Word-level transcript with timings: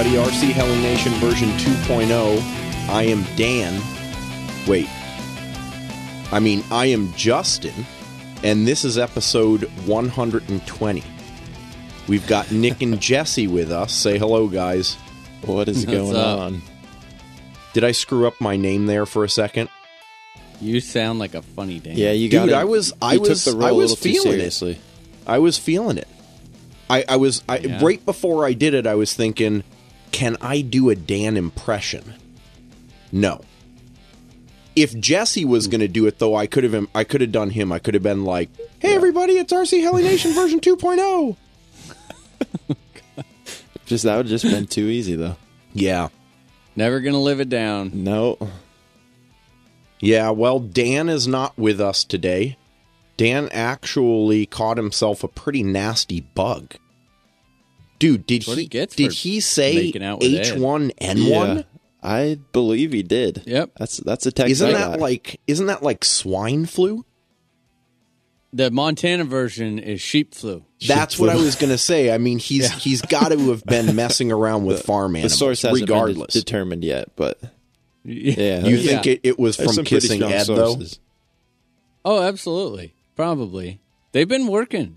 Everybody, 0.00 0.30
RC 0.30 0.52
Heli 0.52 0.80
Nation 0.80 1.12
version 1.14 1.50
2.0. 1.50 2.40
I 2.88 3.02
am 3.02 3.22
Dan. 3.36 3.78
Wait. 4.66 4.88
I 6.32 6.38
mean, 6.40 6.64
I 6.70 6.86
am 6.86 7.12
Justin, 7.14 7.84
and 8.42 8.66
this 8.66 8.82
is 8.84 8.96
episode 8.96 9.64
120. 9.86 11.04
We've 12.08 12.26
got 12.26 12.50
Nick 12.50 12.80
and 12.80 12.98
Jesse 13.00 13.46
with 13.46 13.70
us. 13.70 13.92
Say 13.92 14.16
hello, 14.18 14.48
guys. 14.48 14.94
What 15.44 15.68
is 15.68 15.84
What's 15.84 15.98
going 15.98 16.16
up? 16.16 16.38
on? 16.40 16.62
Did 17.74 17.84
I 17.84 17.92
screw 17.92 18.26
up 18.26 18.40
my 18.40 18.56
name 18.56 18.86
there 18.86 19.04
for 19.04 19.24
a 19.24 19.28
second? 19.28 19.68
You 20.62 20.80
sound 20.80 21.18
like 21.18 21.34
a 21.34 21.42
funny 21.42 21.78
Dan. 21.78 21.96
Yeah, 21.98 22.12
you 22.12 22.30
Dude, 22.30 22.48
got. 22.50 22.58
I 22.58 22.64
was- 22.64 22.92
I 23.02 23.14
you 23.14 23.20
was- 23.20 23.44
took 23.44 23.52
the 23.54 23.58
role 23.58 23.68
I 23.68 23.72
was 23.72 23.90
a 23.92 23.94
little 23.94 23.96
too 24.14 24.30
feeling 24.30 24.40
it. 24.40 24.78
I 25.26 25.38
was 25.38 25.58
feeling 25.58 25.98
it. 25.98 26.08
I, 26.88 27.04
I 27.08 27.16
was 27.16 27.42
I, 27.48 27.58
Yeah. 27.58 27.78
right 27.84 28.04
before 28.04 28.46
I 28.46 28.52
did 28.54 28.72
it. 28.74 28.86
I 28.86 28.94
was 28.94 29.12
thinking, 29.14 29.62
can 30.12 30.36
I 30.40 30.60
do 30.60 30.90
a 30.90 30.96
Dan 30.96 31.36
impression? 31.36 32.14
No. 33.12 33.40
If 34.76 34.98
Jesse 34.98 35.44
was 35.44 35.66
going 35.66 35.80
to 35.80 35.88
do 35.88 36.06
it, 36.06 36.18
though, 36.18 36.34
I 36.34 36.46
could 36.46 36.64
have 36.64 36.86
I 36.94 37.04
could 37.04 37.20
have 37.20 37.32
done 37.32 37.50
him. 37.50 37.72
I 37.72 37.78
could 37.80 37.94
have 37.94 38.02
been 38.02 38.24
like, 38.24 38.48
"Hey, 38.78 38.94
everybody, 38.94 39.34
it's 39.34 39.52
RC 39.52 39.82
Heli 39.82 40.02
Nation 40.02 40.32
version 40.32 40.60
oh." 40.64 41.36
2.0. 42.66 42.76
Just 43.86 44.04
that 44.04 44.16
would 44.16 44.28
just 44.28 44.44
been 44.44 44.68
too 44.68 44.86
easy 44.86 45.16
though. 45.16 45.36
Yeah, 45.72 46.10
Never 46.76 47.00
gonna 47.00 47.20
live 47.20 47.40
it 47.40 47.48
down. 47.48 47.90
No, 48.04 48.38
yeah. 50.00 50.30
Well, 50.30 50.60
Dan 50.60 51.08
is 51.08 51.26
not 51.26 51.58
with 51.58 51.80
us 51.80 52.04
today. 52.04 52.56
Dan 53.16 53.48
actually 53.52 54.46
caught 54.46 54.76
himself 54.76 55.22
a 55.24 55.28
pretty 55.28 55.62
nasty 55.62 56.20
bug. 56.20 56.76
Dude, 58.00 58.26
did 58.26 58.42
he 58.42 58.54
he 58.56 58.66
gets 58.66 58.96
did 58.96 59.12
he 59.12 59.38
say 59.38 59.74
making 59.76 60.02
out 60.02 60.18
with 60.18 60.34
Ed. 60.34 60.46
H1N1? 60.56 61.56
yeah, 61.58 61.62
I 62.02 62.38
believe 62.52 62.92
he 62.92 63.04
did. 63.04 63.44
Yep. 63.46 63.70
That's 63.78 63.98
that's 63.98 64.26
a 64.26 64.32
text. 64.32 64.50
Isn't 64.50 64.70
I 64.70 64.72
that 64.72 64.88
got. 64.92 65.00
like 65.00 65.38
isn't 65.46 65.66
that 65.66 65.82
like 65.84 66.04
swine 66.04 66.66
flu? 66.66 67.04
The 68.52 68.70
Montana 68.72 69.22
version 69.24 69.78
is 69.78 70.00
sheep 70.00 70.34
flu. 70.34 70.64
That's 70.88 71.18
what 71.20 71.28
I 71.30 71.36
was 71.36 71.54
going 71.54 71.70
to 71.70 71.78
say. 71.78 72.12
I 72.12 72.18
mean, 72.18 72.38
he's 72.40 72.68
he's 72.82 73.00
got 73.02 73.28
to 73.30 73.38
have 73.50 73.64
been 73.64 73.94
messing 73.94 74.32
around 74.32 74.64
with 74.64 74.82
farm 74.82 75.12
the 75.12 75.18
animals, 75.20 75.38
source 75.38 75.62
hasn't 75.62 75.82
regardless. 75.82 76.32
been 76.34 76.40
de- 76.40 76.44
determined 76.44 76.82
yet? 76.84 77.10
But 77.14 77.38
Yeah. 78.02 78.32
yeah, 78.36 78.58
you 78.66 78.76
there's- 78.78 78.84
think 78.86 79.06
it, 79.06 79.20
it 79.22 79.38
was 79.38 79.56
there's 79.56 79.76
from 79.76 79.84
kissing 79.84 80.18
strong 80.18 80.32
Ed 80.32 80.44
sources. 80.44 80.98
Oh, 82.04 82.22
absolutely. 82.22 82.94
Probably. 83.14 83.78
They've 84.12 84.26
been 84.26 84.46
working. 84.48 84.96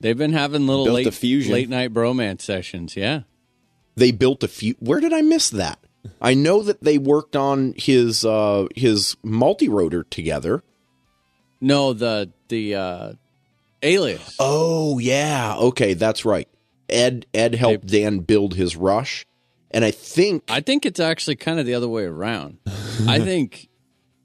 They've 0.00 0.18
been 0.18 0.32
having 0.32 0.66
little 0.66 0.84
Built 0.84 1.22
late 1.22 1.48
late 1.48 1.68
night 1.68 1.92
bromance 1.92 2.42
sessions. 2.42 2.96
Yeah. 2.96 3.22
They 3.96 4.10
built 4.10 4.42
a 4.42 4.48
few. 4.48 4.74
Where 4.80 5.00
did 5.00 5.12
I 5.12 5.22
miss 5.22 5.50
that? 5.50 5.78
I 6.20 6.34
know 6.34 6.62
that 6.62 6.82
they 6.82 6.98
worked 6.98 7.36
on 7.36 7.74
his 7.76 8.24
uh 8.24 8.66
his 8.74 9.16
multi 9.22 9.68
rotor 9.68 10.04
together. 10.04 10.62
No, 11.60 11.92
the 11.92 12.30
the 12.48 12.74
uh 12.74 13.12
alias. 13.82 14.36
Oh 14.38 14.98
yeah, 14.98 15.56
okay, 15.56 15.94
that's 15.94 16.24
right. 16.24 16.48
Ed 16.88 17.26
Ed 17.32 17.54
helped 17.54 17.86
Dan 17.86 18.18
build 18.18 18.54
his 18.54 18.76
rush, 18.76 19.24
and 19.70 19.84
I 19.84 19.90
think 19.90 20.44
I 20.48 20.60
think 20.60 20.84
it's 20.84 21.00
actually 21.00 21.36
kind 21.36 21.58
of 21.58 21.66
the 21.66 21.74
other 21.74 21.88
way 21.88 22.04
around. 22.04 22.58
I 23.06 23.18
think 23.20 23.68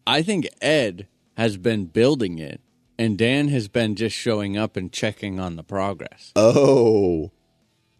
I 0.06 0.22
think 0.22 0.48
Ed 0.62 1.08
has 1.38 1.56
been 1.58 1.86
building 1.86 2.40
it 2.40 2.60
and 3.00 3.18
Dan 3.18 3.48
has 3.48 3.70
been 3.70 3.96
just 3.96 4.16
showing 4.16 4.58
up 4.58 4.76
and 4.76 4.92
checking 4.92 5.40
on 5.40 5.56
the 5.56 5.64
progress. 5.64 6.34
oh 6.36 7.32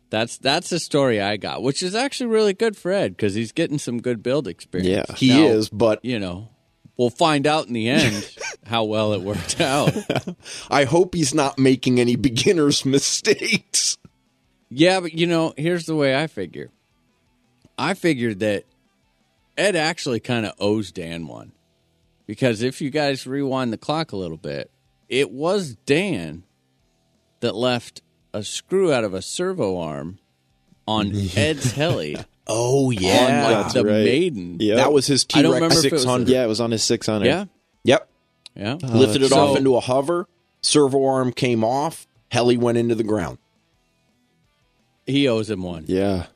That's 0.10 0.38
that's 0.38 0.70
the 0.70 0.80
story 0.80 1.22
I 1.22 1.38
got, 1.38 1.64
which 1.64 1.82
is 1.82 1.96
actually 1.96 2.28
really 2.28 2.54
good 2.54 2.76
for 2.76 2.92
Ed 2.92 3.16
because 3.16 3.34
he's 3.34 3.54
getting 3.54 3.80
some 3.80 4.02
good 4.02 4.22
build 4.22 4.48
experience. 4.48 5.10
Yeah. 5.10 5.16
he 5.16 5.30
Now, 5.30 5.48
is, 5.48 5.70
but 5.70 6.04
You 6.04 6.20
know, 6.20 6.50
we'll 6.98 7.10
find 7.10 7.48
out 7.48 7.68
in 7.68 7.74
the 7.74 7.90
end 7.90 8.36
how 8.66 8.84
well 8.84 9.14
it 9.14 9.22
worked 9.22 9.62
out. 9.62 9.96
I 10.70 10.84
hope 10.84 11.16
he's 11.16 11.34
not 11.34 11.58
making 11.58 12.00
any 12.00 12.18
beginners 12.18 12.84
mistakes. 12.86 13.98
Yeah, 14.70 15.00
but 15.00 15.14
you 15.14 15.26
know, 15.26 15.54
here's 15.58 15.86
the 15.86 15.96
way 15.96 16.16
I 16.22 16.28
figure. 16.28 16.70
I 17.78 17.94
figured 17.94 18.40
that 18.42 18.66
Ed 19.58 19.78
actually 19.78 20.20
kind 20.20 20.46
of 20.46 20.54
owes 20.60 20.92
Dan 20.92 21.26
one. 21.26 21.54
Because 22.28 22.62
if 22.62 22.80
you 22.80 22.92
guys 22.92 23.26
rewind 23.26 23.74
the 23.74 23.78
clock 23.78 24.12
a 24.12 24.16
little 24.18 24.38
bit, 24.38 24.70
it 25.10 25.32
was 25.32 25.76
Dan 25.86 26.44
that 27.42 27.56
left 27.56 28.02
a 28.34 28.44
screw 28.44 28.94
out 28.94 29.04
of 29.04 29.14
a 29.14 29.22
servo 29.22 29.78
arm 29.80 30.20
on 30.88 31.12
Ed's 31.36 31.72
heli 31.72 32.16
Oh 32.48 32.88
on 32.88 32.94
yeah, 32.94 33.44
like 33.48 33.58
That's 33.64 33.74
the 33.76 33.86
right. 33.86 34.04
Maiden. 34.06 34.58
Yep. 34.60 34.78
that 34.78 34.92
was 34.94 35.06
his 35.08 35.26
I 35.34 35.38
T 35.38 35.42
don't 35.44 35.54
remember 35.56 35.76
Rex 35.76 35.86
if 35.86 35.92
it 35.92 35.92
was 35.94 36.02
six 36.04 36.10
hundred. 36.10 36.30
yeah, 36.30 36.44
it 36.44 36.48
was 36.48 36.60
on 36.62 36.72
his 36.72 36.84
six 36.84 37.06
hundred. 37.06 37.26
Yeah. 37.28 37.46
Yep. 37.84 38.10
Yeah. 38.56 38.74
Uh, 38.84 38.88
lifted 38.98 39.22
it 39.24 39.30
so- 39.30 39.40
off 39.40 39.58
into 39.58 39.76
a 39.76 39.80
hover. 39.80 40.28
Servo 40.62 41.06
arm 41.06 41.32
came 41.32 41.64
off. 41.64 42.08
Heli 42.32 42.58
went 42.58 42.78
into 42.78 42.96
the 42.96 43.04
ground. 43.04 43.38
He 45.06 45.28
owes 45.28 45.50
him 45.50 45.64
one. 45.64 45.86
yeah. 45.88 46.28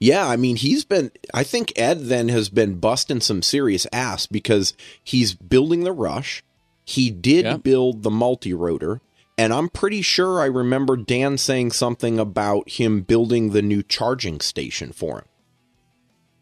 Yeah, 0.00 0.26
I 0.26 0.36
mean, 0.36 0.56
he's 0.56 0.84
been. 0.84 1.10
I 1.32 1.44
think 1.44 1.72
Ed 1.76 2.06
then 2.08 2.28
has 2.28 2.50
been 2.50 2.78
busting 2.78 3.20
some 3.20 3.40
serious 3.42 3.86
ass 3.92 4.26
because 4.26 4.74
he's 5.02 5.32
building 5.34 5.84
the 5.84 5.92
Rush. 5.92 6.42
He 6.84 7.10
did 7.10 7.44
Yeah. 7.44 7.56
build 7.56 8.02
the 8.02 8.10
multi 8.10 8.52
rotor, 8.52 9.00
and 9.38 9.52
I'm 9.52 9.68
pretty 9.68 10.02
sure 10.02 10.40
I 10.40 10.46
remember 10.46 10.96
Dan 10.96 11.38
saying 11.38 11.72
something 11.72 12.18
about 12.18 12.68
him 12.70 13.02
building 13.02 13.50
the 13.50 13.62
new 13.62 13.82
charging 13.82 14.40
station 14.40 14.92
for 14.92 15.18
him. 15.20 15.24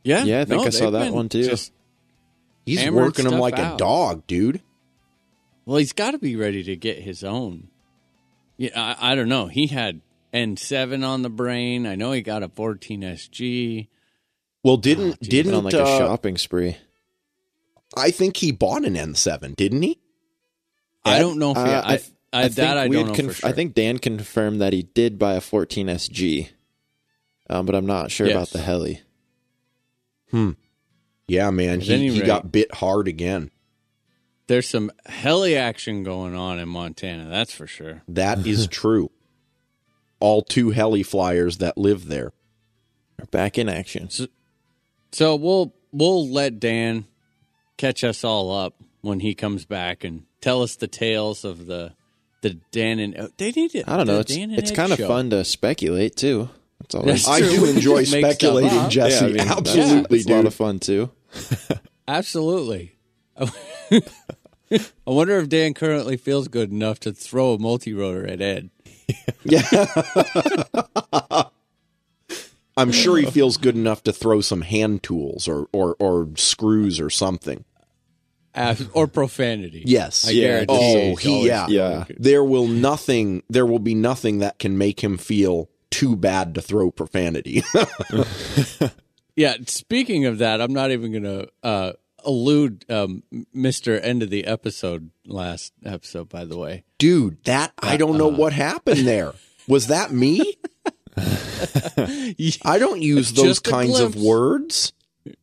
Yeah. 0.04 0.25
Yeah, 0.25 0.41
I 0.41 0.44
think 0.44 0.60
no, 0.62 0.66
I 0.66 0.70
saw 0.70 0.91
that 0.91 1.12
one 1.12 1.28
too. 1.28 1.54
He's 2.66 2.91
working 2.91 3.25
him 3.25 3.32
stuff 3.32 3.41
like 3.41 3.58
a 3.58 3.76
dog, 3.76 4.26
dude. 4.26 4.62
Well, 5.64 5.78
he's 5.78 5.92
got 5.92 6.10
to 6.12 6.19
be 6.19 6.34
ready 6.36 6.62
to 6.64 6.76
get 6.76 6.98
his 6.98 7.22
own. 7.22 7.69
Yeah, 8.56 8.70
I, 8.74 9.12
I 9.12 9.14
don't 9.14 9.28
know. 9.28 9.47
He 9.47 9.69
had 9.69 10.00
N7 10.34 11.06
on 11.06 11.22
the 11.22 11.30
brain. 11.30 11.86
I 11.86 11.94
know 11.94 12.12
he 12.12 12.20
got 12.20 12.42
a 12.42 12.48
14 12.48 13.00
SG. 13.03 13.88
Well, 14.64 14.76
didn't 14.76 15.20
Been 15.20 15.28
didn't 15.30 15.54
on 15.54 15.64
like 15.64 15.74
uh, 15.74 15.82
a 15.82 15.86
shopping 15.98 16.36
spree. 16.36 16.76
I 17.97 18.10
think 18.10 18.38
he 18.38 18.53
bought 18.53 18.84
an 18.84 18.94
N7, 18.94 19.54
didn't 19.56 19.82
he? 19.82 19.98
I 21.04 21.18
don't 21.18 21.38
know 21.38 21.50
if 21.52 21.56
he, 21.56 21.62
Uh, 21.62 21.82
I, 21.84 21.96
th- 21.96 22.10
I, 22.32 22.42
think 22.44 22.54
that 22.56 22.78
I 22.78 22.88
we 22.88 22.96
don't 22.96 23.08
know 23.08 23.14
conf- 23.14 23.26
for 23.28 23.40
sure. 23.40 23.50
I 23.50 23.52
think 23.52 23.74
Dan 23.74 23.98
confirmed 23.98 24.60
that 24.60 24.72
he 24.72 24.82
did 24.84 25.18
buy 25.18 25.34
a 25.34 25.40
14 25.40 25.88
SG, 25.88 26.48
um, 27.50 27.66
but 27.66 27.74
I'm 27.74 27.86
not 27.86 28.10
sure 28.10 28.26
Yes. 28.28 28.36
about 28.36 28.48
the 28.50 28.60
heli. 28.60 29.00
Hmm. 30.30 30.50
Yeah, 31.28 31.50
man, 31.50 31.78
At 31.80 31.82
he, 31.82 31.94
any 31.94 32.09
he 32.10 32.21
rate- 32.21 32.27
got 32.27 32.53
bit 32.53 32.74
hard 32.74 33.09
again. 33.09 33.50
there's 34.48 34.68
some 34.68 34.91
heli 35.06 35.56
action 35.56 36.03
going 36.04 36.34
on 36.34 36.59
in 36.59 36.68
Montana. 36.68 37.28
That's 37.28 37.53
for 37.53 37.66
sure. 37.66 38.03
That 38.09 38.47
is 38.47 38.66
true. 38.66 39.10
All 40.21 40.42
two 40.42 40.71
heli 40.71 41.03
flyers 41.03 41.59
that 41.59 41.77
live 41.78 42.06
there. 42.06 42.32
We're 43.18 43.27
back 43.27 43.59
in 43.59 43.68
action. 43.68 44.09
So 45.12 45.34
we'll 45.36 45.74
we'll 45.91 46.28
let 46.28 46.60
Dan 46.60 47.06
catch 47.77 48.04
us 48.04 48.22
all 48.24 48.54
up 48.54 48.77
when 49.00 49.21
he 49.21 49.34
comes 49.34 49.65
back 49.65 50.04
and 50.04 50.24
tell 50.42 50.62
us 50.62 50.77
the 50.77 50.89
tales 50.89 51.47
of 51.47 51.65
the 51.66 51.94
the 52.42 52.59
Dan 52.72 52.98
and 52.98 53.16
oh, 53.16 53.28
they 53.39 53.53
need 53.53 53.74
it. 53.74 53.89
I 53.89 53.97
don't 53.97 54.06
know. 54.06 54.18
It's 54.18 54.34
it's 54.36 54.71
kind 54.71 54.92
of 54.92 54.98
fun 54.98 55.30
to 55.30 55.44
speculate 55.44 56.16
too. 56.16 56.50
That's 56.80 56.94
all. 56.94 57.03
That's 57.04 57.27
I, 57.27 57.36
I 57.36 57.41
true. 57.41 57.50
do 57.50 57.65
enjoy 57.66 58.04
speculating. 58.04 58.91
Jesse. 58.91 59.15
Yeah, 59.15 59.22
I 59.22 59.27
mean, 59.28 59.36
that's- 59.48 59.59
Absolutely, 59.77 60.18
it's 60.18 60.28
a 60.28 60.34
lot 60.34 60.47
of 60.47 60.54
fun 60.54 60.78
too. 60.80 61.10
Absolutely. 62.09 62.97
I 63.39 64.03
wonder 65.06 65.39
if 65.39 65.48
Dan 65.48 65.74
currently 65.74 66.16
feels 66.16 66.48
good 66.48 66.71
enough 66.71 66.98
to 67.00 67.12
throw 67.12 67.54
a 67.54 67.59
multi 67.59 67.94
rotor 67.94 68.27
at 68.27 68.41
Ed. 68.41 68.71
Yeah. 69.44 69.62
I'm 72.77 72.91
sure 72.91 73.18
he 73.18 73.27
oh. 73.27 73.30
feels 73.30 73.59
good 73.59 73.77
enough 73.77 74.03
to 74.04 74.12
throw 74.12 74.41
some 74.41 74.62
hand 74.62 75.03
tools 75.03 75.47
or 75.47 75.68
or, 75.72 75.97
or 75.98 76.30
screws 76.36 76.98
or 77.00 77.10
something. 77.10 77.65
As- 78.54 78.89
or 78.93 79.07
profanity. 79.07 79.83
Yes. 79.87 80.27
I 80.28 80.33
Yeah. 80.33 80.47
guarantee. 80.65 81.13
Oh, 81.13 81.16
he 81.16 81.47
yeah. 81.47 81.66
Yeah. 81.69 82.04
There 82.19 82.45
will 82.45 82.66
nothing. 82.69 83.43
There 83.49 83.65
will 83.66 83.78
be 83.78 83.95
nothing 83.95 84.39
that 84.41 84.59
can 84.59 84.77
make 84.77 85.03
him 85.03 85.16
feel 85.19 85.71
too 85.91 86.16
bad 86.16 86.54
to 86.54 86.63
throw 86.63 86.91
profanity. 86.91 87.63
Yeah. 89.34 89.57
Speaking 89.66 90.27
of 90.27 90.39
that, 90.39 90.60
I'm 90.60 90.75
not 90.75 90.91
even 90.91 91.10
going 91.10 91.22
to 91.25 91.49
uh, 91.63 91.93
elude 92.27 92.84
um, 92.91 93.22
Mr. 93.57 93.99
End 94.03 94.22
of 94.22 94.28
the 94.28 94.45
episode 94.45 95.10
last 95.25 95.72
episode, 95.84 96.28
by 96.28 96.45
the 96.45 96.59
way. 96.59 96.84
Dude, 96.99 97.43
that 97.45 97.72
I 97.78 97.97
don't 97.97 98.19
know 98.19 98.28
what 98.28 98.53
happened 98.53 99.07
there. 99.07 99.33
Was 99.66 99.87
that 99.87 100.13
me? 100.13 100.54
I 101.16 102.78
don't 102.78 103.01
use 103.01 103.33
those 103.33 103.47
Just 103.47 103.66
a 103.66 103.71
kinds 103.71 104.01
of 104.01 104.16
words. 104.16 104.93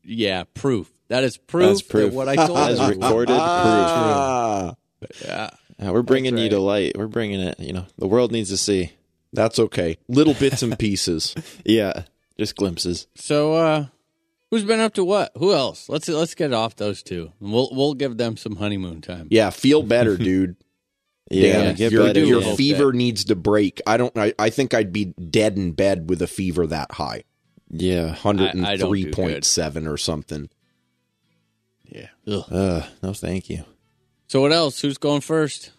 Yeah, 0.04 0.44
proof. 0.54 0.92
That 1.10 1.24
is 1.24 1.38
proof, 1.38 1.68
That's 1.68 1.82
proof. 1.82 2.12
that 2.12 2.16
what 2.18 2.30
I 2.30 2.36
told 2.36 2.58
As 2.58 2.80
you. 2.80 2.88
recorded 2.88 3.28
proof. 3.34 3.40
Ah, 3.42 4.76
Yeah. 5.24 5.50
Yeah, 5.82 5.92
we're 5.92 6.02
bringing 6.02 6.38
you 6.38 6.50
to 6.50 6.60
light. 6.60 6.94
We're 6.98 7.08
bringing 7.08 7.40
it. 7.40 7.60
You 7.60 7.72
know, 7.74 7.86
the 7.98 8.08
world 8.08 8.32
needs 8.34 8.50
to 8.50 8.58
see. 8.58 8.92
that's 9.32 9.60
okay. 9.60 9.98
Little 10.10 10.34
bits 10.34 10.62
and 10.62 10.78
pieces. 10.80 11.34
Yeah, 11.66 12.04
just 12.38 12.56
glimpses. 12.58 13.08
So, 13.16 13.54
uh, 13.54 13.86
who's 14.52 14.66
been 14.66 14.82
up 14.82 14.94
to 14.96 15.06
what? 15.06 15.32
Who 15.38 15.54
else? 15.54 15.88
Let's 15.88 16.10
let's 16.10 16.36
get 16.36 16.52
off 16.52 16.76
those 16.76 17.02
two. 17.02 17.32
We'll 17.40 17.70
we'll 17.72 17.94
give 17.94 18.18
them 18.18 18.36
some 18.36 18.58
honeymoon 18.58 19.00
time. 19.02 19.28
Yeah, 19.32 19.52
feel 19.52 19.82
better, 19.84 20.18
dude. 20.18 20.56
Yeah, 21.32 21.54
Dan, 21.62 21.76
get 21.76 21.92
your, 21.92 22.06
better. 22.08 22.26
your 22.26 22.42
Dan. 22.42 22.56
fever 22.58 22.92
needs 22.92 23.26
to 23.26 23.36
break. 23.36 23.82
I 23.86 23.98
don't. 23.98 24.18
I, 24.18 24.34
I 24.40 24.50
think 24.50 24.74
I'd 24.74 24.92
be 24.92 25.06
dead 25.06 25.58
in 25.58 25.74
bed 25.74 26.10
with 26.10 26.24
a 26.24 26.28
fever 26.28 26.66
that 26.66 26.92
high, 26.94 27.22
yeah. 27.70 28.08
hundred 28.16 28.56
and 28.56 28.66
I 28.66 28.78
don't 28.78 28.90
three 28.90 29.04
do 29.04 29.12
point 29.12 29.46
seven 29.46 29.86
or 29.86 29.96
something. 29.96 30.50
Yeah. 31.90 32.08
Ugh. 32.28 32.44
Uh, 32.52 32.84
no, 33.02 33.14
thank 33.14 33.50
you. 33.50 33.64
So 34.28 34.42
what 34.42 34.52
else? 34.52 34.80
Who's 34.82 34.98
going 34.98 35.22
first? 35.22 35.72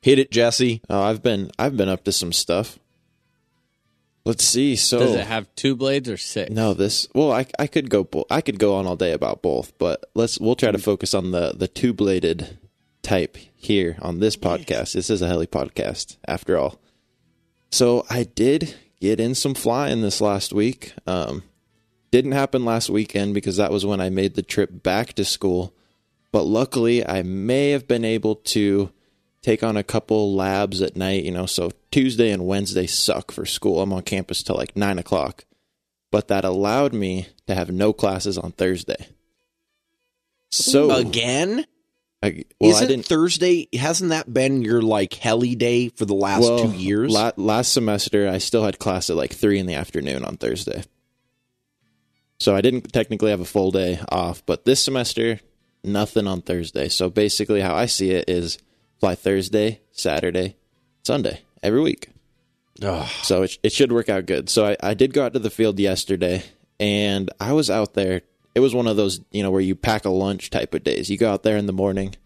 Hit 0.00 0.18
it, 0.18 0.30
Jesse. 0.30 0.80
Oh, 0.88 1.02
I've 1.02 1.22
been 1.22 1.50
I've 1.58 1.76
been 1.76 1.88
up 1.88 2.04
to 2.04 2.12
some 2.12 2.32
stuff. 2.32 2.78
Let's 4.24 4.44
see. 4.44 4.76
So 4.76 5.00
Does 5.00 5.14
it 5.14 5.26
have 5.26 5.52
two 5.56 5.74
blades 5.74 6.08
or 6.08 6.16
six? 6.16 6.50
no, 6.50 6.74
this 6.74 7.08
well, 7.14 7.32
I 7.32 7.46
I 7.58 7.66
could 7.66 7.90
go 7.90 8.08
I 8.30 8.40
could 8.40 8.58
go 8.58 8.74
on 8.76 8.86
all 8.86 8.96
day 8.96 9.12
about 9.12 9.42
both, 9.42 9.76
but 9.78 10.04
let's 10.14 10.38
we'll 10.38 10.54
try 10.54 10.70
to 10.70 10.78
focus 10.78 11.14
on 11.14 11.32
the 11.32 11.52
the 11.56 11.68
two 11.68 11.92
bladed 11.92 12.58
type 13.02 13.36
here 13.56 13.96
on 14.00 14.20
this 14.20 14.36
podcast. 14.36 14.92
This 14.92 15.10
is 15.10 15.22
a 15.22 15.26
heli 15.28 15.46
podcast 15.48 16.16
after 16.26 16.56
all. 16.56 16.80
So 17.70 18.04
I 18.08 18.24
did 18.24 18.74
get 19.00 19.18
in 19.18 19.34
some 19.34 19.54
flying 19.54 20.02
this 20.02 20.20
last 20.20 20.52
week. 20.52 20.94
Um, 21.06 21.42
didn't 22.12 22.32
happen 22.32 22.64
last 22.64 22.88
weekend 22.90 23.34
because 23.34 23.56
that 23.56 23.72
was 23.72 23.84
when 23.84 24.00
I 24.00 24.10
made 24.10 24.34
the 24.34 24.42
trip 24.42 24.82
back 24.84 25.14
to 25.14 25.24
school. 25.24 25.74
But 26.30 26.44
luckily, 26.44 27.04
I 27.04 27.22
may 27.22 27.70
have 27.70 27.88
been 27.88 28.04
able 28.04 28.36
to 28.36 28.92
take 29.42 29.64
on 29.64 29.76
a 29.76 29.82
couple 29.82 30.34
labs 30.34 30.80
at 30.80 30.94
night. 30.94 31.24
You 31.24 31.32
know, 31.32 31.46
so 31.46 31.72
Tuesday 31.90 32.30
and 32.30 32.46
Wednesday 32.46 32.86
suck 32.86 33.32
for 33.32 33.44
school. 33.44 33.82
I'm 33.82 33.92
on 33.92 34.02
campus 34.02 34.42
till 34.42 34.56
like 34.56 34.76
nine 34.76 34.98
o'clock, 34.98 35.44
but 36.12 36.28
that 36.28 36.44
allowed 36.44 36.92
me 36.92 37.26
to 37.48 37.54
have 37.54 37.70
no 37.72 37.92
classes 37.92 38.38
on 38.38 38.52
Thursday. 38.52 39.08
So 40.50 40.90
Again? 40.90 41.64
I, 42.22 42.44
well, 42.60 42.70
I 42.70 42.74
Isn't 42.74 42.88
didn't. 42.88 43.06
Thursday? 43.06 43.68
Hasn't 43.72 44.10
that 44.10 44.32
been 44.32 44.62
your 44.62 44.80
like 44.80 45.14
heli 45.14 45.56
day 45.56 45.88
for 45.88 46.04
the 46.04 46.14
last 46.14 46.42
well, 46.42 46.70
two 46.70 46.76
years? 46.76 47.10
la- 47.10 47.32
last 47.36 47.72
semester, 47.72 48.28
I 48.28 48.38
still 48.38 48.64
had 48.64 48.78
class 48.78 49.10
at 49.10 49.16
like 49.16 49.32
three 49.32 49.58
in 49.58 49.66
the 49.66 49.74
afternoon 49.74 50.24
on 50.24 50.36
Thursday. 50.36 50.84
So 52.42 52.56
I 52.56 52.60
didn't 52.60 52.92
technically 52.92 53.30
have 53.30 53.40
a 53.40 53.44
full 53.44 53.70
day 53.70 54.00
off, 54.08 54.44
but 54.46 54.64
this 54.64 54.82
semester, 54.82 55.38
nothing 55.84 56.26
on 56.26 56.42
Thursday. 56.42 56.88
So 56.88 57.08
basically, 57.08 57.60
how 57.60 57.76
I 57.76 57.86
see 57.86 58.10
it 58.10 58.28
is 58.28 58.58
fly 58.98 59.14
Thursday, 59.14 59.80
Saturday, 59.92 60.56
Sunday 61.04 61.42
every 61.62 61.80
week. 61.80 62.08
Ugh. 62.82 63.08
So 63.22 63.42
it, 63.44 63.58
it 63.62 63.72
should 63.72 63.92
work 63.92 64.08
out 64.08 64.26
good. 64.26 64.50
So 64.50 64.66
I, 64.66 64.76
I 64.82 64.94
did 64.94 65.14
go 65.14 65.24
out 65.24 65.34
to 65.34 65.38
the 65.38 65.50
field 65.50 65.78
yesterday, 65.78 66.42
and 66.80 67.30
I 67.38 67.52
was 67.52 67.70
out 67.70 67.94
there. 67.94 68.22
It 68.56 68.60
was 68.60 68.74
one 68.74 68.88
of 68.88 68.96
those, 68.96 69.20
you 69.30 69.44
know, 69.44 69.52
where 69.52 69.60
you 69.60 69.76
pack 69.76 70.04
a 70.04 70.10
lunch 70.10 70.50
type 70.50 70.74
of 70.74 70.82
days. 70.82 71.08
You 71.08 71.18
go 71.18 71.32
out 71.32 71.44
there 71.44 71.56
in 71.56 71.66
the 71.66 71.72
morning, 71.72 72.16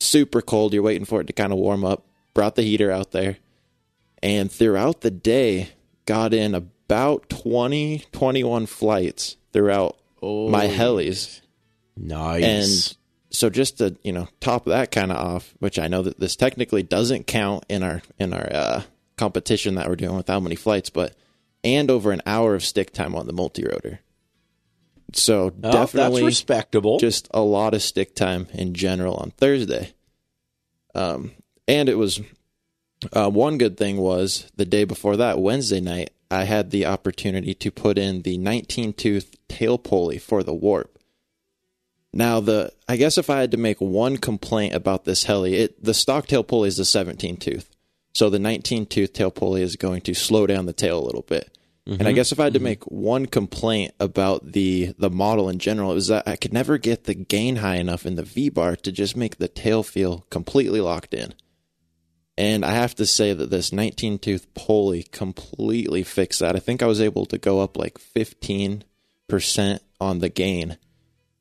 super 0.00 0.40
cold. 0.40 0.72
You're 0.72 0.82
waiting 0.82 1.04
for 1.04 1.20
it 1.20 1.26
to 1.26 1.34
kind 1.34 1.52
of 1.52 1.58
warm 1.58 1.84
up. 1.84 2.06
Brought 2.32 2.54
the 2.54 2.62
heater 2.62 2.90
out 2.90 3.10
there, 3.12 3.36
and 4.22 4.50
throughout 4.50 5.02
the 5.02 5.10
day, 5.10 5.72
got 6.06 6.32
in 6.32 6.54
about 6.54 7.28
20, 7.28 8.06
21 8.12 8.64
flights 8.64 9.36
throughout 9.52 9.96
Oh, 10.22 10.48
my 10.48 10.66
helis. 10.66 11.40
nice. 11.96 12.42
And 12.42 12.96
so 13.30 13.50
just 13.50 13.78
to, 13.78 13.96
you 14.02 14.12
know, 14.12 14.26
top 14.40 14.64
that 14.66 14.90
kind 14.90 15.12
of 15.12 15.16
off, 15.16 15.54
which 15.60 15.78
I 15.78 15.86
know 15.88 16.02
that 16.02 16.18
this 16.18 16.34
technically 16.36 16.82
doesn't 16.82 17.26
count 17.26 17.64
in 17.68 17.82
our 17.82 18.02
in 18.18 18.32
our 18.32 18.48
uh 18.52 18.82
competition 19.16 19.74
that 19.76 19.88
we're 19.88 19.96
doing 19.96 20.16
with 20.16 20.28
how 20.28 20.40
many 20.40 20.56
flights, 20.56 20.90
but 20.90 21.14
and 21.64 21.90
over 21.90 22.10
an 22.12 22.22
hour 22.26 22.54
of 22.54 22.64
stick 22.64 22.92
time 22.92 23.14
on 23.14 23.26
the 23.26 23.32
multi-rotor. 23.32 24.00
So 25.12 25.52
Oh, 25.62 25.72
definitely 25.72 26.24
respectable. 26.24 26.98
just 26.98 27.28
a 27.32 27.40
lot 27.40 27.74
of 27.74 27.82
stick 27.82 28.14
time 28.14 28.46
in 28.52 28.74
general 28.74 29.14
on 29.16 29.30
Thursday. 29.32 29.92
Um, 30.94 31.32
and 31.66 31.88
it 31.88 31.96
was 31.96 32.20
uh, 33.12 33.30
one 33.30 33.58
good 33.58 33.76
thing 33.76 33.96
was 33.98 34.50
the 34.56 34.64
day 34.64 34.84
before 34.84 35.16
that, 35.18 35.38
Wednesday 35.38 35.80
night, 35.80 36.10
I 36.30 36.44
had 36.44 36.70
the 36.70 36.86
opportunity 36.86 37.54
to 37.54 37.70
put 37.70 37.98
in 37.98 38.22
the 38.22 38.38
19 38.38 38.92
tooth 38.92 39.34
tail 39.48 39.78
pulley 39.78 40.18
for 40.18 40.42
the 40.42 40.54
warp. 40.54 40.98
Now 42.12 42.40
the 42.40 42.72
I 42.88 42.96
guess 42.96 43.18
if 43.18 43.30
I 43.30 43.40
had 43.40 43.50
to 43.52 43.56
make 43.56 43.80
one 43.80 44.16
complaint 44.16 44.74
about 44.74 45.04
this 45.04 45.24
heli, 45.24 45.56
it 45.56 45.82
the 45.82 45.94
stock 45.94 46.26
tail 46.26 46.42
pulley 46.42 46.68
is 46.68 46.76
the 46.76 46.84
17 46.84 47.36
tooth. 47.36 47.70
So 48.14 48.30
the 48.30 48.38
19 48.38 48.86
tooth 48.86 49.12
tail 49.12 49.30
pulley 49.30 49.62
is 49.62 49.76
going 49.76 50.00
to 50.02 50.14
slow 50.14 50.46
down 50.46 50.66
the 50.66 50.72
tail 50.72 50.98
a 50.98 51.04
little 51.04 51.22
bit. 51.22 51.56
And 51.86 52.02
I 52.02 52.04
mm-hmm. 52.04 52.16
guess 52.16 52.32
if 52.32 52.40
I 52.40 52.44
had 52.44 52.52
to 52.52 52.58
mm-hmm. 52.58 52.64
make 52.64 52.84
one 52.84 53.24
complaint 53.24 53.94
about 53.98 54.52
the 54.52 54.94
the 54.98 55.08
model 55.08 55.48
in 55.48 55.58
general, 55.58 55.92
it 55.92 55.94
was 55.94 56.08
that 56.08 56.28
I 56.28 56.36
could 56.36 56.52
never 56.52 56.76
get 56.76 57.04
the 57.04 57.14
gain 57.14 57.56
high 57.56 57.76
enough 57.76 58.04
in 58.04 58.16
the 58.16 58.22
V 58.22 58.50
bar 58.50 58.76
to 58.76 58.92
just 58.92 59.16
make 59.16 59.38
the 59.38 59.48
tail 59.48 59.82
feel 59.82 60.26
completely 60.28 60.82
locked 60.82 61.14
in. 61.14 61.32
And 62.38 62.64
I 62.64 62.70
have 62.70 62.94
to 62.94 63.04
say 63.04 63.32
that 63.32 63.50
this 63.50 63.72
19 63.72 64.20
tooth 64.20 64.46
pulley 64.54 65.02
completely 65.02 66.04
fixed 66.04 66.38
that. 66.38 66.54
I 66.54 66.60
think 66.60 66.84
I 66.84 66.86
was 66.86 67.00
able 67.00 67.26
to 67.26 67.36
go 67.36 67.58
up 67.58 67.76
like 67.76 67.98
15% 67.98 68.84
on 70.00 70.20
the 70.20 70.28
gain, 70.28 70.78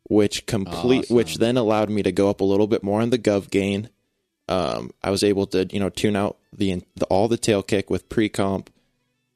which 0.10 0.48
complete 0.48 1.12
which 1.12 1.36
then 1.36 1.56
allowed 1.56 1.92
me 1.92 2.02
to 2.02 2.12
go 2.12 2.32
up 2.32 2.42
a 2.42 2.46
little 2.46 2.66
bit 2.66 2.82
more 2.82 3.00
on 3.00 3.12
the 3.12 3.20
gov 3.20 3.52
gain. 3.52 3.90
Um, 4.50 4.90
I 5.04 5.12
was 5.12 5.24
able 5.24 5.46
to, 5.48 5.68
you 5.72 5.80
know, 5.80 5.92
tune 5.92 6.16
out 6.16 6.40
the, 6.52 6.82
the 6.96 7.06
all 7.06 7.28
the 7.28 7.38
tail 7.38 7.62
kick 7.62 7.92
with 7.92 8.10
pre 8.10 8.28
comp. 8.28 8.72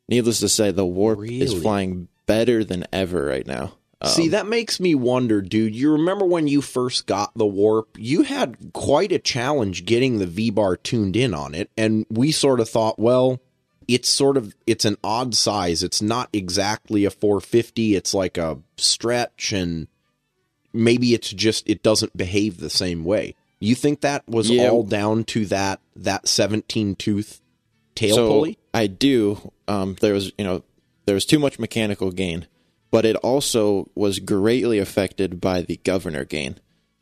Needless 0.09 0.39
to 0.39 0.49
say, 0.49 0.71
the 0.71 0.83
warp 0.83 1.23
is 1.29 1.61
flying 1.61 2.07
better 2.25 2.63
than 2.63 2.85
ever 2.91 3.23
right 3.23 3.45
now. 3.45 3.73
Um, 4.01 4.09
See, 4.11 4.29
that 4.29 4.47
makes 4.47 4.79
me 4.79 4.95
wonder, 4.95 5.41
dude. 5.41 5.75
You 5.75 5.91
remember 5.91 6.25
when 6.25 6.47
you 6.47 6.61
first 6.61 7.05
got 7.05 7.31
the 7.35 7.45
warp? 7.45 7.95
You 7.99 8.23
had 8.23 8.57
quite 8.73 9.11
a 9.11 9.19
challenge 9.19 9.85
getting 9.85 10.17
the 10.17 10.25
V 10.25 10.49
bar 10.49 10.75
tuned 10.75 11.15
in 11.15 11.33
on 11.33 11.53
it, 11.53 11.69
and 11.77 12.05
we 12.09 12.31
sort 12.31 12.59
of 12.59 12.67
thought, 12.69 12.97
well, 12.97 13.39
it's 13.87 14.09
sort 14.09 14.37
of 14.37 14.55
it's 14.65 14.85
an 14.85 14.97
odd 15.03 15.35
size. 15.35 15.83
It's 15.83 16.01
not 16.01 16.29
exactly 16.33 17.05
a 17.05 17.11
450. 17.11 17.95
It's 17.95 18.13
like 18.13 18.37
a 18.37 18.57
stretch, 18.77 19.51
and 19.53 19.87
maybe 20.73 21.13
it's 21.13 21.29
just 21.29 21.69
it 21.69 21.83
doesn't 21.83 22.15
behave 22.17 22.57
the 22.57 22.69
same 22.69 23.03
way. 23.03 23.35
You 23.59 23.75
think 23.75 24.01
that 24.01 24.27
was 24.27 24.49
Yeah. 24.49 24.69
all 24.69 24.83
down 24.83 25.23
to 25.25 25.45
that 25.47 25.79
that 25.95 26.27
17 26.27 26.95
tooth 26.95 27.41
tail 27.93 28.15
so 28.15 28.27
pulley? 28.29 28.57
I 28.73 28.87
do. 28.87 29.51
Um, 29.67 29.95
there 30.01 30.13
was, 30.13 30.31
you 30.37 30.43
know, 30.45 30.63
there 31.05 31.13
was 31.13 31.25
too 31.25 31.37
much 31.37 31.59
mechanical 31.59 32.09
gain, 32.11 32.47
but 32.91 33.05
it 33.05 33.15
also 33.17 33.89
was 33.95 34.19
greatly 34.19 34.77
affected 34.77 35.41
by 35.41 35.61
the 35.61 35.77
governor 35.77 36.25
gain. 36.25 36.59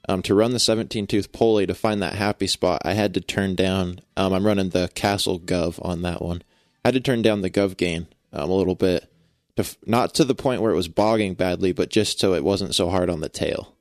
Um, 0.07 0.21
to 0.23 0.33
run 0.33 0.51
the 0.51 0.59
17 0.59 1.05
tooth 1.07 1.31
pulley 1.31 1.67
to 1.67 1.75
find 1.75 2.01
that 2.01 2.13
happy 2.15 2.47
spot, 2.47 2.81
I 2.85 2.93
had 2.93 3.13
to 3.15 3.21
turn 3.21 3.53
down. 3.55 4.01
Um, 4.17 4.33
I'm 4.33 4.45
running 4.45 4.69
the 4.69 4.89
Castle 4.95 5.39
Gov 5.39 5.83
on 5.85 6.01
that 6.01 6.21
one. 6.21 6.41
I 6.83 6.87
had 6.87 6.93
to 6.95 6.99
turn 7.01 7.21
down 7.21 7.41
the 7.41 7.49
Gov 7.51 7.77
gain 7.77 8.07
um, 8.33 8.49
a 8.49 8.55
little 8.55 8.73
bit, 8.75 9.11
to 9.55 9.61
f- 9.61 9.77
not 9.85 10.15
to 10.15 10.23
the 10.23 10.33
point 10.33 10.61
where 10.61 10.71
it 10.71 10.75
was 10.75 10.87
bogging 10.87 11.33
badly, 11.35 11.73
but 11.73 11.89
just 11.89 12.19
so 12.19 12.33
it 12.33 12.43
wasn't 12.43 12.73
so 12.73 12.89
hard 12.89 13.09
on 13.09 13.19
the 13.19 13.29
tail. 13.29 13.75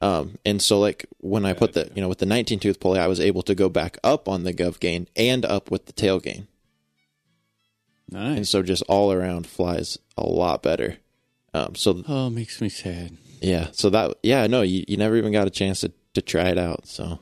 Um, 0.00 0.38
and 0.46 0.60
so 0.62 0.78
like 0.78 1.06
when 1.18 1.44
I 1.44 1.52
put 1.54 1.72
the 1.72 1.90
you 1.94 2.00
know 2.02 2.08
with 2.08 2.18
the 2.18 2.26
19 2.26 2.58
tooth 2.60 2.80
pulley, 2.80 2.98
I 3.00 3.06
was 3.06 3.20
able 3.20 3.42
to 3.42 3.54
go 3.54 3.68
back 3.68 3.98
up 4.04 4.28
on 4.28 4.44
the 4.44 4.52
Gov 4.54 4.78
gain 4.80 5.08
and 5.16 5.44
up 5.44 5.70
with 5.70 5.86
the 5.86 5.92
tail 5.92 6.20
gain 6.20 6.46
Nice. 8.10 8.36
and 8.36 8.48
so 8.48 8.62
just 8.62 8.82
all 8.88 9.12
around 9.12 9.46
flies 9.46 9.98
a 10.16 10.26
lot 10.26 10.62
better. 10.62 10.98
Um, 11.54 11.74
so 11.76 12.02
Oh, 12.08 12.28
makes 12.30 12.60
me 12.60 12.68
sad. 12.68 13.16
yeah, 13.40 13.68
so 13.72 13.88
that 13.90 14.16
yeah, 14.22 14.46
no, 14.48 14.62
you, 14.62 14.84
you 14.88 14.96
never 14.96 15.16
even 15.16 15.32
got 15.32 15.46
a 15.46 15.50
chance 15.50 15.80
to, 15.80 15.92
to 16.14 16.20
try 16.20 16.48
it 16.48 16.58
out. 16.58 16.86
So 16.86 17.20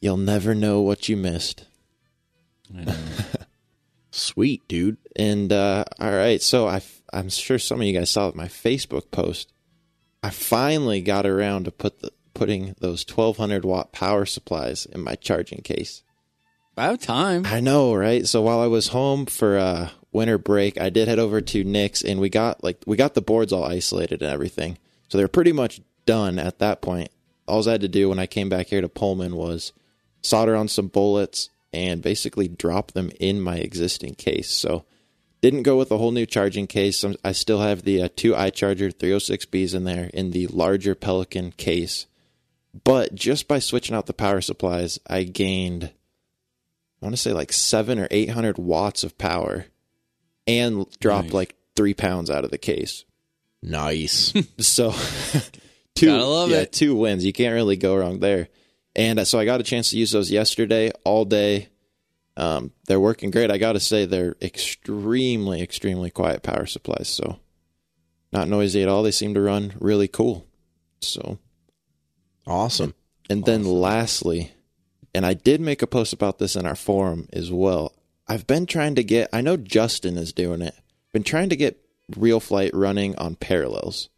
you'll 0.00 0.16
never 0.16 0.54
know 0.54 0.80
what 0.80 1.08
you 1.08 1.16
missed. 1.16 1.66
I 2.76 2.84
know. 2.84 2.94
Sweet, 4.10 4.66
dude. 4.68 4.98
And 5.16 5.52
uh, 5.52 5.84
all 6.00 6.12
right, 6.12 6.40
so 6.42 6.66
I 6.66 6.82
I'm 7.12 7.28
sure 7.28 7.58
some 7.58 7.80
of 7.80 7.86
you 7.86 7.92
guys 7.98 8.10
saw 8.10 8.32
my 8.34 8.46
Facebook 8.48 9.10
post. 9.10 9.52
I 10.22 10.30
finally 10.30 11.00
got 11.02 11.26
around 11.26 11.64
to 11.64 11.70
put 11.72 12.00
the 12.00 12.10
putting 12.34 12.74
those 12.80 13.04
1200 13.06 13.64
watt 13.64 13.92
power 13.92 14.24
supplies 14.24 14.86
in 14.86 15.02
my 15.02 15.14
charging 15.16 15.60
case. 15.60 16.02
About 16.74 17.02
time. 17.02 17.44
I 17.44 17.60
know, 17.60 17.94
right? 17.94 18.26
So 18.26 18.40
while 18.40 18.60
I 18.60 18.66
was 18.66 18.88
home 18.88 19.26
for 19.26 19.58
uh, 19.58 19.90
winter 20.12 20.38
break, 20.38 20.80
I 20.80 20.90
did 20.90 21.08
head 21.08 21.18
over 21.18 21.40
to 21.40 21.64
Nick's 21.64 22.02
and 22.02 22.20
we 22.20 22.28
got 22.28 22.62
like 22.62 22.82
we 22.86 22.96
got 22.96 23.14
the 23.14 23.22
boards 23.22 23.52
all 23.52 23.64
isolated 23.64 24.22
and 24.22 24.30
everything. 24.30 24.78
So 25.08 25.18
they're 25.18 25.28
pretty 25.28 25.52
much 25.52 25.80
done 26.06 26.38
at 26.38 26.58
that 26.58 26.82
point. 26.82 27.10
All 27.46 27.66
I 27.68 27.72
had 27.72 27.80
to 27.80 27.88
do 27.88 28.08
when 28.08 28.18
I 28.18 28.26
came 28.26 28.48
back 28.48 28.68
here 28.68 28.80
to 28.80 28.88
Pullman 28.88 29.36
was 29.36 29.72
solder 30.22 30.54
on 30.54 30.68
some 30.68 30.88
bullets 30.88 31.50
and 31.72 32.02
basically 32.02 32.48
drop 32.48 32.92
them 32.92 33.10
in 33.18 33.40
my 33.40 33.56
existing 33.56 34.14
case. 34.14 34.50
So 34.50 34.84
didn't 35.40 35.64
go 35.64 35.76
with 35.76 35.90
a 35.90 35.98
whole 35.98 36.12
new 36.12 36.26
charging 36.26 36.66
case. 36.66 37.02
I'm- 37.02 37.16
still 37.32 37.60
have 37.60 37.82
the 37.82 38.02
uh, 38.02 38.08
two 38.14 38.32
iCharger 38.32 38.92
306Bs 38.92 39.74
in 39.74 39.84
there 39.84 40.08
in 40.14 40.30
the 40.30 40.46
larger 40.46 40.94
Pelican 40.94 41.52
case. 41.52 42.06
But 42.84 43.14
just 43.14 43.48
by 43.48 43.58
switching 43.58 43.96
out 43.96 44.06
the 44.06 44.14
power 44.14 44.40
supplies, 44.40 44.98
I 45.06 45.24
gained 45.24 45.92
I 47.02 47.06
want 47.06 47.14
to 47.14 47.20
say 47.20 47.32
like 47.32 47.52
seven 47.52 47.98
or 47.98 48.06
eight 48.12 48.30
hundred 48.30 48.58
watts 48.58 49.02
of 49.02 49.18
power, 49.18 49.66
and 50.46 50.86
dropped 51.00 51.26
Nice. 51.28 51.34
like 51.34 51.54
three 51.76 51.94
pounds 51.94 52.30
out 52.30 52.44
of 52.44 52.50
the 52.50 52.58
case. 52.58 53.04
Nice. 53.62 54.32
So 54.58 54.92
two, 55.94 56.06
yeah, 56.48 56.60
it. 56.62 56.72
two 56.72 56.94
wins. 56.96 57.24
You 57.24 57.32
can't 57.32 57.54
really 57.54 57.76
go 57.76 57.96
wrong 57.96 58.20
there. 58.20 58.48
And 58.96 59.18
uh, 59.18 59.24
so 59.24 59.38
I 59.38 59.44
got 59.44 59.60
a 59.60 59.64
chance 59.64 59.90
to 59.90 59.98
use 59.98 60.10
those 60.12 60.30
yesterday 60.30 60.90
all 61.04 61.24
day. 61.24 61.68
Um, 62.36 62.72
they're 62.86 63.00
working 63.00 63.30
great. 63.30 63.50
I 63.50 63.58
got 63.58 63.72
to 63.72 63.80
say 63.80 64.04
they're 64.06 64.36
extremely, 64.42 65.62
extremely 65.62 66.10
quiet 66.10 66.42
power 66.42 66.66
supplies. 66.66 67.08
So 67.08 67.38
not 68.32 68.48
noisy 68.48 68.82
at 68.82 68.88
all. 68.88 69.02
They 69.02 69.10
seem 69.10 69.34
to 69.34 69.40
run 69.40 69.74
really 69.78 70.08
cool. 70.08 70.46
So 71.00 71.38
awesome. 72.46 72.94
and 73.28 73.44
then 73.44 73.64
lastly, 73.64 74.52
and 75.14 75.26
I 75.26 75.34
did 75.34 75.60
make 75.60 75.82
a 75.82 75.86
post 75.86 76.12
about 76.12 76.38
this 76.38 76.56
in 76.56 76.64
our 76.66 76.76
forum 76.76 77.28
as 77.32 77.50
well. 77.50 77.92
I've 78.32 78.46
been 78.46 78.64
trying 78.64 78.94
to 78.94 79.04
get, 79.04 79.28
I 79.30 79.42
know 79.42 79.58
Justin 79.58 80.16
is 80.16 80.32
doing 80.32 80.62
it, 80.62 80.74
been 81.12 81.22
trying 81.22 81.50
to 81.50 81.56
get 81.56 81.78
real 82.16 82.40
flight 82.40 82.70
running 82.72 83.14
on 83.18 83.34
parallels. 83.34 84.08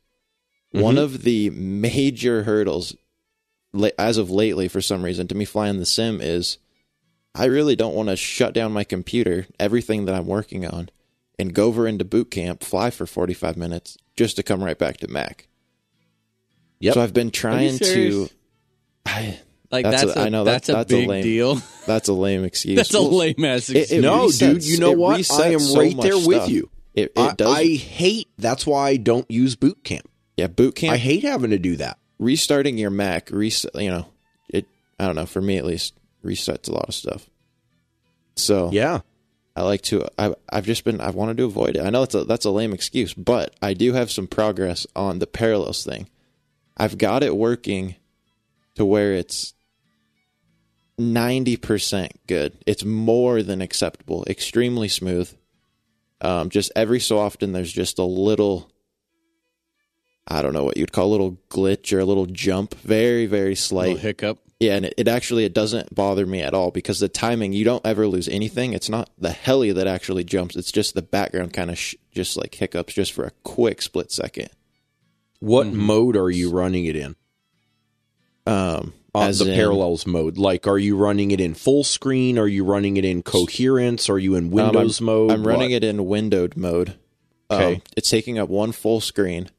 Mm-hmm. 0.72 0.84
One 0.84 0.98
of 0.98 1.24
the 1.24 1.50
major 1.50 2.44
hurdles 2.44 2.94
as 3.98 4.16
of 4.16 4.30
lately, 4.30 4.68
for 4.68 4.80
some 4.80 5.02
reason, 5.02 5.26
to 5.26 5.34
me 5.34 5.44
flying 5.44 5.80
the 5.80 5.84
sim 5.84 6.20
is 6.20 6.58
I 7.34 7.46
really 7.46 7.74
don't 7.74 7.96
want 7.96 8.08
to 8.08 8.14
shut 8.14 8.54
down 8.54 8.70
my 8.70 8.84
computer, 8.84 9.48
everything 9.58 10.04
that 10.04 10.14
I'm 10.14 10.28
working 10.28 10.64
on, 10.64 10.90
and 11.36 11.52
go 11.52 11.66
over 11.66 11.88
into 11.88 12.04
boot 12.04 12.30
camp, 12.30 12.62
fly 12.62 12.90
for 12.90 13.06
45 13.06 13.56
minutes 13.56 13.98
just 14.14 14.36
to 14.36 14.44
come 14.44 14.62
right 14.62 14.78
back 14.78 14.98
to 14.98 15.08
Mac. 15.08 15.48
Yep. 16.78 16.94
So 16.94 17.00
I've 17.00 17.14
been 17.14 17.32
trying 17.32 17.78
to. 17.78 18.28
I, 19.06 19.40
Like 19.74 19.84
That's 19.84 20.04
that's, 20.04 20.16
a- 20.16 20.20
a, 20.20 20.24
I 20.24 20.28
know, 20.30 20.44
that's, 20.44 20.66
that's- 20.68 20.82
a 20.82 20.84
that's 20.84 20.92
a 20.92 20.96
big 20.96 21.08
lame- 21.08 21.22
deal. 21.22 21.54
That's 21.86 22.08
a 22.08 22.12
lame 22.14 22.44
excuse. 22.44 22.76
That's 22.76 22.94
a 22.94 23.00
lame 23.00 23.44
ass 23.44 23.68
excuse. 23.68 23.92
it 23.92 24.00
no, 24.00 24.26
resets- 24.28 24.38
dude, 24.54 24.64
you 24.64 24.78
know 24.78 24.92
it 24.92 24.98
what? 24.98 25.30
I 25.32 25.48
am 25.48 25.58
so 25.60 25.80
right 25.80 25.94
much 25.94 26.04
there 26.06 26.16
with 26.16 26.36
stuff. 26.38 26.48
you. 26.48 26.70
It, 26.94 27.12
it 27.14 27.18
I, 27.18 27.32
does. 27.34 27.54
I 27.58 27.64
hate. 27.74 28.28
That's 28.38 28.66
why 28.66 28.88
I 28.90 28.96
don't 28.96 29.30
use 29.30 29.54
boot 29.56 29.84
camp. 29.84 30.08
yeah, 30.38 30.46
boot 30.46 30.76
camp. 30.76 30.94
I 30.94 30.96
hate 30.96 31.24
having 31.24 31.50
to 31.50 31.58
do 31.58 31.76
that. 31.76 31.98
restarting 32.18 32.78
your 32.78 32.90
Mac. 32.90 33.30
Reset. 33.30 33.74
You 33.74 33.90
know, 33.90 34.06
it. 34.48 34.66
I 34.98 35.04
don't 35.06 35.14
know. 35.16 35.26
For 35.26 35.42
me, 35.42 35.58
at 35.58 35.64
least, 35.66 35.92
resets 36.24 36.68
a 36.68 36.72
lot 36.72 36.88
of 36.88 36.94
stuff. 36.94 37.28
So 38.36 38.70
Yeah. 38.72 39.00
I 39.56 39.62
like 39.62 39.82
to. 39.82 40.04
I, 40.18 40.34
I've 40.48 40.66
just 40.66 40.84
been. 40.84 41.00
I 41.00 41.10
wanted 41.10 41.36
to 41.36 41.44
avoid 41.44 41.76
it. 41.76 41.84
I 41.84 41.90
know 41.90 42.00
that's 42.00 42.14
a 42.16 42.24
that's 42.24 42.44
a 42.44 42.50
lame 42.50 42.72
excuse, 42.72 43.14
but 43.14 43.54
I 43.62 43.72
do 43.74 43.92
have 43.92 44.10
some 44.10 44.26
progress 44.26 44.84
on 44.96 45.20
the 45.20 45.26
parallels 45.28 45.84
thing. 45.84 46.08
I've 46.76 46.98
got 46.98 47.22
it 47.22 47.36
working 47.36 47.94
to 48.74 48.84
where 48.84 49.12
it's 49.14 49.53
ninety 50.98 51.56
percent 51.56 52.12
good. 52.26 52.56
It's 52.66 52.84
more 52.84 53.42
than 53.42 53.60
acceptable. 53.60 54.24
Extremely 54.28 54.88
smooth. 54.88 55.32
Um, 56.20 56.48
just 56.48 56.72
every 56.76 57.00
so 57.00 57.18
often, 57.18 57.52
there's 57.52 57.72
just 57.72 57.98
a 57.98 58.04
little. 58.04 58.70
I 60.26 60.40
don't 60.40 60.54
know 60.54 60.64
what 60.64 60.76
you'd 60.78 60.92
call 60.92 61.08
a 61.08 61.12
little 61.12 61.38
glitch 61.50 61.92
or 61.94 61.98
a 62.00 62.04
little 62.04 62.26
jump. 62.26 62.74
Very 62.76 63.26
very 63.26 63.54
slight. 63.54 63.88
Little 63.88 64.00
hiccup. 64.02 64.38
Yeah, 64.60 64.76
and 64.76 64.86
it, 64.86 64.94
it 64.96 65.08
actually 65.08 65.44
it 65.44 65.52
doesn't 65.52 65.94
bother 65.94 66.24
me 66.24 66.40
at 66.40 66.54
all 66.54 66.70
because 66.70 67.00
the 67.00 67.08
timing 67.08 67.52
you 67.52 67.64
don't 67.64 67.84
ever 67.84 68.06
lose 68.06 68.28
anything. 68.28 68.72
It's 68.72 68.88
not 68.88 69.10
the 69.18 69.32
heli 69.32 69.72
that 69.72 69.86
actually 69.86 70.24
jumps. 70.24 70.56
It's 70.56 70.72
just 70.72 70.94
the 70.94 71.02
background 71.02 71.52
kind 71.52 71.70
of 71.70 71.76
sh- 71.76 71.96
just 72.12 72.36
like 72.38 72.54
hiccups 72.54 72.94
just 72.94 73.12
for 73.12 73.24
a 73.24 73.32
quick 73.42 73.82
split 73.82 74.10
second. 74.12 74.48
What 75.40 75.66
Mm-hmm. 75.66 75.80
mode 75.80 76.16
are 76.16 76.30
you 76.30 76.50
running 76.50 76.86
it 76.86 76.96
in? 76.96 77.16
Um, 78.46 78.94
On 79.14 79.28
as 79.28 79.38
the 79.38 79.48
in- 79.50 79.54
parallels 79.54 80.06
mode. 80.06 80.38
Like, 80.38 80.66
are 80.66 80.78
you 80.78 80.96
running 80.96 81.30
it 81.30 81.40
in 81.40 81.54
full 81.54 81.84
screen? 81.84 82.38
Are 82.38 82.48
you 82.48 82.64
running 82.64 82.96
it 82.96 83.04
in 83.04 83.22
coherence? 83.22 84.08
Are 84.08 84.18
you 84.18 84.34
in 84.34 84.46
um, 84.46 84.50
Windows 84.50 84.98
I'm, 84.98 85.06
mode? 85.06 85.30
I'm 85.30 85.46
running 85.46 85.70
What? 85.70 85.82
it 85.82 85.84
in 85.84 86.06
windowed 86.06 86.56
mode. 86.56 86.96
Okay. 87.50 87.74
Um, 87.76 87.82
it's 87.96 88.10
taking 88.10 88.38
up 88.38 88.48
one 88.48 88.72
full 88.72 89.00
screen, 89.00 89.50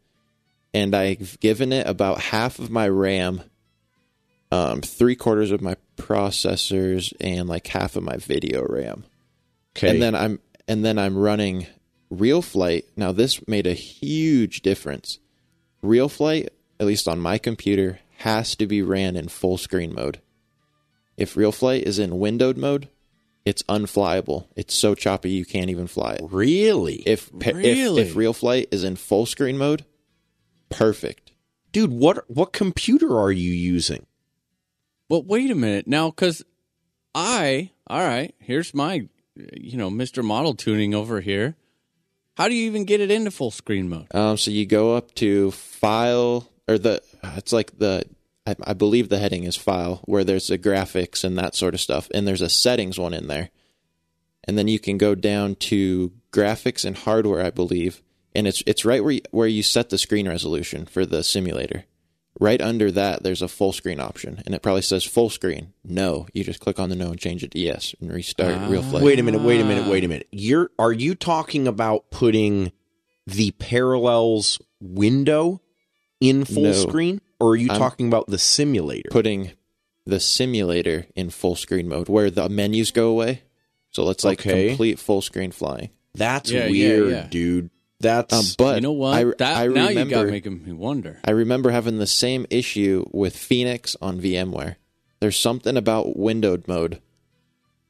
and 0.73 0.93
I've 0.93 1.39
given 1.39 1.71
it 1.71 1.87
about 1.87 2.19
half 2.19 2.59
of 2.59 2.69
my 2.69 2.89
RAM, 2.89 3.43
um, 4.51 4.81
three 4.81 5.15
quarters 5.15 5.51
of 5.51 5.61
my 5.61 5.77
processors, 5.95 7.13
and 7.21 7.47
like 7.47 7.67
half 7.67 7.95
of 7.95 8.03
my 8.03 8.17
video 8.17 8.65
RAM. 8.67 9.05
Okay. 9.77 9.89
and 9.89 10.01
then 10.01 10.15
I'm 10.15 10.39
and 10.67 10.83
then 10.83 10.97
I'm 10.97 11.17
running 11.17 11.67
Real 12.09 12.41
Flight. 12.41 12.85
Now 12.95 13.11
this 13.11 13.45
made 13.47 13.67
a 13.67 13.73
huge 13.73 14.61
difference. 14.61 15.19
Real 15.81 16.09
Flight, 16.09 16.49
at 16.79 16.87
least 16.87 17.07
on 17.07 17.19
my 17.19 17.37
computer, 17.37 17.99
has 18.25 18.55
to 18.55 18.65
be 18.65 18.81
ran 18.81 19.15
in 19.15 19.27
full 19.27 19.55
screen 19.55 19.93
mode. 19.93 20.19
If 21.15 21.37
Real 21.37 21.51
Flight 21.51 21.83
is 21.83 21.99
in 21.99 22.17
windowed 22.17 22.57
mode, 22.57 22.89
it's 23.45 23.61
unflyable. 23.69 24.47
It's 24.55 24.73
so 24.73 24.95
choppy 24.95 25.29
you 25.29 25.45
can't 25.45 25.69
even 25.69 25.85
fly 25.85 26.13
it. 26.15 26.21
really? 26.31 27.03
If 27.05 27.29
Really? 27.31 28.01
if, 28.01 28.09
if 28.09 28.15
Real 28.15 28.33
Flight 28.33 28.67
is 28.71 28.83
in 28.83 28.95
full 28.95 29.27
screen 29.27 29.59
mode, 29.59 29.85
perfect. 30.69 31.33
Dude, 31.71 31.91
what 31.91 32.27
what 32.27 32.51
computer 32.51 33.15
are 33.19 33.31
you 33.31 33.51
using? 33.51 34.07
But 35.07 35.27
wait 35.27 35.51
a 35.51 35.55
minute 35.55 35.87
now, 35.87 36.09
because 36.09 36.43
I, 37.13 37.69
all 37.85 37.99
right, 37.99 38.33
here's 38.39 38.73
my, 38.73 39.07
you 39.35 39.77
know, 39.77 39.91
Mr. 39.91 40.23
Model 40.23 40.55
tuning 40.55 40.95
over 40.95 41.21
here. 41.21 41.55
How 42.37 42.47
do 42.47 42.55
you 42.55 42.65
even 42.65 42.85
get 42.85 43.01
it 43.01 43.11
into 43.11 43.29
full 43.29 43.51
screen 43.51 43.87
mode? 43.87 44.07
Um, 44.15 44.35
so 44.37 44.49
you 44.49 44.65
go 44.65 44.95
up 44.95 45.13
to 45.15 45.51
file 45.51 46.49
or 46.67 46.79
the 46.79 47.03
it's 47.37 47.53
like 47.53 47.77
the 47.77 48.03
I, 48.45 48.55
I 48.63 48.73
believe 48.73 49.09
the 49.09 49.19
heading 49.19 49.43
is 49.43 49.55
file 49.55 50.01
where 50.05 50.23
there's 50.23 50.47
the 50.47 50.57
graphics 50.57 51.23
and 51.23 51.37
that 51.37 51.55
sort 51.55 51.73
of 51.73 51.81
stuff, 51.81 52.09
and 52.13 52.27
there's 52.27 52.41
a 52.41 52.49
settings 52.49 52.99
one 52.99 53.13
in 53.13 53.27
there, 53.27 53.49
and 54.43 54.57
then 54.57 54.67
you 54.67 54.79
can 54.79 54.97
go 54.97 55.15
down 55.15 55.55
to 55.55 56.11
graphics 56.31 56.85
and 56.85 56.97
hardware, 56.97 57.43
I 57.43 57.49
believe, 57.49 58.01
and 58.33 58.47
it's 58.47 58.61
it's 58.65 58.85
right 58.85 59.03
where 59.03 59.13
you, 59.13 59.21
where 59.31 59.47
you 59.47 59.63
set 59.63 59.89
the 59.89 59.97
screen 59.97 60.27
resolution 60.27 60.85
for 60.85 61.05
the 61.05 61.23
simulator. 61.23 61.85
Right 62.37 62.59
under 62.59 62.91
that, 62.91 63.23
there's 63.23 63.41
a 63.41 63.47
full 63.47 63.71
screen 63.71 64.01
option, 64.01 64.43
and 64.45 64.53
it 64.53 64.61
probably 64.61 64.81
says 64.81 65.05
full 65.05 65.29
screen. 65.29 65.71
No, 65.85 66.27
you 66.33 66.43
just 66.43 66.59
click 66.59 66.79
on 66.79 66.89
the 66.89 66.95
no 66.95 67.11
and 67.11 67.19
change 67.19 67.45
it 67.45 67.51
to 67.51 67.59
yes, 67.59 67.95
and 68.01 68.11
restart 68.11 68.69
real 68.69 68.83
ah. 68.85 68.89
flight. 68.89 69.03
Wait 69.03 69.19
a 69.19 69.23
minute, 69.23 69.41
wait 69.41 69.61
a 69.61 69.63
minute, 69.63 69.89
wait 69.89 70.03
a 70.03 70.07
minute. 70.09 70.27
You're 70.31 70.69
are 70.77 70.91
you 70.91 71.15
talking 71.15 71.65
about 71.65 72.11
putting 72.11 72.73
the 73.25 73.51
parallels 73.51 74.61
window 74.81 75.61
in 76.19 76.45
full 76.45 76.63
No. 76.63 76.71
screen? 76.73 77.21
Or 77.39 77.51
are 77.51 77.55
you 77.55 77.69
I'm- 77.69 77.79
talking 77.79 78.07
about 78.07 78.27
the 78.27 78.37
simulator? 78.37 79.09
putting 79.11 79.51
the 80.05 80.19
simulator 80.19 81.07
in 81.15 81.29
full 81.31 81.55
screen 81.55 81.87
mode 81.87 82.07
where 82.09 82.29
the 82.29 82.47
menus 82.49 82.91
go 82.91 83.09
away. 83.09 83.41
So 83.91 84.09
it's 84.09 84.23
like 84.23 84.39
Okay. 84.41 84.69
complete 84.69 84.99
full 84.99 85.21
screen 85.21 85.51
flying. 85.51 85.89
That's 86.13 86.51
Yeah, 86.51 86.65
yeah, 86.65 86.69
weird, 86.71 87.09
yeah. 87.11 87.27
dude. 87.29 87.69
That's 88.01 88.33
Um, 88.33 88.45
but 88.57 88.75
you 88.75 88.81
know 88.81 88.91
what? 88.91 89.13
I, 89.15 89.23
that 89.23 89.57
I 89.57 89.67
now 89.67 89.87
remember, 89.87 90.15
you 90.17 90.23
got 90.25 90.31
making 90.31 90.63
me 90.65 90.73
wonder. 90.73 91.19
I 91.23 91.31
remember 91.31 91.71
having 91.71 91.97
the 91.97 92.05
same 92.07 92.45
issue 92.49 93.05
with 93.11 93.35
Phoenix 93.35 93.95
on 94.01 94.19
VMware. 94.19 94.75
There's 95.21 95.37
something 95.39 95.75
about 95.77 96.17
windowed 96.17 96.67
mode, 96.67 97.01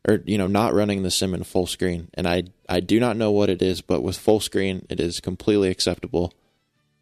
or 0.07 0.21
you 0.25 0.37
know, 0.37 0.47
not 0.47 0.73
running 0.73 1.01
the 1.03 1.11
sim 1.11 1.33
in 1.33 1.43
full 1.43 1.65
screen, 1.67 2.07
and 2.13 2.27
I 2.27 2.43
I 2.69 2.79
do 2.79 2.99
not 2.99 3.17
know 3.17 3.31
what 3.31 3.49
it 3.49 3.61
is, 3.61 3.81
but 3.81 4.03
with 4.03 4.15
full 4.17 4.39
screen, 4.39 4.85
it 4.89 4.99
is 4.99 5.19
completely 5.19 5.69
acceptable. 5.69 6.31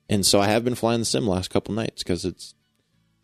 And 0.09 0.25
so 0.25 0.39
I 0.41 0.47
have 0.47 0.63
been 0.63 0.75
flying 0.75 0.99
the 0.99 1.05
sim 1.05 1.25
last 1.27 1.49
couple 1.49 1.73
nights 1.73 2.03
because 2.03 2.25
it's 2.25 2.53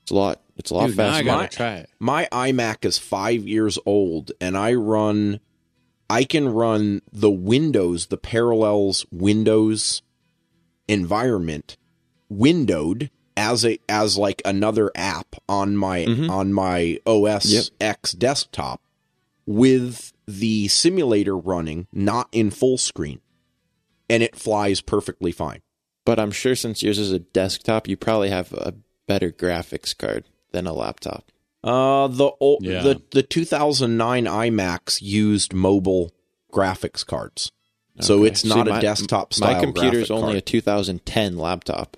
it's 0.01 0.12
a 0.12 0.15
lot 0.15 0.41
it's 0.55 0.71
a 0.71 0.75
lot 0.75 0.88
Dude, 0.88 0.98
now 0.98 1.03
I 1.03 1.12
faster. 1.12 1.24
gotta 1.25 1.41
My- 1.43 1.48
try 1.48 1.75
it. 1.75 1.89
my 2.00 2.27
iMac 2.31 2.86
is 2.86 2.98
five 2.98 3.48
years 3.48 3.77
old, 3.86 4.31
and 4.41 4.57
I 4.57 4.74
run, 4.74 5.39
I 6.09 6.24
can 6.24 6.50
run 6.50 7.01
the 7.12 7.29
Windows, 7.29 8.07
the 8.07 8.17
Parallels 8.17 9.05
Windows 9.12 10.01
environment, 10.88 11.77
windowed 12.29 13.09
as 13.38 13.65
a 13.65 13.79
as 13.88 14.17
like 14.17 14.41
another 14.45 14.91
app 14.95 15.36
on 15.48 15.77
my 15.77 16.05
Mhm. 16.05 16.29
on 16.29 16.53
my 16.53 17.00
OS 17.05 17.45
Yep. 17.45 17.63
X 17.79 18.12
desktop 18.13 18.81
with 19.45 20.12
the 20.27 20.67
simulator 20.67 21.38
running, 21.38 21.88
not 21.91 22.27
in 22.31 22.51
full 22.51 22.77
screen, 22.77 23.21
and 24.09 24.21
it 24.24 24.36
flies 24.36 24.81
perfectly 24.81 25.31
fine. 25.31 25.62
But 26.09 26.19
I'm 26.19 26.31
sure 26.31 26.55
since 26.55 26.81
yours 26.81 26.97
is 26.97 27.11
a 27.11 27.19
desktop, 27.19 27.87
you 27.87 27.95
probably 27.95 28.31
have 28.31 28.51
a 28.53 28.73
better 29.07 29.29
graphics 29.31 29.95
card 29.95 30.25
than 30.53 30.65
a 30.65 30.73
laptop. 30.73 31.31
Uh, 31.63 32.07
the 32.07 32.31
old, 32.39 32.63
Yeah. 32.63 32.81
the 32.81 33.01
the 33.11 33.21
2009 33.21 34.25
iMacs 34.25 35.03
used 35.03 35.53
mobile 35.53 36.11
graphics 36.51 37.05
cards, 37.05 37.51
so 37.99 38.23
it's 38.23 38.43
not 38.43 38.65
See, 38.65 38.71
a 38.71 38.73
my- 38.75 38.81
desktop 38.81 39.33
style. 39.35 39.53
My 39.53 39.59
computer 39.59 39.99
is 39.99 40.09
only 40.09 40.37
a 40.37 40.41
2010 40.41 41.37
laptop. 41.37 41.95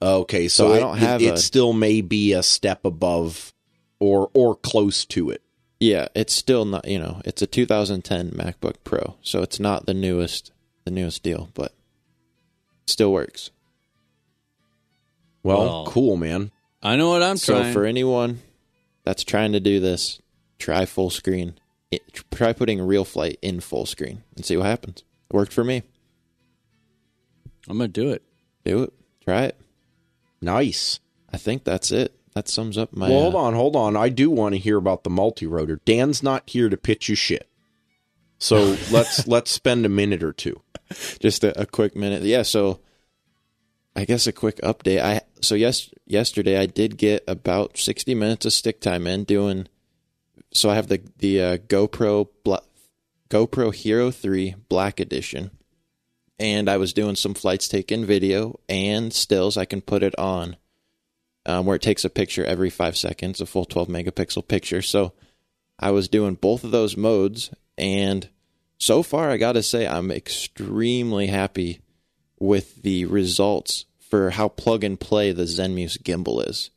okay. 0.00 0.46
So, 0.46 0.68
so 0.68 0.74
I 0.74 0.78
don't 0.78 0.98
have 0.98 1.20
it, 1.20 1.26
it 1.26 1.34
a- 1.34 1.38
still 1.38 1.72
may 1.72 2.00
be 2.00 2.32
a 2.34 2.44
step 2.44 2.84
above, 2.84 3.52
or 3.98 4.30
or 4.34 4.54
close 4.54 5.04
to 5.06 5.30
it. 5.30 5.42
Yeah, 5.80 6.06
it's 6.14 6.32
still 6.32 6.64
not, 6.64 6.86
you 6.86 6.98
know, 7.00 7.22
it's 7.24 7.42
a 7.42 7.46
2010 7.48 8.30
MacBook 8.30 8.76
Pro, 8.84 9.16
so 9.22 9.42
it's 9.42 9.58
not 9.58 9.86
the 9.86 9.94
newest 9.94 10.52
the 10.84 10.90
newest 10.92 11.22
deal, 11.24 11.50
but 11.54 11.72
it 11.72 11.77
still 12.88 13.12
works. 13.12 13.50
Well, 15.42 15.58
Well, 15.58 15.86
cool, 15.86 16.16
man. 16.16 16.50
I 16.82 16.96
know 16.96 17.10
what 17.10 17.22
I'm 17.22 17.36
So 17.36 17.60
trying. 17.60 17.72
for 17.72 17.84
anyone 17.84 18.40
that's 19.04 19.24
trying 19.24 19.52
to 19.52 19.60
do 19.60 19.80
this, 19.80 20.20
try 20.58 20.84
full 20.84 21.10
screen. 21.10 21.58
It, 21.90 22.02
try 22.30 22.52
putting 22.52 22.80
a 22.80 22.84
real 22.84 23.04
flight 23.04 23.38
in 23.40 23.60
full 23.60 23.86
screen 23.86 24.22
and 24.36 24.44
see 24.44 24.56
what 24.56 24.66
happens. 24.66 25.04
It 25.30 25.34
worked 25.34 25.52
for 25.52 25.64
me. 25.64 25.82
I'm 27.68 27.78
gonna 27.78 27.88
do 27.88 28.10
it. 28.10 28.22
Do 28.64 28.82
it. 28.84 28.92
Try 29.24 29.44
it. 29.44 29.60
Nice. 30.40 31.00
I 31.32 31.36
think 31.36 31.64
that's 31.64 31.90
it. 31.90 32.14
That 32.34 32.48
sums 32.48 32.78
up 32.78 32.94
my 32.94 33.08
well, 33.08 33.22
hold 33.22 33.34
uh, 33.34 33.38
on, 33.38 33.54
hold 33.54 33.76
on. 33.76 33.96
I 33.96 34.08
do 34.10 34.30
want 34.30 34.54
to 34.54 34.58
hear 34.60 34.76
about 34.76 35.02
the 35.02 35.10
multi-rotor. 35.10 35.80
Dan's 35.84 36.22
not 36.22 36.48
here 36.48 36.68
to 36.68 36.76
pitch 36.76 37.08
you 37.08 37.14
shit. 37.14 37.48
So 38.38 38.76
let's 38.90 39.26
let's 39.26 39.50
spend 39.50 39.84
a 39.84 39.88
minute 39.88 40.22
or 40.22 40.32
two. 40.32 40.60
just 41.20 41.44
a, 41.44 41.60
a 41.60 41.66
quick 41.66 41.96
minute. 41.96 42.22
Yeah, 42.22 42.42
so 42.42 42.80
I 43.98 44.04
guess 44.04 44.26
a 44.26 44.32
quick 44.32 44.60
update. 44.62 45.02
I 45.02 45.22
so 45.40 45.54
yes 45.54 45.90
yesterday 46.06 46.58
I 46.58 46.66
did 46.66 46.96
get 46.96 47.24
about 47.26 47.78
sixty 47.78 48.14
minutes 48.14 48.46
of 48.46 48.52
stick 48.52 48.80
time 48.80 49.06
in 49.06 49.24
doing. 49.24 49.66
So 50.52 50.70
I 50.70 50.76
have 50.76 50.88
the 50.88 51.02
the 51.18 51.42
uh, 51.42 51.56
GoPro 51.58 52.28
Bla- 52.44 52.62
GoPro 53.28 53.74
Hero 53.74 54.10
Three 54.10 54.54
Black 54.68 55.00
Edition, 55.00 55.50
and 56.38 56.68
I 56.68 56.76
was 56.76 56.92
doing 56.92 57.16
some 57.16 57.34
flights 57.34 57.68
taken 57.68 58.06
video 58.06 58.60
and 58.68 59.12
stills. 59.12 59.56
I 59.56 59.64
can 59.64 59.80
put 59.80 60.02
it 60.02 60.16
on 60.18 60.56
um, 61.44 61.66
where 61.66 61.76
it 61.76 61.82
takes 61.82 62.04
a 62.04 62.10
picture 62.10 62.44
every 62.44 62.70
five 62.70 62.96
seconds, 62.96 63.40
a 63.40 63.46
full 63.46 63.64
twelve 63.64 63.88
megapixel 63.88 64.46
picture. 64.46 64.80
So 64.80 65.12
I 65.78 65.90
was 65.90 66.08
doing 66.08 66.34
both 66.34 66.62
of 66.62 66.70
those 66.70 66.96
modes, 66.96 67.50
and 67.76 68.28
so 68.78 69.02
far, 69.02 69.30
I 69.30 69.36
got 69.36 69.52
to 69.52 69.62
say, 69.62 69.86
I'm 69.86 70.10
extremely 70.10 71.26
happy 71.26 71.80
with 72.38 72.82
the 72.82 73.04
results 73.06 73.84
for 73.98 74.30
how 74.30 74.48
plug 74.48 74.84
and 74.84 74.98
play 74.98 75.32
the 75.32 75.42
Zenmuse 75.42 75.98
gimbal 75.98 76.48
is. 76.48 76.70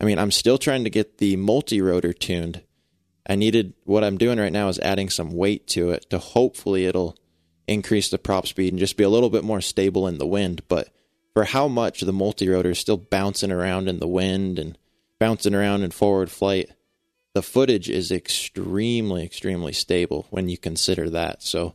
I 0.00 0.04
mean, 0.04 0.18
I'm 0.18 0.30
still 0.30 0.58
trying 0.58 0.84
to 0.84 0.90
get 0.90 1.18
the 1.18 1.36
multi 1.36 1.80
rotor 1.80 2.12
tuned. 2.12 2.62
I 3.28 3.34
needed 3.34 3.74
what 3.84 4.04
I'm 4.04 4.18
doing 4.18 4.38
right 4.38 4.52
now 4.52 4.68
is 4.68 4.78
adding 4.78 5.10
some 5.10 5.32
weight 5.32 5.66
to 5.68 5.90
it 5.90 6.08
to 6.10 6.18
hopefully 6.18 6.86
it'll 6.86 7.16
increase 7.68 8.08
the 8.08 8.18
prop 8.18 8.46
speed 8.46 8.72
and 8.72 8.80
just 8.80 8.96
be 8.96 9.04
a 9.04 9.08
little 9.08 9.30
bit 9.30 9.44
more 9.44 9.60
stable 9.60 10.06
in 10.06 10.18
the 10.18 10.26
wind. 10.26 10.62
But 10.68 10.88
for 11.34 11.44
how 11.44 11.68
much 11.68 12.00
the 12.00 12.12
multi 12.12 12.48
rotor 12.48 12.70
is 12.70 12.78
still 12.78 12.96
bouncing 12.96 13.52
around 13.52 13.88
in 13.88 13.98
the 13.98 14.08
wind 14.08 14.58
and 14.58 14.76
bouncing 15.18 15.54
around 15.54 15.82
in 15.82 15.90
forward 15.90 16.30
flight, 16.30 16.70
the 17.34 17.42
footage 17.42 17.88
is 17.88 18.10
extremely, 18.10 19.24
extremely 19.24 19.72
stable 19.72 20.26
when 20.30 20.48
you 20.48 20.58
consider 20.58 21.10
that. 21.10 21.42
So 21.42 21.74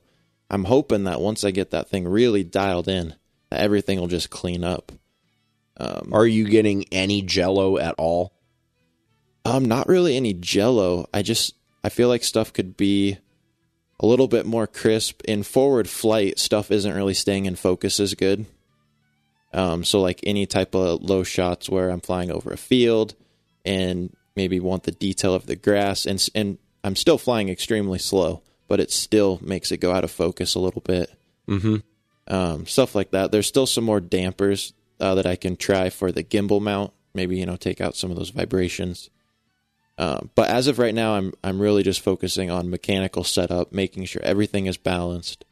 I'm 0.50 0.65
hoping 0.65 1.05
that 1.05 1.21
once 1.21 1.43
I 1.43 1.51
get 1.51 1.71
that 1.71 1.89
thing 1.89 2.07
really 2.07 2.43
dialed 2.43 2.88
in, 2.88 3.15
that 3.50 3.62
everything 3.62 4.00
will 4.00 4.07
just 4.07 4.29
clean 4.29 4.63
up. 4.63 4.91
Um, 5.77 6.12
Are 6.13 6.27
you 6.27 6.45
getting 6.47 6.85
any 6.91 7.22
jello 7.22 7.77
at 7.77 7.96
all? 7.98 8.35
um, 9.46 9.65
not 9.65 9.87
really 9.87 10.15
any 10.18 10.33
jello. 10.33 11.07
I 11.13 11.22
just 11.22 11.53
I 11.83 11.89
feel 11.89 12.09
like 12.09 12.24
stuff 12.24 12.51
could 12.51 12.75
be 12.75 13.20
a 14.00 14.05
little 14.05 14.27
bit 14.27 14.46
more 14.46 14.65
crisp. 14.68 15.22
In 15.25 15.44
forward 15.44 15.87
flight, 15.87 16.39
stuff 16.39 16.72
isn't 16.72 16.96
really 16.96 17.13
staying 17.13 17.46
in 17.46 17.55
focus 17.55 18.00
as 18.00 18.15
good. 18.15 18.48
Um, 19.53 19.83
so 19.85 20.01
like 20.01 20.20
any 20.24 20.48
type 20.48 20.75
of 20.75 21.01
low 21.03 21.24
shots 21.24 21.70
where 21.70 21.89
I'm 21.89 22.01
flying 22.01 22.31
over 22.31 22.51
a 22.51 22.57
field 22.57 23.13
and 23.63 24.13
maybe 24.35 24.59
want 24.59 24.83
the 24.83 24.91
detail 24.91 25.33
of 25.33 25.45
the 25.45 25.55
grass 25.55 26.05
and 26.05 26.25
and 26.35 26.57
I'm 26.83 26.95
still 26.95 27.17
flying 27.17 27.50
extremely 27.50 27.98
slow, 27.98 28.43
but 28.67 28.79
it 28.79 28.91
still 28.91 29.39
makes 29.41 29.71
it 29.71 29.77
go 29.77 29.91
out 29.91 30.03
of 30.03 30.11
focus 30.11 30.53
a 30.53 30.59
little 30.59 30.81
bit. 30.81 31.11
Mm-hmm. 31.48 31.77
Um, 32.27 32.67
stuff 32.67 32.93
like 32.93 33.09
that. 33.11 33.31
There's 33.31 33.48
still 33.48 33.65
some 33.65 33.83
more 33.83 34.00
dampers 34.00 34.74
uh, 35.00 35.15
that 35.15 35.25
I 35.25 35.35
can 35.35 35.57
try 35.57 35.89
for 35.89 36.11
the 36.11 36.24
gimbal 36.24 36.61
mount. 36.61 36.93
Maybe 37.13 37.37
you 37.37 37.45
know 37.45 37.55
take 37.55 37.81
out 37.81 37.95
some 37.95 38.11
of 38.11 38.17
those 38.17 38.29
vibrations. 38.29 39.09
Um, 39.98 40.29
but 40.35 40.50
as 40.50 40.67
of 40.67 40.77
right 40.77 40.93
now, 40.93 41.15
I'm 41.15 41.33
I'm 41.43 41.59
really 41.59 41.81
just 41.81 42.01
focusing 42.01 42.51
on 42.51 42.69
mechanical 42.69 43.24
setup, 43.24 43.71
making 43.71 44.05
sure 44.05 44.21
everything 44.24 44.67
is 44.67 44.77
balanced. 44.77 45.45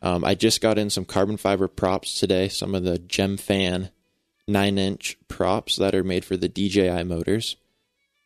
Um, 0.00 0.24
I 0.24 0.34
just 0.34 0.60
got 0.60 0.78
in 0.78 0.90
some 0.90 1.04
carbon 1.04 1.36
fiber 1.36 1.68
props 1.68 2.18
today, 2.18 2.48
some 2.48 2.74
of 2.74 2.82
the 2.82 2.98
Gem 2.98 3.36
Fan 3.36 3.90
nine 4.48 4.78
inch 4.78 5.16
props 5.28 5.76
that 5.76 5.94
are 5.94 6.04
made 6.04 6.24
for 6.24 6.36
the 6.36 6.48
DJI 6.48 7.04
motors. 7.04 7.56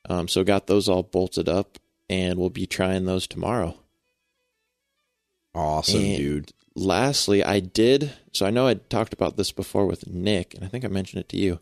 Um, 0.09 0.29
so 0.29 0.45
got 0.45 0.67
those 0.67 0.89
all 0.89 1.03
bolted 1.03 1.49
up, 1.49 1.79
and 2.09 2.39
we'll 2.39 2.51
be 2.51 2.67
trying 2.67 3.05
those 3.07 3.27
tomorrow. 3.27 3.77
Awesome, 5.55 6.01
And 6.01 6.17
dude. 6.17 6.53
Lastly, 6.75 7.43
I 7.43 7.61
did. 7.61 8.13
So 8.33 8.45
I 8.47 8.51
know 8.51 8.67
I 8.67 8.75
talked 8.75 9.15
about 9.15 9.37
this 9.37 9.51
before 9.53 9.87
with 9.87 10.07
Nick, 10.07 10.55
and 10.55 10.63
I 10.65 10.69
think 10.69 10.85
I 10.85 10.89
mentioned 10.89 11.21
it 11.21 11.29
to 11.31 11.39
you. 11.39 11.61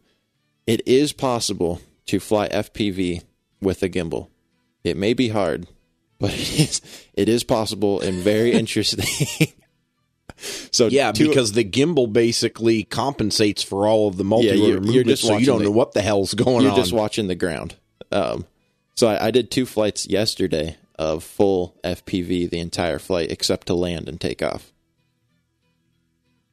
It 0.67 0.87
is 0.87 1.13
possible 1.13 1.81
to 2.07 2.19
fly 2.19 2.49
FPV 2.49 3.23
with 3.61 3.83
a 3.83 3.89
gimbal. 3.89 4.29
It 4.83 4.97
may 4.97 5.15
be 5.15 5.29
hard, 5.29 5.67
but 6.19 6.33
it 6.35 6.59
is 6.61 6.81
it 7.15 7.29
is 7.29 7.45
possible 7.45 8.01
and 8.01 8.17
very 8.23 8.53
interesting. 8.61 9.07
so 10.73 10.89
Yeah, 10.89 11.13
two- 11.13 11.29
because 11.29 11.53
the 11.53 11.65
gimbal 11.65 12.13
basically 12.13 12.83
compensates 12.85 13.63
for 13.63 13.87
all 13.87 14.09
of 14.09 14.17
the 14.17 14.25
multi-rotor 14.25 14.57
you're- 14.83 14.93
you're 14.93 15.05
just 15.05 15.23
so 15.23 15.37
you 15.37 15.47
don't 15.47 15.59
the- 15.61 15.67
know 15.67 15.71
what 15.71 15.93
the 15.93 16.03
hell's 16.03 16.35
going 16.35 16.57
on. 16.57 16.63
you're 16.65 16.75
just 16.77 16.93
watching 16.93 17.29
the 17.29 17.35
ground. 17.37 17.77
Um, 18.15 18.47
so 18.95 19.09
I, 19.09 19.27
I 19.27 19.31
did 19.31 19.51
two 19.51 19.67
flights 19.67 20.07
yesterday 20.07 20.77
of 20.99 21.25
full 21.25 21.75
FPV 21.83 22.49
the 22.49 22.61
entire 22.61 22.99
flight 23.01 23.31
except 23.31 23.67
to 23.67 23.75
land 23.75 24.09
and 24.09 24.21
take 24.21 24.43
off. 24.43 24.73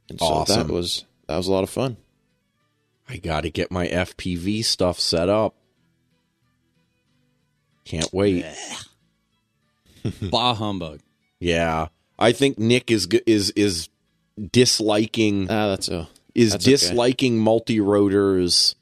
And 0.10 0.19
so 0.19 0.26
Awesome. 0.26 0.67
that 0.67 0.74
was 0.74 1.06
that 1.28 1.38
was 1.38 1.47
a 1.47 1.52
lot 1.52 1.63
of 1.63 1.69
fun. 1.69 1.97
I 3.08 3.17
got 3.17 3.41
to 3.41 3.50
get 3.52 3.71
my 3.71 3.88
FPV 3.88 4.65
stuff 4.65 5.00
set 5.00 5.30
up. 5.30 5.56
Can't 7.86 8.12
wait. 8.13 8.45
bah 10.21 10.54
humbug. 10.54 11.00
Yeah, 11.39 11.88
I 12.17 12.32
think 12.32 12.58
Nick 12.58 12.89
is 12.91 13.08
g- 13.08 13.21
is 13.26 13.52
is 13.52 13.89
disliking 14.39 15.47
Ah, 15.50 15.67
that's 15.69 15.89
a 15.89 16.08
is 16.34 16.52
that's 16.54 16.65
okay. 16.65 16.71
disliking 16.71 17.38
multi 17.38 17.80
rotors 17.80 18.76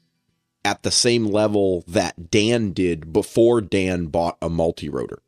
at 0.64 0.82
the 0.82 0.90
same 0.90 1.26
level 1.26 1.84
that 1.88 2.30
Dan 2.30 2.72
did 2.72 3.12
before 3.12 3.60
Dan 3.60 4.06
bought 4.06 4.36
a 4.42 4.48
multi 4.48 4.88
rotor. 4.88 5.22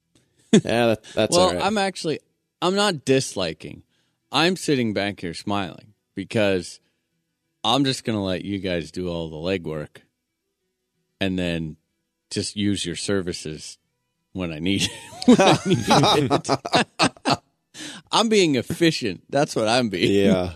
yeah. 0.52 0.60
That, 0.86 1.02
that's 1.14 1.36
well, 1.36 1.48
all 1.48 1.54
right. 1.54 1.64
I'm 1.64 1.78
actually 1.78 2.20
I'm 2.60 2.74
not 2.74 3.04
disliking. 3.04 3.82
I'm 4.32 4.56
sitting 4.56 4.92
back 4.92 5.20
here 5.20 5.34
smiling 5.34 5.94
because 6.14 6.80
I'm 7.64 7.84
just 7.84 8.04
gonna 8.04 8.24
let 8.24 8.44
you 8.44 8.58
guys 8.58 8.90
do 8.90 9.08
all 9.08 9.28
the 9.28 9.36
legwork 9.36 9.98
and 11.20 11.38
then 11.38 11.76
just 12.30 12.56
use 12.56 12.84
your 12.84 12.96
services 12.96 13.78
when 14.32 14.52
I 14.52 14.58
need 14.58 14.88
when 15.26 15.40
I 15.40 15.58
need 15.66 15.78
it. 15.80 17.42
I'm 18.12 18.28
being 18.28 18.56
efficient. 18.56 19.24
That's 19.28 19.54
what 19.54 19.68
I'm 19.68 19.88
being. 19.88 20.26
yeah. 20.26 20.54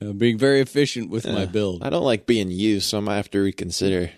I'm 0.00 0.18
being 0.18 0.38
very 0.38 0.60
efficient 0.60 1.10
with 1.10 1.26
my 1.26 1.44
build. 1.46 1.82
I 1.82 1.90
don't 1.90 2.04
like 2.04 2.26
being 2.26 2.50
used, 2.50 2.88
so 2.88 2.98
I 2.98 3.00
might 3.00 3.16
have 3.16 3.30
to 3.32 3.40
reconsider. 3.40 4.12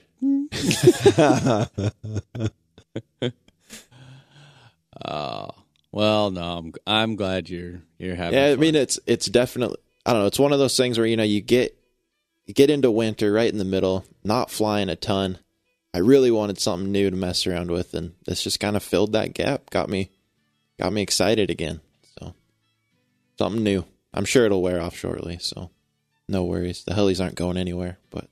Oh, 5.04 5.50
well, 5.92 6.30
no, 6.30 6.58
I'm 6.58 6.72
I'm 6.86 7.16
glad 7.16 7.48
you're 7.48 7.80
you're 7.98 8.14
having. 8.14 8.38
Yeah, 8.38 8.46
I 8.46 8.50
fun. 8.52 8.60
mean 8.60 8.74
it's 8.74 9.00
it's 9.06 9.26
definitely 9.26 9.78
I 10.04 10.12
don't 10.12 10.22
know. 10.22 10.26
It's 10.26 10.38
one 10.38 10.52
of 10.52 10.58
those 10.58 10.76
things 10.76 10.98
where 10.98 11.06
you 11.06 11.16
know 11.16 11.22
you 11.22 11.40
get 11.40 11.76
you 12.44 12.52
get 12.52 12.68
into 12.68 12.90
winter 12.90 13.32
right 13.32 13.50
in 13.50 13.58
the 13.58 13.64
middle, 13.64 14.04
not 14.22 14.50
flying 14.50 14.88
a 14.90 14.96
ton. 14.96 15.38
I 15.94 15.98
really 15.98 16.30
wanted 16.30 16.60
something 16.60 16.92
new 16.92 17.10
to 17.10 17.16
mess 17.16 17.46
around 17.46 17.70
with, 17.70 17.94
and 17.94 18.14
this 18.26 18.42
just 18.44 18.60
kind 18.60 18.76
of 18.76 18.82
filled 18.82 19.12
that 19.12 19.34
gap. 19.34 19.70
Got 19.70 19.88
me 19.88 20.10
got 20.78 20.92
me 20.92 21.00
excited 21.00 21.48
again. 21.48 21.80
So 22.18 22.34
something 23.38 23.62
new. 23.62 23.84
I'm 24.12 24.24
sure 24.24 24.44
it'll 24.46 24.62
wear 24.62 24.80
off 24.80 24.96
shortly. 24.96 25.38
So 25.40 25.70
no 26.28 26.44
worries. 26.44 26.84
The 26.84 26.94
helis 26.94 27.20
aren't 27.22 27.34
going 27.36 27.56
anywhere. 27.56 27.98
But 28.10 28.28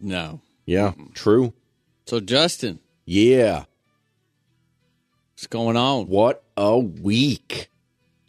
no. 0.00 0.40
Yeah, 0.66 0.92
true. 1.14 1.52
So 2.06 2.20
Justin, 2.20 2.78
Yeah. 3.04 3.64
What's 5.34 5.46
going 5.48 5.76
on? 5.76 6.06
What 6.06 6.44
a 6.56 6.78
week. 6.78 7.68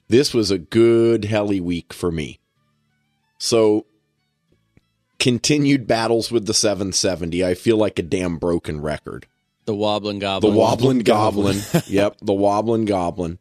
This 0.07 0.33
was 0.33 0.49
a 0.51 0.57
good 0.57 1.25
heli 1.25 1.59
week 1.59 1.93
for 1.93 2.11
me. 2.11 2.39
So 3.37 3.85
continued 5.19 5.85
battles 5.85 6.31
with 6.31 6.45
the 6.47 6.53
770. 6.53 7.45
I 7.45 7.53
feel 7.53 7.77
like 7.77 7.99
a 7.99 8.03
damn 8.03 8.37
broken 8.37 8.81
record. 8.81 9.27
The 9.65 9.75
wobbling 9.75 10.19
goblin. 10.19 10.53
The 10.53 10.59
goblin. 10.59 10.97
wobbling 11.03 11.59
goblin. 11.63 11.83
yep, 11.87 12.17
the 12.21 12.33
wobbling 12.33 12.85
goblin. 12.85 13.39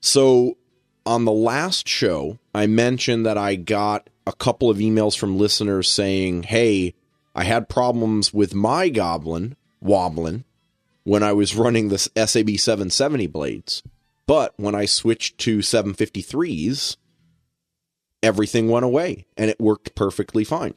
So 0.00 0.56
on 1.08 1.24
the 1.24 1.32
last 1.32 1.88
show, 1.88 2.38
I 2.54 2.66
mentioned 2.66 3.24
that 3.24 3.38
I 3.38 3.54
got 3.54 4.10
a 4.26 4.32
couple 4.32 4.68
of 4.68 4.76
emails 4.76 5.16
from 5.16 5.38
listeners 5.38 5.90
saying, 5.90 6.42
"Hey, 6.42 6.94
I 7.34 7.44
had 7.44 7.70
problems 7.70 8.34
with 8.34 8.54
my 8.54 8.90
goblin 8.90 9.56
wobbling 9.80 10.44
when 11.04 11.22
I 11.22 11.32
was 11.32 11.56
running 11.56 11.88
the 11.88 12.10
SAB 12.14 12.58
770 12.58 13.26
blades, 13.26 13.82
but 14.26 14.52
when 14.58 14.74
I 14.74 14.84
switched 14.84 15.38
to 15.38 15.62
753s, 15.62 16.98
everything 18.22 18.68
went 18.68 18.84
away 18.84 19.24
and 19.34 19.48
it 19.48 19.58
worked 19.58 19.94
perfectly 19.94 20.44
fine." 20.44 20.74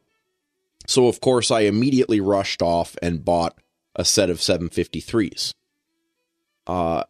So 0.87 1.07
of 1.07 1.19
course, 1.19 1.51
I 1.51 1.61
immediately 1.61 2.21
rushed 2.21 2.61
off 2.61 2.95
and 3.01 3.25
bought 3.25 3.57
a 3.97 4.05
set 4.05 4.29
of 4.29 4.37
753s. 4.37 5.53
Uh, 6.65 7.03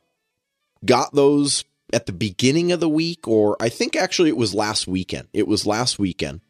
got 0.84 1.14
those 1.14 1.66
at 1.94 2.06
the 2.06 2.14
beginning 2.14 2.72
of 2.72 2.80
the 2.80 2.90
week, 2.90 3.28
or 3.28 3.58
I 3.60 3.70
think 3.70 3.96
actually 3.96 4.30
it 4.30 4.38
was 4.38 4.54
last 4.54 4.88
weekend. 4.88 5.28
It 5.34 5.48
was 5.48 5.66
last 5.66 6.00
weekend. 6.00 6.42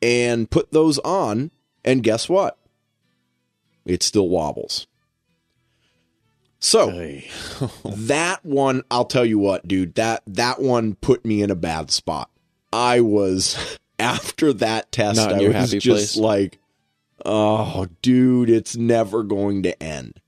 And 0.00 0.48
put 0.48 0.70
those 0.70 0.98
on, 1.00 1.50
and 1.84 2.02
guess 2.02 2.28
what? 2.28 2.58
It 3.84 4.02
still 4.02 4.28
wobbles. 4.28 4.86
So 6.60 6.90
Oy. 6.90 7.28
that 7.84 8.44
one, 8.44 8.82
I'll 8.90 9.04
tell 9.04 9.24
you 9.24 9.38
what, 9.38 9.66
dude, 9.66 9.94
that 9.94 10.22
that 10.26 10.60
one 10.60 10.94
put 10.96 11.24
me 11.24 11.42
in 11.42 11.50
a 11.50 11.56
bad 11.56 11.90
spot. 11.90 12.30
I 12.72 13.00
was 13.00 13.78
after 13.98 14.52
that 14.54 14.92
test, 14.92 15.20
I 15.20 15.48
was 15.48 15.72
just 15.72 16.14
place. 16.14 16.16
like, 16.16 16.58
oh, 17.24 17.86
dude, 18.02 18.50
it's 18.50 18.76
never 18.76 19.22
going 19.22 19.62
to 19.64 19.82
end. 19.82 20.20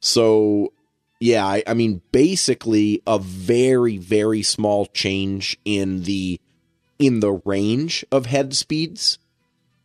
So, 0.00 0.72
yeah, 1.20 1.46
I, 1.46 1.62
I 1.66 1.74
mean, 1.74 2.02
basically 2.12 3.02
a 3.06 3.18
very, 3.18 3.96
very 3.96 4.42
small 4.42 4.86
change 4.86 5.58
in 5.64 6.02
the 6.02 6.40
in 6.98 7.20
the 7.20 7.32
range 7.44 8.04
of 8.10 8.26
head 8.26 8.54
speeds 8.54 9.18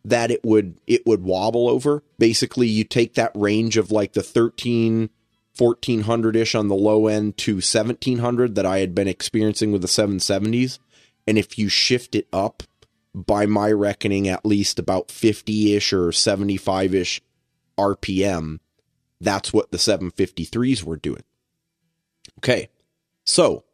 that 0.04 0.30
it 0.30 0.44
would 0.44 0.78
it 0.86 1.06
would 1.06 1.22
wobble 1.22 1.68
over. 1.68 2.02
Basically, 2.18 2.66
you 2.68 2.84
take 2.84 3.14
that 3.14 3.32
range 3.34 3.76
of 3.76 3.90
like 3.90 4.12
the 4.12 4.22
13 4.22 5.10
1400 5.58 6.36
ish 6.36 6.54
on 6.54 6.68
the 6.68 6.74
low 6.74 7.06
end 7.06 7.36
to 7.36 7.56
1700 7.56 8.54
that 8.54 8.64
I 8.64 8.78
had 8.78 8.94
been 8.94 9.08
experiencing 9.08 9.70
with 9.70 9.82
the 9.82 9.88
770s 9.88 10.78
and 11.26 11.36
if 11.36 11.58
you 11.58 11.68
shift 11.68 12.14
it 12.14 12.26
up 12.32 12.62
by 13.14 13.44
my 13.44 13.70
reckoning 13.70 14.28
at 14.28 14.46
least 14.46 14.78
about 14.78 15.10
50 15.10 15.74
ish 15.74 15.92
or 15.92 16.10
75 16.10 16.94
ish 16.94 17.20
RPM 17.78 18.60
that's 19.22 19.52
what 19.52 19.70
the 19.70 19.78
753s 19.78 20.82
were 20.82 20.96
doing. 20.96 21.22
Okay. 22.38 22.68
So, 23.24 23.64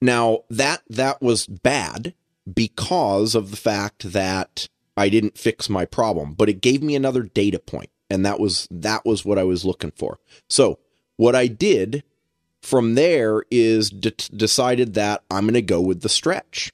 now 0.00 0.40
that 0.50 0.82
that 0.88 1.20
was 1.22 1.46
bad 1.46 2.14
because 2.52 3.34
of 3.34 3.50
the 3.50 3.56
fact 3.56 4.12
that 4.12 4.68
I 4.96 5.08
didn't 5.08 5.38
fix 5.38 5.68
my 5.68 5.84
problem, 5.84 6.34
but 6.34 6.48
it 6.48 6.60
gave 6.60 6.82
me 6.82 6.96
another 6.96 7.22
data 7.22 7.58
point 7.58 7.90
and 8.10 8.26
that 8.26 8.40
was 8.40 8.66
that 8.70 9.06
was 9.06 9.24
what 9.24 9.38
I 9.38 9.44
was 9.44 9.64
looking 9.64 9.92
for. 9.92 10.18
So, 10.48 10.80
what 11.16 11.36
I 11.36 11.46
did 11.46 12.02
from 12.60 12.96
there 12.96 13.44
is 13.50 13.88
de- 13.88 14.10
decided 14.10 14.94
that 14.94 15.22
I'm 15.30 15.44
going 15.44 15.54
to 15.54 15.62
go 15.62 15.80
with 15.80 16.02
the 16.02 16.08
stretch. 16.08 16.72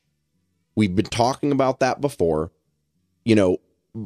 We've 0.74 0.96
been 0.96 1.06
talking 1.06 1.52
about 1.52 1.80
that 1.80 2.00
before. 2.00 2.50
You 3.24 3.34
know, 3.34 3.58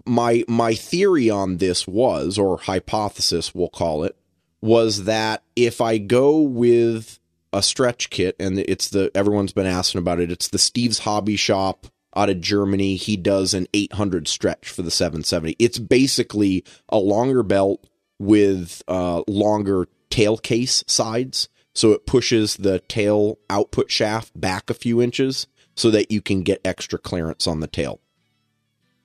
my 0.07 0.45
my 0.47 0.75
theory 0.75 1.29
on 1.29 1.57
this 1.57 1.87
was 1.87 2.39
or 2.39 2.59
hypothesis 2.59 3.55
we'll 3.55 3.69
call 3.69 4.05
it 4.05 4.17
was 4.61 5.05
that 5.05 5.43
if 5.57 5.81
I 5.81 5.99
go 5.99 6.41
with 6.41 7.19
a 7.53 7.63
stretch 7.63 8.11
kit 8.11 8.37
and 8.39 8.59
it's 8.59 8.91
the 8.91 9.11
everyone's 9.15 9.53
been 9.53 9.67
asking 9.67 9.99
about 9.99 10.21
it 10.21 10.31
it's 10.31 10.49
the 10.49 10.59
Steve's 10.59 11.01
Hobby 11.01 11.37
Shop 11.37 11.87
out 12.17 12.29
of 12.29 12.41
Germany. 12.41 12.97
He 12.97 13.17
does 13.17 13.55
an 13.55 13.67
800 13.73 14.29
stretch 14.29 14.69
for 14.69 14.83
the 14.83 14.91
770 14.91 15.57
it's 15.59 15.79
basically 15.79 16.65
a 16.89 16.99
longer 16.99 17.43
belt 17.43 17.85
with 18.19 18.83
uh 18.87 19.23
longer 19.27 19.89
tail 20.11 20.37
case 20.37 20.85
sides. 20.87 21.49
So 21.75 21.93
it 21.93 22.07
pushes 22.07 22.57
the 22.57 22.81
tail 22.81 23.39
output 23.49 23.91
shaft 23.91 24.39
back 24.39 24.71
a 24.71 24.75
few 24.75 25.01
inches 25.01 25.47
so 25.75 25.91
that 25.91 26.11
you 26.11 26.21
can 26.21 26.43
get 26.43 26.61
extra 26.65 26.99
clearance 26.99 27.47
on 27.47 27.61
the 27.61 27.67
tail. 27.67 28.01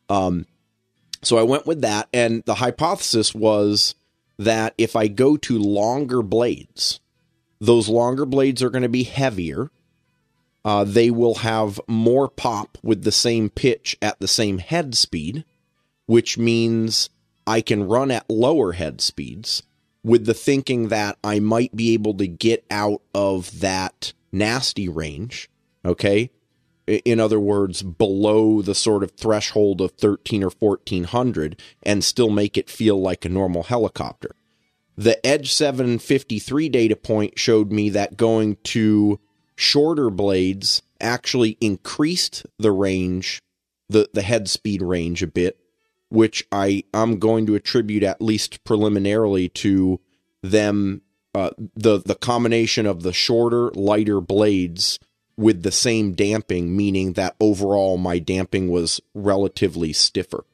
Um 0.09 0.45
so 1.25 1.37
I 1.37 1.43
went 1.43 1.65
with 1.65 1.81
that 1.81 2.07
and 2.13 2.43
the 2.45 2.55
hypothesis 2.55 3.33
was 3.33 3.95
that 4.37 4.73
if 4.77 4.95
I 4.95 5.07
go 5.07 5.37
to 5.37 5.57
longer 5.57 6.21
blades 6.21 6.99
those 7.59 7.89
longer 7.89 8.25
blades 8.25 8.61
are 8.61 8.69
going 8.69 8.83
to 8.83 8.89
be 8.89 9.03
heavier. 9.03 9.71
Uh, 10.63 10.83
they 10.83 11.11
will 11.11 11.35
have 11.35 11.79
more 11.87 12.27
pop 12.27 12.77
with 12.81 13.03
the 13.03 13.11
same 13.11 13.49
pitch 13.49 13.95
at 14.01 14.19
the 14.19 14.27
same 14.27 14.57
head 14.57 14.95
speed, 14.95 15.45
which 16.07 16.37
means 16.37 17.09
I 17.45 17.61
can 17.61 17.87
run 17.87 18.09
at 18.09 18.29
lower 18.29 18.71
head 18.71 18.99
speeds 18.99 19.61
with 20.03 20.25
the 20.25 20.33
thinking 20.33 20.87
that 20.87 21.17
I 21.23 21.39
might 21.39 21.75
be 21.75 21.93
able 21.93 22.15
to 22.15 22.27
get 22.27 22.65
out 22.71 23.01
of 23.13 23.59
that 23.59 24.13
nasty 24.31 24.89
range. 24.89 25.49
Okay. 25.83 26.31
In 26.87 27.19
other 27.19 27.39
words, 27.39 27.81
below 27.81 28.61
the 28.61 28.75
sort 28.75 29.03
of 29.03 29.11
threshold 29.11 29.81
of 29.81 29.91
13 29.91 30.43
or 30.43 30.51
1400 30.51 31.59
and 31.81 32.03
still 32.03 32.29
make 32.29 32.57
it 32.57 32.69
feel 32.69 33.01
like 33.01 33.25
a 33.25 33.29
normal 33.29 33.63
helicopter. 33.63 34.35
The 34.97 35.23
Edge 35.25 35.51
753 35.51 36.69
data 36.69 36.95
point 36.95 37.39
showed 37.39 37.71
me 37.71 37.89
that 37.89 38.17
going 38.17 38.57
to 38.65 39.19
shorter 39.55 40.09
blades 40.09 40.83
actually 41.01 41.57
increased 41.59 42.45
the 42.59 42.71
range, 42.71 43.41
the, 43.89 44.09
the 44.13 44.21
head 44.21 44.47
speed 44.47 44.81
range 44.81 45.23
a 45.23 45.27
bit, 45.27 45.59
which 46.09 46.47
I, 46.51 46.83
I'm 46.93 47.17
going 47.17 47.45
to 47.47 47.55
attribute 47.55 48.03
at 48.03 48.21
least 48.21 48.63
preliminarily 48.63 49.49
to 49.49 49.99
them, 50.43 51.01
uh, 51.33 51.49
the, 51.75 51.99
the 51.99 52.15
combination 52.15 52.85
of 52.85 53.01
the 53.01 53.11
shorter, 53.11 53.71
lighter 53.71 54.21
blades 54.21 54.99
with 55.37 55.63
the 55.63 55.71
same 55.71 56.13
damping, 56.13 56.75
meaning 56.75 57.13
that 57.13 57.35
overall 57.39 57.97
my 57.97 58.19
damping 58.19 58.69
was 58.69 59.01
relatively 59.13 59.91
stiffer. 59.93 60.45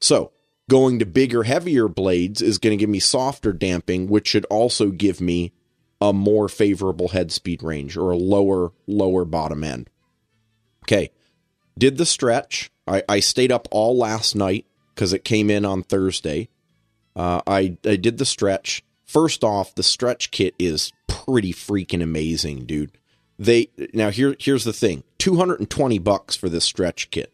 So, 0.00 0.32
going 0.68 0.98
to 0.98 1.06
bigger, 1.06 1.44
heavier 1.44 1.88
blades 1.88 2.42
is 2.42 2.58
going 2.58 2.76
to 2.76 2.80
give 2.80 2.90
me 2.90 3.00
softer 3.00 3.52
damping, 3.52 4.08
which 4.08 4.28
should 4.28 4.44
also 4.46 4.90
give 4.90 5.20
me 5.20 5.52
a 6.00 6.12
more 6.12 6.48
favorable 6.48 7.08
head 7.08 7.32
speed 7.32 7.62
range 7.62 7.96
or 7.96 8.10
a 8.10 8.16
lower, 8.16 8.72
lower 8.86 9.24
bottom 9.24 9.64
end. 9.64 9.88
Okay. 10.84 11.10
Did 11.78 11.96
the 11.96 12.06
stretch. 12.06 12.70
I, 12.86 13.02
I 13.08 13.20
stayed 13.20 13.52
up 13.52 13.68
all 13.70 13.96
last 13.96 14.34
night 14.34 14.66
because 14.94 15.12
it 15.12 15.24
came 15.24 15.50
in 15.50 15.64
on 15.64 15.82
Thursday. 15.82 16.48
Uh, 17.14 17.40
I, 17.46 17.76
I 17.84 17.96
did 17.96 18.18
the 18.18 18.24
stretch. 18.24 18.84
First 19.04 19.42
off, 19.44 19.74
the 19.74 19.82
stretch 19.82 20.30
kit 20.30 20.54
is 20.58 20.92
pretty 21.06 21.52
freaking 21.52 22.02
amazing, 22.02 22.66
dude. 22.66 22.92
They 23.38 23.68
now 23.92 24.10
here 24.10 24.36
here's 24.38 24.64
the 24.64 24.72
thing. 24.72 25.04
220 25.18 25.98
bucks 25.98 26.36
for 26.36 26.48
this 26.48 26.64
stretch 26.64 27.10
kit. 27.10 27.32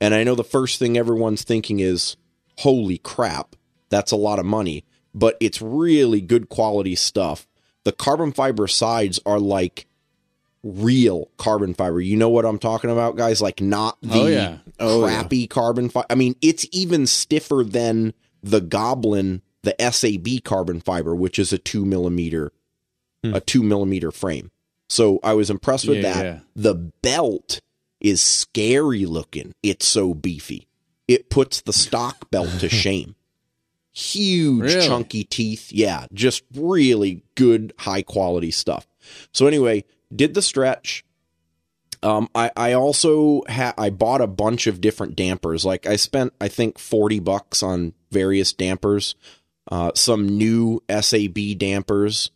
And 0.00 0.14
I 0.14 0.24
know 0.24 0.34
the 0.34 0.44
first 0.44 0.78
thing 0.78 0.96
everyone's 0.96 1.42
thinking 1.42 1.80
is, 1.80 2.16
holy 2.58 2.98
crap, 2.98 3.54
that's 3.90 4.12
a 4.12 4.16
lot 4.16 4.38
of 4.38 4.46
money. 4.46 4.84
But 5.14 5.36
it's 5.40 5.60
really 5.60 6.20
good 6.20 6.48
quality 6.48 6.94
stuff. 6.94 7.46
The 7.84 7.92
carbon 7.92 8.32
fiber 8.32 8.66
sides 8.66 9.20
are 9.26 9.40
like 9.40 9.86
real 10.62 11.30
carbon 11.36 11.74
fiber. 11.74 12.00
You 12.00 12.16
know 12.16 12.28
what 12.28 12.44
I'm 12.44 12.58
talking 12.58 12.90
about, 12.90 13.16
guys? 13.16 13.40
Like 13.40 13.60
not 13.60 13.98
oh, 14.04 14.08
the 14.08 14.20
Oh, 14.20 14.26
yeah. 14.26 14.58
Oh, 14.78 15.06
yeah. 15.06 15.20
crappy 15.20 15.46
carbon 15.46 15.88
fiber. 15.88 16.06
I 16.10 16.14
mean, 16.14 16.36
it's 16.40 16.66
even 16.72 17.06
stiffer 17.06 17.64
than 17.66 18.14
the 18.42 18.60
Goblin, 18.60 19.42
the 19.62 19.74
SAB 19.90 20.44
carbon 20.44 20.80
fiber, 20.80 21.14
which 21.14 21.38
is 21.38 21.52
a 21.52 21.58
two 21.58 21.84
millimeter, 21.84 22.52
a 23.24 23.28
hmm. 23.28 23.38
two 23.46 23.62
millimeter 23.62 24.10
frame. 24.10 24.50
So 24.90 25.20
I 25.22 25.32
was 25.34 25.48
impressed 25.50 25.86
with 25.88 25.98
Yeah, 26.02 26.12
that. 26.12 26.24
yeah. 26.24 26.38
The 26.56 26.74
belt 26.74 27.60
is 28.00 28.20
scary 28.20 29.06
looking. 29.06 29.54
It's 29.62 29.86
so 29.86 30.12
beefy. 30.14 30.66
It 31.06 31.30
puts 31.30 31.60
the 31.62 31.72
stock 31.72 32.28
belt 32.30 32.50
to 32.60 32.68
shame. 32.68 33.14
Huge 33.92 34.62
Really? 34.62 34.86
chunky 34.86 35.24
teeth. 35.24 35.72
Yeah, 35.72 36.06
just 36.12 36.42
really 36.54 37.22
good 37.34 37.72
high 37.78 38.02
quality 38.02 38.50
stuff. 38.50 38.86
So 39.32 39.46
anyway, 39.46 39.84
did 40.14 40.34
the 40.34 40.42
stretch. 40.42 41.04
Um, 42.02 42.28
I, 42.34 42.50
I 42.56 42.72
also 42.72 43.42
ha- 43.48 43.74
I 43.76 43.90
bought 43.90 44.20
a 44.22 44.26
bunch 44.26 44.66
of 44.66 44.80
different 44.80 45.16
dampers. 45.16 45.64
Like 45.64 45.86
I 45.86 45.96
spent 45.96 46.32
I 46.40 46.48
think 46.48 46.78
forty 46.78 47.18
bucks 47.18 47.62
on 47.62 47.92
various 48.10 48.52
dampers. 48.52 49.14
Uh, 49.70 49.90
some 49.94 50.26
new 50.28 50.82
SAB 50.88 51.58
dampers. 51.58 52.30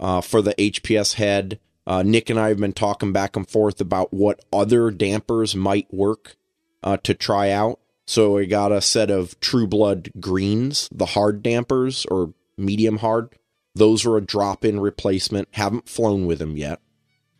uh, 0.00 0.20
for 0.20 0.40
the 0.42 0.54
HPS 0.54 1.14
head. 1.14 1.60
Uh, 1.86 2.02
Nick 2.02 2.30
and 2.30 2.38
I 2.38 2.48
have 2.48 2.58
been 2.58 2.72
talking 2.72 3.12
back 3.12 3.36
and 3.36 3.48
forth 3.48 3.80
about 3.80 4.12
what 4.12 4.44
other 4.52 4.90
dampers 4.90 5.54
might 5.54 5.92
work 5.92 6.36
uh, 6.82 6.96
to 6.98 7.14
try 7.14 7.50
out. 7.50 7.80
So 8.06 8.38
I 8.38 8.44
got 8.44 8.72
a 8.72 8.80
set 8.80 9.10
of 9.10 9.38
True 9.40 9.66
Blood 9.66 10.10
greens, 10.20 10.88
the 10.92 11.06
hard 11.06 11.42
dampers 11.42 12.06
or 12.06 12.34
medium 12.56 12.98
hard. 12.98 13.30
Those 13.74 14.04
are 14.04 14.16
a 14.16 14.24
drop 14.24 14.64
in 14.64 14.80
replacement. 14.80 15.48
Haven't 15.52 15.88
flown 15.88 16.26
with 16.26 16.38
them 16.38 16.56
yet. 16.56 16.80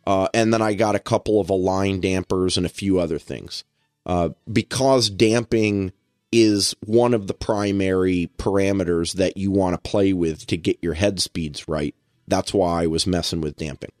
Uh, 0.05 0.27
and 0.33 0.53
then 0.53 0.61
I 0.61 0.73
got 0.73 0.95
a 0.95 0.99
couple 0.99 1.39
of 1.39 1.49
Align 1.49 2.01
dampers 2.01 2.57
and 2.57 2.65
a 2.65 2.69
few 2.69 2.99
other 2.99 3.19
things. 3.19 3.63
Uh, 4.05 4.29
because 4.51 5.09
damping 5.09 5.93
is 6.31 6.75
one 6.85 7.13
of 7.13 7.27
the 7.27 7.33
primary 7.33 8.29
parameters 8.37 9.13
that 9.13 9.37
you 9.37 9.51
want 9.51 9.75
to 9.75 9.89
play 9.89 10.11
with 10.11 10.45
to 10.47 10.57
get 10.57 10.79
your 10.81 10.95
head 10.95 11.21
speeds 11.21 11.67
right. 11.67 11.95
That's 12.27 12.53
why 12.53 12.83
I 12.83 12.87
was 12.87 13.05
messing 13.05 13.39
with 13.39 13.55
damping. 13.55 13.91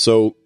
So, 0.00 0.36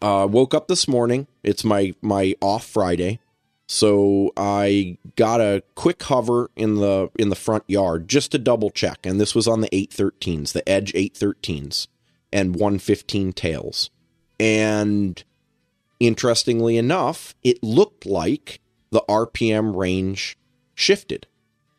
uh, 0.00 0.28
woke 0.30 0.54
up 0.54 0.68
this 0.68 0.86
morning. 0.86 1.26
It's 1.42 1.64
my 1.64 1.92
my 2.02 2.36
off 2.40 2.64
Friday, 2.64 3.18
so 3.66 4.30
I 4.36 4.96
got 5.16 5.40
a 5.40 5.64
quick 5.74 6.00
hover 6.04 6.52
in 6.54 6.76
the 6.76 7.10
in 7.18 7.30
the 7.30 7.34
front 7.34 7.64
yard 7.66 8.06
just 8.06 8.30
to 8.30 8.38
double 8.38 8.70
check. 8.70 9.04
And 9.04 9.20
this 9.20 9.34
was 9.34 9.48
on 9.48 9.60
the 9.60 9.68
813s, 9.70 10.52
the 10.52 10.66
Edge 10.68 10.92
813s, 10.92 11.88
and 12.32 12.54
115 12.54 13.32
tails. 13.32 13.90
And 14.38 15.20
interestingly 15.98 16.76
enough, 16.76 17.34
it 17.42 17.64
looked 17.64 18.06
like 18.06 18.60
the 18.90 19.02
RPM 19.08 19.74
range 19.74 20.38
shifted. 20.76 21.26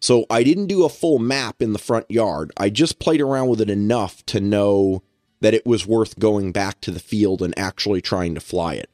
So 0.02 0.26
I 0.30 0.44
didn't 0.44 0.68
do 0.68 0.84
a 0.84 0.90
full 0.90 1.20
map 1.20 1.62
in 1.62 1.72
the 1.72 1.80
front 1.80 2.12
yard. 2.12 2.52
I 2.58 2.70
just 2.70 3.00
played 3.00 3.22
around 3.22 3.48
with 3.48 3.62
it 3.62 3.70
enough 3.70 4.26
to 4.26 4.42
know 4.42 5.04
that 5.42 5.54
it 5.54 5.66
was 5.66 5.86
worth 5.86 6.18
going 6.20 6.52
back 6.52 6.80
to 6.82 6.92
the 6.92 7.00
field 7.00 7.42
and 7.42 7.58
actually 7.58 8.02
trying 8.02 8.36
to 8.36 8.42
fly 8.42 8.76
it. 8.76 8.90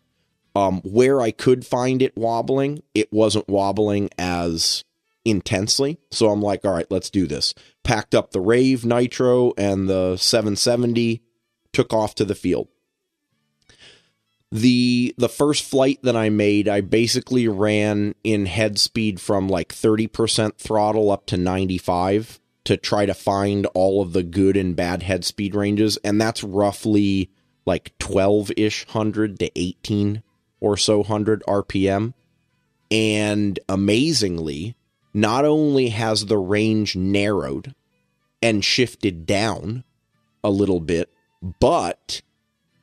Um, 0.55 0.81
where 0.81 1.21
I 1.21 1.31
could 1.31 1.65
find 1.65 2.01
it 2.01 2.17
wobbling, 2.17 2.81
it 2.95 3.13
wasn't 3.13 3.47
wobbling 3.47 4.09
as 4.17 4.83
intensely. 5.23 5.99
So 6.09 6.29
I'm 6.29 6.41
like, 6.41 6.65
all 6.65 6.73
right, 6.73 6.89
let's 6.89 7.11
do 7.11 7.27
this. 7.27 7.53
Packed 7.83 8.15
up 8.15 8.31
the 8.31 8.41
Rave 8.41 8.83
Nitro 8.83 9.53
and 9.57 9.87
the 9.87 10.17
770, 10.17 11.21
took 11.73 11.93
off 11.93 12.15
to 12.15 12.25
the 12.25 12.33
field 12.33 12.69
the 14.51 15.13
the 15.17 15.29
first 15.29 15.63
flight 15.65 15.99
that 16.03 16.15
I 16.15 16.29
made, 16.29 16.67
I 16.67 16.81
basically 16.81 17.47
ran 17.47 18.15
in 18.23 18.45
head 18.45 18.79
speed 18.79 19.19
from 19.19 19.49
like 19.49 19.73
30% 19.73 20.57
throttle 20.57 21.11
up 21.11 21.25
to 21.27 21.37
95 21.37 22.39
to 22.67 22.75
try 22.75 23.05
to 23.05 23.13
find 23.13 23.65
all 23.67 24.01
of 24.01 24.11
the 24.11 24.23
good 24.23 24.57
and 24.57 24.75
bad 24.75 25.01
head 25.01 25.23
speed 25.23 25.55
ranges 25.55 25.95
and 26.03 26.19
that's 26.19 26.43
roughly 26.43 27.29
like 27.65 27.97
12ish 27.97 28.85
100 28.87 29.39
to 29.39 29.49
18 29.57 30.21
or 30.59 30.75
so 30.75 30.97
100 30.97 31.43
rpm. 31.47 32.13
And 32.91 33.57
amazingly, 33.69 34.75
not 35.13 35.45
only 35.45 35.89
has 35.89 36.25
the 36.25 36.37
range 36.37 36.97
narrowed 36.97 37.73
and 38.41 38.65
shifted 38.65 39.25
down 39.25 39.85
a 40.43 40.49
little 40.49 40.81
bit, 40.81 41.09
but 41.61 42.21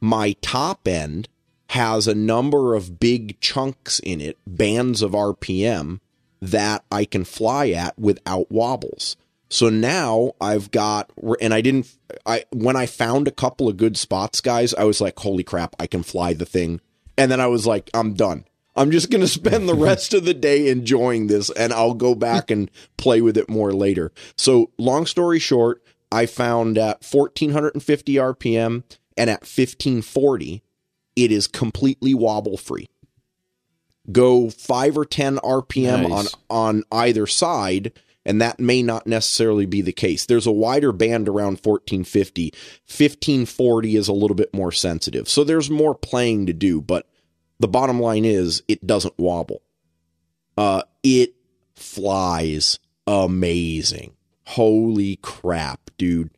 my 0.00 0.34
top 0.40 0.88
end 0.88 1.28
has 1.68 2.08
a 2.08 2.14
number 2.14 2.74
of 2.74 2.98
big 2.98 3.38
chunks 3.38 3.98
in 3.98 4.22
it, 4.22 4.38
bands 4.46 5.02
of 5.02 5.12
RPM 5.12 6.00
that 6.40 6.84
I 6.90 7.04
can 7.04 7.24
fly 7.24 7.68
at 7.68 7.98
without 7.98 8.50
wobbles. 8.50 9.16
So 9.50 9.68
now 9.68 10.32
I've 10.40 10.70
got, 10.70 11.10
and 11.40 11.54
I 11.54 11.60
didn't, 11.60 11.94
I, 12.26 12.44
when 12.50 12.76
I 12.76 12.86
found 12.86 13.28
a 13.28 13.32
couple 13.32 13.68
of 13.68 13.76
good 13.76 13.96
spots, 13.96 14.40
guys, 14.40 14.74
I 14.74 14.84
was 14.84 15.00
like, 15.00 15.18
holy 15.18 15.44
crap, 15.44 15.76
I 15.78 15.86
can 15.86 16.02
fly 16.02 16.32
the 16.32 16.46
thing. 16.46 16.80
And 17.16 17.30
then 17.30 17.40
I 17.40 17.46
was 17.46 17.66
like, 17.66 17.90
I'm 17.94 18.14
done. 18.14 18.46
I'm 18.76 18.90
just 18.90 19.10
going 19.10 19.20
to 19.22 19.28
spend 19.28 19.68
the 19.68 19.74
rest 19.74 20.14
of 20.14 20.24
the 20.24 20.34
day 20.34 20.68
enjoying 20.68 21.28
this 21.28 21.50
and 21.50 21.72
I'll 21.72 21.94
go 21.94 22.14
back 22.14 22.50
and 22.50 22.70
play 22.96 23.20
with 23.20 23.36
it 23.36 23.48
more 23.48 23.72
later. 23.72 24.12
So, 24.36 24.70
long 24.78 25.06
story 25.06 25.38
short, 25.38 25.82
I 26.10 26.26
found 26.26 26.78
at 26.78 27.04
1450 27.04 28.14
RPM 28.14 28.82
and 29.16 29.30
at 29.30 29.42
1540, 29.42 30.62
it 31.16 31.30
is 31.30 31.46
completely 31.46 32.14
wobble 32.14 32.56
free. 32.56 32.88
Go 34.10 34.50
five 34.50 34.98
or 34.98 35.04
10 35.04 35.36
RPM 35.36 36.08
Nice. 36.08 36.34
on, 36.50 36.76
on 36.76 36.82
either 36.92 37.26
side, 37.26 37.92
and 38.24 38.40
that 38.40 38.58
may 38.60 38.82
not 38.82 39.06
necessarily 39.06 39.66
be 39.66 39.80
the 39.82 39.92
case. 39.92 40.26
There's 40.26 40.46
a 40.46 40.52
wider 40.52 40.92
band 40.92 41.28
around 41.28 41.60
1450. 41.62 42.50
1540 42.86 43.96
is 43.96 44.08
a 44.08 44.12
little 44.12 44.34
bit 44.34 44.54
more 44.54 44.72
sensitive. 44.72 45.28
So 45.28 45.44
there's 45.44 45.70
more 45.70 45.94
playing 45.94 46.46
to 46.46 46.52
do, 46.52 46.80
but 46.80 47.06
the 47.60 47.68
bottom 47.68 48.00
line 48.00 48.24
is 48.24 48.62
it 48.68 48.86
doesn't 48.86 49.18
wobble. 49.18 49.62
Uh, 50.56 50.82
it 51.02 51.34
flies 51.76 52.78
amazing. 53.06 54.14
Holy 54.46 55.16
crap, 55.16 55.90
dude. 55.98 56.30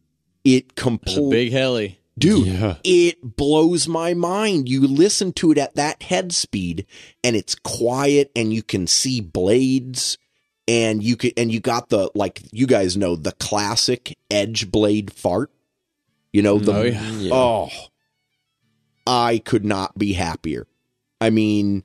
It 0.44 0.66
It's 0.70 0.82
completely 0.82 1.30
big 1.30 1.52
heli. 1.52 1.98
dude 2.18 2.46
Yeah. 2.46 2.76
it 2.84 3.18
blows 3.36 3.88
my 3.88 4.14
mind 4.14 4.68
you 4.68 4.86
listen 4.86 5.32
to 5.34 5.50
it 5.50 5.58
at 5.58 5.74
that 5.74 6.02
head 6.04 6.32
speed 6.32 6.86
and 7.24 7.34
it's 7.36 7.54
quiet 7.56 8.30
and 8.36 8.54
you 8.54 8.62
can 8.62 8.86
see 8.86 9.20
blades 9.20 10.16
and 10.68 11.02
you 11.02 11.16
can 11.16 11.30
and 11.36 11.52
you 11.52 11.60
got 11.60 11.88
the 11.88 12.10
like 12.14 12.42
you 12.52 12.66
guys 12.66 12.96
know 12.96 13.16
the 13.16 13.32
classic 13.32 14.16
edge 14.30 14.70
blade 14.70 15.12
fart 15.12 15.50
you 16.32 16.42
know 16.42 16.58
the 16.58 16.74
Oh, 16.74 16.82
yeah. 16.82 17.10
Yeah. 17.12 17.34
oh 17.34 17.68
i 19.06 19.38
could 19.44 19.64
not 19.64 19.96
be 19.96 20.12
happier 20.14 20.66
i 21.20 21.30
mean 21.30 21.84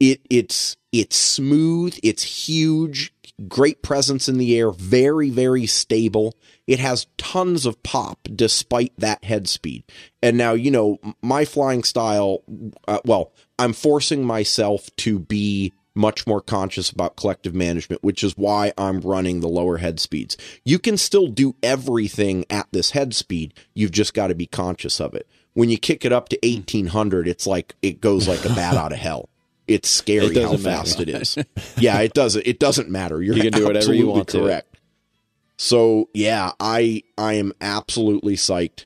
it 0.00 0.20
it's 0.28 0.76
it's 0.92 1.16
smooth 1.16 1.98
it's 2.02 2.46
huge 2.48 3.12
great 3.48 3.82
presence 3.82 4.28
in 4.28 4.38
the 4.38 4.58
air 4.58 4.70
very 4.70 5.28
very 5.30 5.66
stable 5.66 6.34
it 6.66 6.78
has 6.78 7.06
tons 7.18 7.66
of 7.66 7.82
pop 7.82 8.18
despite 8.34 8.92
that 8.98 9.22
head 9.24 9.46
speed 9.46 9.84
and 10.22 10.36
now 10.38 10.52
you 10.52 10.70
know 10.70 10.98
my 11.22 11.44
flying 11.44 11.82
style 11.84 12.42
uh, 12.88 12.98
well 13.04 13.32
i'm 13.58 13.72
forcing 13.74 14.24
myself 14.24 14.88
to 14.96 15.18
be 15.18 15.72
much 15.96 16.26
more 16.26 16.40
conscious 16.40 16.90
about 16.90 17.16
collective 17.16 17.54
management 17.54 18.02
which 18.02 18.22
is 18.22 18.36
why 18.36 18.72
i'm 18.78 19.00
running 19.00 19.40
the 19.40 19.48
lower 19.48 19.78
head 19.78 19.98
speeds. 19.98 20.36
You 20.64 20.78
can 20.78 20.96
still 20.96 21.26
do 21.28 21.56
everything 21.62 22.44
at 22.50 22.66
this 22.72 22.90
head 22.90 23.14
speed. 23.14 23.54
You've 23.74 23.90
just 23.92 24.14
got 24.14 24.26
to 24.28 24.34
be 24.34 24.46
conscious 24.46 25.00
of 25.00 25.14
it. 25.14 25.26
When 25.54 25.70
you 25.70 25.78
kick 25.78 26.04
it 26.04 26.12
up 26.12 26.28
to 26.30 26.38
1800 26.42 27.26
it's 27.28 27.46
like 27.46 27.74
it 27.82 28.00
goes 28.00 28.28
like 28.28 28.44
a 28.44 28.48
bat 28.50 28.76
out 28.76 28.92
of 28.92 28.98
hell. 28.98 29.28
It's 29.68 29.88
scary 29.88 30.26
It 30.26 30.36
how 30.36 30.52
doesn't 30.52 30.62
matter. 30.62 30.76
fast 30.84 31.00
it 31.00 31.08
is. 31.08 31.38
Yeah 31.78 32.00
it 32.00 32.12
doesn't 32.14 32.46
it 32.46 32.58
doesn't 32.58 32.88
matter. 32.90 33.22
You're 33.22 33.36
You 33.36 33.42
can 33.42 33.52
do 33.52 33.64
whatever 33.66 33.92
you 33.94 34.06
want 34.08 34.28
to. 34.28 34.40
correct. 34.40 34.78
So 35.56 36.08
yeah 36.14 36.52
i 36.60 37.02
i 37.16 37.34
am 37.34 37.52
absolutely 37.60 38.36
psyched 38.36 38.85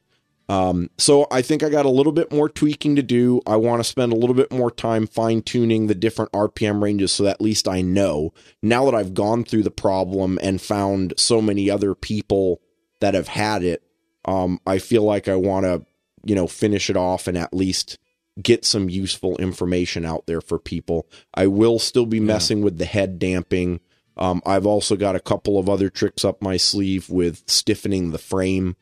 um, 0.50 0.90
so 0.98 1.28
I 1.30 1.42
think 1.42 1.62
I 1.62 1.68
got 1.68 1.86
a 1.86 1.90
little 1.90 2.10
bit 2.10 2.32
more 2.32 2.48
tweaking 2.48 2.96
to 2.96 3.04
do. 3.04 3.40
I 3.46 3.54
want 3.54 3.78
to 3.78 3.88
spend 3.88 4.12
a 4.12 4.16
little 4.16 4.34
bit 4.34 4.50
more 4.50 4.72
time 4.72 5.06
fine 5.06 5.42
tuning 5.42 5.86
the 5.86 5.94
different 5.94 6.32
RPM 6.32 6.82
ranges 6.82 7.12
so 7.12 7.22
that 7.22 7.36
at 7.36 7.40
least 7.40 7.68
I 7.68 7.82
know 7.82 8.34
now 8.60 8.84
that 8.86 8.94
I've 8.96 9.14
gone 9.14 9.44
through 9.44 9.62
the 9.62 9.70
problem 9.70 10.40
and 10.42 10.60
found 10.60 11.14
so 11.16 11.40
many 11.40 11.70
other 11.70 11.94
people 11.94 12.60
that 12.98 13.14
have 13.14 13.28
had 13.28 13.62
it. 13.62 13.84
Um, 14.24 14.58
I 14.66 14.78
feel 14.78 15.04
like 15.04 15.28
I 15.28 15.36
want 15.36 15.66
to, 15.66 15.86
you 16.24 16.34
know, 16.34 16.48
finish 16.48 16.90
it 16.90 16.96
off 16.96 17.28
and 17.28 17.38
at 17.38 17.54
least 17.54 18.00
get 18.42 18.64
some 18.64 18.90
useful 18.90 19.36
information 19.36 20.04
out 20.04 20.26
there 20.26 20.40
for 20.40 20.58
people. 20.58 21.06
I 21.32 21.46
will 21.46 21.78
still 21.78 22.06
be 22.06 22.18
messing 22.18 22.60
with 22.60 22.76
the 22.76 22.86
head 22.86 23.20
damping. 23.20 23.78
Um, 24.16 24.42
I've 24.44 24.66
also 24.66 24.96
got 24.96 25.14
a 25.14 25.20
couple 25.20 25.60
of 25.60 25.68
other 25.68 25.90
tricks 25.90 26.24
up 26.24 26.42
my 26.42 26.56
sleeve 26.56 27.08
with 27.08 27.48
stiffening 27.48 28.10
the 28.10 28.18
frame 28.18 28.74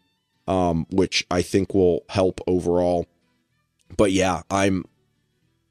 um, 0.48 0.86
which 0.90 1.24
I 1.30 1.42
think 1.42 1.74
will 1.74 2.04
help 2.08 2.40
overall. 2.48 3.06
But 3.96 4.10
yeah, 4.10 4.42
I'm 4.50 4.84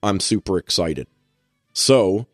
I'm 0.02 0.20
super 0.22 0.58
excited. 0.58 1.08
So, 1.74 2.28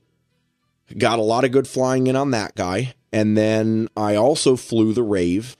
got 0.98 1.20
a 1.20 1.24
lot 1.24 1.46
of 1.46 1.52
good 1.52 1.68
flying 1.68 2.08
in 2.08 2.16
on 2.16 2.32
that 2.32 2.56
guy, 2.56 2.94
and 3.12 3.38
then 3.38 3.88
I 3.98 4.16
also 4.16 4.56
flew 4.56 4.94
the 4.94 5.04
Rave. 5.04 5.58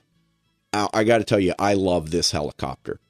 I, 0.72 0.88
I 0.94 1.04
got 1.04 1.18
to 1.18 1.24
tell 1.24 1.40
you, 1.40 1.54
I 1.58 1.74
love 1.74 2.10
this 2.10 2.30
helicopter. 2.30 3.00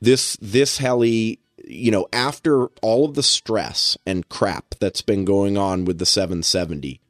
This 0.00 0.36
this 0.40 0.78
heli, 0.78 1.40
you 1.66 1.90
know, 1.90 2.06
after 2.12 2.66
all 2.82 3.04
of 3.04 3.14
the 3.14 3.22
stress 3.22 3.98
and 4.06 4.28
crap 4.28 4.76
that's 4.80 5.02
been 5.02 5.24
going 5.24 5.56
on 5.56 5.84
with 5.84 5.98
the 5.98 6.06
770, 6.06 7.00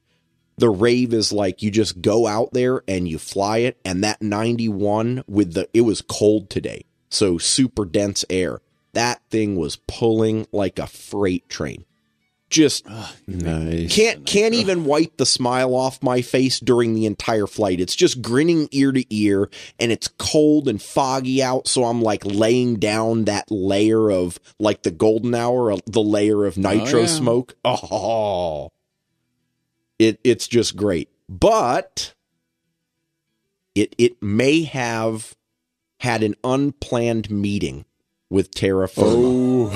the 0.56 0.70
rave 0.70 1.12
is 1.12 1.32
like 1.32 1.62
you 1.62 1.70
just 1.70 2.00
go 2.00 2.26
out 2.26 2.52
there 2.52 2.82
and 2.86 3.08
you 3.08 3.18
fly 3.18 3.58
it 3.58 3.78
and 3.84 4.04
that 4.04 4.22
91 4.22 5.24
with 5.26 5.54
the 5.54 5.68
it 5.74 5.82
was 5.82 6.02
cold 6.02 6.50
today 6.50 6.84
so 7.10 7.38
super 7.38 7.84
dense 7.84 8.24
air 8.30 8.60
that 8.92 9.20
thing 9.30 9.56
was 9.56 9.76
pulling 9.76 10.46
like 10.52 10.78
a 10.78 10.86
freight 10.86 11.48
train 11.48 11.84
just 12.54 12.86
Nice. 13.26 13.94
can't 13.94 14.24
can't 14.24 14.54
even 14.54 14.84
wipe 14.84 15.16
the 15.16 15.26
smile 15.26 15.74
off 15.74 16.02
my 16.02 16.22
face 16.22 16.60
during 16.60 16.94
the 16.94 17.04
entire 17.04 17.48
flight. 17.48 17.80
It's 17.80 17.96
just 17.96 18.22
grinning 18.22 18.68
ear 18.70 18.92
to 18.92 19.04
ear, 19.14 19.50
and 19.80 19.90
it's 19.90 20.06
cold 20.06 20.68
and 20.68 20.80
foggy 20.80 21.42
out. 21.42 21.66
So 21.66 21.84
I'm 21.84 22.00
like 22.00 22.24
laying 22.24 22.76
down 22.76 23.24
that 23.24 23.50
layer 23.50 24.08
of 24.10 24.38
like 24.60 24.84
the 24.84 24.92
golden 24.92 25.34
hour, 25.34 25.72
uh, 25.72 25.78
the 25.86 26.02
layer 26.02 26.44
of 26.46 26.56
nitro 26.56 27.00
yeah. 27.00 27.06
smoke. 27.06 27.56
Oh, 27.64 28.70
it 29.98 30.18
it's 30.24 30.46
just 30.48 30.76
great, 30.76 31.08
but 31.28 32.14
it 33.74 33.94
it 33.98 34.22
may 34.22 34.62
have 34.62 35.34
had 36.00 36.22
an 36.22 36.34
unplanned 36.44 37.30
meeting 37.30 37.84
with 38.30 38.50
Terra 38.52 38.88
Firma. 38.88 39.70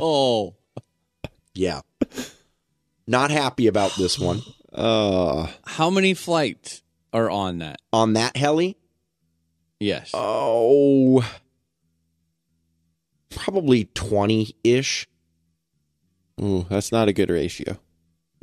Oh, 0.00 0.54
Yeah. 1.54 1.80
Not 3.06 3.30
happy 3.30 3.66
about 3.68 3.92
this 3.96 4.18
one. 4.18 4.42
Uh, 4.72 5.46
how 5.64 5.88
many 5.90 6.14
flights 6.14 6.82
are 7.12 7.30
on 7.30 7.58
that? 7.58 7.80
On 7.92 8.14
that 8.14 8.36
heli, 8.36 8.76
Yes. 9.78 10.10
oh, 10.14 11.24
probably 13.30 13.84
20 13.94 14.56
ish. 14.64 15.06
ooh, 16.42 16.66
that's 16.68 16.90
not 16.90 17.08
a 17.08 17.12
good 17.12 17.30
ratio. 17.30 17.78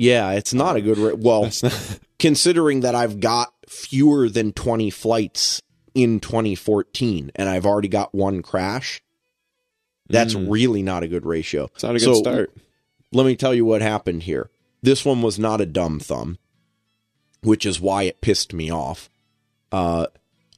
Yeah, 0.01 0.31
it's 0.31 0.51
not 0.53 0.75
a 0.77 0.81
good. 0.81 0.97
Ra- 0.97 1.13
well, 1.15 1.49
not. 1.61 1.99
considering 2.19 2.79
that 2.81 2.95
I've 2.95 3.19
got 3.19 3.53
fewer 3.67 4.29
than 4.29 4.51
20 4.51 4.89
flights 4.89 5.61
in 5.93 6.19
2014 6.19 7.31
and 7.35 7.47
I've 7.47 7.65
already 7.67 7.87
got 7.87 8.13
one 8.15 8.41
crash, 8.41 9.01
that's 10.09 10.33
Mm. 10.33 10.49
really 10.49 10.81
not 10.81 11.03
a 11.03 11.07
good 11.07 11.25
ratio. 11.25 11.65
It's 11.75 11.83
not 11.83 11.95
a 11.95 11.99
good 11.99 12.05
So, 12.05 12.13
start. 12.15 12.51
let 13.11 13.25
me 13.27 13.35
tell 13.35 13.53
you 13.53 13.63
what 13.65 13.81
happened 13.81 14.23
here. 14.23 14.49
This 14.81 15.05
one 15.05 15.21
was 15.21 15.37
not 15.37 15.61
a 15.61 15.65
dumb 15.67 15.99
thumb, 15.99 16.39
which 17.43 17.65
is 17.65 17.79
why 17.79 18.03
it 18.03 18.21
pissed 18.21 18.53
me 18.53 18.71
off. 18.71 19.07
Uh, 19.71 20.07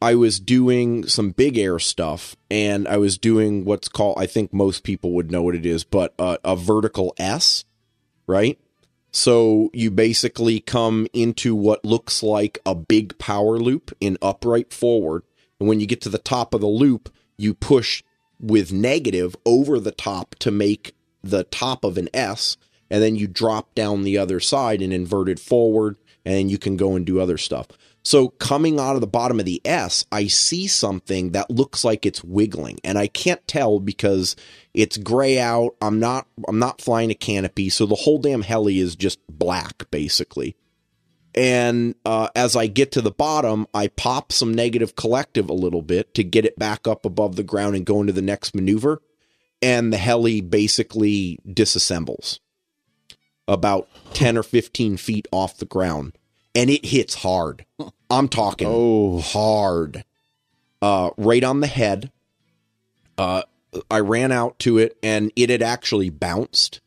I 0.01 0.15
was 0.15 0.39
doing 0.39 1.05
some 1.07 1.31
big 1.31 1.57
air 1.57 1.79
stuff, 1.79 2.35
and 2.49 2.87
I 2.87 2.97
was 2.97 3.17
doing 3.17 3.63
what's 3.65 3.89
called, 3.89 4.17
I 4.17 4.25
think 4.25 4.53
most 4.53 4.83
people 4.83 5.11
would 5.11 5.31
know 5.31 5.43
what 5.43 5.55
it 5.55 5.65
is, 5.65 5.83
but 5.83 6.13
uh, 6.17 6.37
a 6.43 6.55
vertical 6.55 7.13
S, 7.17 7.63
right? 8.27 8.57
So 9.13 9.69
you 9.73 9.91
basically 9.91 10.59
come 10.59 11.07
into 11.13 11.55
what 11.55 11.85
looks 11.85 12.23
like 12.23 12.57
a 12.65 12.73
big 12.73 13.17
power 13.19 13.59
loop 13.59 13.95
in 14.01 14.17
upright 14.23 14.73
forward. 14.73 15.23
And 15.59 15.69
when 15.69 15.79
you 15.79 15.85
get 15.85 16.01
to 16.01 16.09
the 16.09 16.17
top 16.17 16.53
of 16.53 16.61
the 16.61 16.67
loop, 16.67 17.13
you 17.37 17.53
push 17.53 18.03
with 18.39 18.73
negative 18.73 19.35
over 19.45 19.79
the 19.79 19.91
top 19.91 20.33
to 20.39 20.49
make 20.49 20.95
the 21.23 21.43
top 21.43 21.83
of 21.83 21.97
an 21.99 22.09
S. 22.11 22.57
And 22.89 23.03
then 23.03 23.15
you 23.15 23.27
drop 23.27 23.75
down 23.75 24.03
the 24.03 24.17
other 24.17 24.39
side 24.39 24.81
and 24.81 24.91
inverted 24.91 25.39
forward. 25.39 25.95
And 26.25 26.49
you 26.49 26.57
can 26.57 26.75
go 26.75 26.95
and 26.95 27.05
do 27.05 27.19
other 27.19 27.37
stuff. 27.37 27.67
So 28.03 28.29
coming 28.29 28.79
out 28.79 28.95
of 28.95 29.01
the 29.01 29.07
bottom 29.07 29.39
of 29.39 29.45
the 29.45 29.61
S, 29.63 30.05
I 30.11 30.27
see 30.27 30.67
something 30.67 31.31
that 31.31 31.49
looks 31.49 31.85
like 31.85 32.05
it's 32.05 32.23
wiggling, 32.23 32.79
and 32.83 32.97
I 32.97 33.07
can't 33.07 33.45
tell 33.47 33.79
because 33.79 34.35
it's 34.73 34.97
gray 34.97 35.39
out. 35.39 35.75
I'm 35.81 35.99
not 35.99 36.27
I'm 36.47 36.59
not 36.59 36.81
flying 36.81 37.11
a 37.11 37.15
canopy, 37.15 37.69
so 37.69 37.85
the 37.85 37.95
whole 37.95 38.19
damn 38.19 38.41
heli 38.41 38.79
is 38.79 38.95
just 38.95 39.19
black 39.29 39.89
basically. 39.89 40.57
And 41.35 41.95
uh, 42.05 42.29
as 42.35 42.55
I 42.55 42.67
get 42.67 42.91
to 42.91 43.01
the 43.01 43.09
bottom, 43.09 43.67
I 43.73 43.87
pop 43.87 44.31
some 44.31 44.53
negative 44.53 44.95
collective 44.95 45.49
a 45.49 45.53
little 45.53 45.81
bit 45.81 46.13
to 46.13 46.23
get 46.23 46.45
it 46.45 46.59
back 46.59 46.87
up 46.87 47.05
above 47.05 47.37
the 47.37 47.43
ground 47.43 47.75
and 47.75 47.85
go 47.85 48.01
into 48.01 48.13
the 48.13 48.21
next 48.21 48.53
maneuver. 48.53 49.01
And 49.61 49.91
the 49.91 49.97
heli 49.97 50.41
basically 50.41 51.39
disassembles 51.47 52.39
about 53.47 53.87
10 54.13 54.37
or 54.37 54.43
15 54.43 54.97
feet 54.97 55.27
off 55.31 55.57
the 55.57 55.65
ground. 55.65 56.17
And 56.55 56.69
it 56.69 56.85
hits 56.85 57.15
hard. 57.15 57.65
I'm 58.09 58.27
talking 58.29 58.67
Oh. 58.69 59.19
hard. 59.21 60.03
Uh, 60.81 61.09
right 61.17 61.43
on 61.43 61.61
the 61.61 61.67
head. 61.67 62.11
Uh, 63.17 63.43
I 63.89 63.99
ran 64.01 64.31
out 64.31 64.59
to 64.59 64.77
it 64.77 64.97
and 65.01 65.31
it 65.35 65.49
had 65.49 65.61
actually 65.63 66.09
bounced. 66.09 66.81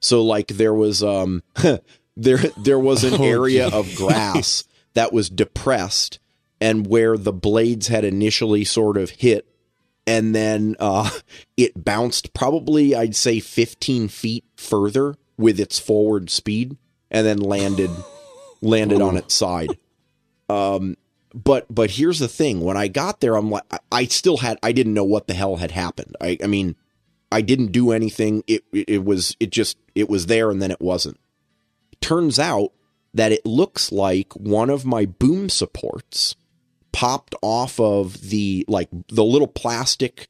So 0.00 0.22
like 0.22 0.48
there 0.48 0.74
was 0.74 1.02
um 1.02 1.42
there 2.16 2.38
there 2.56 2.78
was 2.78 3.02
an 3.04 3.14
Oh, 3.20 3.24
area 3.24 3.68
of 3.68 3.92
grass 3.96 4.64
that 4.94 5.12
was 5.12 5.28
depressed 5.30 6.20
and 6.60 6.86
where 6.86 7.16
the 7.18 7.32
blades 7.32 7.88
had 7.88 8.04
initially 8.04 8.64
sort 8.64 8.96
of 8.96 9.10
hit 9.10 9.48
and 10.06 10.34
then 10.34 10.76
uh 10.78 11.10
it 11.56 11.84
bounced 11.84 12.32
probably 12.34 12.94
I'd 12.94 13.16
say 13.16 13.40
15 13.40 14.06
feet 14.08 14.44
further 14.56 15.16
with 15.36 15.58
its 15.58 15.78
forward 15.80 16.30
speed 16.30 16.76
and 17.10 17.26
then 17.26 17.38
landed 17.38 17.90
landed 18.60 19.00
on 19.00 19.16
its 19.16 19.34
side. 19.34 19.78
Um 20.48 20.96
but 21.34 21.66
but 21.72 21.90
here's 21.92 22.18
the 22.18 22.28
thing 22.28 22.60
when 22.60 22.76
I 22.76 22.88
got 22.88 23.20
there 23.20 23.36
I'm 23.36 23.50
like 23.50 23.64
I, 23.92 24.04
still 24.06 24.38
had 24.38 24.58
I 24.62 24.72
didn't 24.72 24.94
know 24.94 25.04
what 25.04 25.26
the 25.26 25.34
hell 25.34 25.56
had 25.56 25.70
happened. 25.72 26.16
I 26.20 26.38
I 26.42 26.46
mean 26.46 26.74
I 27.30 27.42
didn't 27.42 27.72
do 27.72 27.92
anything. 27.92 28.42
It, 28.46 28.64
it 28.72 28.88
it 28.88 29.04
was 29.04 29.36
it 29.38 29.50
just 29.50 29.76
it 29.94 30.08
was 30.08 30.26
there 30.26 30.50
and 30.50 30.62
then 30.62 30.70
it 30.70 30.80
wasn't. 30.80 31.18
Turns 32.00 32.38
out 32.38 32.72
that 33.12 33.32
it 33.32 33.44
looks 33.44 33.92
like 33.92 34.32
one 34.34 34.70
of 34.70 34.84
my 34.86 35.04
boom 35.04 35.48
supports 35.50 36.36
popped 36.92 37.34
off 37.42 37.78
of 37.78 38.30
the 38.30 38.64
like 38.66 38.88
the 39.08 39.24
little 39.24 39.46
plastic 39.48 40.28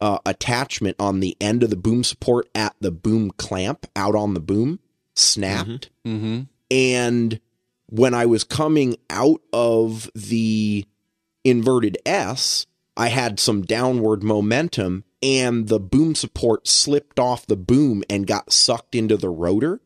uh, 0.00 0.18
attachment 0.24 0.96
on 0.98 1.20
the 1.20 1.36
end 1.40 1.62
of 1.62 1.68
the 1.68 1.76
boom 1.76 2.02
support 2.02 2.48
at 2.54 2.74
the 2.80 2.90
boom 2.90 3.30
clamp 3.32 3.86
out 3.94 4.14
on 4.14 4.32
the 4.32 4.40
boom 4.40 4.80
snapped 5.14 5.90
Mm-hmm. 6.06 6.42
and 6.70 7.40
when 7.90 8.14
I 8.14 8.26
was 8.26 8.44
coming 8.44 8.96
out 9.08 9.40
of 9.52 10.10
the 10.14 10.86
inverted 11.44 11.98
S, 12.06 12.66
I 12.96 13.08
had 13.08 13.40
some 13.40 13.62
downward 13.62 14.22
momentum 14.22 15.04
and 15.22 15.68
the 15.68 15.80
boom 15.80 16.14
support 16.14 16.66
slipped 16.66 17.18
off 17.18 17.46
the 17.46 17.56
boom 17.56 18.02
and 18.08 18.26
got 18.26 18.52
sucked 18.52 18.94
into 18.94 19.16
the 19.16 19.28
rotor 19.28 19.80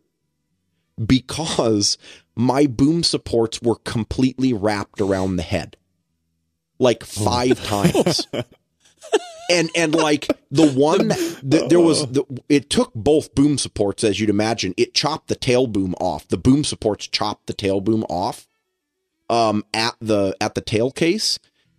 because 1.04 1.98
my 2.36 2.66
boom 2.66 3.02
supports 3.02 3.60
were 3.60 3.76
completely 3.76 4.52
wrapped 4.52 5.00
around 5.00 5.36
the 5.36 5.42
head 5.42 5.76
like 6.78 7.02
oh. 7.02 7.24
five 7.24 7.64
times. 7.64 8.26
And 9.50 9.70
and 9.74 9.94
like 9.94 10.28
the 10.50 10.70
one 10.72 11.08
that 11.08 11.66
there 11.68 11.80
was 11.80 12.06
the, 12.06 12.24
it 12.48 12.70
took 12.70 12.92
both 12.94 13.34
boom 13.34 13.58
supports 13.58 14.04
as 14.04 14.20
you'd 14.20 14.30
imagine. 14.30 14.74
It 14.76 14.94
chopped 14.94 15.28
the 15.28 15.34
tail 15.34 15.66
boom 15.66 15.94
off. 16.00 16.28
The 16.28 16.38
boom 16.38 16.64
supports 16.64 17.06
chopped 17.06 17.46
the 17.46 17.52
tail 17.52 17.80
boom 17.80 18.04
off 18.08 18.46
um 19.30 19.64
at 19.72 19.94
the 20.00 20.36
at 20.40 20.54
the 20.54 20.60
tail 20.60 20.90
case. 20.90 21.38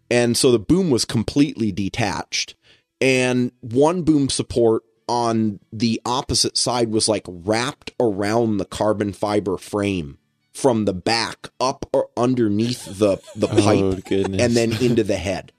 And 0.09 0.37
so 0.37 0.51
the 0.51 0.59
boom 0.59 0.89
was 0.89 1.05
completely 1.05 1.71
detached. 1.71 2.55
And 3.01 3.51
one 3.61 4.03
boom 4.03 4.29
support 4.29 4.83
on 5.07 5.59
the 5.71 6.01
opposite 6.05 6.57
side 6.57 6.91
was 6.91 7.07
like 7.07 7.25
wrapped 7.27 7.91
around 7.99 8.57
the 8.57 8.65
carbon 8.65 9.13
fiber 9.13 9.57
frame 9.57 10.17
from 10.51 10.85
the 10.85 10.93
back 10.93 11.49
up 11.59 11.85
or 11.93 12.09
underneath 12.15 12.85
the 12.85 13.17
the 13.35 13.47
pipe 13.47 13.83
Oh, 13.83 13.99
and 14.39 14.55
then 14.55 14.71
into 14.81 15.03
the 15.03 15.17
head. 15.17 15.51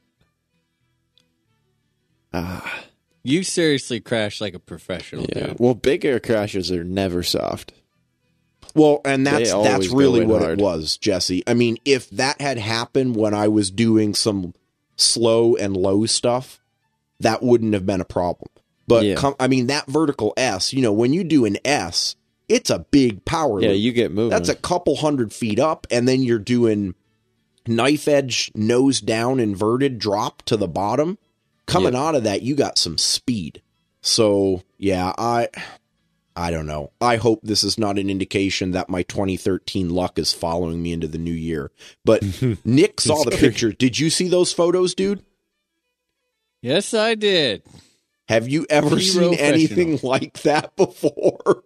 Ah, 2.33 2.85
You 3.23 3.43
seriously 3.43 4.01
crashed 4.01 4.41
like 4.41 4.55
a 4.55 4.59
professional, 4.59 5.27
yeah. 5.35 5.49
dude. 5.49 5.57
Well, 5.59 5.75
big 5.75 6.05
air 6.05 6.21
crashes 6.21 6.71
are 6.71 6.85
never 6.85 7.23
soft. 7.23 7.73
Well, 8.75 9.01
and 9.05 9.27
that's 9.27 9.51
They 9.51 9.63
that's 9.63 9.73
always 9.75 9.89
go 9.91 9.97
really 9.97 10.21
in 10.23 10.29
what 10.29 10.43
hard. 10.43 10.61
it 10.61 10.63
was, 10.63 10.97
Jesse. 10.99 11.43
I 11.47 11.55
mean, 11.55 11.79
if 11.85 12.11
that 12.11 12.41
had 12.41 12.59
happened 12.59 13.17
when 13.17 13.33
I 13.33 13.49
was 13.49 13.71
doing 13.71 14.15
some 14.15 14.53
slow 14.97 15.57
and 15.57 15.77
low 15.77 16.05
stuff, 16.07 16.61
that 17.21 17.43
wouldn't 17.43 17.73
have 17.75 17.87
been 17.87 18.01
a 18.03 18.05
problem. 18.07 18.51
But 18.87 19.05
Yeah. 19.05 19.15
com- 19.15 19.35
I 19.41 19.49
mean, 19.49 19.67
that 19.69 19.87
vertical 19.87 20.35
S, 20.37 20.73
you 20.75 20.83
know, 20.83 20.93
when 20.93 21.13
you 21.15 21.25
do 21.25 21.45
an 21.47 21.57
S, 21.65 22.17
it's 22.49 22.69
a 22.71 22.81
big 22.91 23.25
power. 23.25 23.61
Yeah, 23.63 23.71
loop. 23.71 23.79
you 23.81 23.93
get 23.93 24.13
moving. 24.13 24.31
That's 24.31 24.49
a 24.51 24.55
couple 24.55 24.97
hundred 24.97 25.33
feet 25.33 25.59
up, 25.59 25.87
and 25.91 26.07
then 26.07 26.23
you're 26.23 26.39
doing 26.39 26.95
knife 27.67 28.07
edge, 28.07 28.53
nose 28.55 29.01
down, 29.01 29.41
inverted 29.41 29.99
drop 29.99 30.43
to 30.43 30.57
the 30.57 30.69
bottom. 30.69 31.19
Coming 31.67 31.95
out 31.97 32.15
of 32.15 32.25
that, 32.25 32.43
you 32.43 32.55
got 32.55 32.79
some 32.79 32.97
speed. 32.99 33.63
So 34.01 34.63
yeah, 34.79 35.13
I 35.19 35.49
I 36.37 36.51
don't 36.51 36.67
know. 36.67 36.93
I 37.01 37.17
hope 37.17 37.41
this 37.43 37.65
is 37.65 37.79
not 37.79 37.99
an 37.99 38.11
indication 38.11 38.73
that 38.73 38.91
my 38.91 39.03
2013 39.03 39.91
luck 39.91 40.19
is 40.19 40.33
following 40.35 40.83
me 40.83 40.93
into 40.93 41.09
the 41.09 41.19
new 41.19 41.33
year. 41.33 41.71
But 42.05 42.23
Nick 42.65 43.01
saw 43.01 43.25
the 43.25 43.31
picture. 43.31 43.73
Did 43.73 43.99
you 43.99 44.11
see 44.11 44.29
those 44.29 44.53
photos, 44.53 44.95
dude? 44.95 45.25
Yes, 46.61 46.93
I 46.95 47.15
did. 47.15 47.63
Have 48.29 48.49
you 48.49 48.67
ever 48.69 48.99
Zero 48.99 49.31
seen 49.31 49.39
anything 49.39 49.99
like 50.03 50.43
that 50.43 50.77
before? 50.77 51.63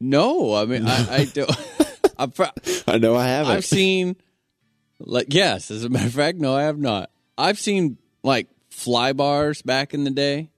No, 0.00 0.54
I 0.54 0.64
mean, 0.66 0.86
I, 0.86 1.14
I 1.14 1.24
don't. 1.24 1.50
I'm, 2.18 2.32
fr- 2.32 2.44
I 2.86 2.98
know 2.98 3.16
I 3.16 3.26
haven't. 3.26 3.52
I've 3.52 3.64
seen, 3.64 4.16
like, 4.98 5.32
yes, 5.32 5.70
as 5.70 5.84
a 5.84 5.88
matter 5.88 6.06
of 6.06 6.12
fact, 6.12 6.38
no, 6.38 6.54
I 6.54 6.62
have 6.64 6.78
not. 6.78 7.10
I've 7.38 7.58
seen 7.58 7.98
like 8.22 8.48
fly 8.70 9.12
bars 9.12 9.62
back 9.62 9.94
in 9.94 10.04
the 10.04 10.10
day, 10.10 10.50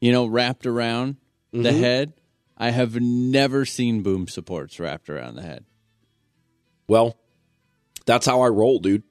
you 0.00 0.12
know, 0.12 0.26
wrapped 0.26 0.66
around 0.66 1.16
the 1.52 1.58
Mm-hmm. 1.70 1.78
head, 1.80 2.12
I 2.58 2.70
have 2.70 3.00
never 3.00 3.64
seen 3.64 4.02
boom 4.02 4.28
supports 4.28 4.78
wrapped 4.80 5.08
around 5.08 5.36
the 5.36 5.42
head. 5.42 5.64
Well, 6.88 7.16
that's 8.06 8.26
how 8.26 8.42
I 8.42 8.48
roll, 8.48 8.78
dude. 8.78 9.02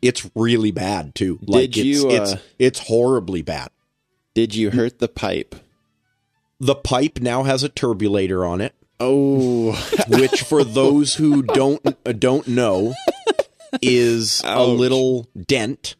It's 0.00 0.28
really 0.34 0.72
bad 0.72 1.14
too. 1.14 1.38
Like 1.42 1.70
Did 1.70 1.84
you, 1.86 2.10
it's, 2.10 2.32
uh, 2.32 2.36
it's 2.36 2.42
it's 2.58 2.88
horribly 2.88 3.42
bad. 3.42 3.70
Did 4.34 4.54
you 4.54 4.70
hurt 4.70 4.98
the 4.98 5.08
pipe? 5.08 5.54
The 6.58 6.74
pipe 6.74 7.20
now 7.20 7.42
has 7.44 7.62
a 7.62 7.68
turbulator 7.68 8.48
on 8.48 8.60
it, 8.60 8.74
Oh, 9.00 9.72
which 10.08 10.42
for 10.42 10.64
those 10.64 11.14
who 11.14 11.42
don't 11.42 11.80
uh, 12.06 12.12
don't 12.12 12.46
know 12.48 12.94
is 13.80 14.42
a 14.44 14.64
little 14.66 15.28
dent 15.46 15.94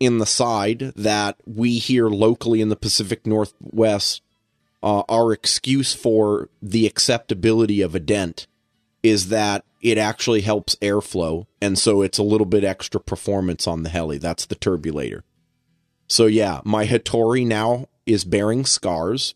in 0.00 0.18
the 0.18 0.26
side 0.26 0.92
that 0.96 1.36
we 1.46 1.78
here 1.78 2.08
locally 2.08 2.60
in 2.60 2.68
the 2.68 2.76
Pacific 2.76 3.26
Northwest 3.26 4.22
uh, 4.82 5.02
our 5.08 5.32
excuse 5.32 5.92
for 5.94 6.48
the 6.62 6.86
acceptability 6.86 7.80
of 7.80 7.94
a 7.96 8.00
dent 8.00 8.46
is 9.02 9.28
that 9.28 9.64
it 9.82 9.98
actually 9.98 10.40
helps 10.42 10.76
airflow 10.76 11.46
and 11.60 11.78
so 11.78 12.02
it's 12.02 12.18
a 12.18 12.22
little 12.22 12.46
bit 12.46 12.62
extra 12.64 13.00
performance 13.00 13.66
on 13.66 13.82
the 13.82 13.88
heli 13.88 14.18
that's 14.18 14.46
the 14.46 14.54
turbulator 14.56 15.22
so 16.06 16.26
yeah 16.26 16.60
my 16.64 16.86
Hattori 16.86 17.44
now 17.46 17.86
is 18.06 18.24
bearing 18.24 18.64
scars 18.64 19.34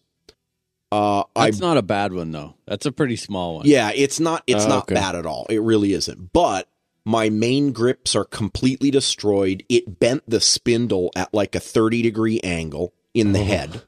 uh 0.92 1.24
I 1.34 1.46
That's 1.46 1.60
not 1.60 1.76
a 1.78 1.82
bad 1.82 2.12
one 2.12 2.32
though. 2.32 2.54
That's 2.66 2.84
a 2.86 2.92
pretty 2.92 3.16
small 3.16 3.56
one. 3.56 3.66
yeah, 3.66 3.92
it's 3.94 4.20
not 4.20 4.42
it's 4.46 4.66
Oh, 4.66 4.68
not 4.68 4.82
okay. 4.84 4.94
bad 4.94 5.14
at 5.14 5.24
all. 5.24 5.46
It 5.48 5.62
really 5.62 5.94
isn't. 5.94 6.32
But 6.34 6.68
my 7.04 7.30
main 7.30 7.72
grips 7.72 8.14
are 8.14 8.24
completely 8.24 8.90
destroyed. 8.90 9.64
It 9.68 9.98
bent 9.98 10.22
the 10.28 10.40
spindle 10.40 11.10
at 11.16 11.34
like 11.34 11.54
a 11.54 11.60
30 11.60 12.02
degree 12.02 12.40
angle 12.40 12.94
in 13.14 13.32
the 13.32 13.40
oh. 13.40 13.44
head. 13.44 13.82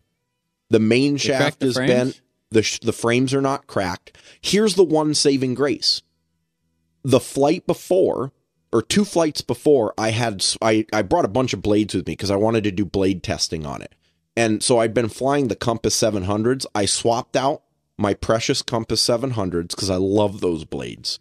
The 0.71 0.81
main 0.81 1.17
shaft 1.17 1.61
the 1.61 1.67
is 1.67 1.75
frames? 1.77 1.91
bent. 1.91 2.21
The 2.51 2.63
sh- 2.63 2.81
the 2.81 2.93
frames 2.93 3.35
are 3.35 3.41
not 3.41 3.67
cracked. 3.67 4.17
Here's 4.41 4.75
the 4.75 4.85
one 4.85 5.15
saving 5.15 5.55
grace. 5.55 6.03
The 7.03 7.21
flight 7.21 7.67
before 7.67 8.33
or 8.73 8.83
two 8.83 9.05
flights 9.05 9.41
before 9.41 9.95
I 9.97 10.11
had 10.11 10.45
I, 10.61 10.87
I 10.93 11.03
brought 11.03 11.25
a 11.25 11.29
bunch 11.29 11.53
of 11.53 11.63
blades 11.63 11.95
with 11.95 12.07
me 12.07 12.13
because 12.13 12.31
I 12.31 12.37
wanted 12.37 12.65
to 12.65 12.73
do 12.73 12.85
blade 12.85 13.23
testing 13.23 13.65
on 13.65 13.83
it. 13.83 13.95
And 14.37 14.63
so 14.63 14.81
I'd 14.81 14.95
been 14.95 15.09
flying 15.09 15.47
the 15.47 15.55
Compass 15.55 15.97
700s. 15.97 16.67
I 16.75 16.87
swapped 16.87 17.37
out 17.37 17.63
my 17.97 18.15
precious 18.15 18.63
Compass 18.63 19.07
700s 19.07 19.69
because 19.69 19.91
I 19.91 19.97
love 19.97 20.41
those 20.41 20.65
blades 20.65 21.21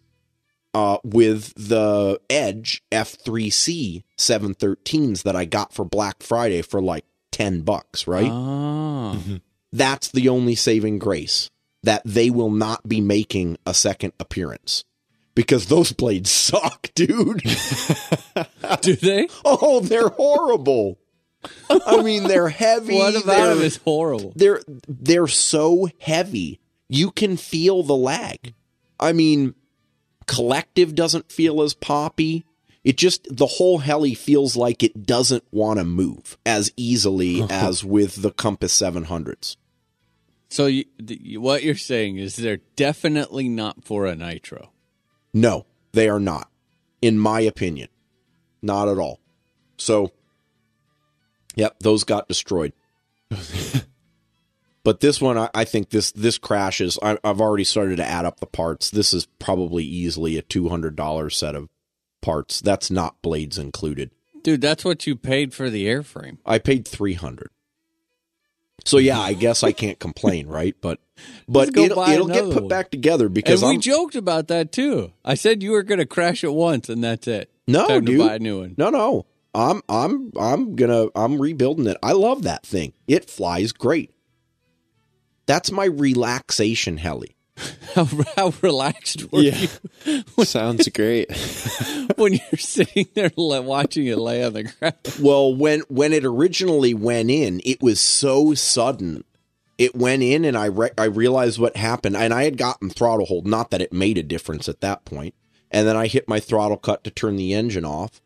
uh, 0.73 0.97
with 1.03 1.53
the 1.55 2.19
Edge 2.29 2.83
F3C 2.91 4.03
713s 4.17 5.23
that 5.23 5.35
I 5.35 5.45
got 5.45 5.73
for 5.73 5.85
Black 5.85 6.23
Friday 6.23 6.61
for 6.61 6.81
like 6.81 7.05
10 7.31 7.61
bucks, 7.61 8.07
right? 8.07 8.29
Oh. 8.31 9.19
That's 9.71 10.09
the 10.09 10.29
only 10.29 10.55
saving 10.55 10.99
grace 10.99 11.49
that 11.83 12.01
they 12.05 12.29
will 12.29 12.51
not 12.51 12.87
be 12.87 13.01
making 13.01 13.57
a 13.65 13.73
second 13.73 14.13
appearance 14.19 14.83
because 15.35 15.67
those 15.67 15.91
blades 15.91 16.31
suck, 16.31 16.89
dude. 16.95 17.43
Do 18.81 18.95
they? 18.95 19.27
oh, 19.43 19.79
they're 19.81 20.09
horrible. 20.09 20.99
I 21.69 22.01
mean, 22.01 22.23
they're 22.23 22.49
heavy. 22.49 22.95
What 22.95 23.15
about 23.15 23.25
they're, 23.25 23.55
them 23.55 23.63
is 23.63 23.77
horrible. 23.77 24.31
they're 24.35 24.61
they're 24.87 25.27
so 25.27 25.89
heavy. 25.99 26.61
You 26.87 27.11
can 27.11 27.35
feel 27.35 27.83
the 27.83 27.95
lag. 27.95 28.53
I 28.99 29.11
mean, 29.11 29.55
collective 30.27 30.95
doesn't 30.95 31.31
feel 31.31 31.61
as 31.61 31.73
poppy. 31.73 32.45
It 32.83 32.97
just 32.97 33.27
the 33.29 33.45
whole 33.45 33.79
heli 33.79 34.13
feels 34.13 34.55
like 34.57 34.83
it 34.83 35.05
doesn't 35.05 35.43
want 35.51 35.79
to 35.79 35.85
move 35.85 36.37
as 36.45 36.71
easily 36.75 37.41
as 37.49 37.83
with 37.83 38.21
the 38.21 38.31
Compass 38.31 38.77
700s. 38.79 39.55
So 40.49 40.67
you, 40.67 40.85
th- 41.05 41.37
what 41.39 41.63
you're 41.63 41.75
saying 41.75 42.17
is 42.17 42.35
they're 42.35 42.59
definitely 42.75 43.47
not 43.49 43.85
for 43.85 44.05
a 44.05 44.15
nitro. 44.15 44.71
No, 45.33 45.65
they 45.93 46.09
are 46.09 46.19
not. 46.19 46.49
In 47.01 47.17
my 47.17 47.39
opinion. 47.41 47.89
Not 48.61 48.87
at 48.87 48.97
all. 48.97 49.19
So 49.77 50.11
Yep, 51.55 51.79
those 51.79 52.03
got 52.03 52.27
destroyed. 52.27 52.73
but 54.83 54.99
this 54.99 55.21
one, 55.21 55.37
I, 55.37 55.49
I 55.53 55.63
think 55.65 55.89
this 55.89 56.11
this 56.11 56.37
crashes. 56.37 56.99
I, 57.01 57.17
I've 57.23 57.41
already 57.41 57.63
started 57.63 57.97
to 57.97 58.05
add 58.05 58.25
up 58.25 58.39
the 58.39 58.45
parts. 58.45 58.91
This 58.91 59.13
is 59.13 59.25
probably 59.39 59.83
easily 59.83 60.37
a 60.37 60.41
two 60.41 60.69
hundred 60.69 60.95
dollars 60.95 61.37
set 61.37 61.55
of 61.55 61.69
parts. 62.21 62.61
That's 62.61 62.91
not 62.91 63.21
blades 63.21 63.57
included. 63.57 64.11
Dude, 64.43 64.61
that's 64.61 64.83
what 64.83 65.07
you 65.07 65.15
paid 65.15 65.53
for 65.53 65.69
the 65.69 65.85
airframe. 65.85 66.37
I 66.45 66.59
paid 66.59 66.87
three 66.87 67.13
hundred. 67.13 67.49
So 68.85 68.97
yeah, 68.97 69.19
I 69.19 69.33
guess 69.33 69.63
I 69.63 69.71
can't 69.71 69.99
complain, 69.99 70.47
right? 70.47 70.75
But 70.81 70.99
but 71.47 71.69
it'll, 71.77 72.01
it'll 72.03 72.27
get 72.27 72.43
put 72.45 72.63
one. 72.63 72.67
back 72.67 72.91
together 72.91 73.29
because 73.29 73.61
and 73.61 73.69
we 73.69 73.75
I'm 73.75 73.81
joked 73.81 74.15
about 74.15 74.49
that 74.49 74.71
too. 74.71 75.13
I 75.23 75.35
said 75.35 75.63
you 75.63 75.71
were 75.71 75.83
going 75.83 75.99
to 75.99 76.05
crash 76.05 76.43
it 76.43 76.53
once 76.53 76.89
and 76.89 77.03
that's 77.03 77.27
it. 77.27 77.49
no 77.67 77.87
Time 77.87 78.03
dude. 78.03 78.19
to 78.19 78.27
buy 78.27 78.35
a 78.35 78.39
new 78.39 78.59
one. 78.61 78.75
No, 78.77 78.89
no. 78.89 79.25
I'm 79.55 79.81
I'm 79.87 80.31
I'm 80.37 80.75
gonna 80.75 81.07
I'm 81.15 81.39
rebuilding 81.39 81.85
it. 81.87 81.97
I 82.01 82.13
love 82.13 82.43
that 82.43 82.65
thing. 82.65 82.93
It 83.07 83.29
flies 83.29 83.71
great. 83.71 84.12
That's 85.45 85.71
my 85.71 85.85
relaxation 85.85 86.97
heli. 86.97 87.35
How, 87.93 88.07
how 88.35 88.53
relaxed 88.63 89.31
were 89.31 89.41
Yeah. 89.41 89.67
you 90.05 90.25
sounds 90.45 90.87
great. 90.89 91.29
when 92.15 92.33
you're 92.33 92.57
sitting 92.57 93.05
there 93.13 93.29
watching 93.37 94.07
it 94.07 94.17
lay 94.17 94.43
on 94.43 94.53
the 94.53 94.63
ground? 94.63 94.95
Well, 95.21 95.53
when 95.53 95.81
when 95.81 96.13
it 96.13 96.25
originally 96.25 96.95
went 96.95 97.29
in, 97.29 97.61
it 97.63 97.81
was 97.83 98.01
so 98.01 98.55
sudden. 98.55 99.23
It 99.77 99.95
went 99.95 100.23
in, 100.23 100.45
and 100.45 100.57
I 100.57 100.65
re- 100.65 100.91
I 100.97 101.03
realized 101.05 101.59
what 101.59 101.75
happened, 101.77 102.15
and 102.17 102.33
I 102.33 102.43
had 102.45 102.57
gotten 102.57 102.89
throttle 102.89 103.27
hold. 103.27 103.45
Not 103.45 103.69
that 103.69 103.81
it 103.81 103.93
made 103.93 104.17
a 104.17 104.23
difference 104.23 104.67
at 104.67 104.81
that 104.81 105.05
point. 105.05 105.35
And 105.69 105.87
then 105.87 105.95
I 105.95 106.07
hit 106.07 106.27
my 106.27 106.39
throttle 106.39 106.77
cut 106.77 107.03
to 107.03 107.11
turn 107.11 107.35
the 107.35 107.53
engine 107.53 107.85
off, 107.85 108.19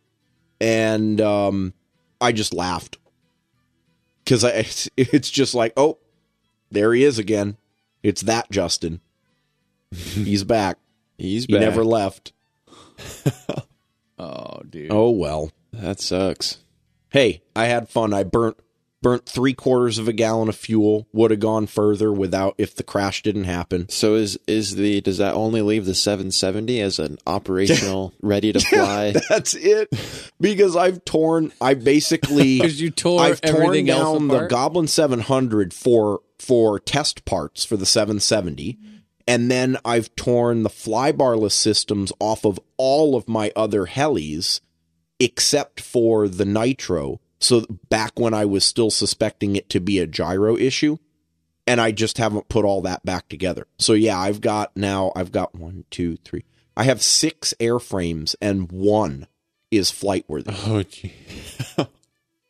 and 0.62 1.20
um, 1.20 1.74
I 2.22 2.32
just 2.32 2.54
laughed 2.54 2.98
because 4.24 4.46
I 4.46 4.66
it's 4.98 5.30
just 5.30 5.54
like, 5.54 5.74
oh, 5.76 5.98
there 6.72 6.94
he 6.94 7.04
is 7.04 7.18
again. 7.20 7.58
It's 8.04 8.22
that 8.22 8.50
Justin. 8.52 9.02
He's 9.92 10.44
back. 10.44 10.78
He's 11.18 11.46
He 11.46 11.54
back. 11.54 11.62
never 11.62 11.84
left. 11.84 12.34
Oh, 14.20 14.62
dude. 14.68 14.92
Oh 14.92 15.12
well. 15.12 15.52
That 15.72 16.00
sucks. 16.00 16.58
hey, 17.12 17.44
I 17.56 17.66
had 17.66 17.88
fun. 17.88 18.14
I 18.14 18.24
burnt 18.24 18.58
burnt 19.04 19.28
three 19.28 19.54
quarters 19.54 20.00
of 20.00 20.08
a 20.08 20.14
gallon 20.14 20.50
of 20.50 20.56
fuel. 20.56 21.08
Would 21.14 21.30
have 21.30 21.40
gone 21.40 21.68
further 21.68 22.12
without 22.12 22.56
if 22.58 22.76
the 22.76 22.82
crash 22.82 23.22
didn't 23.22 23.44
happen. 23.44 23.88
So 23.90 24.16
is 24.16 24.40
is 24.48 24.76
the 24.76 25.02
does 25.02 25.20
that 25.20 25.36
only 25.36 25.62
leave 25.62 25.86
the 25.86 25.94
770 25.94 26.82
as 26.82 26.98
an 26.98 27.20
operational 27.28 28.12
ready 28.24 28.52
to 28.54 28.60
fly? 28.60 29.14
That's 29.30 29.54
it. 29.54 29.90
Because 30.42 30.76
I've 30.76 31.06
torn. 31.06 31.52
I 31.62 31.76
basically 31.76 32.58
Because 32.58 32.82
you 32.82 32.90
tore 32.90 33.22
I've 33.22 33.40
torn 33.42 33.56
everything 33.66 33.92
else 33.92 34.18
down 34.18 34.28
the? 34.30 34.48
Goblin 34.48 34.88
700 34.88 35.76
for 35.76 36.22
for 36.40 36.80
test 36.80 37.26
parts 37.26 37.66
for 37.66 37.78
the 37.78 37.86
770. 37.86 38.78
And 39.28 39.52
then 39.52 39.78
I've 39.84 40.16
torn 40.16 40.64
the 40.64 40.70
flybarless 40.70 41.52
systems 41.52 42.14
off 42.20 42.46
of 42.46 42.60
all 42.78 43.16
of 43.16 43.28
my 43.28 43.52
other 43.56 43.86
helis 43.86 44.62
except 45.20 45.82
for 45.82 46.28
the 46.28 46.46
nitro. 46.46 47.20
So 47.40 47.66
back 47.90 48.20
when 48.20 48.34
I 48.34 48.46
was 48.46 48.64
still 48.64 48.90
suspecting 48.90 49.56
it 49.56 49.70
to 49.70 49.80
be 49.80 50.00
a 50.00 50.08
gyro 50.08 50.56
issue, 50.56 50.98
and 51.66 51.82
I 51.82 51.92
just 51.92 52.18
haven't 52.18 52.50
put 52.50 52.66
all 52.66 52.82
that 52.82 53.04
back 53.06 53.28
together. 53.28 53.68
So 53.78 53.94
yeah, 53.94 54.18
I've 54.18 54.42
got 54.42 54.76
now 54.78 55.12
I've 55.16 55.32
got 55.32 55.54
one, 55.54 55.86
two, 55.92 56.18
three. 56.18 56.46
I 56.76 56.84
have 56.84 57.02
six 57.02 57.54
airframes 57.60 58.36
and 58.42 58.72
one 58.72 59.28
is 59.72 59.92
flight 59.92 60.26
worthy. 60.28 60.52
oh, 60.66 60.84
gee. 60.84 61.14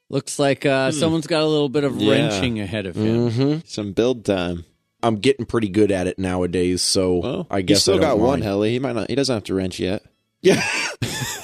Looks 0.10 0.40
like 0.40 0.66
uh, 0.66 0.92
someone's 0.92 1.28
got 1.28 1.42
a 1.42 1.46
little 1.46 1.70
bit 1.70 1.84
of 1.84 1.98
Yeah. 2.02 2.12
wrenching 2.30 2.60
ahead 2.60 2.86
of 2.86 2.96
him. 2.96 3.30
Mm-hmm. 3.30 3.58
some 3.66 3.92
build 3.94 4.24
time. 4.26 4.66
I'm 5.04 5.18
getting 5.18 5.46
pretty 5.46 5.70
good 5.70 5.92
at 5.92 6.08
it 6.08 6.18
nowadays, 6.18 6.82
so 6.82 7.18
Well, 7.18 7.48
I 7.52 7.62
guess 7.62 7.80
he 7.80 7.82
still 7.82 7.96
I 7.96 8.00
don't 8.00 8.10
got 8.10 8.20
one 8.20 8.30
mind. 8.40 8.44
heli. 8.44 8.72
He 8.72 8.80
might 8.80 8.96
not. 8.96 9.10
He 9.10 9.16
doesn't 9.16 9.34
have 9.34 9.44
to 9.46 9.54
wrench 9.54 9.80
yet. 9.80 10.04
Yeah. 10.42 10.62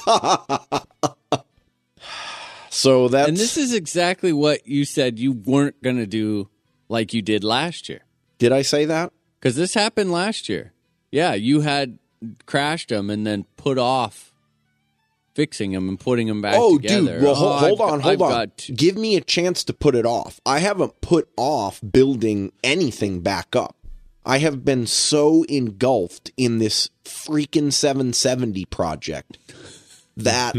so 2.70 3.08
that's 3.08 3.28
And 3.30 3.38
this 3.38 3.58
is 3.58 3.74
exactly 3.74 4.34
what 4.34 4.68
you 4.68 4.86
said 4.86 5.20
you 5.20 5.32
weren't 5.34 5.82
going 5.84 5.98
to 5.98 6.08
do 6.08 6.50
like 6.90 7.14
you 7.14 7.22
did 7.22 7.44
last 7.44 7.90
year. 7.90 8.02
did 8.40 8.52
I 8.52 8.62
say 8.62 8.86
that? 8.86 9.12
Because 9.40 9.56
this 9.56 9.74
happened 9.74 10.12
last 10.12 10.48
year. 10.50 10.74
Yeah, 11.12 11.34
you 11.34 11.62
had 11.62 12.00
crashed 12.46 12.90
them 12.90 13.10
and 13.10 13.28
then 13.28 13.46
put 13.58 13.78
off 13.78 14.33
fixing 15.36 15.72
them 15.72 15.90
and 15.90 16.00
putting 16.00 16.28
them 16.28 16.42
back 16.42 16.56
oh, 16.58 16.78
together. 16.78 17.14
dude. 17.16 17.24
Well, 17.24 17.32
Oh, 17.32 17.36
hold, 17.36 17.60
hold 17.60 17.82
I've- 17.82 17.92
on, 17.92 18.00
hold 18.02 18.22
I've 18.22 18.32
on. 18.40 18.52
to- 18.58 18.72
Give 18.74 18.98
me 18.98 19.16
a 19.16 19.22
chance 19.22 19.64
to 19.66 19.74
put 19.74 19.96
it 19.96 20.06
off. 20.06 20.40
I 20.46 20.60
haven't 20.60 21.02
put 21.02 21.30
off 21.38 21.80
building 21.92 22.52
anything 22.64 23.22
back 23.22 23.56
up. 23.56 23.76
I 24.26 24.38
have 24.38 24.64
been 24.64 24.88
so 24.88 25.44
engulfed 25.50 26.32
in 26.38 26.60
this 26.60 26.90
freaking 27.04 27.74
770 27.74 28.64
project 28.66 29.38
that 30.18 30.56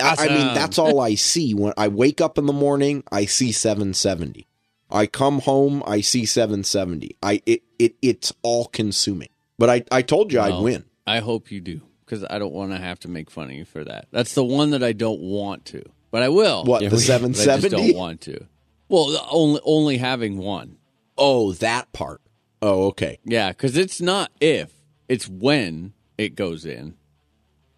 I, 0.00 0.16
I 0.18 0.28
mean 0.28 0.54
that's 0.54 0.78
all 0.78 0.98
I 1.00 1.14
see 1.14 1.54
when 1.54 1.72
I 1.76 1.86
wake 1.88 2.20
up 2.20 2.36
in 2.38 2.46
the 2.46 2.52
morning. 2.52 3.04
I 3.12 3.26
see 3.26 3.52
770. 3.52 4.46
I 4.90 5.06
come 5.06 5.40
home, 5.40 5.82
I 5.86 6.00
see 6.00 6.24
770. 6.26 7.16
I 7.22 7.42
it, 7.46 7.62
it 7.78 7.94
it's 8.02 8.32
all 8.42 8.64
consuming. 8.66 9.28
But 9.58 9.70
I 9.70 9.84
I 9.92 10.02
told 10.02 10.32
you 10.32 10.40
I'd 10.40 10.60
win. 10.62 10.84
I 11.06 11.20
hope 11.20 11.52
you 11.52 11.60
do 11.60 11.82
because 12.06 12.24
I 12.30 12.38
don't 12.38 12.52
want 12.54 12.70
to 12.70 12.78
have 12.78 12.98
to 13.00 13.08
make 13.08 13.30
fun 13.30 13.46
of 13.50 13.52
you 13.56 13.64
for 13.66 13.84
that. 13.84 14.06
That's 14.12 14.34
the 14.34 14.44
one 14.44 14.70
that 14.70 14.82
I 14.82 14.92
don't 14.92 15.20
want 15.20 15.64
to, 15.66 15.82
but 16.10 16.22
I 16.22 16.28
will. 16.30 16.64
What 16.64 16.80
Yeah, 16.82 16.88
the 16.88 16.96
we- 16.96 17.06
But 17.06 17.12
I 17.14 17.18
just 17.28 17.42
770? 17.44 17.92
don't 17.92 17.96
want 17.98 18.20
to. 18.22 18.46
Well, 18.88 19.26
only 19.30 19.60
only 19.64 19.96
having 19.98 20.38
one. 20.38 20.76
Oh, 21.18 21.52
that 21.54 21.92
part. 21.92 22.20
Oh, 22.62 22.86
okay. 22.86 23.18
Yeah, 23.24 23.48
because 23.50 23.76
it's 23.76 24.00
not 24.00 24.30
if, 24.40 24.72
it's 25.08 25.28
when 25.28 25.92
it 26.16 26.34
goes 26.36 26.64
in, 26.64 26.94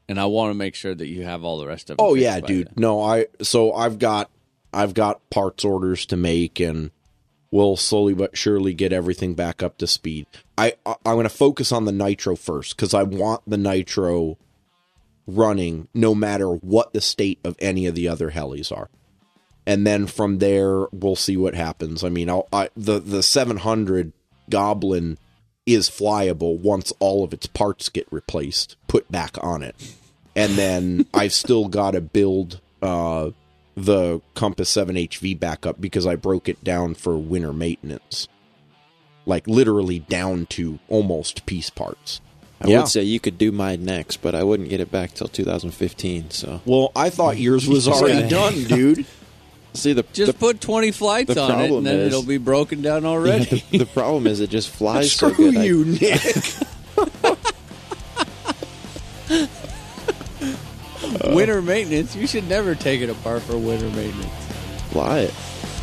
and 0.08 0.20
I 0.20 0.26
want 0.26 0.50
to 0.50 0.54
make 0.54 0.74
sure 0.74 0.94
that 0.94 1.06
you 1.08 1.24
have 1.24 1.44
all 1.44 1.58
the 1.58 1.66
rest 1.66 1.88
of 1.90 1.94
it. 1.94 2.02
Oh 2.02 2.14
yeah, 2.14 2.40
dude. 2.40 2.66
then. 2.68 2.74
No, 2.76 3.02
I 3.02 3.26
so 3.42 3.72
I've 3.72 3.98
got 3.98 4.30
I've 4.72 4.92
got 4.94 5.28
parts 5.30 5.64
orders 5.64 6.04
to 6.06 6.16
make 6.16 6.60
and 6.60 6.90
we'll 7.50 7.76
slowly 7.76 8.14
but 8.14 8.36
surely 8.36 8.74
get 8.74 8.92
everything 8.92 9.34
back 9.34 9.62
up 9.62 9.78
to 9.78 9.86
speed. 9.86 10.26
I, 10.56 10.74
I 10.84 10.96
I'm 11.04 11.14
going 11.14 11.24
to 11.24 11.30
focus 11.30 11.72
on 11.72 11.84
the 11.84 11.92
nitro 11.92 12.36
first 12.36 12.76
cuz 12.76 12.94
I 12.94 13.02
want 13.02 13.42
the 13.46 13.58
nitro 13.58 14.38
running 15.26 15.88
no 15.92 16.14
matter 16.14 16.48
what 16.48 16.92
the 16.92 17.00
state 17.00 17.38
of 17.44 17.56
any 17.58 17.86
of 17.86 17.94
the 17.94 18.08
other 18.08 18.30
helis 18.30 18.72
are. 18.72 18.88
And 19.66 19.86
then 19.86 20.06
from 20.06 20.38
there 20.38 20.86
we'll 20.92 21.16
see 21.16 21.36
what 21.36 21.54
happens. 21.54 22.02
I 22.02 22.08
mean, 22.08 22.30
I'll, 22.30 22.48
I 22.52 22.70
the 22.76 22.98
the 22.98 23.22
700 23.22 24.12
Goblin 24.48 25.18
is 25.66 25.90
flyable 25.90 26.58
once 26.58 26.92
all 26.98 27.22
of 27.22 27.34
its 27.34 27.46
parts 27.46 27.90
get 27.90 28.06
replaced, 28.10 28.76
put 28.86 29.10
back 29.12 29.36
on 29.42 29.62
it 29.62 29.76
and 30.38 30.52
then 30.52 31.06
I've 31.14 31.32
still 31.32 31.68
got 31.68 31.90
to 31.90 32.00
build 32.00 32.60
uh, 32.80 33.30
the 33.84 34.20
Compass 34.34 34.68
7 34.68 34.96
HV 34.96 35.38
back 35.38 35.66
up 35.66 35.80
because 35.80 36.06
I 36.06 36.14
broke 36.16 36.48
it 36.48 36.62
down 36.64 36.94
for 36.94 37.16
winter 37.16 37.52
maintenance. 37.52 38.28
Like 39.26 39.46
literally 39.46 39.98
down 40.00 40.46
to 40.46 40.78
almost 40.88 41.44
piece 41.46 41.70
parts. 41.70 42.20
I 42.60 42.68
Yeah. 42.68 42.78
would 42.80 42.88
say 42.88 43.02
you 43.02 43.20
could 43.20 43.38
do 43.38 43.52
mine 43.52 43.84
next, 43.84 44.16
but 44.22 44.34
I 44.34 44.42
wouldn't 44.42 44.68
get 44.68 44.80
it 44.80 44.90
back 44.90 45.14
till 45.14 45.28
2015. 45.28 46.30
So 46.30 46.60
Well, 46.64 46.90
I 46.96 47.10
thought 47.10 47.38
yours 47.38 47.68
was 47.68 47.86
already 47.86 48.28
done, 48.28 48.64
dude. 48.64 49.06
see 49.74 49.92
the 49.92 50.02
Just 50.12 50.32
the, 50.32 50.38
put 50.38 50.60
20 50.60 50.90
flights 50.90 51.36
on 51.36 51.60
it, 51.60 51.70
and 51.70 51.86
then 51.86 52.00
is- 52.00 52.06
it'll 52.08 52.22
be 52.24 52.38
broken 52.38 52.82
down 52.82 53.02
yeah, 53.02 53.08
already. 53.10 53.62
the, 53.70 53.78
the 53.78 53.86
problem 53.86 54.26
is 54.26 54.40
it 54.40 54.50
just 54.50 54.70
flies 54.74 55.12
so 55.12 55.30
Screw 55.30 55.52
good. 55.52 55.56
I 55.58 55.64
you, 55.64 55.84
Nick. 55.84 56.22
winter 61.34 61.60
maintenance, 61.62 62.14
you 62.16 62.26
should 62.26 62.48
never 62.48 62.74
take 62.74 63.00
it 63.00 63.10
apart 63.10 63.42
for 63.42 63.56
winter 63.56 63.88
maintenance. 63.90 64.32
fly 64.90 65.20
it. 65.20 65.34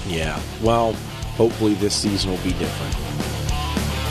yeah. 0.07 0.39
Well, 0.61 0.93
hopefully 1.37 1.73
this 1.75 1.93
season 1.95 2.31
will 2.31 2.37
be 2.43 2.53
different. 2.53 2.95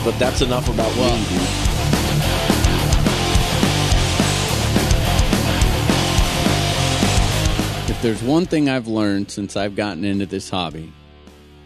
But 0.03 0.17
that's 0.19 0.41
enough 0.41 0.67
about 0.69 0.95
Well- 0.97 1.17
me, 1.17 1.25
dude. 1.29 2.65
If 7.87 8.01
there's 8.01 8.21
one 8.23 8.45
thing 8.45 8.67
I've 8.67 8.87
learned 8.87 9.29
since 9.31 9.55
I've 9.55 9.75
gotten 9.75 10.03
into 10.03 10.25
this 10.25 10.49
hobby, 10.49 10.91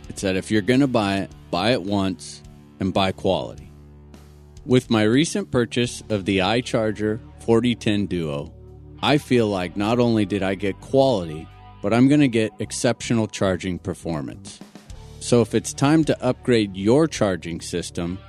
it's 0.10 0.22
that 0.22 0.36
if 0.36 0.52
you're 0.52 0.62
going 0.62 0.82
to 0.82 0.88
buy 0.88 1.20
it, 1.20 1.32
buy 1.50 1.72
it 1.72 1.82
once 1.82 2.44
and 2.80 2.94
buy 2.94 3.12
quality. 3.14 3.72
With 4.66 4.90
my 4.90 5.04
recent 5.04 5.50
purchase 5.50 6.04
of 6.10 6.26
the 6.26 6.40
iCharger 6.40 7.20
4010 7.40 8.06
Duo, 8.08 8.54
I 9.02 9.18
feel 9.18 9.48
like 9.48 9.78
not 9.78 10.00
only 10.00 10.26
did 10.26 10.44
I 10.44 10.56
get 10.56 10.82
quality, 10.82 11.48
but 11.82 11.94
I'm 11.94 12.10
going 12.10 12.20
to 12.20 12.28
get 12.28 12.52
exceptional 12.60 13.28
charging 13.28 13.80
performance. 13.80 14.60
So 15.22 15.40
if 15.42 15.56
it's 15.56 15.74
time 15.74 16.04
to 16.06 16.24
upgrade 16.24 16.76
your 16.76 17.08
charging 17.08 17.62
system, 17.62 18.20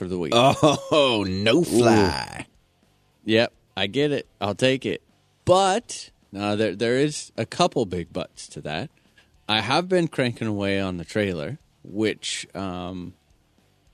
for 0.01 0.09
the 0.09 0.18
week. 0.18 0.32
oh, 0.34 1.26
no 1.28 1.62
fly. 1.62 2.46
Yep, 3.26 3.53
I 3.76 3.86
get 3.86 4.12
it. 4.12 4.26
I'll 4.40 4.55
take 4.55 4.86
it. 4.86 5.03
But 5.44 6.11
now 6.32 6.57
there 6.57 6.74
there 6.74 6.96
is 6.96 7.32
a 7.36 7.44
couple 7.44 7.84
big 7.84 8.11
buts 8.11 8.48
to 8.48 8.62
that. 8.62 8.88
I 9.46 9.61
have 9.61 9.90
been 9.90 10.09
cranking 10.09 10.48
away 10.48 10.80
on 10.80 10.96
the 10.96 11.05
trailer, 11.05 11.59
which 11.84 12.46
um, 12.55 13.12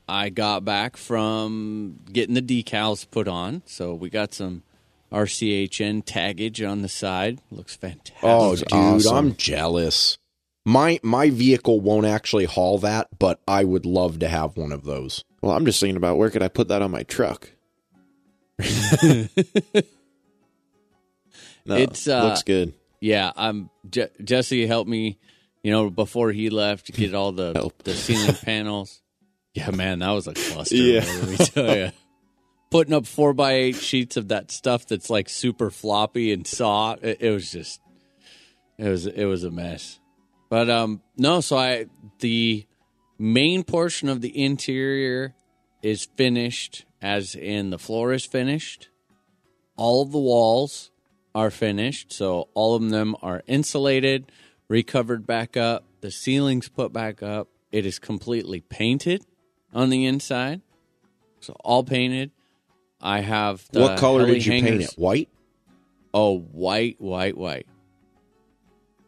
I 0.09 0.29
got 0.29 0.65
back 0.65 0.97
from 0.97 1.99
getting 2.13 2.37
the 2.37 2.43
decals 2.43 3.11
put 3.11 3.27
on. 3.27 3.63
So 3.67 3.93
we 3.93 4.09
got 4.09 4.33
some 4.33 4.63
RCHN 5.11 6.05
taggage 6.05 6.71
on 6.71 6.83
the 6.83 6.89
side. 6.89 7.41
Looks 7.51 7.75
fantastic. 7.75 8.23
Oh, 8.23 8.55
dude, 8.55 8.73
awesome. 8.73 9.17
I'm 9.17 9.35
jealous. 9.35 10.19
My 10.65 11.01
my 11.03 11.31
vehicle 11.31 11.81
won't 11.81 12.07
actually 12.07 12.45
haul 12.45 12.79
that, 12.79 13.09
but 13.19 13.41
I 13.49 13.65
would 13.65 13.87
love 13.87 14.21
to 14.21 14.29
have 14.29 14.57
one 14.57 14.71
of 14.71 14.85
those. 14.85 15.25
Well, 15.47 15.57
I'm 15.57 15.65
just 15.65 15.79
thinking 15.79 15.97
about 15.97 16.19
where 16.19 16.29
could 16.29 16.43
I 16.43 16.49
put 16.49 16.67
that 16.69 16.83
on 16.83 16.91
my 16.91 17.05
truck? 17.05 17.49
no, 18.59 19.29
It's, 21.67 22.09
uh, 22.09 22.25
looks 22.25 22.43
good. 22.43 22.75
Yeah, 23.01 23.31
I'm 23.37 23.71
Je- 23.89 24.09
Jesse 24.25 24.67
helped 24.67 24.91
me, 24.91 25.21
you 25.63 25.71
know, 25.71 25.89
before 25.89 26.33
he 26.33 26.51
left 26.51 26.87
to 26.87 26.93
get 26.93 27.15
all 27.15 27.31
the 27.31 27.53
Help. 27.55 27.81
the 27.85 27.95
ceiling 27.95 28.35
panels. 28.43 29.03
Yeah, 29.55 29.71
man, 29.71 30.01
that 30.01 30.11
was 30.11 30.27
a 30.27 30.35
cluster. 30.35 30.75
Yeah. 30.75 31.05
let 31.05 31.29
me 31.29 31.37
tell 31.37 31.77
you. 31.77 31.93
Putting 32.73 32.93
up 32.95 33.07
four 33.07 33.33
by 33.33 33.53
eight 33.53 33.77
sheets 33.77 34.17
of 34.17 34.27
that 34.29 34.51
stuff 34.51 34.85
that's 34.89 35.11
like 35.11 35.29
super 35.29 35.71
floppy 35.71 36.33
and 36.33 36.45
saw. 36.45 36.95
It, 37.01 37.19
it 37.21 37.31
was 37.31 37.53
just, 37.53 37.81
it 38.79 38.89
was 38.89 39.07
it 39.07 39.27
was 39.27 39.45
a 39.45 39.53
mess. 39.53 40.01
But 40.51 40.69
um, 40.69 41.03
no. 41.17 41.41
So 41.41 41.57
I 41.57 41.87
the 42.19 42.67
main 43.19 43.65
portion 43.65 44.09
of 44.09 44.21
the 44.21 44.43
interior 44.43 45.35
is 45.83 46.09
finished, 46.17 46.85
as 47.01 47.35
in 47.35 47.71
the 47.71 47.79
floor 47.79 48.13
is 48.13 48.25
finished. 48.25 48.89
All 49.77 50.03
of 50.03 50.13
the 50.13 50.19
walls 50.19 50.91
are 51.35 51.51
finished, 51.51 52.13
so 52.13 52.49
all 52.55 52.75
of 52.75 52.91
them 52.91 53.15
are 53.23 53.43
insulated, 53.47 54.33
recovered 54.69 55.27
back 55.27 55.57
up. 55.57 55.85
The 56.01 56.11
ceiling's 56.11 56.69
put 56.69 56.93
back 56.93 57.23
up. 57.23 57.49
It 57.73 57.85
is 57.85 57.99
completely 57.99 58.61
painted 58.61 59.25
on 59.75 59.91
the 59.91 60.07
inside, 60.07 60.63
so 61.41 61.55
all 61.61 61.85
painted. 61.85 62.31
I 63.01 63.21
have 63.21 63.67
the 63.71 63.81
what 63.81 63.99
color 63.99 64.27
did 64.27 64.45
you 64.45 64.53
paint 64.53 64.81
it? 64.81 64.93
White? 64.97 65.29
Oh, 66.15 66.39
white, 66.39 66.99
white, 66.99 67.37
white. 67.37 67.67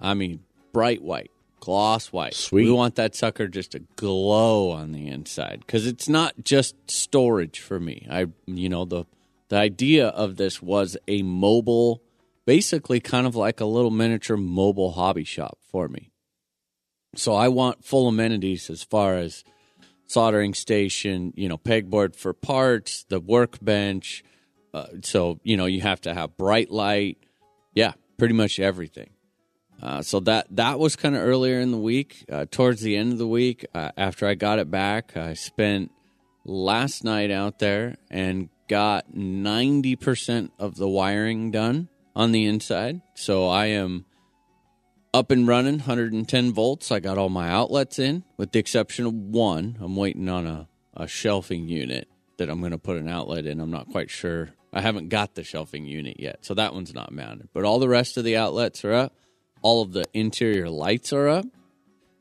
I 0.00 0.14
mean, 0.14 0.40
bright 0.72 1.02
white, 1.02 1.30
gloss 1.68 2.10
white. 2.10 2.32
Sweet. 2.32 2.64
We 2.64 2.70
want 2.70 2.94
that 2.94 3.14
sucker 3.14 3.46
just 3.46 3.72
to 3.72 3.80
glow 3.96 4.70
on 4.70 4.92
the 4.92 5.06
inside 5.06 5.60
because 5.60 5.86
it's 5.86 6.08
not 6.08 6.42
just 6.42 6.74
storage 6.90 7.60
for 7.60 7.78
me. 7.78 8.06
I, 8.10 8.28
you 8.46 8.70
know, 8.70 8.86
the 8.86 9.04
the 9.50 9.56
idea 9.56 10.08
of 10.08 10.36
this 10.36 10.62
was 10.62 10.96
a 11.06 11.20
mobile, 11.20 12.02
basically 12.46 13.00
kind 13.00 13.26
of 13.26 13.36
like 13.36 13.60
a 13.60 13.66
little 13.66 13.90
miniature 13.90 14.38
mobile 14.38 14.92
hobby 14.92 15.24
shop 15.24 15.58
for 15.70 15.88
me. 15.88 16.10
So 17.14 17.34
I 17.34 17.48
want 17.48 17.84
full 17.84 18.08
amenities 18.08 18.70
as 18.70 18.82
far 18.82 19.16
as 19.16 19.44
soldering 20.06 20.54
station, 20.54 21.34
you 21.36 21.50
know, 21.50 21.58
pegboard 21.58 22.16
for 22.16 22.32
parts, 22.32 23.04
the 23.10 23.20
workbench. 23.20 24.24
Uh, 24.72 24.86
so 25.02 25.38
you 25.42 25.58
know, 25.58 25.66
you 25.66 25.82
have 25.82 26.00
to 26.00 26.14
have 26.14 26.34
bright 26.38 26.70
light. 26.70 27.18
Yeah, 27.74 27.92
pretty 28.16 28.32
much 28.32 28.58
everything. 28.58 29.10
Uh, 29.80 30.02
so 30.02 30.20
that 30.20 30.46
that 30.50 30.78
was 30.78 30.96
kind 30.96 31.14
of 31.14 31.22
earlier 31.22 31.60
in 31.60 31.70
the 31.70 31.78
week. 31.78 32.24
Uh, 32.30 32.46
towards 32.50 32.80
the 32.80 32.96
end 32.96 33.12
of 33.12 33.18
the 33.18 33.28
week, 33.28 33.66
uh, 33.74 33.90
after 33.96 34.26
I 34.26 34.34
got 34.34 34.58
it 34.58 34.70
back, 34.70 35.16
I 35.16 35.34
spent 35.34 35.92
last 36.44 37.04
night 37.04 37.30
out 37.30 37.58
there 37.58 37.96
and 38.10 38.48
got 38.68 39.14
ninety 39.14 39.96
percent 39.96 40.52
of 40.58 40.76
the 40.76 40.88
wiring 40.88 41.50
done 41.50 41.88
on 42.16 42.32
the 42.32 42.46
inside. 42.46 43.00
So 43.14 43.46
I 43.46 43.66
am 43.66 44.04
up 45.14 45.30
and 45.30 45.46
running, 45.46 45.78
110 45.78 46.52
volts. 46.52 46.90
I 46.90 47.00
got 47.00 47.16
all 47.16 47.28
my 47.28 47.48
outlets 47.48 47.98
in, 47.98 48.24
with 48.36 48.52
the 48.52 48.58
exception 48.58 49.06
of 49.06 49.14
one. 49.14 49.78
I'm 49.80 49.96
waiting 49.96 50.28
on 50.28 50.46
a, 50.46 50.68
a 50.94 51.06
shelving 51.06 51.68
unit 51.68 52.08
that 52.38 52.50
I'm 52.50 52.60
going 52.60 52.72
to 52.72 52.78
put 52.78 52.96
an 52.96 53.08
outlet 53.08 53.46
in. 53.46 53.60
I'm 53.60 53.70
not 53.70 53.88
quite 53.88 54.10
sure. 54.10 54.50
I 54.72 54.80
haven't 54.80 55.08
got 55.08 55.34
the 55.34 55.44
shelving 55.44 55.86
unit 55.86 56.20
yet, 56.20 56.44
so 56.44 56.54
that 56.54 56.74
one's 56.74 56.92
not 56.92 57.12
mounted. 57.12 57.48
But 57.54 57.64
all 57.64 57.78
the 57.78 57.88
rest 57.88 58.16
of 58.16 58.24
the 58.24 58.36
outlets 58.36 58.84
are 58.84 58.92
up. 58.92 59.14
All 59.62 59.82
of 59.82 59.92
the 59.92 60.04
interior 60.14 60.68
lights 60.68 61.12
are 61.12 61.28
up. 61.28 61.46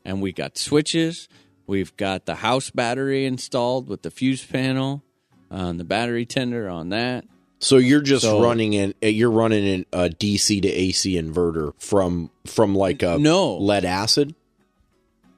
And 0.05 0.21
we 0.21 0.31
got 0.31 0.57
switches. 0.57 1.27
We've 1.65 1.95
got 1.97 2.25
the 2.25 2.35
house 2.35 2.69
battery 2.69 3.25
installed 3.25 3.89
with 3.89 4.01
the 4.03 4.09
fuse 4.11 4.45
panel, 4.45 5.03
uh, 5.51 5.73
the 5.73 5.83
battery 5.83 6.25
tender 6.25 6.69
on 6.69 6.89
that. 6.89 7.25
So 7.59 7.77
you're 7.77 8.01
just 8.01 8.21
So- 8.23 8.41
running 8.41 8.73
in 8.73 8.93
uh, 9.03 9.07
you're 9.07 9.31
running 9.31 9.65
in 9.65 9.85
a 9.91 10.09
DC 10.09 10.61
to 10.61 10.67
AC 10.69 11.15
inverter 11.15 11.73
from 11.79 12.29
from 12.45 12.73
like 12.75 13.01
a 13.03 13.17
No. 13.17 13.57
lead 13.57 13.83
acid. 13.83 14.33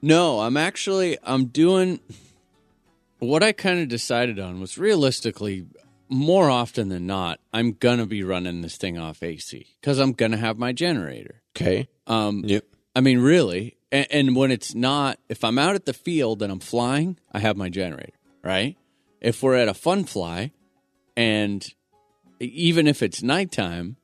No, 0.02 0.40
I'm 0.40 0.56
actually 0.56 1.18
I'm 1.24 1.46
doing 1.46 1.98
what 3.18 3.42
I 3.42 3.52
kind 3.52 3.80
of 3.80 3.88
decided 3.88 4.38
on 4.38 4.60
was 4.60 4.78
realistically 4.78 5.66
more 6.10 6.50
often 6.50 6.88
than 6.88 7.06
not 7.06 7.40
I'm 7.52 7.72
gonna 7.72 8.06
be 8.06 8.22
running 8.22 8.62
this 8.62 8.76
thing 8.76 8.98
off 8.98 9.22
AC 9.22 9.76
because 9.80 9.98
I'm 9.98 10.12
gonna 10.12 10.36
have 10.36 10.58
my 10.58 10.72
generator. 10.72 11.42
Okay. 11.56 11.88
Um, 12.06 12.42
Yep. 12.44 12.64
I 12.94 13.00
mean, 13.00 13.20
really, 13.20 13.76
and, 13.92 14.06
and 14.10 14.36
when 14.36 14.50
it's 14.50 14.74
not, 14.74 15.18
if 15.28 15.44
I'm 15.44 15.58
out 15.58 15.74
at 15.74 15.84
the 15.84 15.92
field 15.92 16.42
and 16.42 16.52
I'm 16.52 16.60
flying, 16.60 17.18
I 17.32 17.38
have 17.38 17.56
my 17.56 17.68
generator, 17.68 18.18
right? 18.42 18.76
If 19.20 19.42
we're 19.42 19.54
at 19.54 19.68
a 19.68 19.74
fun 19.74 20.04
fly, 20.04 20.52
and 21.16 21.66
even 22.40 22.86
if 22.86 23.02
it's 23.02 23.22
nighttime, 23.22 23.96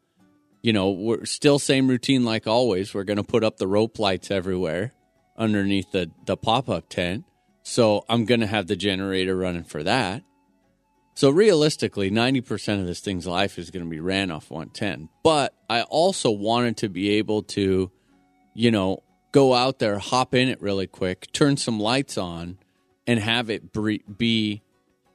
you 0.63 0.73
know, 0.73 0.91
we're 0.91 1.25
still 1.25 1.59
same 1.59 1.89
routine 1.89 2.25
like 2.25 2.47
always. 2.47 2.93
We're 2.93 3.05
going 3.05 3.17
to 3.17 3.23
put 3.23 3.45
up 3.45 3.57
the 3.57 3.67
rope 3.67 3.99
lights 3.99 4.31
everywhere 4.31 4.93
underneath 5.37 5.93
the, 5.93 6.11
the 6.27 6.37
pop 6.37 6.69
up 6.69 6.89
tent. 6.89 7.25
So 7.63 8.05
I'm 8.09 8.25
going 8.25 8.41
to 8.41 8.47
have 8.47 8.67
the 8.67 8.77
generator 8.77 9.37
running 9.37 9.65
for 9.65 9.83
that. 9.83 10.23
So 11.17 11.31
realistically, 11.31 12.11
90% 12.11 12.79
of 12.79 12.87
this 12.87 13.01
thing's 13.01 13.27
life 13.27 13.59
is 13.59 13.71
going 13.71 13.85
to 13.85 13.91
be 13.91 14.01
ran 14.01 14.31
off 14.31 14.51
110. 14.51 15.09
But 15.23 15.55
I 15.69 15.81
also 15.83 16.31
wanted 16.31 16.77
to 16.79 16.91
be 16.91 17.13
able 17.13 17.43
to, 17.45 17.91
you 18.53 18.71
know, 18.71 19.03
go 19.33 19.55
out 19.55 19.79
there, 19.79 19.99
hop 19.99 20.35
in 20.35 20.51
it 20.51 20.61
really 20.61 20.87
quick, 20.87 21.33
turn 21.33 21.57
some 21.57 21.81
lights 21.81 22.19
on, 22.19 22.59
and 23.07 23.19
have 23.19 23.49
it 23.49 23.73
be 24.19 24.61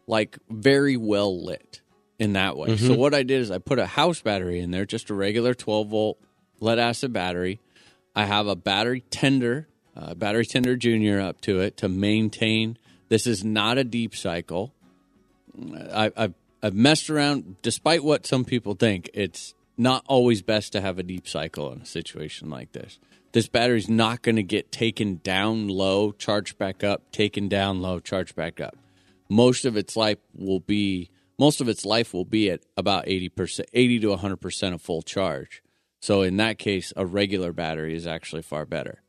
like 0.08 0.40
very 0.50 0.98
well 0.98 1.46
lit 1.46 1.82
in 2.18 2.34
that 2.34 2.58
way. 2.58 2.78
So 2.78 2.96
what 2.96 3.14
I 3.14 3.22
did 3.22 3.40
is 3.40 3.52
I 3.52 3.60
put 3.60 3.78
a 3.78 3.86
house 3.86 4.22
battery 4.22 4.60
in 4.60 4.72
there, 4.72 4.86
just 4.86 5.12
a 5.12 5.14
regular 5.14 5.54
12 5.54 5.88
volt 5.88 6.18
lead 6.60 6.80
acid 6.80 7.14
battery. 7.14 7.60
I 8.16 8.26
have 8.26 8.48
a 8.48 8.56
battery 8.56 9.02
tender, 9.12 9.68
uh, 9.96 10.16
battery 10.16 10.48
tender 10.48 10.76
junior 10.76 11.22
up 11.22 11.42
to 11.42 11.60
it 11.60 11.78
to 11.78 11.88
maintain. 11.88 12.80
This 13.10 13.28
is 13.28 13.44
not 13.44 13.78
a 13.78 13.84
deep 13.84 14.16
cycle. 14.16 14.74
I, 15.92 16.12
I've 16.16 16.34
I've 16.64 16.74
messed 16.76 17.10
around. 17.10 17.58
Despite 17.62 18.04
what 18.04 18.26
some 18.26 18.46
people 18.46 18.74
think, 18.76 19.10
it's 19.14 19.54
not 19.78 20.04
always 20.08 20.42
best 20.42 20.72
to 20.74 20.82
have 20.82 21.00
a 21.00 21.04
deep 21.04 21.28
cycle 21.28 21.72
in 21.72 21.82
a 21.82 21.86
situation 21.86 22.50
like 22.50 22.72
this. 22.72 23.00
This 23.32 23.48
battery's 23.48 23.90
not 23.90 24.22
going 24.22 24.36
to 24.36 24.44
get 24.44 24.72
taken 24.72 25.22
down 25.24 25.70
low, 25.70 26.12
charged 26.12 26.58
back 26.58 26.84
up, 26.84 27.12
taken 27.12 27.48
down 27.48 27.82
low, 27.82 28.00
charged 28.00 28.36
back 28.36 28.60
up. 28.60 28.78
Most 29.30 29.64
of 29.64 29.78
its 29.78 29.96
life 29.96 30.18
will 30.36 30.60
be 30.60 31.10
most 31.40 31.62
of 31.62 31.70
its 31.70 31.86
life 31.86 32.14
will 32.14 32.26
be 32.26 32.52
at 32.52 32.62
about 32.78 33.08
eighty 33.08 33.30
percent, 33.30 33.70
eighty 33.74 34.00
to 34.00 34.16
hundred 34.18 34.38
percent 34.38 34.76
of 34.76 34.82
full 34.82 35.02
charge. 35.02 35.64
So 36.02 36.22
in 36.22 36.38
that 36.38 36.58
case, 36.58 36.92
a 36.96 37.06
regular 37.06 37.54
battery 37.54 37.96
is 37.96 38.06
actually 38.06 38.42
far 38.42 38.66
better 38.66 39.02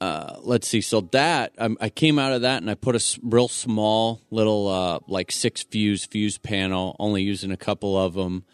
uh, 0.00 0.36
let's 0.40 0.68
see. 0.68 0.80
So 0.80 1.02
that 1.12 1.52
um, 1.58 1.76
I 1.80 1.90
came 1.90 2.18
out 2.18 2.32
of 2.32 2.42
that 2.42 2.62
and 2.62 2.70
I 2.70 2.74
put 2.74 2.96
a 2.96 3.20
real 3.22 3.48
small 3.48 4.20
little 4.30 4.68
uh, 4.68 4.98
like 5.06 5.30
six 5.30 5.62
fuse 5.62 6.04
fuse 6.06 6.38
panel, 6.38 6.96
only 6.98 7.22
using 7.22 7.50
a 7.50 7.56
couple 7.56 7.98
of 7.98 8.14
them, 8.14 8.44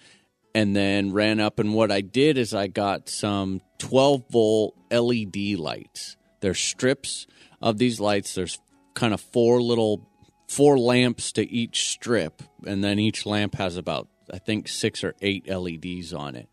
and 0.55 0.75
then 0.75 1.13
ran 1.13 1.41
up. 1.41 1.59
And 1.59 1.75
what 1.75 1.93
I 1.93 2.01
did 2.01 2.39
is 2.39 2.55
I 2.55 2.67
got 2.67 3.09
some 3.09 3.61
12 3.79 4.25
volt 4.31 4.77
LED 4.91 5.59
lights. 5.59 6.17
There's 6.41 6.59
strips 6.59 7.27
of 7.63 7.79
these 7.79 8.01
lights. 8.01 8.35
There's 8.35 8.59
kind 8.95 9.15
of 9.15 9.21
four 9.21 9.63
little 9.63 10.09
four 10.49 10.79
lamps 10.79 11.31
to 11.33 11.49
each 11.49 11.89
strip, 11.89 12.43
and 12.67 12.83
then 12.83 12.99
each 12.99 13.25
lamp 13.25 13.55
has 13.55 13.77
about 13.77 14.09
I 14.33 14.39
think 14.39 14.69
six 14.69 15.05
or 15.05 15.15
eight 15.23 15.49
LEDs 15.49 16.13
on 16.13 16.35
it. 16.35 16.49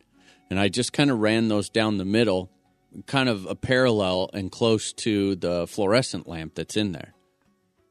And 0.50 0.60
I 0.60 0.70
just 0.70 0.94
kind 0.94 1.12
of 1.12 1.20
ran 1.20 1.48
those 1.48 1.70
down 1.70 1.98
the 1.98 2.06
middle 2.06 2.52
kind 3.06 3.30
of 3.30 3.46
a 3.46 3.56
parallel 3.56 4.30
and 4.34 4.52
close 4.52 4.94
to 4.94 5.36
the 5.36 5.68
fluorescent 5.68 6.28
lamp 6.28 6.56
that's 6.56 6.78
in 6.78 6.92
there. 6.92 7.14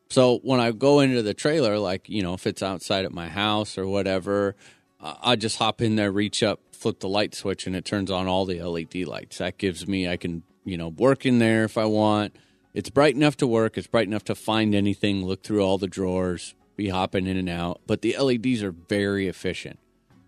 So 0.09 0.39
when 0.39 0.61
I 0.61 0.71
go 0.71 1.01
into 1.01 1.23
the 1.23 1.35
trailer, 1.35 1.79
like, 1.79 2.09
you 2.09 2.23
know, 2.23 2.35
if 2.35 2.47
it's 2.47 2.63
outside 2.63 3.05
at 3.05 3.13
my 3.13 3.29
house 3.29 3.77
or 3.77 3.87
whatever, 3.87 4.55
I 5.01 5.37
just 5.37 5.59
hop 5.59 5.83
in 5.83 5.97
there, 5.97 6.11
reach 6.11 6.43
up, 6.43 6.61
flip 6.73 7.01
the 7.01 7.09
light 7.09 7.35
switch, 7.35 7.67
and 7.67 7.77
it 7.77 7.85
turns 7.85 8.11
on 8.11 8.27
all 8.27 8.45
the 8.45 8.63
LED 8.63 9.07
lights. 9.07 9.39
That 9.39 9.59
gives 9.59 9.87
me, 9.87 10.09
I 10.09 10.17
can, 10.17 10.43
you 10.65 10.77
know, 10.77 10.89
work 10.89 11.27
in 11.27 11.39
there 11.39 11.65
if 11.65 11.77
I 11.77 11.85
want. 11.85 12.37
It's 12.73 12.91
bright 12.91 13.15
enough 13.15 13.37
to 13.39 13.47
work. 13.47 13.77
It's 13.79 13.87
bright 13.87 14.07
enough 14.07 14.25
to 14.25 14.35
find 14.35 14.75
anything, 14.75 15.25
look 15.25 15.43
through 15.43 15.63
all 15.63 15.79
the 15.79 15.87
drawers, 15.87 16.55
be 16.77 16.89
hopping 16.89 17.27
in 17.27 17.37
and 17.37 17.49
out. 17.49 17.81
But 17.87 18.03
the 18.03 18.17
LEDs 18.19 18.63
are 18.63 18.73
very 18.73 19.29
efficient. 19.29 19.79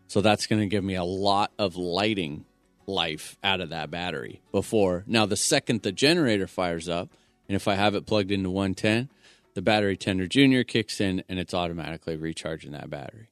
So 0.07 0.21
that's 0.21 0.47
going 0.47 0.61
to 0.61 0.67
give 0.67 0.85
me 0.85 0.95
a 0.95 1.05
lot 1.05 1.53
of 1.59 1.77
lighting 1.77 2.47
life 2.89 3.37
out 3.45 3.61
of 3.61 3.69
that 3.71 3.91
battery 3.91 4.41
before. 4.51 5.05
Now, 5.07 5.27
the 5.27 5.37
second 5.37 5.83
the 5.83 5.93
generator 5.93 6.47
fires 6.47 6.89
up, 6.89 7.11
and 7.47 7.55
if 7.55 7.69
I 7.69 7.75
have 7.75 7.95
it 7.95 8.07
plugged 8.07 8.33
into 8.33 8.51
110, 8.51 9.09
the 9.55 9.63
battery 9.63 9.97
tender 9.97 10.27
junior 10.27 10.65
kicks 10.65 11.01
in 11.01 11.23
and 11.29 11.39
it's 11.39 11.55
automatically 11.55 12.17
recharging 12.17 12.73
that 12.73 12.91
battery. 12.91 13.29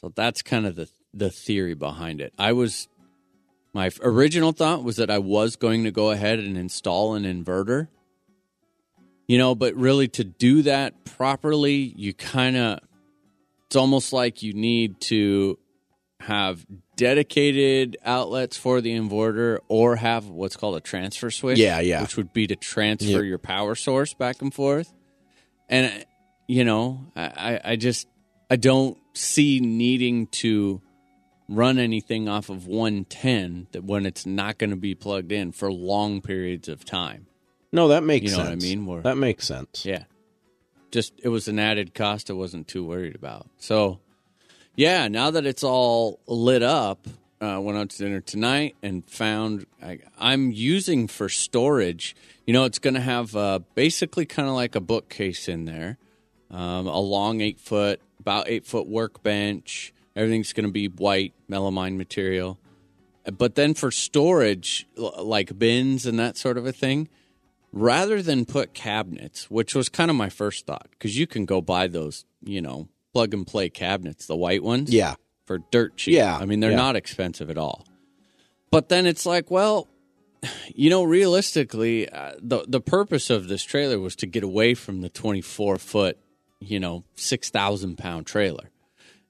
So 0.00 0.12
that's 0.14 0.42
kind 0.42 0.66
of 0.66 0.76
the 0.76 0.88
the 1.14 1.30
theory 1.30 1.74
behind 1.74 2.20
it. 2.20 2.32
I 2.38 2.52
was 2.52 2.88
my 3.72 3.90
original 4.02 4.52
thought 4.52 4.84
was 4.84 4.96
that 4.96 5.10
I 5.10 5.18
was 5.18 5.56
going 5.56 5.84
to 5.84 5.90
go 5.90 6.10
ahead 6.10 6.38
and 6.38 6.56
install 6.56 7.14
an 7.14 7.24
inverter. 7.24 7.88
You 9.26 9.36
know, 9.36 9.54
but 9.54 9.74
really 9.74 10.08
to 10.08 10.24
do 10.24 10.62
that 10.62 11.04
properly, 11.04 11.92
you 11.96 12.14
kind 12.14 12.56
of 12.56 12.80
it's 13.66 13.76
almost 13.76 14.12
like 14.12 14.42
you 14.42 14.54
need 14.54 15.00
to 15.02 15.58
have 16.20 16.64
dedicated 16.98 17.96
outlets 18.04 18.56
for 18.56 18.80
the 18.82 18.90
inverter 18.90 19.58
or 19.68 19.96
have 19.96 20.28
what's 20.28 20.56
called 20.56 20.76
a 20.76 20.80
transfer 20.80 21.30
switch. 21.30 21.56
Yeah, 21.58 21.80
yeah. 21.80 22.02
Which 22.02 22.16
would 22.16 22.32
be 22.32 22.46
to 22.48 22.56
transfer 22.56 23.06
Yep. 23.22 23.24
your 23.24 23.38
power 23.38 23.74
source 23.74 24.12
back 24.12 24.42
and 24.42 24.52
forth. 24.52 24.92
And, 25.68 25.86
uh, 26.02 26.04
you 26.46 26.64
know, 26.64 27.06
I, 27.16 27.22
I- 27.54 27.60
I 27.72 27.76
just, 27.76 28.08
I 28.50 28.56
don't 28.56 28.98
see 29.14 29.60
needing 29.60 30.26
to 30.28 30.82
run 31.48 31.78
anything 31.78 32.28
off 32.28 32.50
of 32.50 32.66
110 32.66 33.68
that 33.72 33.84
when 33.84 34.04
it's 34.04 34.26
not 34.26 34.58
going 34.58 34.70
to 34.70 34.76
be 34.76 34.94
plugged 34.94 35.32
in 35.32 35.52
for 35.52 35.72
long 35.72 36.20
periods 36.20 36.68
of 36.68 36.84
time. 36.84 37.26
No, 37.72 37.88
that 37.88 38.02
makes 38.02 38.24
You 38.24 38.30
know 38.32 38.44
sense. 38.44 38.62
what 38.64 38.70
I 38.70 38.74
mean? 38.76 38.86
We're- 38.86 39.02
that 39.02 39.16
makes 39.16 39.46
sense. 39.46 39.84
Yeah. 39.86 40.04
Just 40.90 41.12
it 41.22 41.28
was 41.28 41.48
an 41.48 41.58
added 41.58 41.94
cost 41.94 42.30
I 42.30 42.32
wasn't 42.34 42.66
too 42.66 42.84
worried 42.84 43.14
about. 43.14 43.46
So 43.58 44.00
yeah, 44.78 45.08
now 45.08 45.32
that 45.32 45.44
it's 45.44 45.64
all 45.64 46.20
lit 46.28 46.62
up, 46.62 47.08
uh, 47.40 47.58
went 47.60 47.76
out 47.76 47.90
to 47.90 47.98
dinner 47.98 48.20
tonight 48.20 48.76
and 48.80 49.04
found 49.10 49.66
I, 49.82 49.98
I'm 50.16 50.52
using 50.52 51.08
for 51.08 51.28
storage. 51.28 52.14
You 52.46 52.52
know, 52.52 52.64
it's 52.64 52.78
going 52.78 52.94
to 52.94 53.00
have 53.00 53.34
uh, 53.34 53.58
basically 53.74 54.24
kind 54.24 54.48
of 54.48 54.54
like 54.54 54.76
a 54.76 54.80
bookcase 54.80 55.48
in 55.48 55.64
there, 55.64 55.98
um, 56.52 56.86
a 56.86 57.00
long 57.00 57.40
eight 57.40 57.58
foot, 57.58 58.00
about 58.20 58.48
eight 58.48 58.66
foot 58.66 58.86
workbench. 58.86 59.92
Everything's 60.14 60.52
going 60.52 60.66
to 60.66 60.72
be 60.72 60.86
white 60.86 61.34
melamine 61.50 61.96
material. 61.96 62.56
But 63.36 63.56
then 63.56 63.74
for 63.74 63.90
storage, 63.90 64.86
like 64.96 65.58
bins 65.58 66.06
and 66.06 66.20
that 66.20 66.36
sort 66.36 66.56
of 66.56 66.66
a 66.66 66.72
thing, 66.72 67.08
rather 67.72 68.22
than 68.22 68.44
put 68.44 68.74
cabinets, 68.74 69.50
which 69.50 69.74
was 69.74 69.88
kind 69.88 70.08
of 70.08 70.16
my 70.16 70.28
first 70.28 70.66
thought, 70.66 70.86
because 70.92 71.18
you 71.18 71.26
can 71.26 71.46
go 71.46 71.60
buy 71.60 71.88
those, 71.88 72.24
you 72.44 72.62
know, 72.62 72.86
plug 73.18 73.34
and 73.34 73.46
play 73.46 73.68
cabinets, 73.68 74.26
the 74.26 74.36
white 74.36 74.62
ones, 74.62 74.92
Yeah. 74.92 75.14
for 75.44 75.58
dirt 75.72 75.96
cheap. 75.96 76.14
Yeah, 76.14 76.36
I 76.36 76.44
mean 76.44 76.60
they're 76.60 76.70
yeah. 76.70 76.76
not 76.76 76.94
expensive 76.94 77.50
at 77.50 77.58
all. 77.58 77.84
But 78.70 78.88
then 78.88 79.06
it's 79.06 79.26
like, 79.26 79.50
well, 79.50 79.88
you 80.72 80.88
know, 80.90 81.02
realistically, 81.02 82.08
uh, 82.08 82.34
the 82.40 82.64
the 82.68 82.80
purpose 82.80 83.28
of 83.30 83.48
this 83.48 83.64
trailer 83.64 83.98
was 83.98 84.14
to 84.16 84.26
get 84.26 84.44
away 84.44 84.74
from 84.74 85.00
the 85.00 85.08
twenty 85.08 85.40
four 85.40 85.78
foot, 85.78 86.16
you 86.60 86.78
know, 86.78 87.02
six 87.16 87.50
thousand 87.50 87.98
pound 87.98 88.26
trailer, 88.26 88.70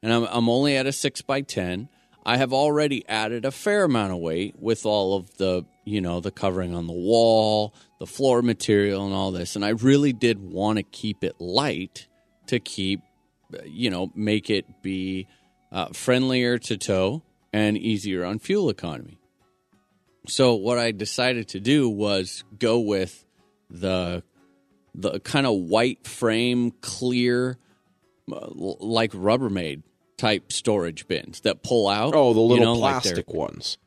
and 0.02 0.12
I'm 0.12 0.24
I'm 0.24 0.48
only 0.50 0.76
at 0.76 0.86
a 0.86 0.92
six 0.92 1.22
by 1.22 1.40
ten. 1.40 1.88
I 2.26 2.36
have 2.36 2.52
already 2.52 3.08
added 3.08 3.46
a 3.46 3.50
fair 3.50 3.84
amount 3.84 4.12
of 4.12 4.18
weight 4.18 4.54
with 4.58 4.84
all 4.84 5.16
of 5.16 5.34
the, 5.38 5.64
you 5.86 6.02
know, 6.02 6.20
the 6.20 6.30
covering 6.30 6.74
on 6.74 6.86
the 6.86 6.92
wall, 6.92 7.72
the 8.00 8.06
floor 8.06 8.42
material, 8.42 9.06
and 9.06 9.14
all 9.14 9.30
this. 9.30 9.56
And 9.56 9.64
I 9.64 9.70
really 9.70 10.12
did 10.12 10.38
want 10.38 10.76
to 10.76 10.82
keep 10.82 11.24
it 11.24 11.40
light 11.40 12.06
to 12.48 12.58
keep, 12.60 13.00
you 13.64 13.90
know, 13.90 14.10
make 14.14 14.50
it 14.50 14.82
be 14.82 15.26
uh, 15.72 15.88
friendlier 15.92 16.58
to 16.58 16.76
tow 16.76 17.22
and 17.52 17.76
easier 17.78 18.24
on 18.24 18.38
fuel 18.38 18.70
economy. 18.70 19.18
So 20.26 20.54
what 20.54 20.78
I 20.78 20.92
decided 20.92 21.48
to 21.48 21.60
do 21.60 21.88
was 21.88 22.44
go 22.58 22.78
with 22.80 23.24
the 23.70 24.22
the 24.94 25.20
kind 25.20 25.46
of 25.46 25.54
white 25.56 26.06
frame, 26.06 26.72
clear, 26.80 27.56
uh, 28.30 28.48
like 28.50 29.12
Rubbermaid 29.12 29.82
type 30.16 30.50
storage 30.52 31.06
bins 31.06 31.40
that 31.42 31.62
pull 31.62 31.88
out. 31.88 32.14
Oh, 32.14 32.34
the 32.34 32.40
you 32.40 32.46
little 32.46 32.64
know, 32.64 32.72
like 32.74 33.02
plastic 33.02 33.32
ones. 33.32 33.78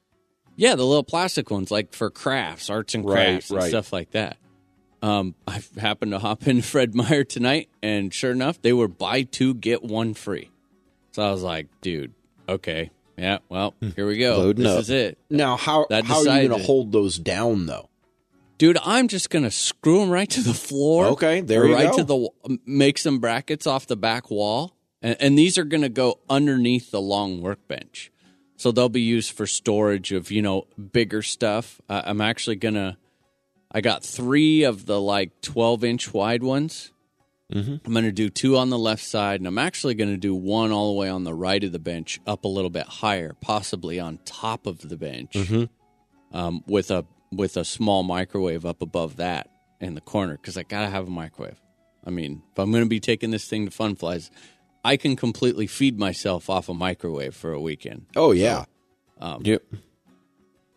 yeah, 0.55 0.75
the 0.75 0.85
little 0.85 1.03
plastic 1.03 1.51
ones, 1.51 1.69
like 1.69 1.93
for 1.93 2.09
crafts, 2.09 2.69
arts 2.69 2.95
and 2.95 3.05
Right, 3.05 3.13
crafts, 3.33 3.49
and 3.51 3.59
right. 3.59 3.69
stuff 3.69 3.91
like 3.93 4.11
that. 4.11 4.37
Um, 5.01 5.35
I 5.47 5.61
happened 5.79 6.11
to 6.11 6.19
hop 6.19 6.47
in 6.47 6.61
Fred 6.61 6.93
Meyer 6.95 7.23
tonight, 7.23 7.69
and 7.81 8.13
sure 8.13 8.31
enough, 8.31 8.61
they 8.61 8.73
were 8.73 8.87
buy 8.87 9.23
two 9.23 9.53
get 9.53 9.83
one 9.83 10.13
free. 10.13 10.49
So 11.11 11.23
I 11.23 11.31
was 11.31 11.41
like, 11.43 11.67
dude, 11.81 12.13
okay, 12.47 12.91
yeah, 13.17 13.39
well, 13.49 13.73
here 13.95 14.07
we 14.07 14.17
go. 14.17 14.37
Loading 14.37 14.63
this 14.63 14.73
up. 14.73 14.79
is 14.81 14.89
it, 14.89 15.17
Now, 15.29 15.57
how 15.57 15.87
That 15.89 16.05
how 16.05 16.19
are 16.19 16.41
you 16.41 16.47
going 16.49 16.59
to 16.61 16.65
hold 16.65 16.91
those 16.91 17.17
down 17.17 17.65
though? 17.65 17.89
dude. 18.57 18.77
I'm 18.83 19.07
just 19.07 19.31
gonna 19.31 19.49
screw 19.49 20.01
them 20.01 20.11
right 20.11 20.29
to 20.29 20.41
the 20.41 20.53
floor. 20.53 21.07
Okay, 21.07 21.41
there 21.41 21.63
or 21.63 21.67
you 21.67 21.73
right 21.73 21.89
go. 21.91 21.97
to 21.97 22.03
the 22.03 22.59
make 22.65 22.99
some 22.99 23.17
brackets 23.19 23.65
off 23.65 23.87
the 23.87 23.97
back 23.97 24.29
wall, 24.29 24.75
and, 25.01 25.17
and 25.19 25.37
these 25.37 25.57
are 25.57 25.63
gonna 25.63 25.89
go 25.89 26.19
underneath 26.29 26.91
the 26.91 27.01
long 27.01 27.41
workbench. 27.41 28.11
So 28.57 28.71
they'll 28.71 28.87
be 28.89 29.01
used 29.01 29.31
for 29.31 29.47
storage 29.47 30.11
of 30.11 30.29
you 30.29 30.43
know 30.43 30.67
bigger 30.93 31.23
stuff. 31.23 31.81
Uh, 31.89 32.03
I'm 32.05 32.21
actually 32.21 32.57
gonna. 32.57 32.97
I 33.73 33.81
got 33.81 34.03
three 34.03 34.63
of 34.63 34.85
the 34.85 34.99
like 34.99 35.41
12 35.41 35.83
inch 35.83 36.13
wide 36.13 36.43
ones. 36.43 36.91
Mm-hmm. 37.53 37.75
I'm 37.85 37.93
gonna 37.93 38.11
do 38.13 38.29
two 38.29 38.55
on 38.57 38.69
the 38.69 38.77
left 38.77 39.03
side, 39.03 39.39
and 39.41 39.47
I'm 39.47 39.57
actually 39.57 39.93
gonna 39.93 40.15
do 40.17 40.33
one 40.33 40.71
all 40.71 40.93
the 40.93 40.99
way 40.99 41.09
on 41.09 41.23
the 41.25 41.33
right 41.33 41.61
of 41.63 41.71
the 41.73 41.79
bench, 41.79 42.19
up 42.25 42.45
a 42.45 42.47
little 42.47 42.69
bit 42.69 42.85
higher, 42.87 43.35
possibly 43.41 43.99
on 43.99 44.19
top 44.25 44.65
of 44.67 44.87
the 44.87 44.95
bench, 44.97 45.33
Mm-hmm. 45.33 46.35
um, 46.37 46.63
with 46.65 46.91
a 46.91 47.05
with 47.33 47.57
a 47.57 47.65
small 47.65 48.03
microwave 48.03 48.65
up 48.65 48.81
above 48.81 49.17
that 49.17 49.49
in 49.81 49.95
the 49.95 50.01
corner 50.01 50.37
because 50.37 50.57
I 50.57 50.63
gotta 50.63 50.89
have 50.89 51.07
a 51.07 51.11
microwave. 51.11 51.59
I 52.05 52.09
mean, 52.09 52.41
if 52.53 52.59
I'm 52.59 52.71
gonna 52.71 52.85
be 52.85 52.99
taking 53.01 53.31
this 53.31 53.47
thing 53.49 53.65
to 53.65 53.71
Fun 53.71 53.95
Flies, 53.95 54.31
I 54.85 54.95
can 54.95 55.15
completely 55.17 55.67
feed 55.67 55.99
myself 55.99 56.49
off 56.49 56.69
a 56.69 56.73
microwave 56.73 57.35
for 57.35 57.51
a 57.51 57.59
weekend. 57.59 58.05
Oh 58.15 58.31
yeah. 58.31 58.63
Yep. 59.21 59.63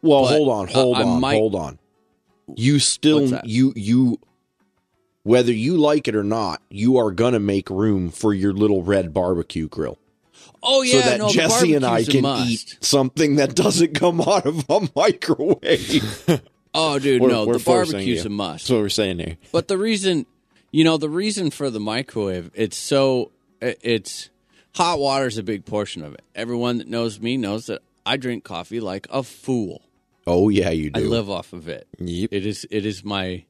Well, 0.03 0.23
But, 0.25 0.29
hold 0.29 0.49
on, 0.49 0.69
uh, 0.69 0.73
hold 0.73 0.97
I 0.97 1.03
on, 1.05 1.21
might- 1.21 1.35
hold 1.37 1.55
on. 1.55 1.79
You 2.55 2.79
still 2.79 3.41
you 3.45 3.73
you 3.77 4.19
whether 5.23 5.53
you 5.53 5.77
like 5.77 6.09
it 6.09 6.15
or 6.15 6.25
not, 6.25 6.63
you 6.69 6.99
are 6.99 7.11
gonna 7.11 7.41
make 7.41 7.71
room 7.71 8.11
for 8.11 8.35
your 8.35 8.53
little 8.53 8.83
red 8.83 9.15
barbecue 9.15 9.69
grill. 9.69 9.99
Oh 10.63 10.83
yeah, 10.83 11.01
so 11.03 11.09
that 11.11 11.19
no, 11.19 11.29
Jesse 11.29 11.75
and 11.75 11.85
I 11.85 12.05
can 12.05 12.25
eat 12.47 12.79
something 12.81 13.37
that 13.37 13.55
doesn't 13.55 13.95
come 13.95 14.21
out 14.21 14.47
of 14.47 14.65
a 14.69 14.89
microwave. 14.97 16.43
Oh, 16.77 16.99
dude, 16.99 17.23
We're- 17.23 17.33
no, 17.33 17.47
we're 17.47 17.59
the 17.59 17.65
barbecue's 17.65 18.25
you. 18.25 18.27
a 18.27 18.29
must. 18.31 18.65
That's 18.65 18.71
what 18.71 18.81
we're 18.81 18.89
saying 18.89 19.21
here. 19.21 19.37
But 19.53 19.69
the 19.69 19.79
reason, 19.79 20.27
you 20.73 20.83
know, 20.83 20.97
the 20.97 21.09
reason 21.09 21.53
for 21.53 21.71
the 21.71 21.79
microwave, 21.79 22.51
it's 22.53 22.77
so 22.77 23.31
it's 23.61 24.29
hot 24.75 24.99
water 24.99 25.27
is 25.29 25.39
a 25.39 25.45
big 25.45 25.65
portion 25.65 26.03
of 26.03 26.15
it. 26.15 26.25
Everyone 26.35 26.79
that 26.79 26.89
knows 26.89 27.21
me 27.21 27.37
knows 27.37 27.67
that 27.67 27.83
I 28.05 28.17
drink 28.17 28.43
coffee 28.43 28.81
like 28.81 29.07
a 29.11 29.23
fool. 29.23 29.83
Oh 30.27 30.49
yeah, 30.49 30.71
you 30.71 30.91
do. 30.91 31.01
I 31.01 31.05
live 31.05 31.31
off 31.31 31.53
of 31.53 31.69
it. 31.69 31.87
Yep. 31.99 32.31
It 32.33 32.47
is 32.47 32.67
it 32.71 32.87
is 32.87 33.05
my 33.05 33.45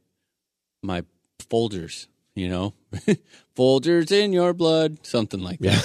my 0.83 1.05
Folgers, 1.41 2.07
you 2.35 2.49
know, 2.49 2.75
Folgers 3.57 4.13
in 4.13 4.33
your 4.33 4.53
blood, 4.53 5.05
something 5.05 5.41
like 5.41 5.59
that. 5.61 5.85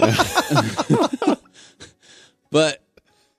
but 2.50 2.82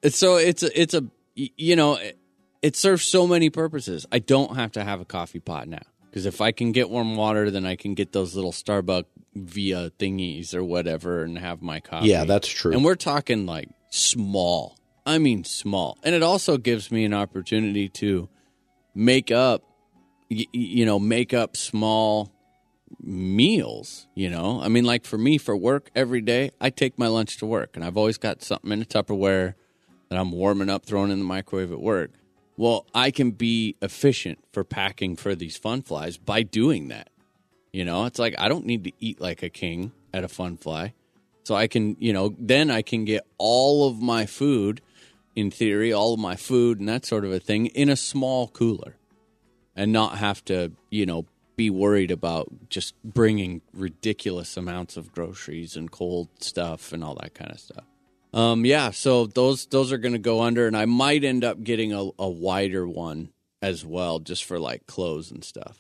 it's 0.02 0.18
so 0.18 0.38
it's 0.38 0.64
a, 0.64 0.82
it's 0.82 0.94
a 0.94 1.04
you 1.36 1.76
know 1.76 1.96
it, 1.96 2.18
it 2.62 2.76
serves 2.76 3.04
so 3.06 3.28
many 3.28 3.50
purposes. 3.50 4.06
I 4.12 4.20
don't 4.20 4.56
have 4.56 4.72
to 4.74 4.84
have 4.84 5.02
a 5.02 5.06
coffee 5.06 5.40
pot 5.40 5.68
now 5.68 5.82
because 6.10 6.26
if 6.26 6.42
I 6.42 6.52
can 6.52 6.72
get 6.72 6.90
warm 6.90 7.16
water, 7.16 7.50
then 7.52 7.66
I 7.66 7.76
can 7.76 7.96
get 7.96 8.12
those 8.12 8.36
little 8.36 8.52
Starbucks 8.52 9.06
via 9.36 9.90
thingies 9.92 10.54
or 10.54 10.64
whatever 10.64 11.24
and 11.24 11.38
have 11.38 11.62
my 11.62 11.80
coffee. 11.80 12.08
yeah, 12.08 12.24
that's 12.24 12.48
true. 12.48 12.72
And 12.72 12.84
we're 12.86 12.96
talking 12.96 13.46
like 13.46 13.70
small. 13.90 14.78
I 15.06 15.18
mean 15.18 15.44
small. 15.44 15.98
And 16.04 16.16
it 16.16 16.24
also 16.24 16.58
gives 16.58 16.92
me 16.92 17.06
an 17.06 17.14
opportunity 17.14 17.90
to 17.90 18.30
make 18.96 19.32
up 19.32 19.64
you 20.30 20.86
know, 20.86 21.00
make 21.00 21.34
up 21.34 21.56
small 21.56 22.32
meals, 23.02 24.08
you 24.16 24.30
know? 24.30 24.62
I 24.62 24.68
mean 24.68 24.84
like 24.84 25.06
for 25.06 25.18
me 25.18 25.38
for 25.38 25.56
work 25.56 25.90
every 25.96 26.22
day, 26.22 26.52
I 26.60 26.70
take 26.70 26.98
my 26.98 27.08
lunch 27.08 27.38
to 27.38 27.46
work 27.46 27.76
and 27.76 27.84
I've 27.84 27.98
always 27.98 28.18
got 28.18 28.42
something 28.42 28.72
in 28.72 28.82
a 28.82 28.86
Tupperware 28.86 29.56
that 30.10 30.18
I'm 30.18 30.32
warming 30.32 30.70
up 30.70 30.86
throwing 30.86 31.12
in 31.12 31.20
the 31.20 31.26
microwave 31.26 31.72
at 31.72 31.80
work. 31.80 32.12
Well, 32.56 32.86
I 32.94 33.12
can 33.12 33.32
be 33.32 33.76
efficient 33.82 34.40
for 34.52 34.64
packing 34.64 35.16
for 35.16 35.34
these 35.34 35.58
fun 35.58 35.82
flies 35.82 36.18
by 36.18 36.44
doing 36.44 36.90
that. 36.90 37.10
You 37.72 37.84
know, 37.84 38.06
it's 38.06 38.20
like 38.20 38.36
I 38.38 38.48
don't 38.48 38.66
need 38.66 38.84
to 38.84 38.92
eat 39.00 39.20
like 39.20 39.42
a 39.42 39.50
king 39.50 39.92
at 40.14 40.24
a 40.24 40.28
fun 40.28 40.58
fly. 40.58 40.94
So 41.44 41.56
I 41.56 41.68
can, 41.68 41.98
you 42.00 42.14
know, 42.14 42.36
then 42.40 42.70
I 42.70 42.84
can 42.84 43.06
get 43.06 43.26
all 43.38 43.88
of 43.88 44.02
my 44.02 44.26
food, 44.26 44.82
in 45.36 45.52
theory, 45.52 45.92
all 45.92 46.14
of 46.14 46.20
my 46.20 46.36
food 46.36 46.80
and 46.80 46.90
that 46.90 47.06
sort 47.06 47.26
of 47.26 47.32
a 47.32 47.40
thing 47.40 47.68
in 47.68 47.90
a 47.90 47.96
small 47.96 48.48
cooler 48.48 48.96
and 49.76 49.92
not 49.92 50.18
have 50.18 50.44
to, 50.46 50.72
you 50.90 51.06
know, 51.06 51.26
be 51.56 51.70
worried 51.70 52.12
about 52.12 52.70
just 52.70 52.96
bringing 53.04 53.62
ridiculous 53.74 54.58
amounts 54.58 54.98
of 54.98 55.12
groceries 55.12 55.76
and 55.76 55.92
cold 55.92 56.30
stuff 56.40 56.92
and 56.92 57.04
all 57.04 57.16
that 57.16 57.34
kind 57.34 57.52
of 57.52 57.60
stuff. 57.60 57.86
Um, 58.34 58.66
yeah, 58.66 58.90
so 58.90 59.28
those 59.28 59.68
those 59.68 59.92
are 59.92 60.00
going 60.00 60.14
to 60.14 60.20
go 60.20 60.42
under, 60.42 60.66
and 60.66 60.76
I 60.76 60.86
might 60.86 61.24
end 61.24 61.44
up 61.44 61.64
getting 61.64 61.94
a, 61.94 62.10
a 62.18 62.28
wider 62.28 62.88
one 62.88 63.30
as 63.62 63.86
well, 63.86 64.18
just 64.20 64.44
for 64.44 64.60
like 64.60 64.88
clothes 64.88 65.30
and 65.30 65.44
stuff. 65.44 65.78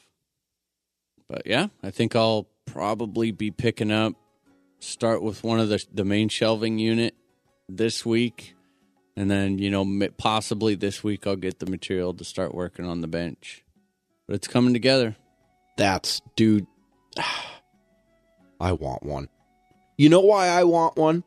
But 1.27 1.47
yeah, 1.47 1.67
I 1.81 1.89
think 1.89 2.15
I'll 2.15 2.47
probably 2.67 3.31
be 3.31 3.49
picking 3.49 3.91
up. 3.91 4.13
Start 4.79 5.23
with 5.23 5.43
one 5.43 5.59
of 5.59 5.69
the 5.69 5.83
the 5.91 6.05
main 6.05 6.29
shelving 6.29 6.77
unit 6.77 7.15
this 7.67 8.05
week, 8.05 8.53
and 9.15 9.29
then 9.29 9.59
you 9.59 9.69
know 9.69 10.09
possibly 10.17 10.75
this 10.75 11.03
week 11.03 11.27
I'll 11.27 11.35
get 11.35 11.59
the 11.59 11.65
material 11.65 12.13
to 12.13 12.23
start 12.23 12.53
working 12.53 12.85
on 12.85 13.01
the 13.01 13.07
bench. 13.07 13.63
But 14.27 14.35
it's 14.35 14.47
coming 14.47 14.73
together. 14.73 15.15
That's 15.77 16.21
dude. 16.35 16.67
I 18.59 18.71
want 18.71 19.03
one. 19.03 19.27
You 19.97 20.09
know 20.09 20.21
why 20.21 20.47
I 20.47 20.63
want 20.63 20.95
one? 20.95 21.23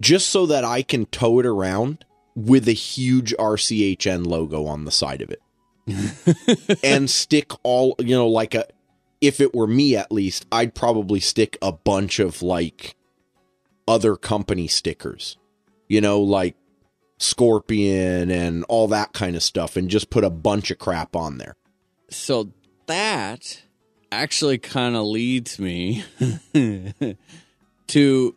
Just 0.00 0.28
so 0.28 0.46
that 0.46 0.64
I 0.64 0.82
can 0.82 1.06
tow 1.06 1.40
it 1.40 1.46
around 1.46 2.04
with 2.36 2.68
a 2.68 2.72
huge 2.72 3.34
RCHN 3.38 4.26
logo 4.26 4.66
on 4.66 4.84
the 4.84 4.92
side 4.92 5.22
of 5.22 5.30
it. 5.30 5.40
and 6.84 7.08
stick 7.08 7.50
all, 7.62 7.96
you 7.98 8.14
know, 8.14 8.28
like 8.28 8.54
a 8.54 8.66
if 9.20 9.40
it 9.40 9.54
were 9.54 9.66
me 9.66 9.96
at 9.96 10.12
least, 10.12 10.46
I'd 10.52 10.74
probably 10.74 11.20
stick 11.20 11.56
a 11.60 11.72
bunch 11.72 12.18
of 12.18 12.42
like 12.42 12.94
other 13.88 14.16
company 14.16 14.68
stickers. 14.68 15.36
You 15.88 16.00
know, 16.00 16.20
like 16.20 16.54
Scorpion 17.18 18.30
and 18.30 18.64
all 18.68 18.88
that 18.88 19.12
kind 19.12 19.36
of 19.36 19.42
stuff 19.42 19.76
and 19.76 19.88
just 19.88 20.10
put 20.10 20.24
a 20.24 20.30
bunch 20.30 20.70
of 20.70 20.78
crap 20.78 21.14
on 21.14 21.38
there. 21.38 21.56
So 22.10 22.52
that 22.86 23.62
actually 24.10 24.58
kind 24.58 24.96
of 24.96 25.04
leads 25.04 25.58
me 25.58 26.04
to 27.88 28.36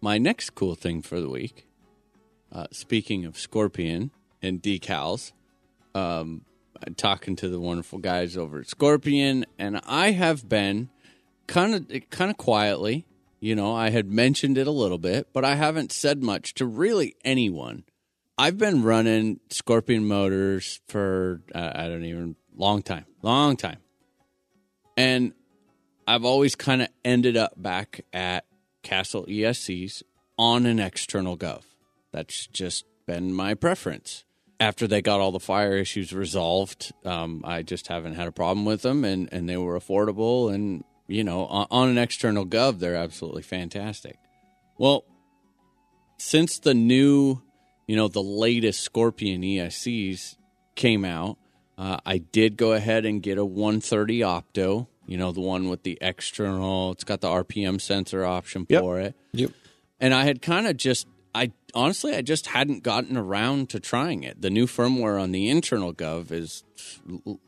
my 0.00 0.18
next 0.18 0.54
cool 0.54 0.74
thing 0.74 1.02
for 1.02 1.20
the 1.20 1.28
week. 1.28 1.66
Uh, 2.52 2.66
speaking 2.70 3.24
of 3.24 3.36
Scorpion 3.36 4.12
and 4.40 4.62
decals, 4.62 5.32
um, 5.94 6.42
I'm 6.86 6.94
talking 6.94 7.36
to 7.36 7.48
the 7.48 7.58
wonderful 7.60 7.98
guys 7.98 8.36
over 8.36 8.60
at 8.60 8.68
Scorpion, 8.68 9.44
and 9.58 9.80
I 9.84 10.12
have 10.12 10.48
been 10.48 10.90
kind 11.46 11.74
of 11.74 12.10
kind 12.10 12.30
of 12.30 12.36
quietly. 12.36 13.06
You 13.44 13.54
know, 13.54 13.76
I 13.76 13.90
had 13.90 14.10
mentioned 14.10 14.56
it 14.56 14.66
a 14.66 14.70
little 14.70 14.96
bit, 14.96 15.28
but 15.34 15.44
I 15.44 15.54
haven't 15.54 15.92
said 15.92 16.22
much 16.22 16.54
to 16.54 16.64
really 16.64 17.14
anyone. 17.26 17.84
I've 18.38 18.56
been 18.56 18.82
running 18.82 19.38
Scorpion 19.50 20.08
motors 20.08 20.80
for 20.88 21.42
uh, 21.54 21.72
I 21.74 21.88
don't 21.88 22.06
even 22.06 22.36
long 22.56 22.80
time, 22.80 23.04
long 23.20 23.58
time, 23.58 23.80
and 24.96 25.34
I've 26.08 26.24
always 26.24 26.54
kind 26.54 26.80
of 26.80 26.88
ended 27.04 27.36
up 27.36 27.52
back 27.54 28.06
at 28.14 28.46
Castle 28.82 29.26
ESCs 29.26 30.02
on 30.38 30.64
an 30.64 30.80
external 30.80 31.36
gov. 31.36 31.64
That's 32.12 32.46
just 32.46 32.86
been 33.04 33.34
my 33.34 33.52
preference. 33.52 34.24
After 34.58 34.86
they 34.86 35.02
got 35.02 35.20
all 35.20 35.32
the 35.32 35.38
fire 35.38 35.76
issues 35.76 36.14
resolved, 36.14 36.94
um, 37.04 37.42
I 37.44 37.60
just 37.60 37.88
haven't 37.88 38.14
had 38.14 38.26
a 38.26 38.32
problem 38.32 38.64
with 38.64 38.80
them, 38.80 39.04
and, 39.04 39.30
and 39.30 39.46
they 39.46 39.58
were 39.58 39.78
affordable. 39.78 40.50
And 40.50 40.82
you 41.06 41.24
know, 41.24 41.46
on, 41.46 41.66
on 41.70 41.88
an 41.90 41.98
external 41.98 42.46
gov, 42.46 42.78
they're 42.78 42.96
absolutely 42.96 43.42
fantastic. 43.42 44.16
Well, 44.78 45.04
since 46.18 46.58
the 46.58 46.74
new, 46.74 47.42
you 47.86 47.96
know, 47.96 48.08
the 48.08 48.22
latest 48.22 48.80
Scorpion 48.82 49.42
ESCs 49.42 50.36
came 50.74 51.04
out, 51.04 51.38
uh, 51.76 51.98
I 52.06 52.18
did 52.18 52.56
go 52.56 52.72
ahead 52.72 53.04
and 53.04 53.22
get 53.22 53.38
a 53.38 53.44
130 53.44 54.20
Opto. 54.20 54.86
You 55.06 55.18
know, 55.18 55.32
the 55.32 55.40
one 55.40 55.68
with 55.68 55.82
the 55.82 55.98
external. 56.00 56.92
It's 56.92 57.04
got 57.04 57.20
the 57.20 57.28
RPM 57.28 57.80
sensor 57.80 58.24
option 58.24 58.64
Yep. 58.70 58.80
for 58.80 59.00
it. 59.00 59.14
Yep. 59.32 59.50
And 60.00 60.14
I 60.14 60.24
had 60.24 60.40
kind 60.40 60.66
of 60.66 60.76
just 60.76 61.06
I 61.34 61.52
honestly 61.74 62.14
I 62.14 62.22
just 62.22 62.46
hadn't 62.48 62.82
gotten 62.82 63.16
around 63.16 63.70
to 63.70 63.80
trying 63.80 64.22
it. 64.22 64.40
The 64.40 64.50
new 64.50 64.66
firmware 64.66 65.20
on 65.20 65.32
the 65.32 65.48
internal 65.50 65.92
Gov 65.92 66.30
is 66.30 66.62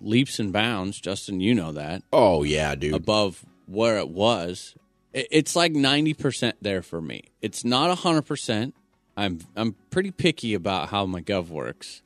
leaps 0.00 0.38
and 0.38 0.52
bounds. 0.52 1.00
Justin, 1.00 1.40
you 1.40 1.54
know 1.54 1.72
that 1.72 2.02
Oh 2.12 2.42
yeah, 2.42 2.74
dude. 2.74 2.94
above 2.94 3.44
where 3.66 3.98
it 3.98 4.08
was. 4.08 4.74
It's 5.12 5.56
like 5.56 5.72
ninety 5.72 6.14
percent 6.14 6.56
there 6.60 6.82
for 6.82 7.00
me. 7.00 7.24
It's 7.40 7.64
not 7.64 7.96
hundred 7.98 8.22
percent. 8.22 8.74
I'm 9.16 9.40
I'm 9.56 9.76
pretty 9.90 10.10
picky 10.10 10.52
about 10.54 10.90
how 10.90 11.06
my 11.06 11.22
Gov 11.22 11.48
works, 11.48 12.02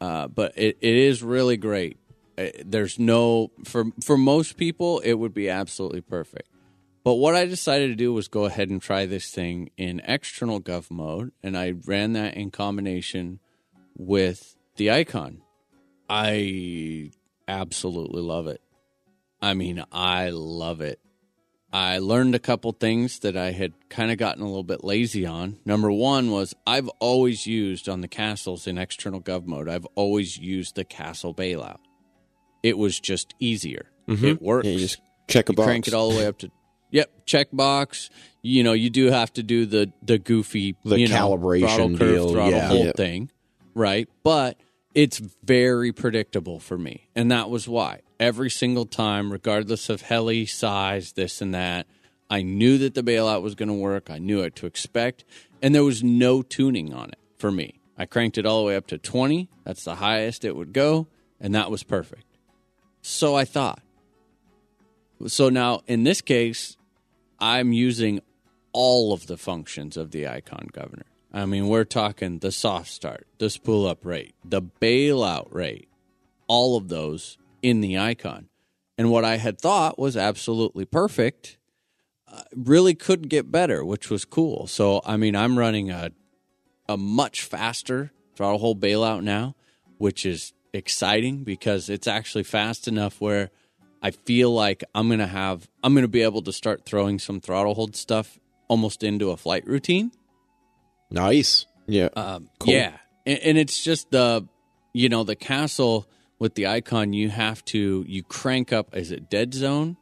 uh, 0.00 0.26
but 0.28 0.52
it, 0.56 0.76
it 0.80 0.96
is 0.96 1.22
really 1.22 1.56
great. 1.56 1.96
Uh, 2.36 2.46
There's 2.64 2.98
no 2.98 3.52
for 3.64 3.84
for 4.02 4.16
most 4.16 4.56
people 4.56 4.98
it 5.00 5.12
would 5.14 5.32
be 5.34 5.48
absolutely 5.48 6.00
perfect. 6.00 6.48
But 7.04 7.16
what 7.16 7.34
I 7.36 7.44
decided 7.44 7.88
to 7.88 7.94
do 7.94 8.14
was 8.14 8.28
go 8.28 8.46
ahead 8.46 8.70
and 8.70 8.80
try 8.80 9.04
this 9.04 9.30
thing 9.30 9.70
in 9.76 10.00
external 10.06 10.60
Gov 10.60 10.90
mode, 10.90 11.32
and 11.42 11.56
I 11.56 11.74
ran 11.84 12.14
that 12.14 12.34
in 12.34 12.50
combination 12.50 13.40
with 13.94 14.56
the 14.76 14.90
icon. 14.90 15.42
I 16.08 17.10
absolutely 17.46 18.22
love 18.22 18.46
it. 18.46 18.62
I 19.42 19.52
mean, 19.52 19.84
I 19.92 20.30
love 20.30 20.80
it. 20.80 20.98
I 21.72 21.98
learned 21.98 22.34
a 22.34 22.38
couple 22.38 22.72
things 22.72 23.18
that 23.18 23.36
I 23.36 23.50
had 23.50 23.72
kind 23.90 24.10
of 24.10 24.16
gotten 24.16 24.42
a 24.42 24.46
little 24.46 24.62
bit 24.62 24.84
lazy 24.84 25.26
on. 25.26 25.58
Number 25.66 25.90
one 25.90 26.30
was 26.30 26.54
I've 26.66 26.88
always 27.00 27.46
used 27.46 27.88
on 27.88 28.00
the 28.00 28.08
castles 28.08 28.66
in 28.66 28.78
external 28.78 29.20
gov 29.20 29.44
mode, 29.44 29.68
I've 29.68 29.86
always 29.94 30.38
used 30.38 30.76
the 30.76 30.84
castle 30.84 31.34
bailout. 31.34 31.78
It 32.62 32.78
was 32.78 32.98
just 32.98 33.34
easier. 33.40 33.90
Mm-hmm. 34.08 34.24
It 34.24 34.40
works. 34.42 34.66
Yeah, 34.66 34.72
you 34.72 34.78
just 34.78 35.00
check 35.28 35.48
a 35.48 35.52
You 35.52 35.56
box. 35.56 35.66
crank 35.66 35.88
it 35.88 35.94
all 35.94 36.10
the 36.10 36.16
way 36.18 36.26
up 36.26 36.38
to 36.38 36.50
Yep, 36.94 37.10
check 37.26 37.48
box. 37.52 38.08
You 38.40 38.62
know, 38.62 38.72
you 38.72 38.88
do 38.88 39.06
have 39.10 39.32
to 39.32 39.42
do 39.42 39.66
the 39.66 39.92
the 40.00 40.16
goofy 40.16 40.76
The 40.84 41.00
you 41.00 41.08
know, 41.08 41.16
calibration 41.16 41.60
throttle 41.60 41.88
curve, 41.98 41.98
deal, 41.98 42.32
throttle 42.32 42.52
yeah. 42.52 42.68
hold 42.68 42.84
Yep. 42.86 42.96
thing, 42.96 43.30
right? 43.74 44.08
But 44.22 44.58
it's 44.94 45.18
very 45.42 45.90
predictable 45.92 46.60
for 46.60 46.78
me, 46.78 47.08
and 47.16 47.32
that 47.32 47.50
was 47.50 47.68
why 47.68 48.02
every 48.20 48.48
single 48.48 48.86
time, 48.86 49.32
regardless 49.32 49.88
of 49.88 50.02
heli 50.02 50.46
size, 50.46 51.14
this 51.14 51.42
and 51.42 51.52
that, 51.52 51.88
I 52.30 52.42
knew 52.42 52.78
that 52.78 52.94
the 52.94 53.02
bailout 53.02 53.42
was 53.42 53.56
going 53.56 53.70
to 53.70 53.74
work. 53.74 54.08
I 54.08 54.18
knew 54.18 54.42
what 54.42 54.54
to 54.56 54.66
expect, 54.66 55.24
and 55.60 55.74
there 55.74 55.82
was 55.82 56.04
no 56.04 56.42
tuning 56.42 56.94
on 56.94 57.08
it 57.08 57.18
for 57.38 57.50
me. 57.50 57.80
I 57.98 58.06
cranked 58.06 58.38
it 58.38 58.46
all 58.46 58.60
the 58.60 58.66
way 58.68 58.76
up 58.76 58.86
to 58.88 58.98
twenty. 58.98 59.48
That's 59.64 59.82
the 59.82 59.96
highest 59.96 60.44
it 60.44 60.54
would 60.54 60.72
go, 60.72 61.08
and 61.40 61.52
that 61.56 61.72
was 61.72 61.82
perfect. 61.82 62.38
So 63.02 63.34
I 63.34 63.44
thought. 63.44 63.80
So 65.26 65.48
now 65.48 65.80
in 65.88 66.04
this 66.04 66.20
case, 66.20 66.76
I'm 67.44 67.74
using 67.74 68.22
all 68.72 69.12
of 69.12 69.26
the 69.26 69.36
functions 69.36 69.98
of 69.98 70.12
the 70.12 70.26
icon 70.26 70.68
governor. 70.72 71.04
I 71.30 71.44
mean, 71.44 71.68
we're 71.68 71.84
talking 71.84 72.38
the 72.38 72.50
soft 72.50 72.88
start, 72.88 73.26
the 73.36 73.50
spool 73.50 73.86
up 73.86 74.06
rate, 74.06 74.34
the 74.42 74.62
bailout 74.62 75.52
rate, 75.52 75.90
all 76.48 76.78
of 76.78 76.88
those 76.88 77.36
in 77.60 77.82
the 77.82 77.98
icon. 77.98 78.48
And 78.96 79.10
what 79.10 79.26
I 79.26 79.36
had 79.36 79.60
thought 79.60 79.98
was 79.98 80.16
absolutely 80.16 80.86
perfect 80.86 81.58
uh, 82.32 82.44
really 82.56 82.94
couldn't 82.94 83.28
get 83.28 83.52
better, 83.52 83.84
which 83.84 84.08
was 84.08 84.24
cool. 84.24 84.66
So, 84.66 85.02
I 85.04 85.18
mean, 85.18 85.36
I'm 85.36 85.58
running 85.58 85.90
a 85.90 86.12
a 86.88 86.96
much 86.96 87.42
faster 87.42 88.12
throttle 88.36 88.58
hold 88.58 88.80
bailout 88.80 89.22
now, 89.22 89.54
which 89.98 90.24
is 90.24 90.54
exciting 90.72 91.44
because 91.44 91.90
it's 91.90 92.06
actually 92.06 92.44
fast 92.44 92.88
enough 92.88 93.20
where 93.20 93.50
I 94.04 94.10
feel 94.10 94.52
like 94.52 94.84
I'm 94.94 95.08
gonna 95.08 95.26
have 95.26 95.66
I'm 95.82 95.94
gonna 95.94 96.08
be 96.08 96.20
able 96.20 96.42
to 96.42 96.52
start 96.52 96.84
throwing 96.84 97.18
some 97.18 97.40
throttle 97.40 97.74
hold 97.74 97.96
stuff 97.96 98.38
almost 98.68 99.02
into 99.02 99.30
a 99.30 99.36
flight 99.38 99.66
routine. 99.66 100.12
Nice. 101.10 101.64
Yeah. 101.86 102.10
Um, 102.14 102.50
Cool. 102.58 102.74
Yeah, 102.74 102.98
and, 103.24 103.38
and 103.38 103.58
it's 103.58 103.82
just 103.82 104.10
the 104.10 104.46
you 104.92 105.08
know 105.08 105.24
the 105.24 105.34
castle 105.34 106.06
with 106.38 106.54
the 106.54 106.66
icon. 106.66 107.14
You 107.14 107.30
have 107.30 107.64
to 107.66 108.04
you 108.06 108.22
crank 108.22 108.74
up. 108.74 108.94
Is 108.94 109.10
it 109.10 109.30
dead 109.30 109.54
zone? 109.54 109.96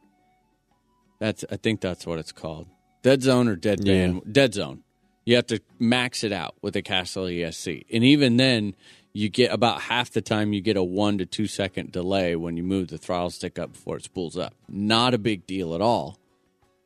That's 1.19 1.45
I 1.49 1.55
think 1.55 1.79
that's 1.79 2.05
what 2.05 2.19
it's 2.19 2.33
called. 2.33 2.67
Dead 3.03 3.23
zone 3.23 3.47
or 3.47 3.55
dead 3.55 3.85
band. 3.85 4.33
Dead 4.33 4.53
zone. 4.53 4.83
You 5.23 5.37
have 5.37 5.47
to 5.47 5.61
max 5.79 6.25
it 6.25 6.33
out 6.33 6.55
with 6.61 6.75
a 6.75 6.81
Castle 6.81 7.23
ESC, 7.23 7.85
and 7.93 8.03
even 8.03 8.35
then, 8.35 8.75
you 9.13 9.29
get 9.29 9.53
about 9.53 9.81
half 9.81 10.11
the 10.11 10.21
time 10.21 10.53
you 10.53 10.61
get 10.61 10.75
a 10.75 10.83
one 10.83 11.19
to 11.19 11.25
two 11.25 11.47
second 11.47 11.91
delay 11.91 12.35
when 12.35 12.57
you 12.57 12.63
move 12.63 12.87
the 12.87 12.97
throttle 12.97 13.29
stick 13.29 13.59
up 13.59 13.73
before 13.73 13.97
it 13.97 14.03
spools 14.03 14.37
up. 14.37 14.55
Not 14.67 15.13
a 15.13 15.19
big 15.19 15.45
deal 15.45 15.75
at 15.75 15.81
all, 15.81 16.17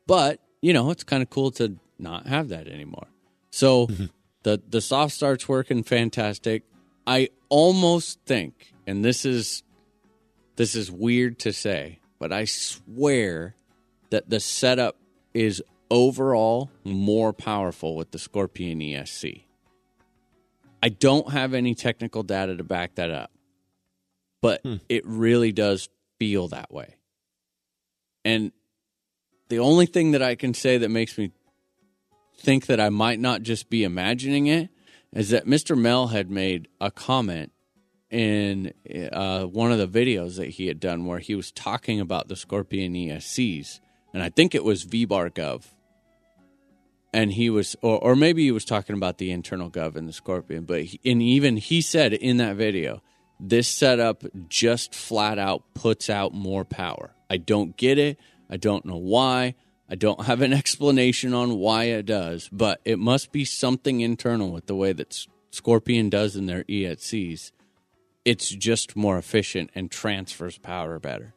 but 0.06 0.40
you 0.60 0.72
know 0.72 0.90
it's 0.90 1.04
kind 1.04 1.22
of 1.22 1.30
cool 1.30 1.50
to 1.52 1.76
not 1.98 2.26
have 2.26 2.48
that 2.50 2.68
anymore. 2.68 3.08
So 3.50 3.86
mm-hmm. 3.86 4.06
the 4.42 4.62
the 4.68 4.80
soft 4.80 5.14
start's 5.14 5.48
working 5.48 5.82
fantastic. 5.82 6.64
I 7.06 7.30
almost 7.48 8.20
think, 8.26 8.74
and 8.86 9.02
this 9.02 9.24
is 9.24 9.62
this 10.56 10.74
is 10.74 10.90
weird 10.90 11.38
to 11.40 11.52
say, 11.52 12.00
but 12.18 12.32
I 12.32 12.44
swear 12.44 13.54
that 14.10 14.28
the 14.28 14.40
setup 14.40 14.96
is 15.32 15.62
overall 15.90 16.70
more 16.84 17.32
powerful 17.32 17.96
with 17.96 18.10
the 18.10 18.18
Scorpion 18.18 18.80
ESC. 18.80 19.44
I 20.82 20.88
don't 20.88 21.32
have 21.32 21.54
any 21.54 21.74
technical 21.74 22.22
data 22.22 22.56
to 22.56 22.64
back 22.64 22.94
that 22.96 23.10
up, 23.10 23.30
but 24.40 24.62
it 24.88 25.04
really 25.06 25.52
does 25.52 25.88
feel 26.18 26.48
that 26.48 26.72
way. 26.72 26.96
And 28.24 28.52
the 29.48 29.58
only 29.58 29.86
thing 29.86 30.12
that 30.12 30.22
I 30.22 30.34
can 30.34 30.54
say 30.54 30.78
that 30.78 30.90
makes 30.90 31.16
me 31.16 31.32
think 32.38 32.66
that 32.66 32.80
I 32.80 32.90
might 32.90 33.18
not 33.18 33.42
just 33.42 33.70
be 33.70 33.84
imagining 33.84 34.46
it 34.46 34.68
is 35.12 35.30
that 35.30 35.46
Mr. 35.46 35.76
Mel 35.76 36.08
had 36.08 36.30
made 36.30 36.68
a 36.80 36.90
comment 36.90 37.52
in 38.10 38.72
uh, 39.12 39.44
one 39.44 39.72
of 39.72 39.78
the 39.78 39.88
videos 39.88 40.36
that 40.36 40.50
he 40.50 40.66
had 40.66 40.80
done 40.80 41.04
where 41.04 41.18
he 41.18 41.34
was 41.34 41.50
talking 41.52 42.00
about 42.00 42.28
the 42.28 42.36
Scorpion 42.36 42.94
ESCs, 42.94 43.80
and 44.14 44.22
I 44.22 44.30
think 44.30 44.54
it 44.54 44.64
was 44.64 44.84
VBAR 44.84 45.30
Gov. 45.30 45.64
And 47.12 47.32
he 47.32 47.48
was, 47.48 47.74
or, 47.80 47.98
or 47.98 48.16
maybe 48.16 48.44
he 48.44 48.52
was 48.52 48.64
talking 48.64 48.94
about 48.94 49.18
the 49.18 49.30
internal 49.30 49.70
Gov 49.70 49.96
and 49.96 50.06
the 50.06 50.12
Scorpion, 50.12 50.64
but 50.64 50.82
he, 50.84 51.00
and 51.10 51.22
even 51.22 51.56
he 51.56 51.80
said 51.80 52.12
in 52.12 52.36
that 52.36 52.56
video, 52.56 53.02
this 53.40 53.68
setup 53.68 54.24
just 54.48 54.94
flat 54.94 55.38
out 55.38 55.62
puts 55.74 56.10
out 56.10 56.34
more 56.34 56.64
power. 56.64 57.14
I 57.30 57.38
don't 57.38 57.76
get 57.76 57.98
it. 57.98 58.18
I 58.50 58.56
don't 58.56 58.84
know 58.84 58.96
why. 58.96 59.54
I 59.88 59.94
don't 59.94 60.24
have 60.26 60.42
an 60.42 60.52
explanation 60.52 61.32
on 61.32 61.58
why 61.58 61.84
it 61.84 62.04
does, 62.06 62.48
but 62.52 62.80
it 62.84 62.98
must 62.98 63.32
be 63.32 63.44
something 63.44 64.00
internal 64.00 64.50
with 64.50 64.66
the 64.66 64.74
way 64.74 64.92
that 64.92 65.26
Scorpion 65.50 66.10
does 66.10 66.36
in 66.36 66.46
their 66.46 66.64
ESCs. 66.64 67.52
It's 68.24 68.50
just 68.50 68.96
more 68.96 69.16
efficient 69.16 69.70
and 69.74 69.90
transfers 69.90 70.58
power 70.58 70.98
better. 70.98 71.34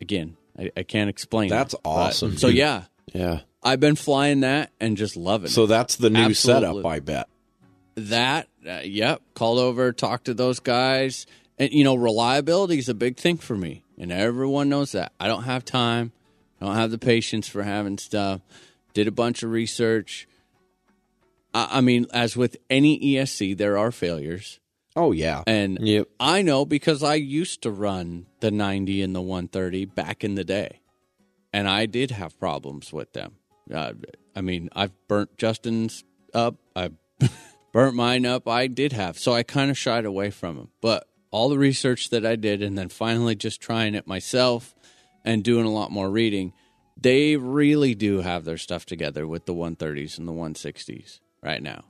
Again, 0.00 0.36
I, 0.58 0.70
I 0.76 0.82
can't 0.82 1.10
explain. 1.10 1.50
That's 1.50 1.74
it, 1.74 1.80
but- 1.84 1.90
awesome, 1.90 2.36
So 2.36 2.48
yeah, 2.48 2.84
yeah. 3.12 3.40
I've 3.62 3.80
been 3.80 3.96
flying 3.96 4.40
that 4.40 4.70
and 4.80 4.96
just 4.96 5.16
loving 5.16 5.46
it. 5.46 5.50
So 5.50 5.66
that's 5.66 5.96
the 5.96 6.10
new 6.10 6.20
Absolutely. 6.20 6.82
setup, 6.82 6.86
I 6.86 7.00
bet. 7.00 7.28
that 7.96 8.48
uh, 8.66 8.80
yep 8.84 9.20
called 9.34 9.58
over 9.58 9.92
talked 9.92 10.26
to 10.26 10.34
those 10.34 10.60
guys 10.60 11.26
and 11.58 11.70
you 11.72 11.82
know 11.84 11.94
reliability 11.94 12.78
is 12.78 12.88
a 12.88 12.94
big 12.94 13.16
thing 13.16 13.36
for 13.36 13.56
me 13.56 13.82
and 13.98 14.12
everyone 14.12 14.68
knows 14.68 14.92
that 14.92 15.12
i 15.18 15.26
don't 15.26 15.42
have 15.44 15.64
time 15.64 16.12
i 16.60 16.66
don't 16.66 16.74
have 16.76 16.90
the 16.90 16.98
patience 16.98 17.48
for 17.48 17.62
having 17.62 17.96
stuff 17.98 18.40
did 18.94 19.08
a 19.08 19.10
bunch 19.10 19.42
of 19.42 19.50
research 19.50 20.28
i, 21.54 21.68
I 21.72 21.80
mean 21.80 22.06
as 22.12 22.36
with 22.36 22.56
any 22.68 23.00
esc 23.16 23.56
there 23.56 23.76
are 23.78 23.90
failures 23.92 24.60
Oh 24.96 25.12
yeah. 25.12 25.42
and 25.46 25.78
Yep. 25.80 26.08
i 26.20 26.42
know 26.42 26.64
because 26.64 27.02
i 27.02 27.14
used 27.14 27.62
to 27.62 27.70
run 27.70 28.26
the 28.40 28.50
90 28.50 29.02
and 29.02 29.14
the 29.14 29.20
130 29.22 29.86
back 29.86 30.22
in 30.22 30.34
the 30.34 30.44
day 30.44 30.80
and 31.52 31.66
i 31.68 31.86
did 31.86 32.10
have 32.12 32.38
problems 32.38 32.92
with 32.92 33.12
them 33.14 33.36
uh, 33.72 33.92
i 34.34 34.40
mean 34.40 34.68
i've 34.74 34.92
burnt 35.08 35.36
justin's 35.38 36.04
up 36.34 36.56
i 36.76 36.90
burnt 37.72 37.94
mine 37.94 38.26
up. 38.26 38.48
I 38.48 38.66
did 38.66 38.92
have. 38.92 39.18
So 39.18 39.32
I 39.32 39.42
kind 39.42 39.70
of 39.70 39.78
shied 39.78 40.04
away 40.04 40.30
from 40.30 40.56
them. 40.56 40.68
But 40.80 41.06
all 41.30 41.48
the 41.48 41.58
research 41.58 42.10
that 42.10 42.26
I 42.26 42.36
did 42.36 42.62
and 42.62 42.76
then 42.76 42.88
finally 42.88 43.34
just 43.34 43.60
trying 43.60 43.94
it 43.94 44.06
myself 44.06 44.74
and 45.24 45.44
doing 45.44 45.66
a 45.66 45.70
lot 45.70 45.90
more 45.90 46.10
reading, 46.10 46.52
they 46.96 47.36
really 47.36 47.94
do 47.94 48.20
have 48.20 48.44
their 48.44 48.58
stuff 48.58 48.84
together 48.84 49.26
with 49.26 49.46
the 49.46 49.54
130s 49.54 50.18
and 50.18 50.26
the 50.26 50.32
160s 50.32 51.20
right 51.42 51.62
now. 51.62 51.84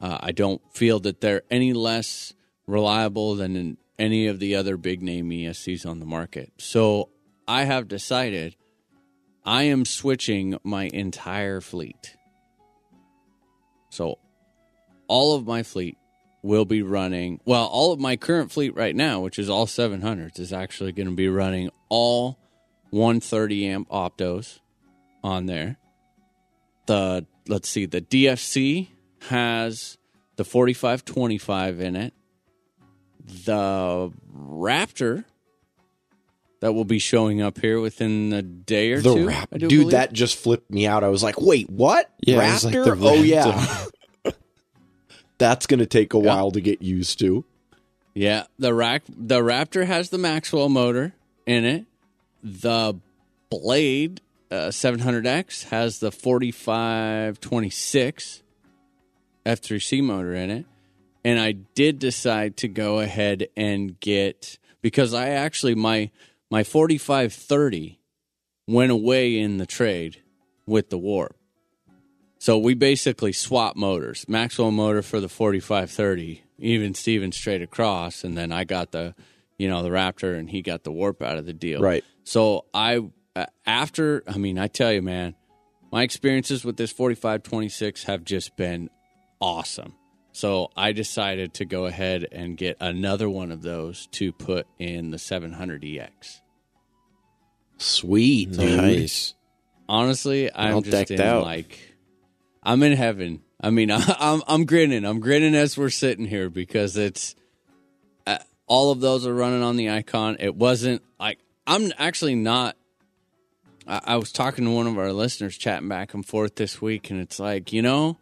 Uh, 0.00 0.18
I 0.20 0.32
don't 0.32 0.60
feel 0.74 1.00
that 1.00 1.20
they're 1.20 1.42
any 1.50 1.72
less 1.72 2.34
reliable 2.66 3.36
than 3.36 3.76
any 3.98 4.26
of 4.26 4.40
the 4.40 4.56
other 4.56 4.76
big 4.76 5.02
name 5.02 5.30
ESCs 5.30 5.86
on 5.86 6.00
the 6.00 6.06
market. 6.06 6.52
So 6.58 7.10
I 7.46 7.64
have 7.64 7.88
decided 7.88 8.56
I 9.44 9.64
am 9.64 9.84
switching 9.84 10.58
my 10.62 10.84
entire 10.84 11.60
fleet. 11.60 12.16
So 13.90 14.18
all 15.06 15.34
of 15.34 15.46
my 15.46 15.62
fleet 15.62 15.96
will 16.42 16.64
be 16.66 16.82
running 16.82 17.40
well 17.46 17.64
all 17.64 17.90
of 17.92 17.98
my 17.98 18.16
current 18.16 18.52
fleet 18.52 18.76
right 18.76 18.94
now 18.94 19.18
which 19.18 19.38
is 19.38 19.48
all 19.48 19.64
700s 19.66 20.38
is 20.38 20.52
actually 20.52 20.92
going 20.92 21.08
to 21.08 21.14
be 21.14 21.26
running 21.26 21.70
all 21.88 22.38
130 22.90 23.66
amp 23.66 23.88
optos 23.88 24.58
on 25.22 25.46
there 25.46 25.78
the 26.84 27.24
let's 27.48 27.66
see 27.66 27.86
the 27.86 28.02
dfc 28.02 28.88
has 29.28 29.96
the 30.36 30.44
4525 30.44 31.80
in 31.80 31.96
it. 31.96 32.14
The 33.26 34.12
Raptor 34.36 35.24
that 36.64 36.72
will 36.72 36.86
be 36.86 36.98
showing 36.98 37.42
up 37.42 37.60
here 37.60 37.78
within 37.78 38.32
a 38.32 38.40
day 38.40 38.92
or 38.92 39.02
The 39.02 39.14
two. 39.14 39.26
rap, 39.26 39.50
dude, 39.50 39.68
believe. 39.68 39.90
that 39.90 40.14
just 40.14 40.38
flipped 40.38 40.70
me 40.70 40.86
out. 40.86 41.04
I 41.04 41.08
was 41.08 41.22
like, 41.22 41.38
wait, 41.38 41.68
what? 41.68 42.10
Yeah, 42.20 42.38
Raptor? 42.38 42.64
like 42.64 42.72
the 43.00 43.06
Oh 43.06 43.22
yeah. 43.22 43.84
That's 45.36 45.66
gonna 45.66 45.84
take 45.84 46.14
a 46.14 46.18
while 46.18 46.50
to 46.52 46.62
get 46.62 46.80
used 46.80 47.18
to. 47.18 47.44
Yeah, 48.14 48.44
the 48.58 48.72
rack 48.72 49.02
the 49.08 49.42
Raptor 49.42 49.84
has 49.84 50.08
the 50.08 50.16
Maxwell 50.16 50.70
motor 50.70 51.12
in 51.44 51.66
it. 51.66 51.84
The 52.42 52.94
Blade 53.50 54.22
uh, 54.50 54.68
700X 54.68 55.64
has 55.64 55.98
the 55.98 56.10
4526 56.10 58.42
F3C 59.44 60.02
motor 60.02 60.32
in 60.32 60.50
it. 60.50 60.64
And 61.26 61.38
I 61.38 61.52
did 61.52 61.98
decide 61.98 62.56
to 62.58 62.68
go 62.68 63.00
ahead 63.00 63.48
and 63.54 64.00
get 64.00 64.56
because 64.80 65.12
I 65.12 65.28
actually 65.28 65.74
my 65.74 66.10
my 66.54 66.62
4530 66.62 67.98
went 68.68 68.92
away 68.92 69.40
in 69.40 69.58
the 69.58 69.66
trade 69.66 70.22
with 70.66 70.88
the 70.88 70.96
Warp. 70.96 71.36
So 72.38 72.58
we 72.58 72.74
basically 72.74 73.32
swap 73.32 73.74
motors. 73.74 74.24
Maxwell 74.28 74.70
motor 74.70 75.02
for 75.02 75.18
the 75.18 75.28
4530, 75.28 76.44
even 76.60 76.94
Steven 76.94 77.32
straight 77.32 77.60
across, 77.60 78.22
and 78.22 78.38
then 78.38 78.52
I 78.52 78.62
got 78.62 78.92
the, 78.92 79.16
you 79.58 79.68
know, 79.68 79.82
the 79.82 79.88
Raptor, 79.88 80.38
and 80.38 80.48
he 80.48 80.62
got 80.62 80.84
the 80.84 80.92
warp 80.92 81.22
out 81.22 81.38
of 81.38 81.44
the 81.44 81.52
deal. 81.52 81.80
Right. 81.80 82.04
So 82.22 82.66
I, 82.72 83.00
after, 83.66 84.22
I 84.28 84.38
mean, 84.38 84.56
I 84.56 84.68
tell 84.68 84.92
you, 84.92 85.02
man, 85.02 85.34
my 85.90 86.04
experiences 86.04 86.64
with 86.64 86.76
this 86.76 86.92
4526 86.92 88.04
have 88.04 88.22
just 88.22 88.56
been 88.56 88.90
awesome. 89.40 89.96
So 90.30 90.70
I 90.76 90.92
decided 90.92 91.54
to 91.54 91.64
go 91.64 91.86
ahead 91.86 92.28
and 92.30 92.56
get 92.56 92.76
another 92.78 93.28
one 93.28 93.50
of 93.50 93.62
those 93.62 94.06
to 94.12 94.32
put 94.32 94.68
in 94.78 95.10
the 95.10 95.16
700EX. 95.16 96.42
Sweet, 97.78 98.52
dude. 98.52 98.76
Nice. 98.76 99.34
honestly, 99.88 100.50
I'm 100.54 100.74
All 100.74 100.80
just 100.80 100.92
decked 100.92 101.10
in 101.10 101.20
out. 101.20 101.44
like 101.44 101.78
I'm 102.62 102.82
in 102.82 102.92
heaven. 102.92 103.42
I 103.60 103.70
mean, 103.70 103.90
I, 103.90 104.00
I'm 104.18 104.42
I'm 104.46 104.64
grinning. 104.64 105.04
I'm 105.04 105.20
grinning 105.20 105.54
as 105.54 105.76
we're 105.76 105.90
sitting 105.90 106.26
here 106.26 106.48
because 106.50 106.96
it's 106.96 107.34
uh, 108.26 108.38
all 108.66 108.90
of 108.90 109.00
those 109.00 109.26
are 109.26 109.34
running 109.34 109.62
on 109.62 109.76
the 109.76 109.90
icon. 109.90 110.36
It 110.40 110.54
wasn't 110.54 111.02
like 111.18 111.38
I'm 111.66 111.92
actually 111.98 112.34
not. 112.34 112.76
I, 113.86 114.00
I 114.04 114.16
was 114.16 114.32
talking 114.32 114.64
to 114.64 114.70
one 114.70 114.86
of 114.86 114.96
our 114.98 115.12
listeners, 115.12 115.56
chatting 115.58 115.88
back 115.88 116.14
and 116.14 116.24
forth 116.24 116.54
this 116.56 116.80
week, 116.80 117.10
and 117.10 117.20
it's 117.20 117.38
like 117.38 117.72
you 117.72 117.82
know, 117.82 118.18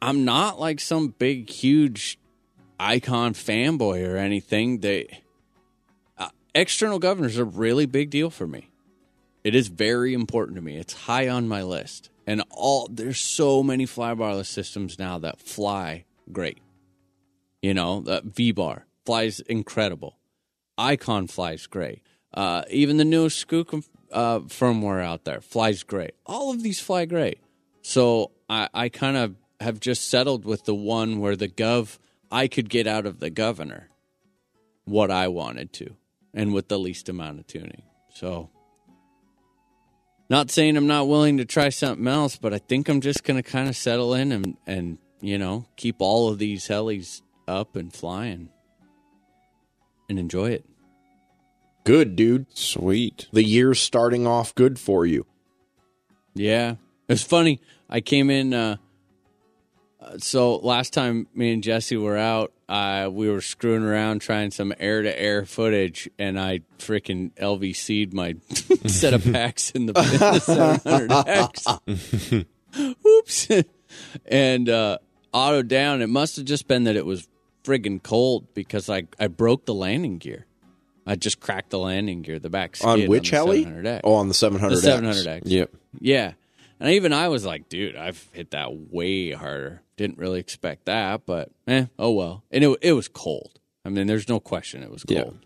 I'm 0.00 0.24
not 0.24 0.58
like 0.60 0.80
some 0.80 1.08
big, 1.08 1.50
huge 1.50 2.18
icon 2.78 3.34
fanboy 3.34 4.06
or 4.08 4.16
anything. 4.16 4.78
They 4.80 5.22
external 6.54 6.98
governors 6.98 7.38
are 7.38 7.42
a 7.42 7.44
really 7.44 7.86
big 7.86 8.10
deal 8.10 8.30
for 8.30 8.46
me. 8.46 8.70
It 9.42 9.54
is 9.54 9.68
very 9.68 10.12
important 10.12 10.56
to 10.56 10.62
me. 10.62 10.76
It's 10.76 10.92
high 10.92 11.28
on 11.28 11.48
my 11.48 11.62
list. 11.62 12.10
And 12.26 12.42
all 12.50 12.88
there's 12.90 13.18
so 13.18 13.62
many 13.62 13.86
flybarless 13.86 14.46
systems 14.46 14.98
now 14.98 15.18
that 15.18 15.40
fly 15.40 16.04
great. 16.30 16.58
You 17.62 17.74
know, 17.74 18.00
the 18.00 18.22
V 18.24 18.52
bar 18.52 18.86
flies 19.04 19.40
incredible. 19.40 20.18
Icon 20.78 21.26
flies 21.26 21.66
great. 21.66 22.02
Uh, 22.32 22.62
even 22.70 22.96
the 22.96 23.04
newest 23.04 23.46
Skook 23.46 23.84
uh, 24.12 24.40
firmware 24.40 25.02
out 25.02 25.24
there 25.24 25.40
flies 25.40 25.82
great. 25.82 26.14
All 26.26 26.52
of 26.52 26.62
these 26.62 26.80
fly 26.80 27.04
great. 27.04 27.40
So 27.82 28.30
I, 28.48 28.68
I 28.72 28.88
kind 28.88 29.16
of 29.16 29.34
have 29.60 29.80
just 29.80 30.08
settled 30.08 30.44
with 30.44 30.64
the 30.64 30.74
one 30.74 31.18
where 31.18 31.36
the 31.36 31.48
gov 31.48 31.98
I 32.30 32.46
could 32.46 32.68
get 32.68 32.86
out 32.86 33.06
of 33.06 33.18
the 33.18 33.30
governor 33.30 33.88
what 34.84 35.10
I 35.10 35.28
wanted 35.28 35.72
to, 35.74 35.96
and 36.34 36.52
with 36.52 36.68
the 36.68 36.78
least 36.78 37.08
amount 37.08 37.38
of 37.38 37.46
tuning. 37.46 37.82
So 38.14 38.50
not 40.28 40.50
saying 40.50 40.76
I'm 40.76 40.86
not 40.86 41.08
willing 41.08 41.38
to 41.38 41.44
try 41.44 41.68
something 41.70 42.06
else, 42.06 42.36
but 42.36 42.54
I 42.54 42.58
think 42.58 42.88
I'm 42.88 43.00
just 43.00 43.24
going 43.24 43.42
to 43.42 43.48
kind 43.48 43.68
of 43.68 43.76
settle 43.76 44.14
in 44.14 44.32
and 44.32 44.56
and 44.66 44.98
you 45.20 45.38
know 45.38 45.66
keep 45.76 45.96
all 45.98 46.28
of 46.28 46.38
these 46.38 46.68
helis 46.68 47.22
up 47.48 47.76
and 47.76 47.92
flying 47.92 48.48
and 50.08 50.18
enjoy 50.18 50.50
it. 50.50 50.64
Good, 51.84 52.14
dude. 52.14 52.46
Sweet. 52.56 53.28
The 53.32 53.42
year's 53.42 53.80
starting 53.80 54.26
off 54.26 54.54
good 54.54 54.78
for 54.78 55.06
you. 55.06 55.26
Yeah, 56.34 56.76
it's 57.08 57.22
funny. 57.22 57.60
I 57.88 58.00
came 58.00 58.30
in. 58.30 58.54
Uh, 58.54 58.58
uh, 58.72 58.76
so 60.18 60.56
last 60.56 60.92
time 60.92 61.26
me 61.34 61.52
and 61.52 61.62
Jesse 61.62 61.96
were 61.96 62.16
out, 62.16 62.52
uh, 62.68 63.08
we 63.12 63.28
were 63.28 63.40
screwing 63.40 63.82
around 63.82 64.20
trying 64.20 64.50
some 64.50 64.72
air 64.78 65.02
to 65.02 65.20
air 65.20 65.44
footage, 65.44 66.08
and 66.18 66.38
I 66.38 66.60
freaking 66.78 67.32
LVC'd 67.34 68.14
my 68.14 68.36
set 68.86 69.14
of 69.14 69.24
packs 69.24 69.70
in 69.72 69.86
the, 69.86 69.92
in 69.98 70.04
the 70.10 70.40
700X. 70.84 72.46
Oops. 73.06 73.48
and 74.26 74.68
uh, 74.68 74.98
auto 75.32 75.62
down. 75.62 76.02
It 76.02 76.08
must 76.08 76.36
have 76.36 76.44
just 76.44 76.68
been 76.68 76.84
that 76.84 76.96
it 76.96 77.06
was 77.06 77.28
friggin' 77.64 78.02
cold 78.02 78.52
because 78.54 78.88
I, 78.88 79.04
I 79.18 79.26
broke 79.26 79.66
the 79.66 79.74
landing 79.74 80.18
gear. 80.18 80.46
I 81.06 81.16
just 81.16 81.40
cracked 81.40 81.70
the 81.70 81.78
landing 81.78 82.22
gear, 82.22 82.38
the 82.38 82.50
back 82.50 82.76
skid 82.76 82.88
On 82.88 83.06
which 83.08 83.30
the 83.30 83.36
heli? 83.36 83.64
700X. 83.64 84.00
Oh, 84.04 84.14
on 84.14 84.28
the 84.28 84.34
700X. 84.34 84.68
the 84.68 84.88
700X. 84.88 85.42
Yep. 85.44 85.70
Yeah. 85.98 86.32
And 86.80 86.90
even 86.90 87.12
I 87.12 87.28
was 87.28 87.44
like, 87.44 87.68
dude, 87.68 87.94
I've 87.94 88.26
hit 88.32 88.52
that 88.52 88.72
way 88.74 89.32
harder. 89.32 89.82
Didn't 89.96 90.18
really 90.18 90.40
expect 90.40 90.86
that, 90.86 91.26
but 91.26 91.50
eh, 91.66 91.86
oh 91.98 92.12
well. 92.12 92.42
And 92.50 92.64
it 92.64 92.78
it 92.80 92.92
was 92.94 93.06
cold. 93.08 93.60
I 93.84 93.90
mean, 93.90 94.06
there's 94.06 94.28
no 94.28 94.40
question 94.40 94.82
it 94.82 94.90
was 94.90 95.04
Yeah. 95.06 95.24
cold. 95.24 95.44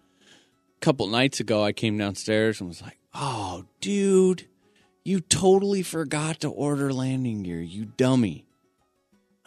A 0.76 0.80
couple 0.80 1.06
nights 1.08 1.40
ago, 1.40 1.62
I 1.64 1.72
came 1.72 1.98
downstairs 1.98 2.60
and 2.60 2.68
was 2.68 2.82
like, 2.82 2.98
oh, 3.14 3.64
dude, 3.80 4.46
you 5.04 5.20
totally 5.20 5.82
forgot 5.82 6.40
to 6.40 6.48
order 6.48 6.92
landing 6.92 7.42
gear, 7.42 7.60
you 7.60 7.86
dummy. 7.86 8.46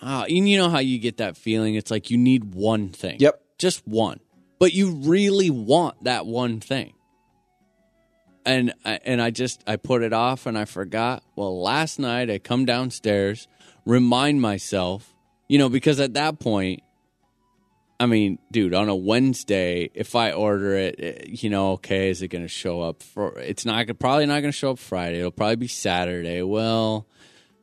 Ah, 0.02 0.24
and 0.24 0.48
you 0.50 0.58
know 0.58 0.70
how 0.70 0.80
you 0.80 1.00
get 1.00 1.18
that 1.18 1.38
feeling? 1.38 1.76
It's 1.76 1.90
like 1.90 2.12
you 2.12 2.18
need 2.18 2.54
one 2.54 2.90
thing. 2.90 3.18
Yep. 3.20 3.42
Just 3.58 3.88
one. 3.88 4.20
But 4.60 4.74
you 4.74 4.92
really 4.92 5.50
want 5.50 6.04
that 6.04 6.26
one 6.26 6.60
thing 6.60 6.94
and 8.48 8.74
I, 8.86 9.00
and 9.04 9.22
I 9.22 9.30
just 9.30 9.62
I 9.68 9.76
put 9.76 10.02
it 10.02 10.14
off 10.14 10.46
and 10.46 10.58
I 10.58 10.66
forgot. 10.66 11.24
Well, 11.36 11.62
last 11.62 12.00
night 12.00 12.32
I 12.32 12.40
come 12.40 12.66
downstairs, 12.66 13.48
remind 13.86 14.42
myself, 14.42 15.14
you 15.50 15.58
know, 15.58 15.70
because 15.70 16.00
at 16.00 16.14
that 16.14 16.40
point, 16.40 16.82
I 18.00 18.06
mean, 18.06 18.40
dude, 18.52 18.74
on 18.74 18.90
a 18.90 18.96
Wednesday, 18.96 19.90
if 19.94 20.16
I 20.16 20.32
order 20.32 20.76
it, 20.76 20.96
eh, 20.98 21.26
you 21.28 21.50
know, 21.50 21.74
okay, 21.74 22.10
is 22.10 22.22
it 22.22 22.30
going 22.30 22.44
to 22.44 22.48
show 22.48 22.82
up 22.82 23.04
for? 23.04 23.38
It's 23.40 23.66
not 23.66 23.86
probably 24.00 24.26
not 24.26 24.40
going 24.42 24.52
to 24.52 24.58
show 24.58 24.72
up 24.72 24.80
Friday. 24.80 25.20
It'll 25.20 25.32
probably 25.32 25.58
be 25.58 25.68
Saturday. 25.68 26.42
Well, 26.42 27.06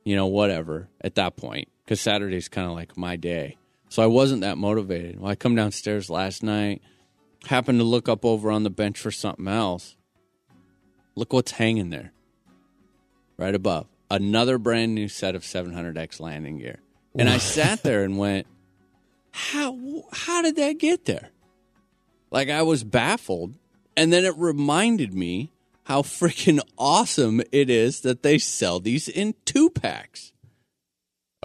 you 0.05 0.17
know, 0.17 0.27
whatever 0.27 0.89
at 1.01 1.15
that 1.15 1.37
point, 1.37 1.69
because 1.85 2.01
Saturday's 2.01 2.49
kind 2.49 2.69
of 2.69 2.75
like 2.75 2.97
my 2.97 3.17
day. 3.17 3.57
So 3.89 4.03
I 4.03 4.07
wasn't 4.07 4.43
that 4.43 4.59
motivated. 4.59 5.21
Well, 5.21 5.31
I 5.31 5.35
come 5.35 5.55
downstairs 5.55 6.11
last 6.11 6.43
night, 6.43 6.83
happened 7.47 7.79
to 7.79 7.85
look 7.85 8.09
up 8.09 8.25
over 8.25 8.51
on 8.51 8.65
the 8.65 8.71
bench 8.71 8.99
for 8.99 9.13
something 9.13 9.49
else. 9.49 9.97
Look 11.17 11.33
what's 11.33 11.53
hanging 11.53 11.91
there. 11.91 12.13
Right 13.37 13.55
above. 13.55 13.87
Another 14.11 14.59
brand 14.59 14.95
new 14.95 15.09
set 15.09 15.35
of 15.35 15.43
700X 15.43 16.21
landing 16.21 16.59
gear. 16.59 16.81
And 17.17 17.29
I 17.29 17.39
sat 17.39 17.83
there 17.83 18.03
and 18.03 18.19
went, 18.19 18.47
how 19.31 20.05
how 20.13 20.43
did 20.43 20.57
that 20.57 20.79
get 20.79 21.05
there? 21.05 21.31
Like 22.31 22.51
I 22.51 22.63
was 22.63 22.85
baffled. 22.85 23.55
And 23.97 24.13
then 24.13 24.25
it 24.25 24.37
reminded 24.37 25.15
me 25.15 25.51
how 25.85 26.03
freaking 26.03 26.61
awesome 26.79 27.41
it 27.53 27.71
is 27.71 28.01
that 28.01 28.23
they 28.23 28.39
sell 28.39 28.81
these 28.81 29.09
in 29.09 29.35
two 29.45 29.71
packs. 29.71 30.33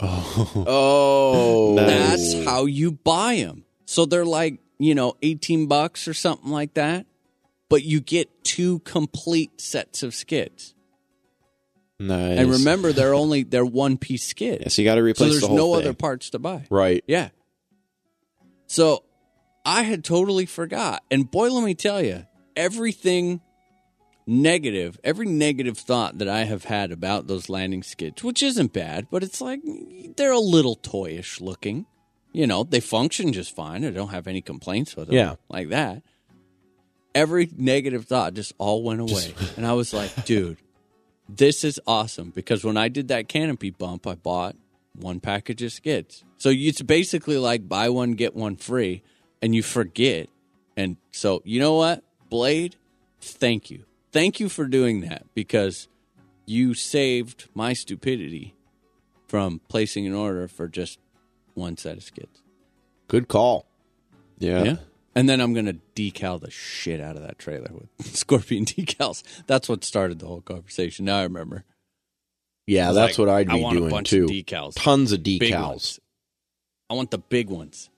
Oh. 0.02 0.66
Oh. 0.68 1.76
That's 1.76 2.46
how 2.46 2.66
you 2.66 2.92
buy 2.92 3.36
them. 3.36 3.66
So 3.86 4.06
they're 4.06 4.26
like, 4.26 4.60
you 4.78 4.96
know, 4.96 5.16
18 5.22 5.68
bucks 5.68 6.08
or 6.08 6.14
something 6.14 6.50
like 6.50 6.76
that, 6.76 7.06
but 7.70 7.84
you 7.84 8.02
get 8.02 8.44
two 8.44 8.80
complete 8.80 9.62
sets 9.62 10.04
of 10.04 10.14
skids. 10.14 10.74
Nice. 12.00 12.40
And 12.40 12.52
remember, 12.52 12.92
they're 12.94 13.14
only 13.24 13.44
they're 13.44 13.66
one 13.66 13.98
piece 13.98 14.26
skid. 14.26 14.62
yeah, 14.62 14.68
so 14.70 14.82
you 14.82 14.88
got 14.88 14.96
to 14.96 15.04
replace. 15.04 15.28
so 15.28 15.40
there's 15.40 15.50
the 15.50 15.56
no 15.56 15.74
thing. 15.76 15.84
other 15.84 15.94
parts 15.94 16.30
to 16.32 16.40
buy. 16.40 16.66
Right. 16.70 17.04
Yeah. 17.08 17.30
So 18.68 19.04
I 19.66 19.84
had 19.84 20.04
totally 20.04 20.46
forgot. 20.46 21.04
And 21.12 21.30
boy, 21.30 21.50
let 21.52 21.64
me 21.64 21.76
tell 21.76 22.02
you, 22.02 22.26
everything 22.56 23.42
negative, 24.26 25.00
every 25.04 25.26
negative 25.26 25.78
thought 25.78 26.20
that 26.20 26.30
I 26.30 26.44
have 26.44 26.66
had 26.66 26.92
about 26.92 27.28
those 27.28 27.50
landing 27.50 27.84
skids, 27.84 28.24
which 28.24 28.44
isn't 28.44 28.74
bad, 28.74 29.08
but 29.12 29.24
it's 29.24 29.42
like 29.42 29.60
they're 30.16 30.32
a 30.32 30.40
little 30.40 30.76
toyish 30.78 31.42
looking. 31.42 31.86
You 32.32 32.46
know, 32.46 32.64
they 32.64 32.80
function 32.80 33.34
just 33.34 33.56
fine. 33.56 33.84
I 33.84 33.90
don't 33.90 34.10
have 34.10 34.28
any 34.28 34.42
complaints 34.42 34.96
with 34.96 35.08
them. 35.08 35.16
Yeah. 35.16 35.36
Like 35.50 35.70
that. 35.70 36.04
Every 37.16 37.50
negative 37.58 38.06
thought 38.06 38.34
just 38.34 38.54
all 38.58 38.84
went 38.84 39.02
away. 39.02 39.34
and 39.58 39.66
I 39.66 39.74
was 39.74 39.94
like, 39.94 40.26
dude, 40.26 40.58
this 41.28 41.64
is 41.64 41.80
awesome 41.86 42.32
because 42.32 42.64
when 42.64 42.78
I 42.78 42.88
did 42.88 43.08
that 43.10 43.28
canopy 43.28 43.72
bump, 43.72 44.08
I 44.08 44.16
bought 44.16 44.56
one 44.96 45.20
package 45.20 45.62
of 45.64 45.72
skids. 45.72 46.24
So 46.38 46.50
it's 46.54 46.82
basically 46.82 47.38
like 47.38 47.68
buy 47.68 47.90
one 47.90 48.14
get 48.14 48.36
one 48.36 48.56
free, 48.56 49.04
and 49.42 49.56
you 49.56 49.64
forget. 49.64 50.30
And 50.78 50.98
so 51.12 51.42
you 51.46 51.60
know 51.60 51.76
what, 51.76 52.04
Blade, 52.30 52.76
thank 53.22 53.70
you, 53.70 53.86
thank 54.12 54.40
you 54.40 54.50
for 54.50 54.66
doing 54.66 55.02
that 55.02 55.26
because 55.34 55.88
you 56.46 56.74
saved 56.74 57.48
my 57.54 57.74
stupidity 57.74 58.56
from 59.28 59.62
placing 59.68 60.08
an 60.08 60.14
order 60.14 60.48
for 60.48 60.68
just 60.68 61.00
one 61.54 61.78
set 61.78 61.98
of 61.98 62.04
skids. 62.04 62.42
Good 63.08 63.28
call. 63.28 63.66
Yeah. 64.40 64.64
Yeah. 64.64 64.76
And 65.20 65.28
then 65.28 65.42
I'm 65.42 65.54
gonna 65.54 65.76
decal 65.98 66.40
the 66.40 66.50
shit 66.50 67.02
out 67.02 67.18
of 67.18 67.24
that 67.24 67.38
trailer 67.38 67.70
with 67.74 68.16
scorpion 68.16 68.64
decals. 68.64 69.22
That's 69.48 69.68
what 69.68 69.84
started 69.84 70.20
the 70.20 70.28
whole 70.28 70.40
conversation. 70.40 71.04
Now 71.06 71.18
I 71.20 71.24
remember. 71.24 71.66
Yeah, 72.68 72.88
was 72.88 72.96
that's 72.96 73.18
like, 73.20 73.28
what 73.28 73.36
I'd 73.36 73.50
I 73.50 73.56
be 73.58 73.62
want 73.62 73.76
a 73.76 73.80
doing 73.82 73.92
bunch 73.92 74.10
too. 74.12 74.24
of 74.26 74.30
decals. 74.30 74.74
Tons 74.76 75.12
of 75.12 75.20
decals. 75.20 76.00
I 76.90 76.94
want 76.94 77.12
the 77.12 77.18
big 77.18 77.50
ones. 77.50 77.90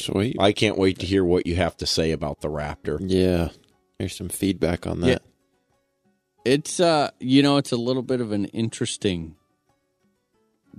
Sweet. 0.00 0.34
I 0.40 0.50
can't 0.50 0.76
wait 0.76 0.98
to 0.98 1.06
hear 1.06 1.24
what 1.24 1.46
you 1.46 1.54
have 1.54 1.76
to 1.76 1.86
say 1.86 2.10
about 2.10 2.40
the 2.40 2.48
Raptor. 2.48 2.98
Yeah. 3.00 3.50
Here's 4.00 4.16
some 4.16 4.28
feedback 4.28 4.84
on 4.86 4.98
Yeah. 5.00 5.06
that. 5.14 5.22
It's 6.44 6.80
uh 6.80 7.10
you 7.20 7.40
know, 7.42 7.58
it's 7.58 7.70
a 7.72 7.76
little 7.76 8.02
bit 8.02 8.20
of 8.20 8.32
an 8.32 8.46
interesting 8.46 9.36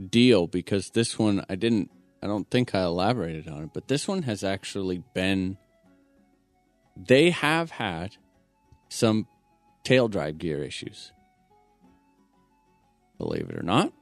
deal 0.10 0.46
because 0.48 0.90
this 0.90 1.18
one 1.18 1.46
I 1.50 1.56
didn't 1.56 1.90
I 2.22 2.28
don't 2.28 2.50
think 2.50 2.76
I 2.76 2.84
elaborated 2.84 3.48
on 3.48 3.64
it, 3.64 3.70
but 3.74 3.88
this 3.88 4.08
one 4.10 4.24
has 4.24 4.44
actually 4.44 5.04
been 5.14 5.58
they 7.08 7.30
have 7.32 7.72
had 7.72 8.18
some 8.90 9.28
tail 9.84 10.08
drive 10.08 10.38
gear 10.38 10.64
issues. 10.64 11.12
Believe 13.18 13.50
it 13.50 13.58
or 13.58 13.64
not. 13.64 13.94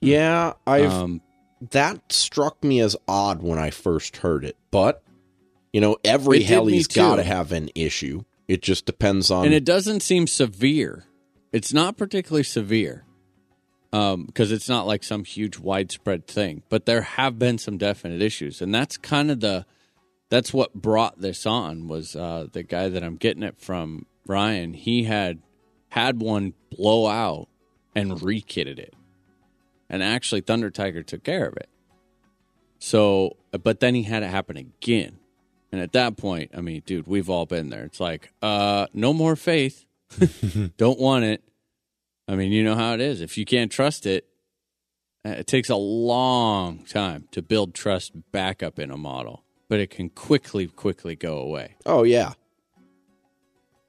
Yeah, 0.00 0.54
I've 0.66 0.92
Um 0.92 1.20
that 1.70 2.12
struck 2.12 2.62
me 2.62 2.80
as 2.80 2.96
odd 3.08 3.42
when 3.42 3.58
I 3.58 3.70
first 3.70 4.18
heard 4.18 4.44
it, 4.44 4.56
but 4.70 5.02
you 5.72 5.80
know, 5.80 5.96
every 6.04 6.38
me 6.38 6.82
got 6.84 7.16
to 7.16 7.22
have 7.22 7.52
an 7.52 7.70
issue. 7.74 8.24
It 8.46 8.62
just 8.62 8.84
depends 8.86 9.30
on 9.30 9.46
and 9.46 9.54
it 9.54 9.64
doesn't 9.64 10.00
seem 10.00 10.26
severe. 10.26 11.04
It's 11.52 11.72
not 11.72 11.96
particularly 11.96 12.44
severe 12.44 13.04
Um, 13.92 14.26
because 14.26 14.52
it's 14.52 14.68
not 14.68 14.86
like 14.86 15.02
some 15.02 15.24
huge 15.24 15.58
widespread 15.58 16.26
thing. 16.26 16.62
But 16.68 16.84
there 16.86 17.02
have 17.02 17.38
been 17.38 17.56
some 17.56 17.78
definite 17.78 18.20
issues, 18.20 18.60
and 18.60 18.74
that's 18.74 18.96
kind 18.98 19.30
of 19.30 19.40
the 19.40 19.64
that's 20.28 20.52
what 20.52 20.74
brought 20.74 21.20
this 21.20 21.46
on 21.46 21.88
was 21.88 22.16
uh, 22.16 22.46
the 22.50 22.62
guy 22.62 22.88
that 22.88 23.02
I'm 23.02 23.16
getting 23.16 23.42
it 23.42 23.58
from 23.58 24.06
Ryan. 24.26 24.74
He 24.74 25.04
had 25.04 25.40
had 25.90 26.20
one 26.20 26.54
blow 26.70 27.06
out 27.06 27.48
and 27.94 28.12
rekitted 28.12 28.78
it, 28.78 28.94
and 29.88 30.02
actually 30.02 30.40
Thunder 30.40 30.70
Tiger 30.70 31.02
took 31.02 31.24
care 31.24 31.46
of 31.46 31.56
it. 31.56 31.68
So, 32.78 33.36
but 33.50 33.80
then 33.80 33.94
he 33.94 34.02
had 34.02 34.22
it 34.22 34.30
happen 34.30 34.56
again. 34.56 35.18
And 35.72 35.80
at 35.80 35.92
that 35.92 36.16
point, 36.16 36.52
I 36.56 36.60
mean, 36.60 36.82
dude, 36.86 37.06
we've 37.06 37.28
all 37.28 37.46
been 37.46 37.70
there. 37.70 37.84
It's 37.84 38.00
like, 38.00 38.32
uh, 38.42 38.86
no 38.94 39.12
more 39.12 39.36
faith. 39.36 39.84
Don't 40.76 40.98
want 40.98 41.24
it. 41.24 41.42
I 42.28 42.34
mean, 42.34 42.52
you 42.52 42.64
know 42.64 42.74
how 42.74 42.94
it 42.94 43.00
is. 43.00 43.20
If 43.20 43.36
you 43.36 43.44
can't 43.44 43.70
trust 43.70 44.06
it, 44.06 44.26
uh, 45.24 45.30
it 45.30 45.46
takes 45.46 45.68
a 45.68 45.76
long 45.76 46.84
time 46.84 47.28
to 47.32 47.42
build 47.42 47.74
trust 47.74 48.12
back 48.32 48.62
up 48.62 48.78
in 48.78 48.90
a 48.90 48.96
model, 48.96 49.44
but 49.68 49.80
it 49.80 49.90
can 49.90 50.08
quickly, 50.10 50.66
quickly 50.66 51.16
go 51.16 51.38
away. 51.38 51.76
Oh 51.84 52.02
yeah. 52.02 52.32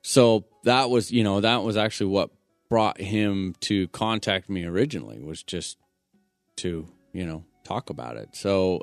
So 0.01 0.45
that 0.63 0.89
was, 0.89 1.11
you 1.11 1.23
know, 1.23 1.41
that 1.41 1.63
was 1.63 1.78
actually 1.78 2.11
what 2.11 2.30
brought 2.69 2.99
him 2.99 3.55
to 3.61 3.88
contact 3.89 4.49
me 4.49 4.65
originally 4.65 5.19
was 5.19 5.43
just 5.43 5.78
to, 6.57 6.88
you 7.13 7.25
know, 7.25 7.43
talk 7.63 7.89
about 7.89 8.17
it. 8.17 8.36
So, 8.36 8.82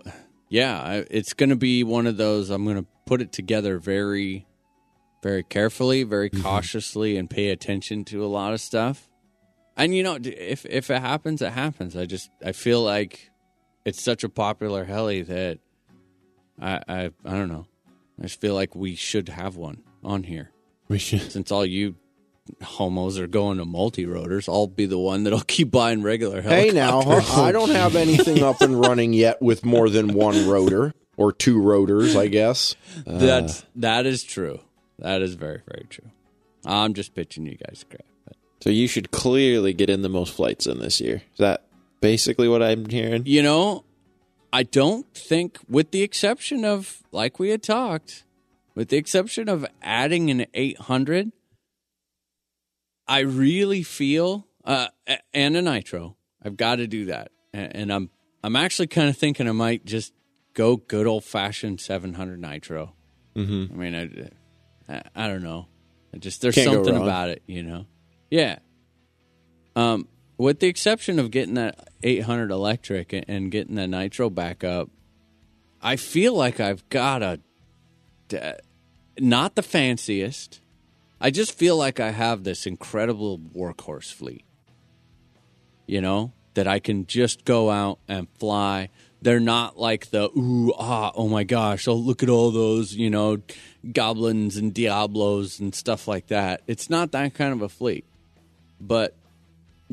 yeah, 0.48 1.02
it's 1.10 1.32
going 1.32 1.50
to 1.50 1.56
be 1.56 1.82
one 1.82 2.06
of 2.06 2.16
those 2.16 2.50
I'm 2.50 2.64
going 2.64 2.76
to 2.76 2.86
put 3.06 3.20
it 3.20 3.32
together 3.32 3.78
very 3.78 4.46
very 5.24 5.42
carefully, 5.42 6.02
very 6.02 6.28
mm-hmm. 6.28 6.42
cautiously 6.42 7.16
and 7.16 7.30
pay 7.30 7.48
attention 7.48 8.04
to 8.04 8.22
a 8.22 8.28
lot 8.28 8.52
of 8.52 8.60
stuff. 8.60 9.08
And 9.76 9.96
you 9.96 10.04
know, 10.04 10.18
if 10.22 10.64
if 10.66 10.90
it 10.90 11.00
happens, 11.00 11.42
it 11.42 11.52
happens. 11.52 11.96
I 11.96 12.04
just 12.04 12.30
I 12.44 12.52
feel 12.52 12.82
like 12.82 13.30
it's 13.84 14.02
such 14.02 14.22
a 14.22 14.28
popular 14.28 14.84
heli 14.84 15.22
that 15.22 15.58
I 16.60 16.80
I 16.88 17.10
I 17.24 17.30
don't 17.32 17.48
know. 17.48 17.66
I 18.18 18.22
just 18.24 18.40
feel 18.40 18.54
like 18.54 18.74
we 18.74 18.94
should 18.94 19.28
have 19.28 19.56
one 19.56 19.82
on 20.04 20.22
here 20.24 20.50
We 20.88 20.98
should. 20.98 21.32
since 21.32 21.50
all 21.50 21.66
you 21.66 21.96
homos 22.62 23.18
are 23.18 23.26
going 23.26 23.58
to 23.58 23.64
multi 23.64 24.04
rotors. 24.06 24.48
I'll 24.48 24.66
be 24.66 24.86
the 24.86 24.98
one 24.98 25.24
that'll 25.24 25.40
keep 25.46 25.70
buying 25.70 26.02
regular 26.02 26.42
Hey 26.42 26.70
now, 26.70 27.00
I 27.00 27.52
don't 27.52 27.70
have 27.70 27.96
anything 28.06 28.42
up 28.42 28.60
and 28.60 28.78
running 28.80 29.12
yet 29.12 29.40
with 29.40 29.64
more 29.64 29.88
than 29.88 30.12
one 30.14 30.46
rotor 30.48 30.92
or 31.16 31.32
two 31.32 31.60
rotors, 31.60 32.16
I 32.16 32.26
guess. 32.28 32.74
Uh, 33.06 33.18
That's 33.18 33.64
that 33.76 34.04
is 34.06 34.22
true. 34.24 34.60
That 34.98 35.22
is 35.22 35.34
very 35.34 35.62
very 35.66 35.86
true. 35.88 36.10
I'm 36.66 36.94
just 36.94 37.14
pitching 37.14 37.46
you 37.46 37.56
guys 37.56 37.84
crap. 37.88 38.04
But 38.26 38.36
So 38.60 38.70
you 38.70 38.86
should 38.88 39.10
clearly 39.10 39.72
get 39.72 39.90
in 39.90 40.02
the 40.02 40.08
most 40.08 40.34
flights 40.34 40.66
in 40.66 40.78
this 40.78 41.00
year. 41.00 41.16
Is 41.32 41.38
that 41.38 41.64
basically 42.00 42.48
what 42.48 42.62
I'm 42.62 42.86
hearing? 42.86 43.24
you 43.26 43.42
know, 43.42 43.84
I 44.54 44.62
don't 44.62 45.12
think, 45.12 45.58
with 45.68 45.90
the 45.90 46.02
exception 46.02 46.64
of 46.64 47.02
like 47.10 47.40
we 47.40 47.48
had 47.50 47.60
talked, 47.60 48.22
with 48.76 48.88
the 48.88 48.96
exception 48.96 49.48
of 49.48 49.66
adding 49.82 50.30
an 50.30 50.46
800, 50.54 51.32
I 53.08 53.18
really 53.18 53.82
feel 53.82 54.46
uh, 54.64 54.86
and 55.32 55.56
a 55.56 55.62
nitro. 55.62 56.16
I've 56.40 56.56
got 56.56 56.76
to 56.76 56.86
do 56.86 57.06
that, 57.06 57.32
and, 57.52 57.92
I'm 57.92 58.10
I'm 58.44 58.54
actually 58.54 58.86
kind 58.86 59.08
of 59.08 59.16
thinking 59.16 59.48
I 59.48 59.52
might 59.52 59.84
just 59.84 60.12
go 60.52 60.76
good 60.76 61.08
old 61.08 61.24
fashioned 61.24 61.80
700 61.80 62.40
nitro. 62.40 62.94
Mm-hmm. 63.34 63.74
I 63.74 63.76
mean, 63.76 64.30
I, 64.88 64.94
I 64.94 65.02
I 65.16 65.26
don't 65.26 65.42
know. 65.42 65.66
I 66.14 66.18
just 66.18 66.42
there's 66.42 66.54
Can't 66.54 66.70
something 66.70 66.96
about 66.96 67.28
it, 67.28 67.42
you 67.48 67.64
know. 67.64 67.86
Yeah. 68.30 68.60
Um, 69.74 70.06
with 70.36 70.60
the 70.60 70.66
exception 70.66 71.18
of 71.18 71.30
getting 71.30 71.54
that 71.54 71.88
800 72.02 72.50
electric 72.50 73.12
and- 73.12 73.50
getting 73.50 73.76
the 73.76 73.86
nitro 73.86 74.30
back 74.30 74.64
up, 74.64 74.90
I 75.80 75.96
feel 75.96 76.34
like 76.34 76.60
I've 76.60 76.88
got 76.88 77.22
a 77.22 77.40
not 79.18 79.54
the 79.54 79.62
fanciest. 79.62 80.60
I 81.20 81.30
just 81.30 81.56
feel 81.56 81.76
like 81.76 82.00
I 82.00 82.10
have 82.10 82.42
this 82.42 82.66
incredible 82.66 83.38
workhorse 83.38 84.12
fleet. 84.12 84.44
You 85.86 86.00
know, 86.00 86.32
that 86.54 86.66
I 86.66 86.78
can 86.78 87.06
just 87.06 87.44
go 87.44 87.70
out 87.70 87.98
and 88.08 88.26
fly. 88.38 88.88
They're 89.20 89.40
not 89.40 89.78
like 89.78 90.10
the 90.10 90.30
ooh 90.36 90.72
ah 90.78 91.12
oh 91.14 91.28
my 91.28 91.44
gosh, 91.44 91.86
oh 91.86 91.94
look 91.94 92.22
at 92.22 92.28
all 92.28 92.50
those, 92.50 92.94
you 92.94 93.10
know, 93.10 93.38
goblins 93.92 94.56
and 94.56 94.72
diablos 94.72 95.60
and 95.60 95.74
stuff 95.74 96.08
like 96.08 96.28
that. 96.28 96.62
It's 96.66 96.88
not 96.88 97.12
that 97.12 97.34
kind 97.34 97.52
of 97.52 97.62
a 97.62 97.68
fleet. 97.68 98.06
But 98.80 99.14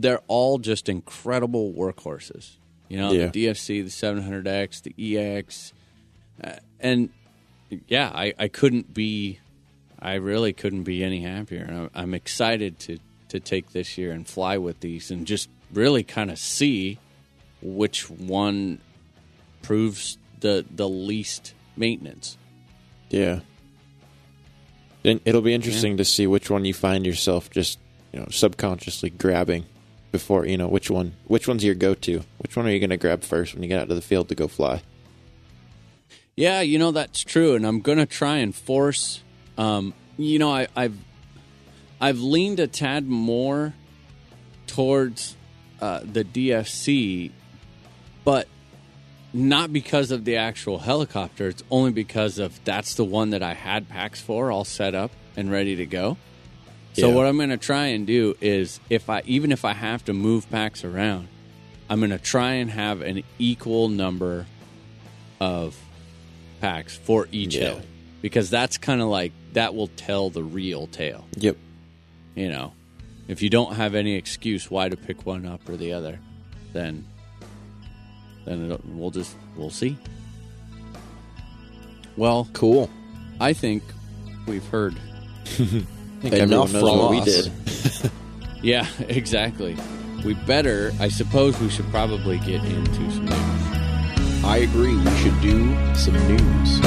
they're 0.01 0.21
all 0.27 0.57
just 0.57 0.89
incredible 0.89 1.73
workhorses. 1.73 2.51
You 2.89 2.97
know, 2.97 3.11
Yeah. 3.11 3.27
the 3.27 3.45
DFC, 3.47 3.81
the 3.83 3.89
700X, 3.89 4.81
the 4.83 5.17
EX, 5.17 5.73
uh, 6.43 6.53
and 6.79 7.09
yeah, 7.87 8.11
I, 8.13 8.33
I 8.37 8.47
couldn't 8.49 8.93
be, 8.93 9.39
I 9.99 10.15
really 10.15 10.51
couldn't 10.51 10.83
be 10.83 11.03
any 11.03 11.21
happier. 11.21 11.63
And 11.63 11.77
I'm, 11.77 11.89
I'm 11.95 12.13
excited 12.13 12.79
to 12.79 12.99
to 13.29 13.39
take 13.39 13.71
this 13.71 13.97
year 13.97 14.11
and 14.11 14.27
fly 14.27 14.57
with 14.57 14.81
these 14.81 15.09
and 15.09 15.25
just 15.25 15.47
really 15.71 16.03
kind 16.03 16.29
of 16.29 16.37
see 16.37 16.99
which 17.61 18.09
one 18.09 18.79
proves 19.61 20.17
the 20.41 20.65
the 20.69 20.89
least 20.89 21.53
maintenance. 21.77 22.35
Yeah. 23.09 23.39
And 25.05 25.21
it'll 25.23 25.41
be 25.41 25.53
interesting 25.53 25.95
to 25.97 26.03
see 26.05 26.27
which 26.27 26.49
one 26.49 26.65
you 26.65 26.73
find 26.73 27.05
yourself 27.05 27.49
just, 27.49 27.79
you 28.11 28.19
know, 28.19 28.27
subconsciously 28.29 29.09
grabbing 29.11 29.65
before, 30.11 30.45
you 30.45 30.57
know, 30.57 30.67
which 30.67 30.89
one 30.89 31.13
which 31.25 31.47
one's 31.47 31.63
your 31.63 31.75
go-to? 31.75 32.23
Which 32.39 32.55
one 32.55 32.65
are 32.67 32.71
you 32.71 32.79
going 32.79 32.89
to 32.89 32.97
grab 32.97 33.23
first 33.23 33.53
when 33.53 33.63
you 33.63 33.69
get 33.69 33.81
out 33.81 33.89
to 33.89 33.95
the 33.95 34.01
field 34.01 34.29
to 34.29 34.35
go 34.35 34.47
fly? 34.47 34.81
Yeah, 36.35 36.61
you 36.61 36.79
know 36.79 36.91
that's 36.91 37.23
true, 37.23 37.55
and 37.55 37.65
I'm 37.65 37.81
gonna 37.81 38.05
try 38.05 38.37
and 38.37 38.55
force. 38.55 39.21
Um, 39.57 39.93
you 40.17 40.39
know, 40.39 40.51
I, 40.51 40.67
I've 40.75 40.97
I've 41.99 42.19
leaned 42.19 42.59
a 42.59 42.67
tad 42.67 43.07
more 43.07 43.73
towards 44.65 45.35
uh, 45.81 45.99
the 46.03 46.23
DFC, 46.23 47.31
but 48.23 48.47
not 49.33 49.73
because 49.73 50.11
of 50.11 50.25
the 50.25 50.37
actual 50.37 50.79
helicopter. 50.79 51.47
It's 51.47 51.63
only 51.69 51.91
because 51.91 52.39
of 52.39 52.63
that's 52.63 52.95
the 52.95 53.05
one 53.05 53.31
that 53.31 53.43
I 53.43 53.53
had 53.53 53.89
packs 53.89 54.21
for, 54.21 54.51
all 54.51 54.63
set 54.63 54.95
up 54.95 55.11
and 55.35 55.51
ready 55.51 55.75
to 55.75 55.85
go. 55.85 56.17
So 56.93 57.09
Yeah. 57.09 57.15
what 57.15 57.25
I'm 57.25 57.37
going 57.37 57.49
to 57.49 57.57
try 57.57 57.87
and 57.87 58.05
do 58.05 58.35
is, 58.41 58.79
if 58.89 59.09
I 59.09 59.21
even 59.25 59.51
if 59.51 59.63
I 59.65 59.73
have 59.73 60.03
to 60.05 60.13
move 60.13 60.49
packs 60.49 60.83
around, 60.83 61.27
I'm 61.89 61.99
going 61.99 62.11
to 62.11 62.17
try 62.19 62.53
and 62.53 62.69
have 62.69 63.01
an 63.01 63.23
equal 63.39 63.87
number 63.89 64.45
of 65.39 65.77
packs 66.59 66.95
for 66.97 67.27
each 67.31 67.55
Yeah. 67.55 67.61
hill 67.61 67.81
because 68.21 68.49
that's 68.49 68.77
kind 68.77 69.01
of 69.01 69.07
like 69.07 69.31
that 69.53 69.73
will 69.73 69.87
tell 69.87 70.29
the 70.29 70.43
real 70.43 70.87
tale. 70.87 71.25
Yep. 71.37 71.57
You 72.35 72.49
know, 72.49 72.73
if 73.27 73.41
you 73.41 73.49
don't 73.49 73.75
have 73.75 73.95
any 73.95 74.15
excuse 74.15 74.69
why 74.69 74.89
to 74.89 74.97
pick 74.97 75.25
one 75.25 75.45
up 75.45 75.67
or 75.69 75.77
the 75.77 75.93
other, 75.93 76.19
then 76.73 77.05
then 78.45 78.77
we'll 78.85 79.11
just 79.11 79.35
we'll 79.55 79.69
see. 79.69 79.97
Well, 82.17 82.47
Cool. 82.53 82.89
I 83.39 83.53
think 83.53 83.83
we've 84.45 84.65
heard. 84.67 84.95
Think 86.21 86.35
Enough 86.35 86.71
from 86.71 86.81
what 86.81 87.11
we 87.11 87.21
did. 87.21 87.51
Yeah, 88.63 88.85
exactly. 89.07 89.75
We 90.23 90.35
better. 90.35 90.91
I 90.99 91.07
suppose 91.07 91.59
we 91.59 91.69
should 91.69 91.89
probably 91.89 92.37
get 92.37 92.63
into 92.63 93.11
some 93.11 93.25
news. 93.25 94.43
I 94.43 94.57
agree. 94.57 94.95
We 94.95 95.11
should 95.17 95.41
do 95.41 95.95
some 95.95 96.13
news. 96.27 96.79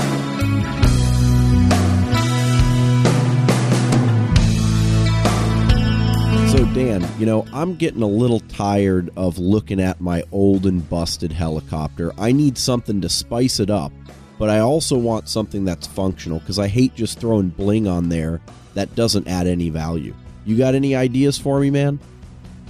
So, 6.53 6.65
Dan, 6.67 7.05
you 7.19 7.27
know, 7.27 7.45
I'm 7.53 7.75
getting 7.75 8.03
a 8.03 8.07
little 8.07 8.39
tired 8.39 9.11
of 9.17 9.39
looking 9.39 9.81
at 9.81 10.01
my 10.01 10.23
old 10.31 10.67
and 10.67 10.89
busted 10.89 11.33
helicopter. 11.33 12.13
I 12.17 12.31
need 12.31 12.57
something 12.57 13.01
to 13.01 13.09
spice 13.09 13.59
it 13.59 13.71
up, 13.71 13.91
but 14.39 14.49
I 14.49 14.61
also 14.61 14.97
want 14.97 15.29
something 15.29 15.65
that's 15.65 15.89
functional 15.89 16.39
because 16.39 16.61
I 16.61 16.69
hate 16.69 16.95
just 16.95 17.19
throwing 17.19 17.49
bling 17.49 17.89
on 17.89 18.09
there 18.09 18.41
that 18.75 18.95
doesn't 18.95 19.29
add 19.29 19.47
any 19.47 19.71
value. 19.71 20.15
You 20.45 20.57
got 20.57 20.75
any 20.75 20.95
ideas 20.95 21.39
for 21.39 21.61
me, 21.61 21.71
man? 21.71 21.99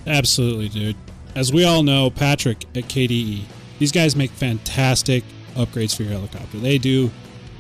Absolutely, 0.07 0.69
dude. 0.69 0.97
As 1.35 1.53
we 1.53 1.65
all 1.65 1.83
know, 1.83 2.11
Patrick 2.11 2.65
at 2.77 2.85
KDE, 2.85 3.43
these 3.79 3.93
guys 3.93 4.15
make 4.15 4.31
fantastic 4.31 5.25
upgrades 5.55 5.97
for 5.97 6.05
your 6.05 6.13
helicopter. 6.13 6.59
They 6.59 6.79
do 6.79 7.11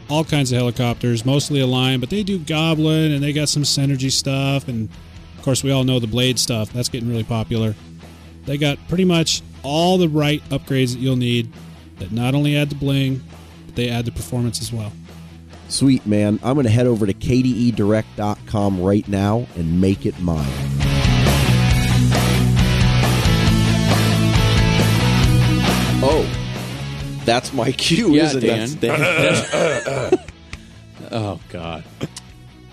all 0.08 0.24
kinds 0.24 0.52
of 0.52 0.58
helicopters, 0.58 1.24
mostly 1.24 1.60
a 1.60 1.64
Align, 1.64 2.00
but 2.00 2.10
they 2.10 2.22
do 2.22 2.38
Goblin 2.38 3.12
and 3.12 3.22
they 3.22 3.32
got 3.32 3.48
some 3.48 3.62
Synergy 3.62 4.12
stuff. 4.12 4.68
And 4.68 4.88
of 5.36 5.42
course, 5.42 5.64
we 5.64 5.70
all 5.70 5.84
know 5.84 5.98
the 5.98 6.06
Blade 6.06 6.38
stuff. 6.38 6.72
That's 6.72 6.88
getting 6.88 7.08
really 7.08 7.24
popular. 7.24 7.74
They 8.44 8.58
got 8.58 8.78
pretty 8.88 9.04
much 9.04 9.42
all 9.62 9.96
the 9.98 10.08
right 10.08 10.42
upgrades 10.50 10.92
that 10.92 11.00
you'll 11.00 11.16
need 11.16 11.52
that 11.98 12.12
not 12.12 12.34
only 12.34 12.56
add 12.56 12.68
the 12.68 12.74
bling, 12.74 13.22
but 13.66 13.74
they 13.76 13.88
add 13.88 14.04
the 14.04 14.12
performance 14.12 14.60
as 14.60 14.72
well. 14.72 14.92
Sweet, 15.68 16.06
man. 16.06 16.38
I'm 16.42 16.54
going 16.54 16.64
to 16.66 16.70
head 16.72 16.86
over 16.86 17.06
to 17.06 17.14
kdedirect.com 17.14 18.80
right 18.80 19.06
now 19.08 19.46
and 19.56 19.80
make 19.80 20.06
it 20.06 20.18
mine. 20.20 20.46
Oh, 26.06 27.20
that's 27.24 27.52
my 27.54 27.72
cue, 27.72 28.12
Yeah, 28.14 28.24
isn't 28.24 28.40
Dan. 28.42 28.68
it? 28.82 30.20
Oh 31.10 31.38
God. 31.50 31.84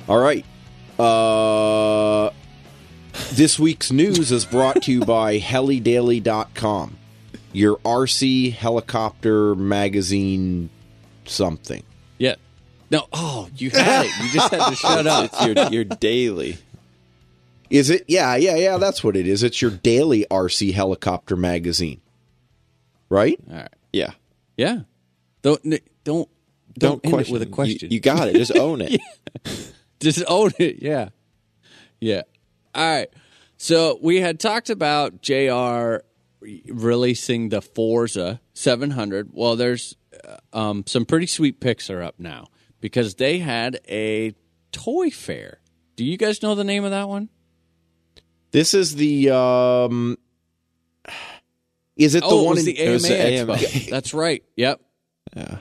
All 0.07 0.17
right. 0.17 0.43
Uh, 0.97 2.31
this 3.33 3.59
week's 3.59 3.91
news 3.91 4.31
is 4.31 4.45
brought 4.45 4.81
to 4.83 4.91
you 4.91 5.01
by 5.01 5.37
helidaily.com, 5.37 6.97
your 7.51 7.75
RC 7.77 8.53
helicopter 8.53 9.53
magazine 9.53 10.69
something. 11.25 11.83
Yeah. 12.91 12.99
No. 12.99 13.07
Oh, 13.13 13.49
you 13.55 13.69
had 13.69 14.05
it. 14.05 14.11
You 14.21 14.31
just 14.31 14.51
had 14.53 14.69
to 14.69 14.75
shut 14.75 15.07
up. 15.07 15.31
It's 15.33 15.45
your 15.45 15.67
your 15.71 15.83
daily. 15.83 16.57
Is 17.69 17.89
it? 17.89 18.03
Yeah, 18.07 18.35
yeah, 18.35 18.55
yeah, 18.57 18.77
that's 18.77 19.01
what 19.03 19.15
it 19.15 19.25
is. 19.25 19.43
It's 19.43 19.61
your 19.61 19.71
daily 19.71 20.25
RC 20.29 20.73
helicopter 20.73 21.37
magazine. 21.37 22.01
Right? 23.09 23.39
All 23.49 23.57
right. 23.57 23.73
Yeah. 23.93 24.11
Yeah. 24.57 24.81
Don't 25.41 25.61
n- 25.65 25.79
don't 26.03 26.29
don't, 26.77 27.01
Don't 27.01 27.05
end 27.05 27.13
question 27.13 27.35
it 27.35 27.39
with 27.39 27.47
a 27.47 27.51
question. 27.51 27.91
You, 27.91 27.99
got 27.99 28.27
it. 28.27 28.35
Just 28.35 28.55
own 28.55 28.81
it. 28.81 29.01
Just 29.99 30.23
own 30.27 30.51
it. 30.59 30.81
Yeah. 30.81 31.09
Yeah. 31.99 32.23
All 32.75 32.83
right. 32.83 33.09
So 33.57 33.99
we 34.01 34.21
had 34.21 34.39
talked 34.39 34.69
about 34.69 35.21
JR 35.21 35.97
releasing 36.41 37.49
the 37.49 37.61
Forza 37.61 38.41
700. 38.53 39.29
Well, 39.33 39.55
there's 39.55 39.95
uh, 40.27 40.37
um, 40.57 40.83
some 40.87 41.05
pretty 41.05 41.27
sweet 41.27 41.59
picks 41.59 41.89
are 41.89 42.01
up 42.01 42.15
now 42.17 42.47
because 42.81 43.15
they 43.15 43.39
had 43.39 43.79
a 43.87 44.35
toy 44.71 45.09
fair. 45.09 45.59
Do 45.95 46.03
you 46.03 46.17
guys 46.17 46.41
know 46.41 46.55
the 46.55 46.63
name 46.63 46.83
of 46.83 46.91
that 46.91 47.07
one? 47.07 47.29
This 48.51 48.73
is 48.73 48.95
the 48.95 49.29
um 49.29 50.17
Is 51.95 52.15
it 52.15 52.21
the 52.21 52.25
oh, 52.29 52.41
it 52.41 52.45
one 52.45 52.55
was 52.55 52.67
in 52.67 52.73
the 52.75 52.81
AMA, 52.81 52.99
the 52.99 53.07
Expo. 53.07 53.75
AMA. 53.83 53.85
That's 53.89 54.13
right. 54.13 54.43
Yep. 54.57 54.81
Yeah. 55.35 55.57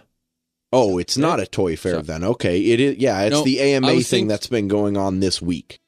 Oh, 0.73 0.99
it's 0.99 1.17
not 1.19 1.41
a 1.41 1.47
toy 1.47 1.77
fair 1.77 1.95
So- 1.95 2.03
then. 2.03 2.25
Okay. 2.25 2.61
It 2.61 2.81
is 2.81 2.97
yeah, 2.97 3.21
it's 3.23 3.33
No, 3.35 3.45
the 3.45 3.61
AMA 3.61 4.01
thing 4.01 4.27
that's 4.29 4.47
been 4.47 4.69
going 4.69 4.97
on 4.97 5.21
this 5.21 5.41
week. 5.43 5.81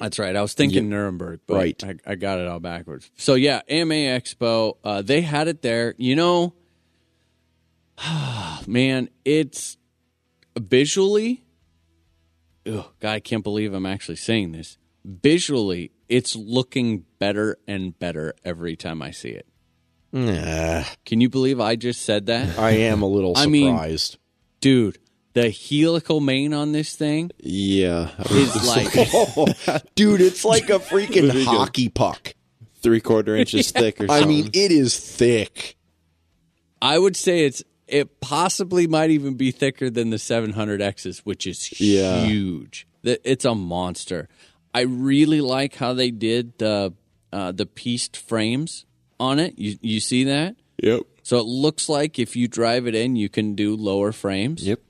That's 0.00 0.18
right. 0.20 0.36
I 0.36 0.42
was 0.42 0.54
thinking 0.54 0.88
Nuremberg, 0.88 1.40
but 1.48 1.54
Right. 1.56 1.84
I, 1.84 1.96
I 2.06 2.14
got 2.14 2.38
it 2.38 2.46
all 2.46 2.60
backwards. 2.60 3.10
So 3.16 3.34
yeah, 3.34 3.62
AMA 3.68 3.94
Expo, 3.94 4.76
uh, 4.84 5.02
they 5.02 5.22
had 5.22 5.48
it 5.48 5.62
there. 5.62 5.94
You 5.98 6.14
know, 6.14 6.54
man, 8.66 9.08
it's 9.24 9.76
visually. 10.58 11.44
Oh 12.66 12.90
God, 13.00 13.12
I 13.12 13.20
can't 13.20 13.44
believe 13.44 13.72
I'm 13.72 13.86
actually 13.86 14.16
saying 14.16 14.52
this. 14.52 14.76
Visually, 15.04 15.92
it's 16.08 16.36
looking 16.36 17.04
better 17.18 17.56
and 17.66 17.98
better 17.98 18.34
every 18.44 18.76
time 18.76 19.00
I 19.02 19.10
see 19.10 19.30
it. 19.30 19.46
Nah, 20.12 20.84
Can 21.04 21.20
you 21.20 21.28
believe 21.28 21.60
I 21.60 21.76
just 21.76 22.02
said 22.02 22.26
that, 22.26 22.58
I 22.58 22.70
am 22.72 23.02
a 23.02 23.06
little 23.06 23.34
I 23.36 23.46
mean- 23.46 23.74
surprised. 23.74 24.18
dude? 24.60 24.98
The 25.34 25.50
helical 25.50 26.20
main 26.20 26.52
on 26.52 26.72
this 26.72 26.96
thing 26.96 27.30
Yeah. 27.38 28.10
is 28.30 28.66
like 28.66 28.92
Dude, 29.94 30.20
it's 30.20 30.44
like 30.44 30.68
a 30.68 30.80
freaking 30.80 31.30
Very 31.30 31.44
good. 31.44 31.46
hockey 31.46 31.88
puck. 31.90 32.34
Three 32.82 33.00
quarter 33.00 33.36
inches 33.36 33.70
thick 33.70 34.00
or 34.00 34.08
something 34.08 34.24
I 34.24 34.26
mean, 34.26 34.46
it 34.52 34.72
is 34.72 34.98
thick. 34.98 35.76
I 36.82 36.98
would 36.98 37.14
say 37.16 37.44
it's 37.44 37.62
it 37.88 38.20
possibly 38.20 38.86
might 38.86 39.10
even 39.10 39.34
be 39.34 39.50
thicker 39.50 39.90
than 39.90 40.10
the 40.10 40.16
700Xs, 40.18 41.18
which 41.20 41.46
is 41.46 41.80
Yeah. 41.80 42.24
huge. 42.26 42.86
It's 43.02 43.44
a 43.44 43.54
monster. 43.54 44.28
I 44.74 44.82
really 44.82 45.40
like 45.40 45.76
how 45.76 45.94
they 45.94 46.10
did 46.10 46.58
the 46.58 46.92
uh, 47.32 47.52
the 47.52 47.66
pieced 47.66 48.16
frames 48.16 48.84
on 49.18 49.38
it. 49.38 49.58
You 49.58 49.78
you 49.80 50.00
see 50.00 50.24
that? 50.24 50.56
Yep. 50.82 51.02
So 51.22 51.38
it 51.38 51.46
looks 51.46 51.88
like 51.88 52.18
if 52.18 52.36
you 52.36 52.48
drive 52.48 52.86
it 52.86 52.94
in, 52.94 53.16
you 53.16 53.28
can 53.28 53.54
do 53.54 53.76
lower 53.76 54.12
frames. 54.12 54.66
Yep. 54.66 54.80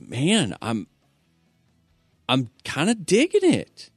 Man, 0.00 0.54
I'm 0.62 0.86
I'm 2.28 2.50
kind 2.64 2.90
of 2.90 3.04
digging 3.06 3.52
it. 3.52 3.90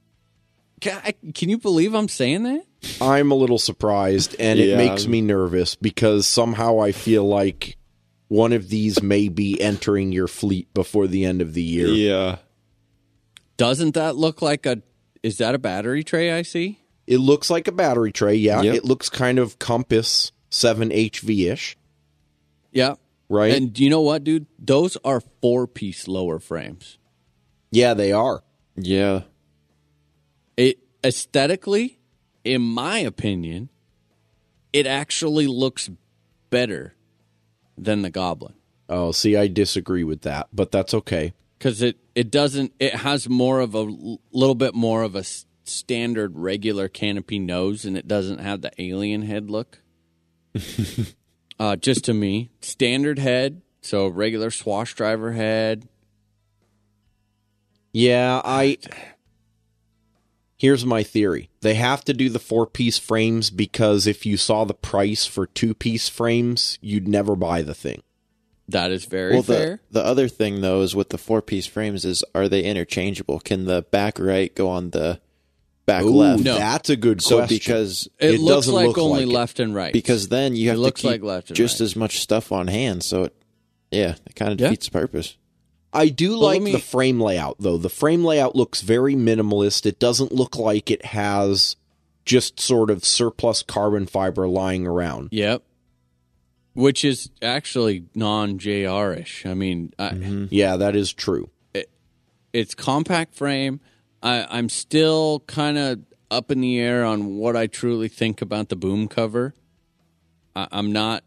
Can, 0.80 1.00
I, 1.06 1.14
can 1.34 1.50
you 1.50 1.58
believe 1.58 1.94
I'm 1.94 2.08
saying 2.08 2.44
that? 2.44 2.66
I'm 3.00 3.32
a 3.32 3.36
little 3.36 3.60
surprised, 3.60 4.36
and 4.40 4.60
it 4.60 4.76
makes 4.78 5.06
me 5.08 5.22
nervous 5.22 5.76
because 5.76 6.26
somehow 6.28 6.80
I 6.82 6.92
feel 6.92 7.24
like 7.28 7.78
one 8.28 8.54
of 8.54 8.70
these 8.70 9.02
may 9.04 9.30
be 9.30 9.60
entering 9.62 10.12
your 10.12 10.28
fleet 10.28 10.74
before 10.74 11.08
the 11.08 11.26
end 11.26 11.42
of 11.42 11.54
the 11.54 11.62
year. 11.62 11.88
Yeah. 11.88 12.38
Doesn't 13.58 13.94
that 13.94 14.16
look 14.16 14.42
like 14.42 14.66
a? 14.66 14.82
Is 15.22 15.38
that 15.38 15.54
a 15.54 15.60
battery 15.60 16.04
tray 16.04 16.32
I 16.32 16.42
see? 16.42 16.80
It 17.06 17.18
looks 17.20 17.50
like 17.50 17.68
a 17.68 17.72
battery 17.72 18.12
tray. 18.12 18.36
Yeah, 18.36 18.62
Yep. 18.62 18.76
it 18.76 18.86
looks 18.86 19.10
kind 19.10 19.38
of 19.38 19.60
Compass 19.60 20.32
7HV 20.50 21.52
ish, 21.52 21.78
Yeah. 22.72 22.96
right? 23.30 23.54
And 23.54 23.78
you 23.78 23.90
know 23.90 24.02
what, 24.02 24.24
dude? 24.24 24.48
Those 24.58 24.98
are 25.04 25.22
four 25.42 25.68
piece 25.68 26.08
lower 26.08 26.40
frames. 26.40 26.98
yeah, 27.72 27.94
they 27.94 28.12
are. 28.12 28.44
Yeah. 28.76 29.22
It 30.58 30.80
aesthetically, 31.04 32.00
in 32.44 32.62
my 32.62 33.00
opinion, 33.00 33.70
it 34.74 34.88
actually 34.88 35.48
looks 35.48 35.90
better 36.50 36.96
than 37.78 38.02
the 38.02 38.10
Goblin 38.10 38.54
Oh, 38.92 39.14
see, 39.14 39.38
I 39.38 39.48
disagree 39.48 40.04
with 40.04 40.24
that, 40.24 40.50
but 40.52 40.70
that's 40.70 40.94
okay. 40.94 41.34
because 41.58 41.82
it 41.82 41.98
it 42.14 42.30
doesn't. 42.30 42.74
It 42.78 42.94
has 42.94 43.30
more 43.30 43.62
of 43.62 43.74
a 43.74 43.84
little 44.34 44.54
bit 44.54 44.76
more 44.76 45.04
of 45.04 45.16
a 45.16 45.24
standard 45.64 46.38
regular 46.38 46.90
canopy 46.90 47.40
nose, 47.40 47.86
and 47.86 47.96
it 47.98 48.06
doesn't 48.06 48.40
have 48.40 48.60
the 48.60 48.72
alien 48.78 49.22
head 49.22 49.50
look. 49.50 49.80
uh, 51.60 51.78
just 51.78 52.04
to 52.04 52.14
me, 52.14 52.52
standard 52.60 53.18
head. 53.18 53.62
So 53.82 54.10
regular 54.10 54.52
swash 54.52 54.94
driver 54.94 55.32
head. 55.32 55.88
Yeah, 57.94 58.42
I. 58.44 58.78
Here's 60.62 60.86
my 60.86 61.02
theory. 61.02 61.50
They 61.62 61.74
have 61.74 62.06
to 62.06 62.14
do 62.14 62.30
the 62.30 62.38
four 62.38 62.68
piece 62.68 63.00
frames 63.00 63.50
because 63.50 64.06
if 64.06 64.28
you 64.28 64.38
saw 64.38 64.64
the 64.64 64.76
price 64.76 65.26
for 65.26 65.48
two 65.48 65.74
piece 65.74 66.08
frames, 66.08 66.78
you'd 66.82 67.08
never 67.08 67.36
buy 67.36 67.64
the 67.64 67.74
thing. 67.74 68.04
That 68.70 68.92
is 68.92 69.06
very 69.06 69.34
well, 69.34 69.42
the 69.42 69.54
fair. 69.56 69.80
the 69.90 70.06
other 70.06 70.28
thing 70.28 70.62
though 70.62 70.82
is 70.84 70.96
with 70.96 71.10
the 71.10 71.18
four 71.18 71.42
piece 71.42 71.66
frames 71.66 72.06
is 72.06 72.24
are 72.36 72.48
they 72.48 72.62
interchangeable? 72.64 73.40
Can 73.40 73.66
the 73.66 73.82
back 73.90 74.20
right 74.20 74.54
go 74.54 74.70
on 74.70 74.92
the 74.92 75.20
back 75.88 76.04
Ooh, 76.04 76.12
left? 76.16 76.44
No. 76.44 76.54
that's 76.60 76.92
a 76.92 76.96
good 76.96 77.24
So 77.24 77.38
question. 77.38 77.58
because 77.58 78.08
It, 78.20 78.36
It 78.36 78.40
looks 78.40 78.68
doesn't 78.68 78.76
like 78.76 78.86
look 78.90 79.00
only 79.00 79.26
like 79.26 79.34
left 79.36 79.60
and 79.60 79.74
right. 79.74 79.92
because 79.92 80.28
then 80.28 80.56
you 80.56 80.68
It 80.68 80.74
have 80.74 80.76
to 80.78 80.82
looks 80.82 81.02
keep 81.02 81.10
like 81.10 81.24
left 81.24 81.52
just 81.52 81.80
right. 81.80 81.86
as 81.86 81.96
much 81.96 82.20
stuff 82.20 82.52
on 82.52 82.68
hand. 82.68 83.04
So 83.04 83.24
it, 83.24 83.36
yeah, 83.90 84.14
it 84.28 84.36
kind 84.36 84.52
of 84.54 84.60
Yeah. 84.62 84.68
defeats 84.68 84.86
the 84.86 84.92
purpose. 84.92 85.38
I 85.94 86.10
do 86.10 86.32
Well, 86.32 86.40
like 86.42 86.62
me- 86.62 86.72
the 86.72 86.80
frame 86.80 87.20
layout 87.20 87.58
though. 87.60 87.78
The 87.78 87.90
frame 87.90 88.24
layout 88.24 88.56
looks 88.56 88.82
very 88.82 89.16
minimalist. 89.16 89.86
It 89.86 90.00
doesn't 90.00 90.32
look 90.32 90.56
like 90.56 90.90
it 90.90 91.06
has 91.06 91.76
just 92.26 92.60
sort 92.60 92.90
of 92.90 93.04
surplus 93.04 93.64
carbon 93.64 94.06
fiber 94.06 94.48
lying 94.48 94.88
around. 94.88 95.30
Yep. 95.32 95.64
Which 96.74 97.04
is 97.04 97.30
actually 97.42 98.06
non 98.16 98.58
JR 98.58 99.12
ish. 99.12 99.46
I 99.46 99.54
mean, 99.54 99.94
I, 100.00 100.10
mm-hmm. 100.10 100.46
Yeah, 100.50 100.78
that 100.78 100.96
is 100.96 101.12
true. 101.12 101.50
it's 102.54 102.76
compact 102.76 103.36
frame. 103.36 103.82
I, 104.24 104.46
I'm 104.50 104.70
still 104.70 105.42
kind 105.48 105.78
of 105.78 106.00
up 106.30 106.52
in 106.52 106.62
the 106.62 106.80
air 106.80 107.04
on 107.04 107.36
what 107.38 107.58
I 107.58 107.68
truly 107.68 108.08
think 108.08 108.42
about 108.42 108.70
the 108.70 108.76
boom 108.78 109.08
cover. 109.10 109.54
I, 110.56 110.68
I'm 110.72 110.94
not. 110.94 111.24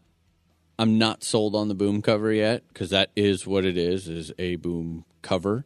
I'm 0.77 0.97
not 0.97 1.23
sold 1.23 1.55
on 1.55 1.67
the 1.67 1.75
boom 1.75 2.01
cover 2.01 2.31
yet 2.31 2.63
because 2.67 2.89
that 2.89 3.11
is 3.15 3.47
what 3.47 3.65
it 3.65 3.77
is: 3.77 4.07
is 4.07 4.31
a 4.37 4.55
boom 4.57 5.05
cover. 5.21 5.65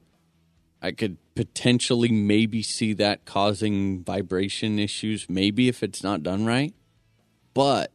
I 0.82 0.92
could 0.92 1.18
potentially 1.36 2.10
maybe 2.10 2.62
see 2.62 2.94
that 2.94 3.26
causing 3.26 4.04
vibration 4.04 4.80
issues, 4.80 5.30
maybe 5.30 5.68
if 5.68 5.84
it's 5.84 6.04
not 6.04 6.24
done 6.24 6.46
right. 6.46 6.74
But, 7.54 7.92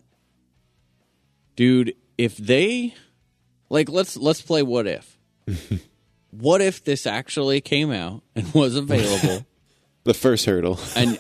dude, 1.57 1.95
if 2.19 2.37
they 2.37 2.95
like, 3.71 3.89
let's 3.89 4.17
let's 4.17 4.43
play 4.43 4.63
what 4.63 4.87
if. 4.87 5.19
what 6.31 6.61
if 6.61 6.85
this 6.85 7.07
actually 7.07 7.61
came 7.61 7.91
out 7.91 8.23
and 8.35 8.53
was 8.55 8.77
available? 8.77 9.47
The 10.05 10.13
first 10.13 10.45
hurdle. 10.45 10.79
and 10.97 11.19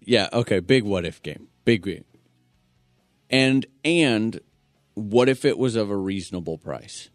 yeah, 0.00 0.28
okay, 0.32 0.60
big 0.60 0.84
what 0.84 1.04
if 1.04 1.20
game, 1.24 1.48
big 1.64 1.82
game. 1.82 2.04
And 3.28 3.66
and 3.84 4.40
what 4.94 5.28
if 5.28 5.44
it 5.44 5.58
was 5.58 5.76
of 5.76 5.90
a 5.90 5.96
reasonable 5.96 6.58
price? 6.58 7.10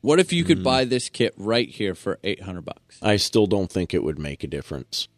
What 0.00 0.20
if 0.20 0.32
you 0.32 0.44
could 0.44 0.58
mm-hmm. 0.58 0.64
buy 0.64 0.84
this 0.84 1.08
kit 1.08 1.34
right 1.36 1.68
here 1.68 1.94
for 1.94 2.18
eight 2.22 2.42
hundred 2.42 2.64
bucks? 2.64 2.98
I 3.02 3.16
still 3.16 3.46
don't 3.46 3.70
think 3.70 3.92
it 3.92 4.04
would 4.04 4.18
make 4.18 4.44
a 4.44 4.46
difference. 4.46 5.08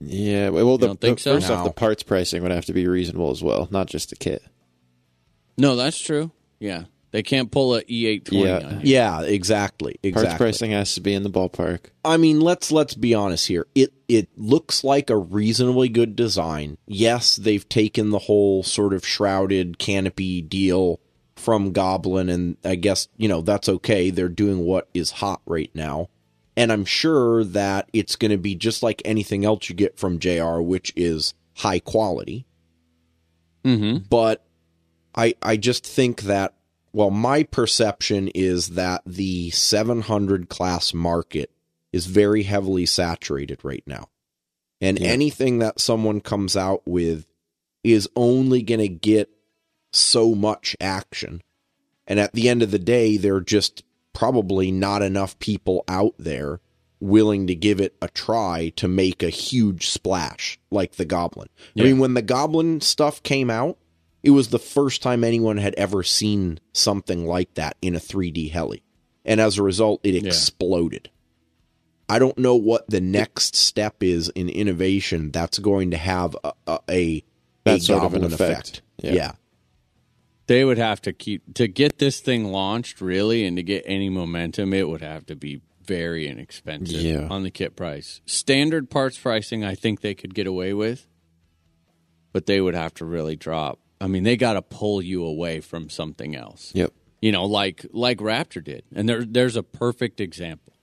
Yeah, 0.00 0.50
well, 0.50 0.76
the, 0.76 0.88
don't 0.88 1.00
think 1.00 1.18
the- 1.18 1.22
so? 1.22 1.34
first 1.34 1.50
off, 1.50 1.64
the 1.64 1.72
parts 1.72 2.02
pricing 2.02 2.42
would 2.42 2.52
have 2.52 2.66
to 2.66 2.72
be 2.72 2.86
reasonable 2.86 3.30
as 3.30 3.42
well, 3.42 3.68
not 3.70 3.86
just 3.86 4.10
the 4.10 4.16
kit. 4.16 4.42
No, 5.56 5.76
that's 5.76 5.98
true. 5.98 6.32
Yeah, 6.58 6.84
they 7.16 7.22
can't 7.22 7.50
pull 7.50 7.74
a 7.76 7.82
E 7.88 8.06
eight 8.06 8.26
twenty 8.26 8.44
Yeah. 8.44 8.56
on 8.58 8.80
you. 8.82 8.92
Yeah, 8.92 9.22
exactly. 9.22 9.92
Parts 10.02 10.22
Exactly. 10.22 10.36
pricing 10.36 10.70
has 10.72 10.94
to 10.96 11.00
be 11.00 11.14
in 11.14 11.22
the 11.22 11.30
ballpark. 11.30 11.86
I 12.04 12.18
mean, 12.18 12.40
let's 12.42 12.70
let's 12.70 12.94
be 12.94 13.14
honest 13.14 13.48
here. 13.48 13.66
It 13.74 13.94
it 14.06 14.28
looks 14.36 14.84
like 14.84 15.08
a 15.08 15.16
reasonably 15.16 15.88
good 15.88 16.14
design. 16.14 16.76
Yes, 16.86 17.36
they've 17.36 17.66
taken 17.68 18.10
the 18.10 18.18
whole 18.18 18.62
sort 18.62 18.92
of 18.92 19.06
shrouded 19.06 19.78
canopy 19.78 20.42
deal 20.42 21.00
from 21.36 21.72
Goblin 21.72 22.28
and 22.28 22.58
I 22.64 22.74
guess, 22.74 23.08
you 23.16 23.28
know, 23.28 23.40
that's 23.40 23.68
okay. 23.68 24.10
They're 24.10 24.28
doing 24.28 24.58
what 24.66 24.88
is 24.92 25.10
hot 25.12 25.40
right 25.46 25.70
now. 25.74 26.10
And 26.54 26.70
I'm 26.70 26.84
sure 26.84 27.44
that 27.44 27.88
it's 27.94 28.16
going 28.16 28.30
to 28.30 28.36
be 28.38 28.54
just 28.54 28.82
like 28.82 29.00
anything 29.06 29.44
else 29.46 29.68
you 29.70 29.74
get 29.74 29.98
from 29.98 30.18
JR, 30.18 30.60
which 30.60 30.92
is 30.96 31.32
high 31.54 31.78
quality. 31.78 32.44
Mm-hmm. 33.64 34.04
but 34.10 34.44
I 35.14 35.34
I 35.42 35.56
just 35.56 35.84
think 35.86 36.22
that 36.22 36.54
well 36.96 37.10
my 37.10 37.42
perception 37.42 38.28
is 38.28 38.70
that 38.70 39.02
the 39.04 39.50
700 39.50 40.48
class 40.48 40.94
market 40.94 41.50
is 41.92 42.06
very 42.06 42.42
heavily 42.42 42.84
saturated 42.84 43.58
right 43.62 43.82
now. 43.86 44.08
And 44.82 45.00
anything 45.00 45.60
that 45.60 45.80
someone 45.80 46.20
comes 46.20 46.56
out 46.56 46.82
with 46.86 47.26
is 47.82 48.08
only 48.14 48.62
going 48.62 48.80
to 48.80 48.88
get 48.88 49.30
so 49.92 50.34
much 50.34 50.76
action. 50.80 51.42
And 52.06 52.20
at 52.20 52.34
the 52.34 52.48
end 52.50 52.62
of 52.62 52.70
the 52.70 52.78
day, 52.78 53.16
there 53.16 53.36
are 53.36 53.40
just 53.40 53.82
probably 54.12 54.70
not 54.70 55.00
enough 55.00 55.38
people 55.38 55.84
out 55.88 56.14
there 56.18 56.60
willing 57.00 57.46
to 57.46 57.54
give 57.54 57.80
it 57.80 57.96
a 58.02 58.08
try 58.08 58.72
to 58.76 58.88
make 58.88 59.22
a 59.22 59.30
huge 59.30 59.88
splash 59.88 60.58
like 60.70 60.96
the 60.96 61.04
Goblin. 61.06 61.48
I 61.78 61.82
mean, 61.82 61.98
when 61.98 62.14
the 62.14 62.22
Goblin 62.22 62.82
stuff 62.82 63.22
came 63.22 63.50
out, 63.50 63.78
it 64.26 64.30
was 64.30 64.48
the 64.48 64.58
first 64.58 65.02
time 65.02 65.22
anyone 65.22 65.56
had 65.56 65.72
ever 65.76 66.02
seen 66.02 66.58
something 66.72 67.24
like 67.24 67.54
that 67.54 67.76
in 67.80 67.94
a 67.94 68.00
3D 68.00 68.50
heli. 68.50 68.82
And 69.24 69.40
as 69.40 69.56
a 69.56 69.62
result, 69.62 70.00
it 70.02 70.16
exploded. 70.16 71.10
I 72.08 72.18
don't 72.18 72.36
know 72.36 72.56
what 72.56 72.90
the 72.90 73.00
next 73.00 73.54
step 73.54 74.02
is 74.02 74.28
in 74.30 74.48
innovation 74.48 75.30
that's 75.30 75.60
going 75.60 75.92
to 75.92 75.96
have 75.96 76.36
a, 76.42 76.52
a, 76.66 76.78
a, 76.90 77.24
That 77.62 77.82
sort 77.82 78.02
of 78.02 78.14
an 78.14 78.22
Goblin 78.22 78.32
effect. 78.32 78.82
Yeah. 78.98 79.12
Yeah. 79.12 79.32
They 80.48 80.64
would 80.64 80.78
have 80.78 81.00
to 81.02 81.12
keep 81.12 81.54
to 81.54 81.68
get 81.68 81.98
this 81.98 82.18
thing 82.18 82.46
launched 82.46 83.00
really, 83.00 83.44
and 83.44 83.56
to 83.56 83.62
get 83.62 83.84
any 83.86 84.08
momentum, 84.08 84.74
it 84.74 84.88
would 84.88 85.02
have 85.02 85.26
to 85.26 85.36
be 85.36 85.60
very 85.84 86.26
inexpensive 86.26 87.00
Yeah. 87.00 87.28
on 87.30 87.44
the 87.44 87.50
kit 87.52 87.76
price. 87.76 88.20
Standard 88.26 88.90
parts 88.90 89.18
pricing, 89.18 89.64
I 89.64 89.76
think 89.76 90.00
they 90.00 90.14
could 90.14 90.34
get 90.34 90.48
away 90.48 90.72
with, 90.74 91.06
but 92.32 92.46
they 92.46 92.60
would 92.60 92.74
have 92.74 92.92
to 92.94 93.04
really 93.04 93.36
drop. 93.36 93.78
I 94.00 94.06
mean, 94.08 94.24
they 94.24 94.36
got 94.36 94.54
to 94.54 94.62
pull 94.62 95.00
you 95.02 95.24
away 95.24 95.60
from 95.60 95.88
something 95.88 96.36
else. 96.36 96.72
Yep. 96.74 96.92
You 97.22 97.32
know, 97.32 97.44
like 97.46 97.86
like 97.92 98.18
Raptor 98.18 98.62
did, 98.62 98.84
and 98.94 99.08
there 99.08 99.24
there's 99.24 99.56
a 99.56 99.62
perfect 99.62 100.20
example. 100.20 100.74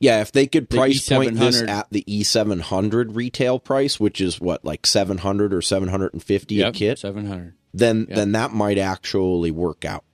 Yeah, 0.00 0.20
if 0.20 0.30
they 0.32 0.46
could 0.46 0.68
The 0.68 0.76
price 0.76 1.08
point 1.08 1.34
this 1.36 1.60
at 1.62 1.88
the 1.90 2.04
E700 2.06 3.16
retail 3.16 3.58
price, 3.58 3.98
which 3.98 4.20
is 4.20 4.40
what 4.40 4.64
like 4.64 4.86
700 4.86 5.52
or 5.52 5.60
750 5.62 6.62
a 6.62 6.72
kit, 6.72 6.98
seven 6.98 7.26
hundred. 7.26 7.54
then 7.74 8.06
Yeah. 8.08 8.16
then 8.16 8.32
that 8.32 8.52
might 8.52 8.78
actually 8.78 9.50
work 9.50 9.84
out. 9.84 10.04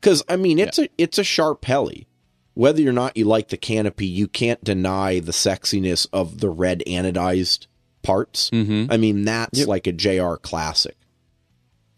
Cuz 0.00 0.22
I 0.28 0.36
mean, 0.36 0.58
it's 0.58 0.78
a 0.78 0.88
it's 0.98 1.18
a 1.18 1.24
sharp 1.24 1.64
heli. 1.64 2.06
Whether 2.54 2.86
or 2.88 2.92
not 2.92 3.16
you 3.16 3.24
like 3.24 3.48
the 3.48 3.56
canopy, 3.56 4.06
you 4.06 4.28
can't 4.28 4.62
deny 4.62 5.20
the 5.20 5.32
sexiness 5.32 6.06
of 6.12 6.38
the 6.40 6.50
red 6.50 6.82
anodized 6.86 7.66
parts. 8.02 8.50
Mm-hmm. 8.50 8.92
I 8.92 8.96
mean, 8.98 9.24
that's 9.24 9.60
Yep. 9.60 9.68
like 9.68 9.86
a 9.86 9.92
JR 9.92 10.34
classic. 10.34 10.96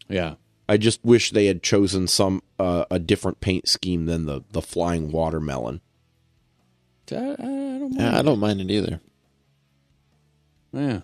Yeah, 0.07 0.35
I 0.67 0.77
just 0.77 1.03
wish 1.03 1.31
they 1.31 1.45
had 1.45 1.63
chosen 1.63 2.07
some 2.07 2.41
uh, 2.59 2.85
a 2.89 2.99
different 2.99 3.39
paint 3.39 3.67
scheme 3.67 4.05
than 4.05 4.25
the 4.25 4.41
the 4.51 4.61
flying 4.61 5.11
watermelon. 5.11 5.81
I, 7.11 7.15
I 7.15 7.17
don't 7.17 7.81
mind. 7.81 7.95
Yeah, 7.95 8.17
I 8.17 8.21
don't 8.21 8.39
mind 8.39 8.61
it 8.61 8.71
either. 8.71 8.99
Yeah. 10.73 11.01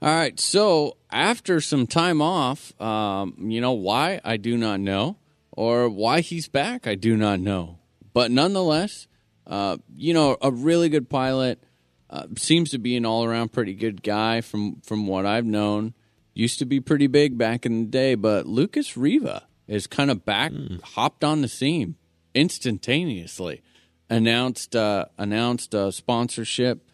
All 0.00 0.08
right. 0.08 0.38
So 0.40 0.96
after 1.10 1.60
some 1.60 1.86
time 1.86 2.22
off, 2.22 2.80
um, 2.80 3.34
you 3.38 3.60
know 3.60 3.72
why 3.72 4.20
I 4.24 4.36
do 4.36 4.56
not 4.56 4.80
know, 4.80 5.16
or 5.52 5.88
why 5.88 6.20
he's 6.20 6.48
back, 6.48 6.86
I 6.86 6.94
do 6.94 7.16
not 7.16 7.40
know. 7.40 7.78
But 8.14 8.30
nonetheless, 8.30 9.06
uh, 9.46 9.78
you 9.96 10.14
know, 10.14 10.36
a 10.40 10.50
really 10.50 10.88
good 10.88 11.08
pilot. 11.08 11.62
Uh, 12.10 12.26
seems 12.36 12.70
to 12.70 12.78
be 12.78 12.94
an 12.96 13.06
all-around 13.06 13.52
pretty 13.52 13.72
good 13.74 14.02
guy 14.02 14.40
from 14.42 14.80
from 14.82 15.06
what 15.06 15.24
I've 15.24 15.46
known. 15.46 15.94
Used 16.34 16.58
to 16.60 16.64
be 16.64 16.80
pretty 16.80 17.06
big 17.06 17.36
back 17.36 17.66
in 17.66 17.84
the 17.84 17.90
day, 17.90 18.14
but 18.14 18.46
Lucas 18.46 18.96
Riva 18.96 19.46
is 19.68 19.86
kind 19.86 20.10
of 20.10 20.24
back, 20.24 20.52
hopped 20.82 21.24
on 21.24 21.42
the 21.42 21.48
scene 21.48 21.96
instantaneously. 22.34 23.62
Announced 24.08 24.76
uh, 24.76 25.06
announced 25.16 25.72
a 25.72 25.90
sponsorship 25.90 26.86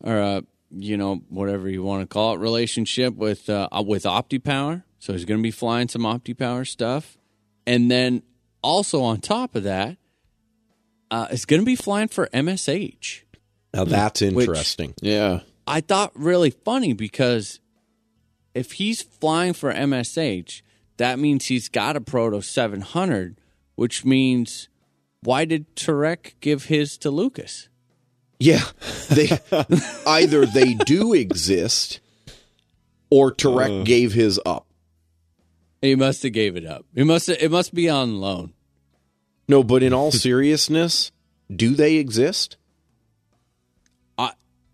or 0.00 0.18
uh, 0.18 0.40
you 0.70 0.96
know 0.96 1.22
whatever 1.28 1.68
you 1.68 1.82
want 1.82 2.02
to 2.02 2.06
call 2.06 2.34
it 2.34 2.38
relationship 2.38 3.14
with 3.14 3.50
uh, 3.50 3.68
with 3.86 4.04
OptiPower. 4.04 4.82
So 4.98 5.12
he's 5.12 5.24
going 5.24 5.38
to 5.38 5.42
be 5.42 5.50
flying 5.50 5.88
some 5.88 6.02
OptiPower 6.02 6.66
stuff, 6.66 7.18
and 7.66 7.90
then 7.90 8.22
also 8.62 9.02
on 9.02 9.20
top 9.20 9.54
of 9.54 9.64
that, 9.64 9.96
uh, 11.10 11.28
it's 11.30 11.44
going 11.44 11.60
to 11.60 11.66
be 11.66 11.76
flying 11.76 12.08
for 12.08 12.28
MSH. 12.28 13.22
Now 13.74 13.84
that's 13.84 14.22
interesting. 14.22 14.94
Yeah. 15.00 15.40
I 15.66 15.80
thought 15.80 16.12
really 16.14 16.50
funny 16.50 16.92
because 16.92 17.60
if 18.56 18.72
he's 18.72 19.02
flying 19.02 19.52
for 19.52 19.72
MSH, 19.72 20.62
that 20.96 21.18
means 21.18 21.46
he's 21.46 21.68
got 21.68 21.96
a 21.96 22.00
Proto 22.00 22.40
700, 22.40 23.38
which 23.74 24.04
means 24.04 24.68
why 25.22 25.44
did 25.44 25.74
Tarek 25.76 26.34
give 26.40 26.64
his 26.64 26.96
to 26.98 27.10
Lucas? 27.10 27.68
Yeah, 28.38 28.64
they 29.10 29.28
either 30.06 30.46
they 30.46 30.74
do 30.74 31.12
exist, 31.12 32.00
or 33.10 33.32
Tarek 33.32 33.82
uh. 33.82 33.84
gave 33.84 34.12
his 34.12 34.40
up. 34.44 34.66
He 35.82 35.94
must 35.94 36.22
have 36.22 36.32
gave 36.32 36.56
it 36.56 36.64
up. 36.66 36.84
He 36.94 37.04
must 37.04 37.28
it 37.28 37.50
must 37.50 37.74
be 37.74 37.88
on 37.88 38.20
loan. 38.20 38.52
No, 39.48 39.62
but 39.62 39.82
in 39.82 39.92
all 39.92 40.10
seriousness, 40.10 41.12
do 41.54 41.74
they 41.74 41.96
exist? 41.96 42.56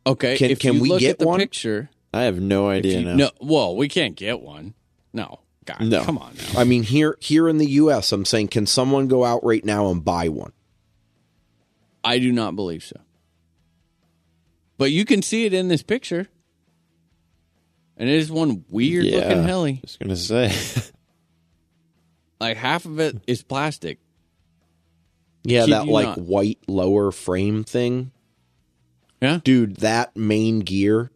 Okay, 0.05 0.37
Can- 0.37 0.51
if 0.51 0.59
can 0.59 0.75
you 0.75 0.83
we 0.83 0.89
look 0.89 1.01
get 1.01 1.11
at 1.13 1.19
the 1.21 1.27
one? 1.27 1.39
picture, 1.39 1.91
I 2.13 2.23
have 2.23 2.41
no 2.41 2.69
idea 2.69 2.99
you- 3.01 3.05
now. 3.07 3.15
no, 3.15 3.31
well, 3.41 3.77
we 3.77 3.89
can't 3.89 4.15
get 4.17 4.41
one. 4.41 4.75
No, 5.13 5.41
God, 5.65 5.81
No. 5.83 6.05
come 6.05 6.19
on 6.19 6.35
now. 6.37 6.61
I 6.61 6.65
mean, 6.65 6.83
here 6.83 7.17
here 7.21 7.49
in 7.49 7.59
the 7.59 7.69
U.S., 7.71 8.13
I'm 8.13 8.25
saying, 8.25 8.49
can 8.49 8.67
someone 8.67 9.09
go 9.09 9.25
out 9.25 9.45
right 9.45 9.65
now 9.65 9.91
and 9.91 10.05
buy 10.05 10.29
one? 10.29 10.53
I 12.05 12.19
do 12.19 12.33
not 12.33 12.57
believe 12.57 12.83
so. 12.83 12.97
But 14.79 14.91
you 14.91 15.05
can 15.05 15.23
see 15.23 15.45
it 15.47 15.55
in 15.55 15.69
this 15.69 15.83
picture, 15.83 16.27
and 17.97 18.09
it 18.09 18.15
is 18.17 18.31
one 18.31 18.65
weird 18.69 19.05
yeah. 19.05 19.19
looking 19.19 19.45
heli. 19.45 19.73
Just 19.85 20.01
gonna 20.01 20.17
say. 20.17 20.53
Like 22.41 22.57
half 22.57 22.87
of 22.87 22.99
it 22.99 23.19
is 23.29 23.45
plastic. 23.45 24.01
Yeah, 25.45 25.65
Kid 25.67 25.73
that 25.75 25.87
like 25.87 26.07
not. 26.07 26.19
white 26.19 26.59
lower 26.67 27.13
frame 27.13 27.63
thing, 27.63 28.11
Yeah, 29.21 29.39
dude. 29.45 29.77
That 29.77 30.17
main 30.17 30.59
gear 30.59 31.12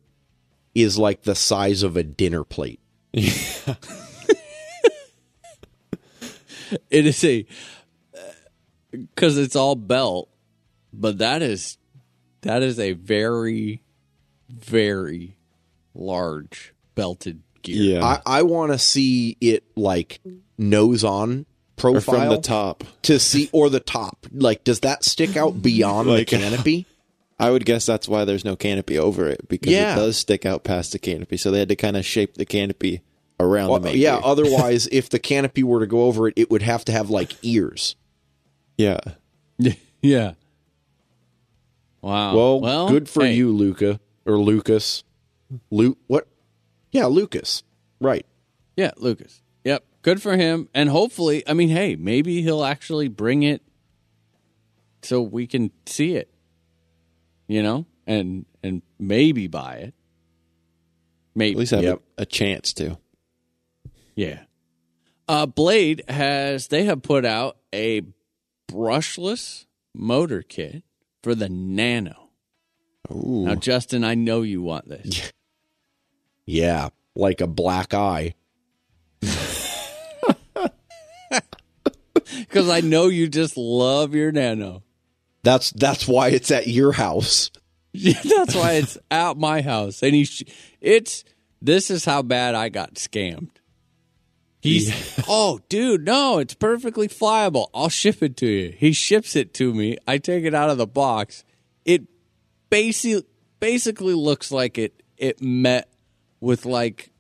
is 0.77 0.99
like 0.99 1.23
the 1.23 1.35
size 1.35 1.83
of 1.83 1.97
a 1.97 2.03
dinner 2.03 2.45
plate. 2.45 2.81
Yeah. 3.13 3.75
It 6.91 7.07
is 7.07 7.23
a 7.23 7.47
uh, 8.13 8.19
because 8.91 9.39
it's 9.39 9.55
all 9.55 9.77
belt, 9.77 10.29
but 10.93 11.19
that 11.19 11.41
is 11.41 11.79
that 12.43 12.63
is 12.63 12.81
a 12.81 12.93
very 12.93 13.83
very 14.49 15.37
large 15.95 16.75
belted 16.97 17.43
gear. 17.63 17.99
Yeah. 18.01 18.05
I, 18.05 18.21
I 18.27 18.43
want 18.43 18.73
to 18.73 18.79
see 18.79 19.37
it 19.41 19.63
like 19.77 20.21
nose 20.59 21.05
on 21.05 21.41
or 21.41 21.45
profile 21.77 22.01
from 22.21 22.29
the 22.31 22.41
top. 22.41 22.83
to 23.03 23.21
see 23.21 23.49
or 23.53 23.71
the 23.71 23.79
top. 23.81 24.27
Like, 24.33 24.65
does 24.65 24.81
that 24.81 25.05
stick 25.05 25.37
out 25.37 25.63
beyond 25.63 26.09
Like- 26.09 26.29
the 26.29 26.37
canopy? 26.41 26.87
I 27.39 27.51
would 27.51 27.67
guess 27.67 27.85
that's 27.87 28.09
why 28.09 28.25
there's 28.25 28.45
no 28.45 28.57
canopy 28.57 28.99
over 28.99 29.29
it 29.29 29.47
because 29.49 29.73
Yeah. 29.73 29.93
it 29.93 29.97
does 29.97 30.17
stick 30.17 30.47
out 30.47 30.65
past 30.65 30.93
the 30.93 30.99
canopy. 30.99 31.37
So 31.37 31.51
they 31.51 31.59
had 31.59 31.69
to 31.69 31.77
kind 31.77 31.97
of 31.97 32.05
shape 32.07 32.35
the 32.35 32.47
canopy 32.47 33.03
around 33.39 33.69
Well, 33.71 33.79
the 33.81 33.89
main 33.91 33.99
yeah. 33.99 34.17
Otherwise, 34.17 34.87
if 34.93 35.11
the 35.11 35.19
canopy 35.19 35.63
were 35.63 35.81
to 35.81 35.87
go 35.87 36.05
over 36.05 36.29
it, 36.29 36.35
it 36.37 36.51
would 36.51 36.63
have 36.63 36.85
to 36.87 36.93
have 36.93 37.11
like 37.11 37.33
ears. 37.43 37.95
yeah. 38.79 38.99
yeah. 40.03 40.33
Wow. 42.03 42.35
Well, 42.61 42.89
good 42.89 43.09
for 43.09 43.25
hey, 43.25 43.35
you, 43.35 43.51
Luca 43.53 44.01
or 44.25 44.39
Lucas. 44.39 45.03
Luke, 45.71 45.99
what? 46.07 46.27
Yeah, 46.93 47.07
Lucas. 47.07 47.63
Right. 48.01 48.25
Yeah, 48.77 48.93
Lucas. 48.97 49.43
Yep. 49.65 49.85
Good 50.03 50.23
for 50.23 50.37
him. 50.37 50.69
And 50.75 50.89
hopefully, 50.89 51.43
I 51.49 51.53
mean, 51.55 51.71
hey, 51.71 51.97
maybe 51.97 52.43
he'll 52.43 52.65
actually 52.65 53.09
bring 53.09 53.43
it 53.43 53.63
so 55.03 55.21
we 55.21 55.47
can 55.47 55.71
see 55.87 56.15
it. 56.17 56.31
You 57.49 57.63
know? 57.63 57.87
And 58.07 58.47
and 58.63 58.83
maybe 58.99 59.47
buy 59.47 59.77
it. 59.77 59.95
Maybe. 61.35 61.53
At 61.53 61.59
least 61.59 61.71
have 61.73 61.83
Yep. 61.83 62.03
a, 62.19 62.23
a 62.23 62.27
chance 62.27 62.73
to. 62.75 62.99
Yeah. 64.15 64.41
Uh, 65.29 65.47
Blade 65.47 66.03
has 66.09 66.69
they 66.69 66.85
have 66.85 67.03
put 67.03 67.25
out 67.25 67.57
a 67.75 68.03
brushless 68.71 69.67
motor 69.95 70.43
kit 70.43 70.83
for 71.23 71.35
the 71.35 71.49
Nano. 71.49 72.31
Ooh. 73.11 73.45
Now, 73.47 73.55
Justin, 73.57 74.03
I 74.05 74.15
know 74.15 74.43
you 74.43 74.63
want 74.63 74.89
this. 74.89 75.33
Yeah, 76.45 76.91
like 77.17 77.41
a 77.41 77.47
black 77.47 77.93
eye. 77.95 78.35
Because 82.39 82.69
I 82.69 82.81
know 82.81 83.07
you 83.09 83.29
just 83.29 83.57
love 83.57 84.15
your 84.15 84.33
Nano. 84.33 84.83
That's 85.47 85.71
that's 85.71 86.09
why 86.09 86.31
it's 86.31 86.51
at 86.51 86.67
your 86.67 86.91
house. 86.91 87.53
That's 87.95 88.53
why 88.53 88.73
it's 88.73 88.99
at 89.13 89.37
my 89.37 89.63
house. 89.63 90.03
And 90.03 90.13
he's 90.13 90.43
it's 90.81 91.23
this 91.63 91.89
is 91.89 92.05
how 92.05 92.23
bad 92.23 92.57
I 92.57 92.69
got 92.69 92.95
scammed. 92.95 93.51
He's 94.61 94.91
oh 95.29 95.61
dude, 95.69 96.05
no, 96.05 96.41
it's 96.41 96.55
perfectly 96.55 97.07
flyable. 97.07 97.69
I'll 97.73 97.89
ship 97.89 98.25
it 98.25 98.37
to 98.39 98.47
you. 98.47 98.75
He 98.77 98.91
ships 98.93 99.37
it 99.37 99.55
to 99.55 99.73
me. 99.73 99.99
I 100.05 100.19
take 100.19 100.45
it 100.45 100.53
out 100.53 100.69
of 100.69 100.79
the 100.79 100.87
box. 100.87 101.45
It 101.85 102.09
basically 102.69 103.25
basically 103.61 104.15
looks 104.15 104.51
like 104.51 104.79
it 104.79 105.01
it 105.17 105.41
met 105.41 105.89
with 106.41 106.67
like 106.67 107.13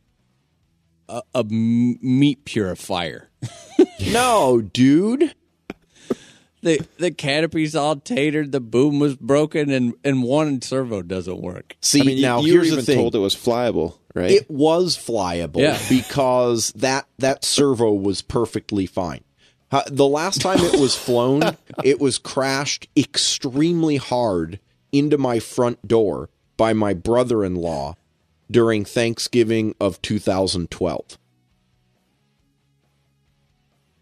a 1.09 1.45
meat 1.45 2.45
purifier. 2.45 3.31
No, 4.13 4.61
dude. 4.61 5.35
The 6.67 6.85
the 6.99 7.13
canopy's 7.13 7.77
all 7.77 7.95
tatered, 7.95 8.51
the 8.51 8.59
boom 8.61 8.99
was 8.99 9.15
broken, 9.15 9.71
and, 9.71 9.95
and 10.03 10.25
one 10.25 10.61
servo 10.61 11.01
doesn't 11.01 11.41
work. 11.41 11.77
See 11.81 12.01
I 12.01 12.05
mean, 12.05 12.21
now, 12.21 12.41
you, 12.41 12.55
here's 12.55 12.71
were 12.71 12.77
the 12.77 12.83
even 12.83 12.85
thing. 12.85 12.97
told 12.99 13.15
it 13.15 13.21
was 13.21 13.37
flyable, 13.37 13.99
right? 14.17 14.33
It 14.33 14.51
was 14.51 14.97
flyable 14.97 15.59
Yeah. 15.59 15.79
because 15.89 16.73
that 16.73 17.07
that 17.19 17.45
servo 17.45 17.93
was 17.93 18.21
perfectly 18.21 18.85
fine. 18.87 19.23
Uh, 19.71 19.83
the 19.87 20.09
last 20.09 20.41
time 20.41 20.59
it 20.59 20.81
was 20.81 20.97
flown, 20.97 21.57
it 21.85 22.01
was 22.01 22.19
crashed 22.19 22.89
extremely 22.97 23.97
hard 23.97 24.59
into 24.91 25.19
my 25.19 25.39
front 25.39 25.87
door 25.87 26.31
by 26.57 26.73
my 26.73 26.95
brother-in-law 26.95 27.95
during 28.51 28.85
Thanksgiving 28.85 29.77
of 29.81 30.03
2012. 30.03 31.19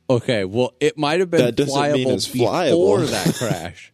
Okay, 0.08 0.44
well, 0.44 0.74
it 0.80 0.98
might 0.98 1.20
have 1.20 1.30
been 1.30 1.40
That 1.40 1.56
doesn't 1.56 1.92
mean 1.92 2.06
flyable 2.08 2.70
before 2.70 3.00
that 3.06 3.34
crash. 3.34 3.92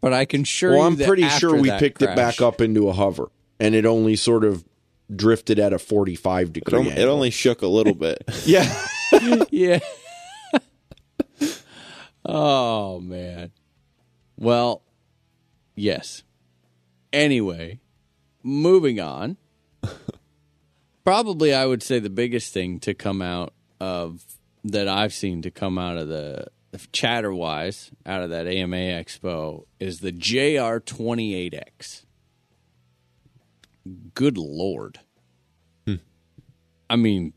But 0.00 0.12
I 0.12 0.24
can 0.24 0.44
sure. 0.44 0.72
Well, 0.72 0.80
you 0.80 0.86
I'm 0.86 0.96
that 0.96 1.06
pretty 1.06 1.22
after 1.24 1.38
sure 1.38 1.56
we 1.60 1.68
that 1.68 1.80
picked 1.80 2.02
it 2.02 2.14
back 2.16 2.40
up 2.42 2.60
into 2.60 2.88
a 2.88 2.92
hover, 2.92 3.30
and 3.60 3.74
it 3.74 3.86
only 3.86 4.16
sort 4.16 4.44
of 4.44 4.64
drifted 5.14 5.58
at 5.58 5.72
a 5.72 5.78
45 5.78 6.48
It, 6.48 6.52
degree. 6.52 6.78
only, 6.78 6.90
it 6.92 7.06
only 7.08 7.30
shook 7.30 7.62
a 7.62 7.66
little 7.66 7.94
bit. 7.94 8.22
yeah. 8.44 8.86
Yeah. 9.50 9.78
oh 12.24 12.98
man. 13.00 13.52
Well, 14.38 14.82
yes. 15.74 16.22
Anyway, 17.12 17.80
moving 18.42 19.00
on. 19.00 19.36
Probably 21.04 21.52
I 21.52 21.66
would 21.66 21.82
say 21.82 21.98
the 21.98 22.08
biggest 22.10 22.52
thing 22.54 22.80
to 22.80 22.94
come 22.94 23.20
out 23.20 23.52
of 23.80 24.24
that 24.64 24.88
I've 24.88 25.12
seen 25.12 25.42
to 25.42 25.50
come 25.50 25.78
out 25.78 25.96
of 25.96 26.08
the 26.08 26.46
chatter 26.92 27.32
wise 27.34 27.90
out 28.06 28.22
of 28.22 28.30
that 28.30 28.46
AMA 28.46 28.76
Expo 28.76 29.64
is 29.78 30.00
the 30.00 30.12
JR28X. 30.12 32.04
Good 34.14 34.38
lord. 34.38 35.00
Hmm. 35.86 35.96
I 36.88 36.96
mean, 36.96 37.32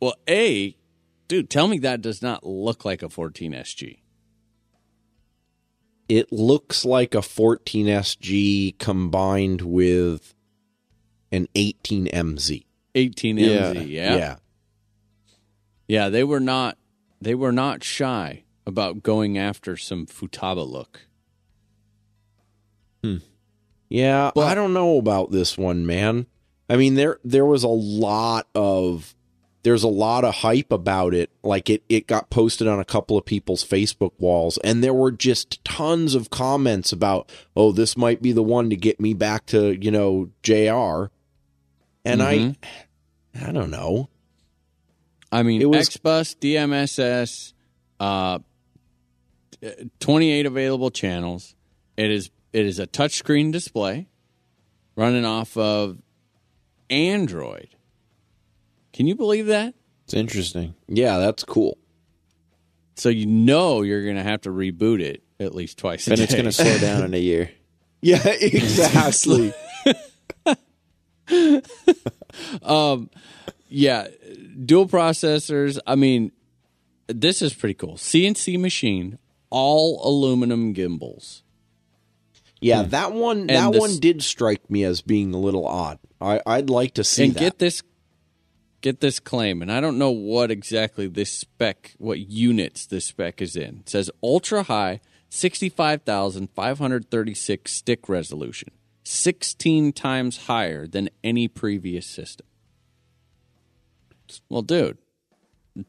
well, 0.00 0.14
A, 0.28 0.76
dude, 1.28 1.50
tell 1.50 1.66
me 1.68 1.78
that 1.78 2.00
does 2.02 2.20
not 2.22 2.44
look 2.44 2.84
like 2.84 3.02
a 3.02 3.08
14 3.08 3.52
SG. 3.52 3.98
it 6.08 6.32
looks 6.32 6.84
like 6.84 7.14
a 7.14 7.22
14 7.22 7.86
SG 7.86 8.76
combined 8.78 9.62
with 9.62 10.34
an 11.30 11.46
18 11.54 12.06
MZ. 12.08 12.64
18MZ, 12.96 13.38
Yeah. 13.38 13.72
MZ, 13.74 13.88
yeah. 13.88 14.36
Yeah, 15.90 16.08
they 16.08 16.22
were 16.22 16.38
not 16.38 16.78
they 17.20 17.34
were 17.34 17.50
not 17.50 17.82
shy 17.82 18.44
about 18.64 19.02
going 19.02 19.36
after 19.36 19.76
some 19.76 20.06
Futaba 20.06 20.64
look. 20.64 21.00
Hmm. 23.02 23.16
Yeah, 23.88 24.30
But- 24.32 24.46
I 24.46 24.54
don't 24.54 24.72
know 24.72 24.98
about 24.98 25.32
this 25.32 25.58
one, 25.58 25.84
man. 25.84 26.26
I 26.68 26.76
mean, 26.76 26.94
there 26.94 27.18
there 27.24 27.44
was 27.44 27.64
a 27.64 27.68
lot 27.68 28.46
of 28.54 29.16
there's 29.64 29.82
a 29.82 29.88
lot 29.88 30.24
of 30.24 30.36
hype 30.36 30.70
about 30.70 31.12
it. 31.12 31.30
Like 31.42 31.68
it 31.68 31.82
it 31.88 32.06
got 32.06 32.30
posted 32.30 32.68
on 32.68 32.78
a 32.78 32.84
couple 32.84 33.18
of 33.18 33.24
people's 33.24 33.64
Facebook 33.66 34.12
walls, 34.16 34.58
and 34.58 34.84
there 34.84 34.94
were 34.94 35.10
just 35.10 35.64
tons 35.64 36.14
of 36.14 36.30
comments 36.30 36.92
about, 36.92 37.28
oh, 37.56 37.72
this 37.72 37.96
might 37.96 38.22
be 38.22 38.30
the 38.30 38.44
one 38.44 38.70
to 38.70 38.76
get 38.76 39.00
me 39.00 39.12
back 39.12 39.44
to 39.46 39.72
you 39.72 39.90
know 39.90 40.30
Jr. 40.44 41.10
And 42.04 42.22
I, 42.22 42.38
mm-hmm. 42.38 43.44
I 43.44 43.50
don't 43.50 43.72
know. 43.72 44.08
I 45.32 45.42
mean, 45.42 45.62
It 45.62 45.66
was- 45.70 45.88
XBus, 45.88 46.34
DMSS, 46.36 47.52
uh, 48.00 48.40
28 50.00 50.46
available 50.46 50.90
channels. 50.90 51.54
It 51.96 52.10
is 52.10 52.30
it 52.52 52.66
is 52.66 52.78
a 52.78 52.86
touchscreen 52.86 53.52
display 53.52 54.08
running 54.96 55.24
off 55.24 55.56
of 55.56 55.98
Android. 56.88 57.68
Can 58.92 59.06
you 59.06 59.14
believe 59.14 59.46
that? 59.46 59.74
It's 60.04 60.14
interesting. 60.14 60.74
Yeah, 60.88 61.18
that's 61.18 61.44
cool. 61.44 61.78
So 62.96 63.08
you 63.08 63.26
know 63.26 63.82
you're 63.82 64.02
going 64.02 64.16
to 64.16 64.24
have 64.24 64.40
to 64.42 64.50
reboot 64.50 65.00
it 65.00 65.22
at 65.38 65.54
least 65.54 65.78
twice 65.78 66.08
And 66.08 66.18
it's 66.18 66.32
going 66.34 66.46
to 66.46 66.52
slow 66.52 66.76
down 66.78 67.04
in 67.04 67.14
a 67.14 67.18
year. 67.20 67.50
Yeah, 68.02 68.26
exactly. 68.26 69.52
Yeah, 73.70 74.08
dual 74.64 74.88
processors. 74.88 75.78
I 75.86 75.94
mean, 75.94 76.32
this 77.08 77.40
is 77.40 77.54
pretty 77.54 77.74
cool. 77.74 77.96
CNC 77.96 78.58
machine, 78.58 79.18
all 79.48 80.00
aluminum 80.06 80.72
gimbals. 80.72 81.42
yeah, 82.60 82.82
hmm. 82.82 82.90
that 82.90 83.12
one 83.12 83.46
that 83.46 83.56
And 83.56 83.74
this- 83.74 83.80
one 83.80 83.98
did 83.98 84.22
strike 84.22 84.68
me 84.70 84.84
as 84.84 85.00
being 85.02 85.32
a 85.32 85.38
little 85.38 85.66
odd. 85.66 85.98
I 86.20 86.40
I'd 86.44 86.68
like 86.68 86.94
to 86.94 87.04
see 87.04 87.24
and 87.24 87.34
that. 87.34 87.40
get 87.40 87.58
this 87.58 87.82
get 88.82 89.00
this 89.00 89.20
claim 89.20 89.60
and 89.60 89.70
i 89.70 89.78
don't 89.78 89.98
know 89.98 90.10
what 90.10 90.50
exactly 90.50 91.06
this 91.06 91.30
spec 91.30 91.92
what 91.98 92.18
units 92.18 92.86
this 92.86 93.04
spec 93.04 93.42
is 93.42 93.54
in 93.54 93.80
it 93.80 93.90
says 93.90 94.10
ultra 94.22 94.62
high 94.62 94.98
65536 95.28 97.70
stick 97.72 98.08
resolution 98.08 98.70
16 99.04 99.92
times 99.92 100.38
higher 100.46 100.86
than 100.86 101.10
any 101.22 101.46
previous 101.48 102.06
system 102.06 102.46
well 104.48 104.62
dude 104.62 104.98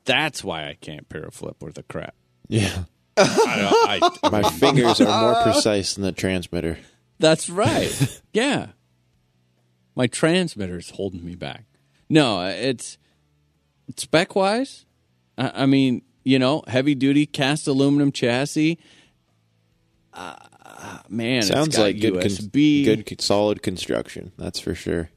that's 0.05 0.43
why 0.43 0.67
i 0.67 0.77
can't 0.79 1.09
paraflip 1.09 1.61
with 1.61 1.77
a 1.77 1.83
crap 1.83 2.15
Yeah. 2.47 2.83
I, 3.17 3.99
I, 4.23 4.29
My 4.29 4.43
fingers 4.49 4.99
are 5.01 5.21
more 5.21 5.43
precise 5.43 5.93
than 5.95 6.03
the 6.03 6.11
transmitter. 6.11 6.77
That's 7.19 7.49
right. 7.49 8.21
yeah. 8.33 8.67
My 9.95 10.07
transmitter's 10.07 10.89
holding 10.91 11.23
me 11.25 11.35
back. 11.35 11.65
No, 12.09 12.41
it's 12.45 12.97
spec 13.97 14.35
wise. 14.35 14.85
I, 15.37 15.63
I 15.63 15.65
mean, 15.65 16.01
you 16.23 16.39
know, 16.39 16.63
heavy 16.67 16.95
duty 16.95 17.25
cast 17.25 17.67
aluminum 17.67 18.11
chassis. 18.11 18.79
Uh, 20.13 20.35
man, 21.09 21.39
it's 21.39 21.47
Sounds 21.49 21.77
like 21.77 21.99
good, 21.99 22.13
con- 22.21 22.49
good, 22.51 23.21
solid 23.21 23.61
construction. 23.61 24.31
That's 24.37 24.59
for 24.59 24.73
sure. 24.73 25.09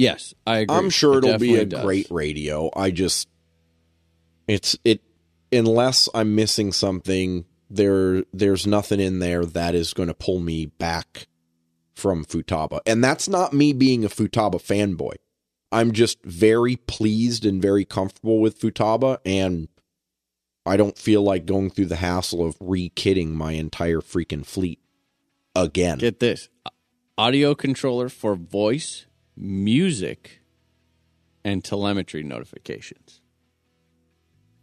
Yes, 0.00 0.32
I 0.46 0.58
agree. 0.58 0.76
I'm 0.76 0.88
sure 0.90 1.18
It 1.18 1.24
it'll 1.24 1.38
be 1.38 1.56
a 1.56 1.66
does. 1.66 1.82
great 1.82 2.06
radio. 2.10 2.70
I 2.74 2.90
just 2.90 3.28
it's 4.48 4.76
it 4.82 5.02
unless 5.52 6.08
I'm 6.14 6.34
missing 6.34 6.72
something, 6.72 7.44
there 7.68 8.24
there's 8.32 8.66
nothing 8.66 8.98
in 8.98 9.18
there 9.18 9.44
that 9.44 9.74
is 9.74 9.92
going 9.92 10.08
to 10.08 10.14
pull 10.14 10.40
me 10.40 10.64
back 10.66 11.26
from 11.94 12.24
Futaba. 12.24 12.80
And 12.86 13.04
that's 13.04 13.28
not 13.28 13.52
me 13.52 13.74
being 13.74 14.04
a 14.04 14.08
Futaba 14.08 14.54
fanboy. 14.54 15.16
I'm 15.70 15.92
just 15.92 16.24
very 16.24 16.76
pleased 16.76 17.44
and 17.44 17.60
very 17.60 17.84
comfortable 17.84 18.40
with 18.40 18.58
Futaba 18.58 19.18
and 19.26 19.68
I 20.64 20.78
don't 20.78 20.96
feel 20.96 21.22
like 21.22 21.44
going 21.44 21.68
through 21.70 21.86
the 21.86 21.96
hassle 21.96 22.46
of 22.46 22.56
re-kitting 22.60 23.28
my 23.34 23.52
entire 23.52 24.00
freaking 24.00 24.46
fleet 24.46 24.78
again. 25.54 25.98
Get 25.98 26.20
this 26.20 26.48
audio 27.18 27.54
controller 27.54 28.08
for 28.08 28.34
voice, 28.34 29.06
music, 29.40 30.40
and 31.44 31.64
telemetry 31.64 32.22
notifications. 32.22 33.20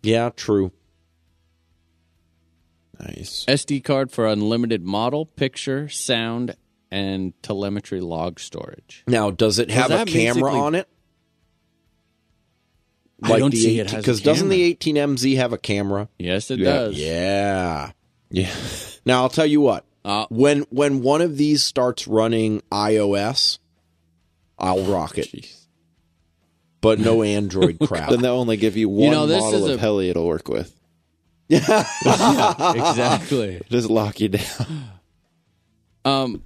yeah, 0.04 0.30
true. 0.30 0.72
Nice. 3.00 3.46
SD 3.48 3.84
card 3.84 4.12
for 4.12 4.26
unlimited 4.26 4.84
model, 4.84 5.26
picture, 5.26 5.88
sound, 5.88 6.56
and 6.90 7.34
telemetry 7.44 8.02
log 8.02 8.40
storage. 8.40 9.04
Now, 9.08 9.30
does 9.30 9.60
it 9.60 9.70
have 9.70 9.92
a 9.92 10.06
camera 10.06 10.54
on 10.54 10.74
it? 10.76 10.88
I 13.22 13.40
don't 13.40 13.54
see 13.54 13.80
it 13.80 13.90
has 13.92 14.02
because 14.02 14.22
doesn't 14.22 14.50
the 14.50 14.76
18MZ 14.76 15.38
have 15.38 15.54
a 15.54 15.58
camera? 15.58 16.08
Yes, 16.20 16.50
it 16.52 16.60
yeah. 16.60 16.66
does. 16.66 17.00
Yeah. 17.00 17.92
Yeah. 18.30 18.54
Now 19.06 19.22
I'll 19.24 19.30
tell 19.30 19.46
you 19.46 19.62
what. 19.62 19.86
Uh, 20.06 20.26
When 20.30 20.62
when 20.70 21.02
one 21.02 21.22
of 21.22 21.38
these 21.38 21.64
starts 21.64 22.08
running 22.08 22.62
iOS, 22.72 23.60
I'll 24.60 24.84
rock 24.84 25.18
it. 25.18 25.28
Jeez. 25.32 25.66
But 26.82 27.00
no 27.00 27.24
Android 27.24 27.80
crap. 27.88 28.10
Then 28.10 28.22
they'll 28.22 28.34
only 28.36 28.58
give 28.58 28.78
you 28.78 28.90
one 28.90 29.06
you 29.06 29.12
know, 29.12 29.28
this 29.28 29.42
model 29.42 29.66
is 29.66 29.72
of 29.74 29.78
a- 29.78 29.82
heli 29.82 30.10
it'll 30.10 30.28
work 30.28 30.48
with. 30.48 30.74
Yeah, 31.50 31.86
exactly. 32.74 33.62
Just 33.70 33.90
lock 33.90 34.20
you 34.20 34.28
down. 34.30 34.90
Um, 36.04 36.44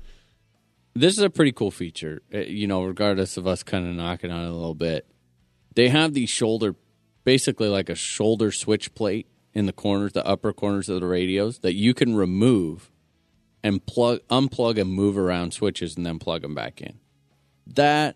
this 0.93 1.13
is 1.17 1.23
a 1.23 1.29
pretty 1.29 1.51
cool 1.51 1.71
feature. 1.71 2.21
uh, 2.33 2.39
You 2.39 2.67
know, 2.67 2.83
regardless 2.83 3.35
of 3.37 3.47
us 3.47 3.63
kind 3.63 3.87
of 3.87 3.95
knocking 3.95 4.29
on 4.31 4.43
it 4.45 4.49
a 4.49 4.53
little 4.53 4.75
bit, 4.75 5.07
they 5.75 5.89
have 5.89 6.13
these 6.13 6.29
shoulder, 6.29 6.75
basically 7.23 7.67
like 7.67 7.89
a 7.89 7.95
shoulder 7.95 8.51
switch 8.51 8.93
plate 8.93 9.27
in 9.53 9.65
the 9.65 9.73
corners, 9.73 10.13
the 10.13 10.25
upper 10.25 10.53
corners 10.53 10.87
of 10.87 11.01
the 11.01 11.07
radios 11.07 11.59
that 11.59 11.73
you 11.73 11.93
can 11.93 12.15
remove 12.15 12.91
and 13.63 13.83
plug, 13.85 14.19
unplug, 14.29 14.79
and 14.79 14.91
move 14.93 15.17
around 15.17 15.53
switches, 15.53 15.95
and 15.97 16.05
then 16.05 16.19
plug 16.19 16.41
them 16.43 16.53
back 16.55 16.79
in. 16.81 16.99
That 17.75 18.15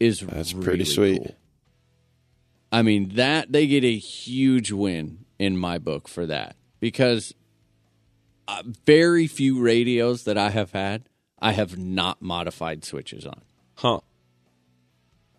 is 0.00 0.20
That's 0.20 0.52
really 0.54 0.64
pretty 0.64 0.84
sweet. 0.84 1.18
cool. 1.18 1.34
I 2.70 2.82
mean, 2.82 3.10
that 3.14 3.50
they 3.52 3.66
get 3.66 3.84
a 3.84 3.96
huge 3.96 4.70
win 4.72 5.24
in 5.38 5.56
my 5.56 5.78
book 5.78 6.06
for 6.08 6.26
that 6.26 6.56
because 6.80 7.34
uh, 8.46 8.62
very 8.84 9.26
few 9.26 9.60
radios 9.60 10.24
that 10.24 10.36
I 10.36 10.50
have 10.50 10.72
had, 10.72 11.08
I 11.38 11.52
have 11.52 11.78
not 11.78 12.20
modified 12.20 12.84
switches 12.84 13.24
on. 13.26 13.40
huh. 13.76 14.00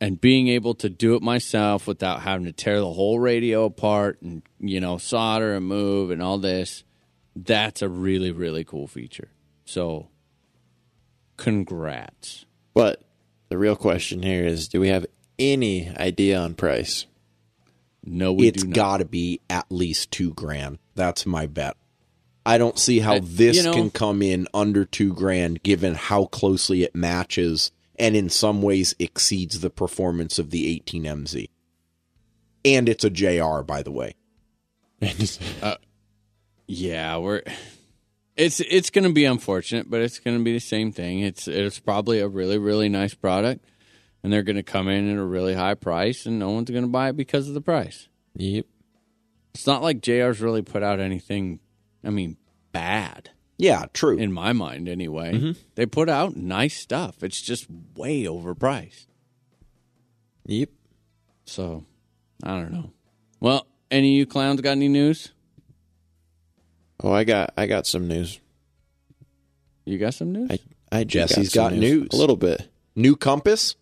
And 0.01 0.21
being 0.21 0.47
able 0.47 0.75
to 0.75 0.87
do 0.89 1.15
it 1.15 1.21
myself 1.21 1.85
without 1.85 2.21
having 2.21 2.45
to 2.45 2.53
tear 2.53 2.79
the 2.79 2.93
whole 2.93 3.19
radio 3.19 3.65
apart 3.65 4.21
and, 4.21 4.41
you 4.57 4.79
know, 4.79 4.97
solder 4.97 5.53
and 5.55 5.65
move 5.65 6.09
and 6.09 6.21
all 6.23 6.37
this, 6.37 6.85
that's 7.35 7.81
a 7.81 7.89
really, 7.89 8.31
really 8.31 8.63
cool 8.63 8.87
feature. 8.87 9.27
So, 9.65 10.07
congrats. 11.35 12.45
But 12.73 13.03
the 13.49 13.57
real 13.57 13.75
question 13.75 14.23
here 14.23 14.45
is 14.45 14.67
do 14.67 14.79
we 14.79 14.87
have 14.89 15.05
any 15.37 15.89
idea 15.97 16.39
on 16.39 16.53
price? 16.55 17.05
No, 18.03 18.31
we 18.33 18.47
It's 18.47 18.61
do 18.63 18.67
not. 18.67 18.71
It's 18.71 18.75
got 18.75 18.97
to 18.97 19.05
be 19.05 19.41
at 19.49 19.65
least 19.69 20.11
2 20.11 20.33
grand. 20.33 20.79
That's 20.95 21.25
my 21.25 21.45
bet. 21.45 21.75
I 22.45 22.57
don't 22.57 22.79
see 22.79 22.99
how 22.99 23.15
Uh, 23.15 23.21
this 23.23 23.57
you 23.57 23.63
know- 23.63 23.73
can 23.73 23.91
come 23.91 24.21
in 24.21 24.47
under 24.53 24.85
2 24.85 25.13
grand 25.13 25.61
given 25.63 25.95
how 25.95 26.25
closely 26.25 26.83
it 26.83 26.95
matches 26.95 27.71
and 27.97 28.15
in 28.15 28.29
some 28.29 28.61
ways 28.61 28.95
exceeds 28.97 29.59
the 29.59 29.69
performance 29.69 30.39
of 30.39 30.49
the 30.51 30.65
18MZ. 30.79 31.49
And 32.63 32.87
it's 32.87 33.03
a 33.03 33.09
JR 33.09 33.61
by 33.61 33.83
the 33.83 33.91
way. 33.91 34.15
Yeah, 36.71 37.17
we're 37.17 37.41
it's 38.39 38.59
it's 38.61 38.89
going 38.89 39.03
to 39.03 39.13
be 39.13 39.25
unfortunate, 39.25 39.89
but 39.89 40.01
it's 40.01 40.17
going 40.19 40.37
to 40.37 40.43
be 40.43 40.53
the 40.53 40.59
same 40.59 40.91
thing. 40.91 41.19
It's 41.19 41.47
it's 41.47 41.79
probably 41.79 42.19
a 42.19 42.27
really 42.27 42.57
really 42.57 42.89
nice 42.89 43.13
product, 43.13 43.65
and 44.23 44.31
they're 44.31 44.43
going 44.43 44.55
to 44.55 44.63
come 44.63 44.87
in 44.87 45.11
at 45.11 45.17
a 45.17 45.23
really 45.25 45.53
high 45.53 45.75
price, 45.75 46.25
and 46.25 46.39
no 46.39 46.49
one's 46.51 46.69
going 46.71 46.83
to 46.83 46.89
buy 46.89 47.09
it 47.09 47.17
because 47.17 47.47
of 47.47 47.53
the 47.53 47.61
price. 47.61 48.07
Yep. 48.35 48.65
It's 49.53 49.67
not 49.67 49.81
like 49.81 50.01
JR's 50.01 50.41
really 50.41 50.61
put 50.61 50.83
out 50.83 50.99
anything. 50.99 51.59
I 52.03 52.11
mean, 52.11 52.37
bad 52.71 53.31
Yeah, 53.57 53.85
true. 53.93 54.17
in 54.17 54.31
my 54.31 54.53
mind, 54.53 54.87
anyway. 54.87 55.33
Mm-hmm. 55.33 55.51
They 55.75 55.85
put 55.85 56.07
out 56.07 56.37
nice 56.37 56.79
stuff. 56.79 57.23
It's 57.23 57.41
just 57.41 57.65
way 57.95 58.23
overpriced. 58.23 59.07
Yep. 60.45 60.69
So 61.45 61.85
I 62.43 62.51
don't 62.51 62.71
know. 62.71 62.91
Well, 63.39 63.67
any 63.91 64.13
of 64.13 64.17
you 64.19 64.25
clowns 64.25 64.61
got 64.61 64.71
any 64.71 64.87
news? 64.87 65.33
Oh, 67.03 67.11
I 67.11 67.23
got 67.23 67.53
I 67.57 67.65
got 67.67 67.87
some 67.87 68.07
news. 68.07 68.39
You 69.85 69.97
got 69.97 70.13
some 70.13 70.31
news? 70.31 70.49
I 70.51 70.59
I 70.91 71.03
do 71.03 71.09
Jesse's 71.09 71.51
some 71.53 71.63
got 71.71 71.73
news. 71.73 72.09
A 72.11 72.15
little 72.15 72.35
bit. 72.35 72.69
New 72.95 73.15
compass? 73.15 73.75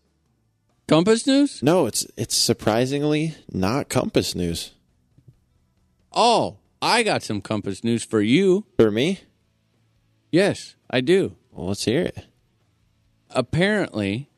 Compass 0.88 1.26
news? 1.28 1.62
No, 1.64 1.86
it's 1.86 2.06
it's 2.16 2.36
surprisingly 2.36 3.36
not 3.52 3.90
Compass 3.90 4.36
news 4.36 4.72
Oh, 6.14 6.58
I 6.82 7.04
got 7.04 7.24
some 7.24 7.42
Compass 7.42 7.84
news 7.84 8.04
for 8.04 8.22
you. 8.22 8.66
for 8.78 8.90
me. 8.92 9.20
Yes, 10.32 10.76
I 10.90 11.02
do. 11.02 11.36
Well, 11.52 11.68
let's 11.68 11.86
hear 11.86 12.02
it. 12.02 12.26
Apparently, 13.30 14.30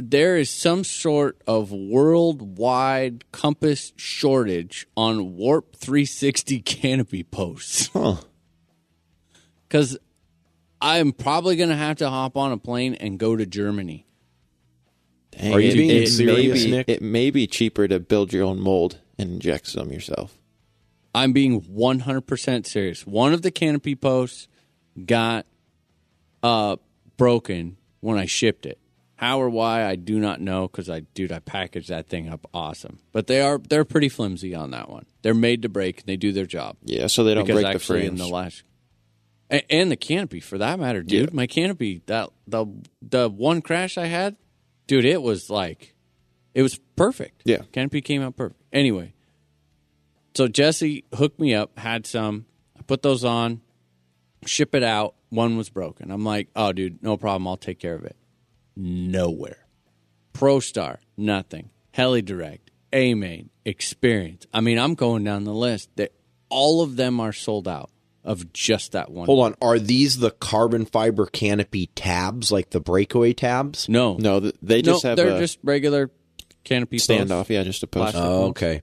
there 0.00 0.36
is 0.36 0.48
some 0.50 0.84
sort 0.84 1.40
of 1.46 1.70
worldwide 1.72 3.30
compass 3.32 3.92
shortage 3.96 4.86
on 4.96 5.36
Warp 5.36 5.76
360 5.76 6.60
canopy 6.62 7.22
posts. 7.22 7.88
Huh. 7.92 8.16
Because 9.68 9.98
I'm 10.80 11.12
probably 11.12 11.56
going 11.56 11.68
to 11.68 11.76
have 11.76 11.98
to 11.98 12.08
hop 12.10 12.36
on 12.36 12.52
a 12.52 12.58
plane 12.58 12.94
and 12.94 13.18
go 13.18 13.36
to 13.36 13.46
Germany. 13.46 14.06
Dang, 15.30 15.54
Are 15.54 15.60
you 15.60 15.70
it- 15.70 15.74
being 15.74 16.02
it 16.02 16.06
serious, 16.08 16.58
may 16.58 16.64
be, 16.64 16.70
Nick? 16.70 16.88
It 16.88 17.02
may 17.02 17.30
be 17.30 17.46
cheaper 17.46 17.86
to 17.86 18.00
build 18.00 18.32
your 18.32 18.44
own 18.44 18.58
mold 18.60 18.98
and 19.18 19.30
inject 19.30 19.68
some 19.68 19.92
yourself. 19.92 20.36
I'm 21.14 21.32
being 21.32 21.60
100% 21.60 22.66
serious. 22.66 23.06
One 23.06 23.32
of 23.32 23.42
the 23.42 23.50
canopy 23.52 23.94
posts 23.94 24.48
got 25.06 25.46
uh, 26.42 26.76
broken 27.16 27.76
when 28.00 28.18
I 28.18 28.26
shipped 28.26 28.66
it. 28.66 28.78
How 29.20 29.38
or 29.42 29.50
why 29.50 29.84
I 29.84 29.96
do 29.96 30.18
not 30.18 30.40
know 30.40 30.66
because 30.66 30.88
I 30.88 31.00
dude 31.00 31.30
I 31.30 31.40
packaged 31.40 31.90
that 31.90 32.08
thing 32.08 32.30
up 32.30 32.46
awesome. 32.54 33.00
But 33.12 33.26
they 33.26 33.42
are 33.42 33.58
they're 33.58 33.84
pretty 33.84 34.08
flimsy 34.08 34.54
on 34.54 34.70
that 34.70 34.88
one. 34.88 35.04
They're 35.20 35.34
made 35.34 35.60
to 35.60 35.68
break 35.68 35.98
and 35.98 36.06
they 36.06 36.16
do 36.16 36.32
their 36.32 36.46
job. 36.46 36.78
Yeah, 36.82 37.06
so 37.06 37.22
they 37.22 37.34
don't 37.34 37.44
because 37.44 37.60
break 37.60 37.66
the 37.70 37.74
actually 37.74 38.00
frames. 38.00 38.18
in 38.18 38.26
the 38.26 38.32
last 38.34 38.62
and, 39.50 39.62
and 39.68 39.90
the 39.90 39.96
canopy 39.96 40.40
for 40.40 40.56
that 40.56 40.80
matter, 40.80 41.02
dude. 41.02 41.34
My 41.34 41.46
canopy 41.46 42.00
that 42.06 42.30
the 42.46 42.64
the 43.02 43.28
one 43.28 43.60
crash 43.60 43.98
I 43.98 44.06
had, 44.06 44.36
dude, 44.86 45.04
it 45.04 45.20
was 45.20 45.50
like 45.50 45.94
it 46.54 46.62
was 46.62 46.80
perfect. 46.96 47.42
Yeah. 47.44 47.58
canopy 47.72 48.00
came 48.00 48.22
out 48.22 48.36
perfect. 48.36 48.62
Anyway, 48.72 49.12
so 50.34 50.48
Jesse 50.48 51.04
hooked 51.14 51.38
me 51.38 51.54
up, 51.54 51.78
had 51.78 52.06
some. 52.06 52.46
I 52.78 52.80
put 52.84 53.02
those 53.02 53.22
on, 53.22 53.60
ship 54.46 54.74
it 54.74 54.82
out. 54.82 55.14
One 55.28 55.58
was 55.58 55.68
broken. 55.68 56.10
I'm 56.10 56.24
like, 56.24 56.48
oh, 56.56 56.72
dude, 56.72 57.02
no 57.02 57.18
problem. 57.18 57.46
I'll 57.46 57.58
take 57.58 57.78
care 57.78 57.94
of 57.94 58.04
it. 58.04 58.16
Nowhere. 58.76 59.66
ProStar, 60.32 60.98
nothing. 61.16 61.70
Heli 61.92 62.22
Direct, 62.22 62.70
A 62.92 63.14
Main, 63.14 63.50
Experience. 63.64 64.46
I 64.54 64.60
mean, 64.60 64.78
I'm 64.78 64.94
going 64.94 65.24
down 65.24 65.44
the 65.44 65.52
list. 65.54 65.90
That 65.96 66.12
all 66.48 66.82
of 66.82 66.96
them 66.96 67.20
are 67.20 67.32
sold 67.32 67.66
out 67.68 67.90
of 68.24 68.52
just 68.52 68.92
that 68.92 69.10
one. 69.10 69.26
Hold 69.26 69.44
on. 69.44 69.54
Are 69.60 69.78
these 69.78 70.18
the 70.18 70.30
carbon 70.30 70.84
fiber 70.86 71.26
canopy 71.26 71.86
tabs, 71.94 72.50
like 72.52 72.70
the 72.70 72.80
breakaway 72.80 73.32
tabs? 73.32 73.88
No, 73.88 74.16
no, 74.16 74.40
they 74.62 74.82
just 74.82 75.04
no, 75.04 75.10
have 75.10 75.16
they're 75.16 75.36
a 75.36 75.38
just 75.38 75.58
regular 75.62 76.10
canopy 76.64 76.96
posts. 76.98 77.08
standoff. 77.10 77.48
Yeah, 77.48 77.62
just 77.64 77.82
a 77.82 77.86
post. 77.86 78.14
Oh, 78.16 78.48
okay. 78.48 78.82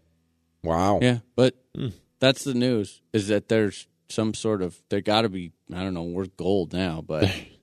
Wow. 0.64 1.00
Yeah, 1.02 1.20
but 1.36 1.56
Hmm. 1.76 1.90
that's 2.20 2.44
the 2.44 2.54
news 2.54 3.02
is 3.14 3.28
that 3.30 3.48
there's 3.50 3.88
some 4.10 4.34
sort 4.34 4.62
of 4.62 4.82
they 4.90 5.02
got 5.02 5.22
to 5.22 5.30
be 5.30 5.52
I 5.74 5.84
don't 5.84 5.94
know 5.94 6.04
worth 6.04 6.36
gold 6.38 6.74
now, 6.74 7.04
but 7.06 7.30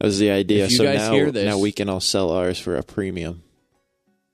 That 0.00 0.06
was 0.06 0.18
the 0.18 0.30
idea. 0.30 0.64
If 0.64 0.72
you 0.72 0.76
so 0.78 0.84
guys 0.84 0.98
now, 0.98 1.12
hear 1.12 1.30
this- 1.30 1.44
now 1.46 1.58
we 1.58 1.72
can 1.72 1.88
all 1.88 2.00
sell 2.00 2.30
ours 2.30 2.58
for 2.58 2.76
a 2.76 2.82
premium. 2.82 3.42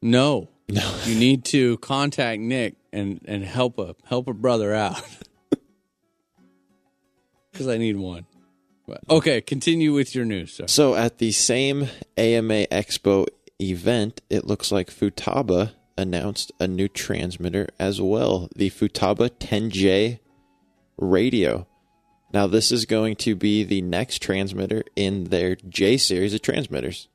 No, 0.02 0.48
No. 0.68 0.94
you 1.04 1.14
need 1.18 1.44
to 1.46 1.76
contact 1.78 2.40
Nick 2.40 2.76
and 2.92 3.20
and 3.26 3.44
help 3.44 3.78
a 3.78 3.94
help 4.04 4.28
a 4.28 4.34
brother 4.34 4.72
out 4.74 5.00
because 7.52 7.68
I 7.68 7.78
need 7.78 7.96
one. 7.96 8.26
But- 8.86 9.00
okay, 9.08 9.40
continue 9.40 9.92
with 9.92 10.14
your 10.14 10.24
news, 10.24 10.52
sir. 10.54 10.66
So 10.66 10.94
at 10.94 11.18
the 11.18 11.32
same 11.32 11.88
AMA 12.16 12.66
Expo 12.68 13.26
event, 13.60 14.20
it 14.30 14.46
looks 14.46 14.72
like 14.72 14.90
Futaba 14.90 15.72
announced 15.96 16.50
a 16.58 16.66
new 16.66 16.88
transmitter 16.88 17.68
as 17.78 18.00
well, 18.00 18.48
the 18.56 18.70
Futaba 18.70 19.28
10J 19.30 20.18
radio. 20.96 21.66
Now 22.32 22.46
this 22.46 22.70
is 22.70 22.86
going 22.86 23.16
to 23.16 23.34
be 23.34 23.64
the 23.64 23.82
next 23.82 24.22
transmitter 24.22 24.84
in 24.96 25.24
their 25.24 25.56
J 25.56 25.96
series 25.96 26.34
of 26.34 26.42
transmitters. 26.42 27.08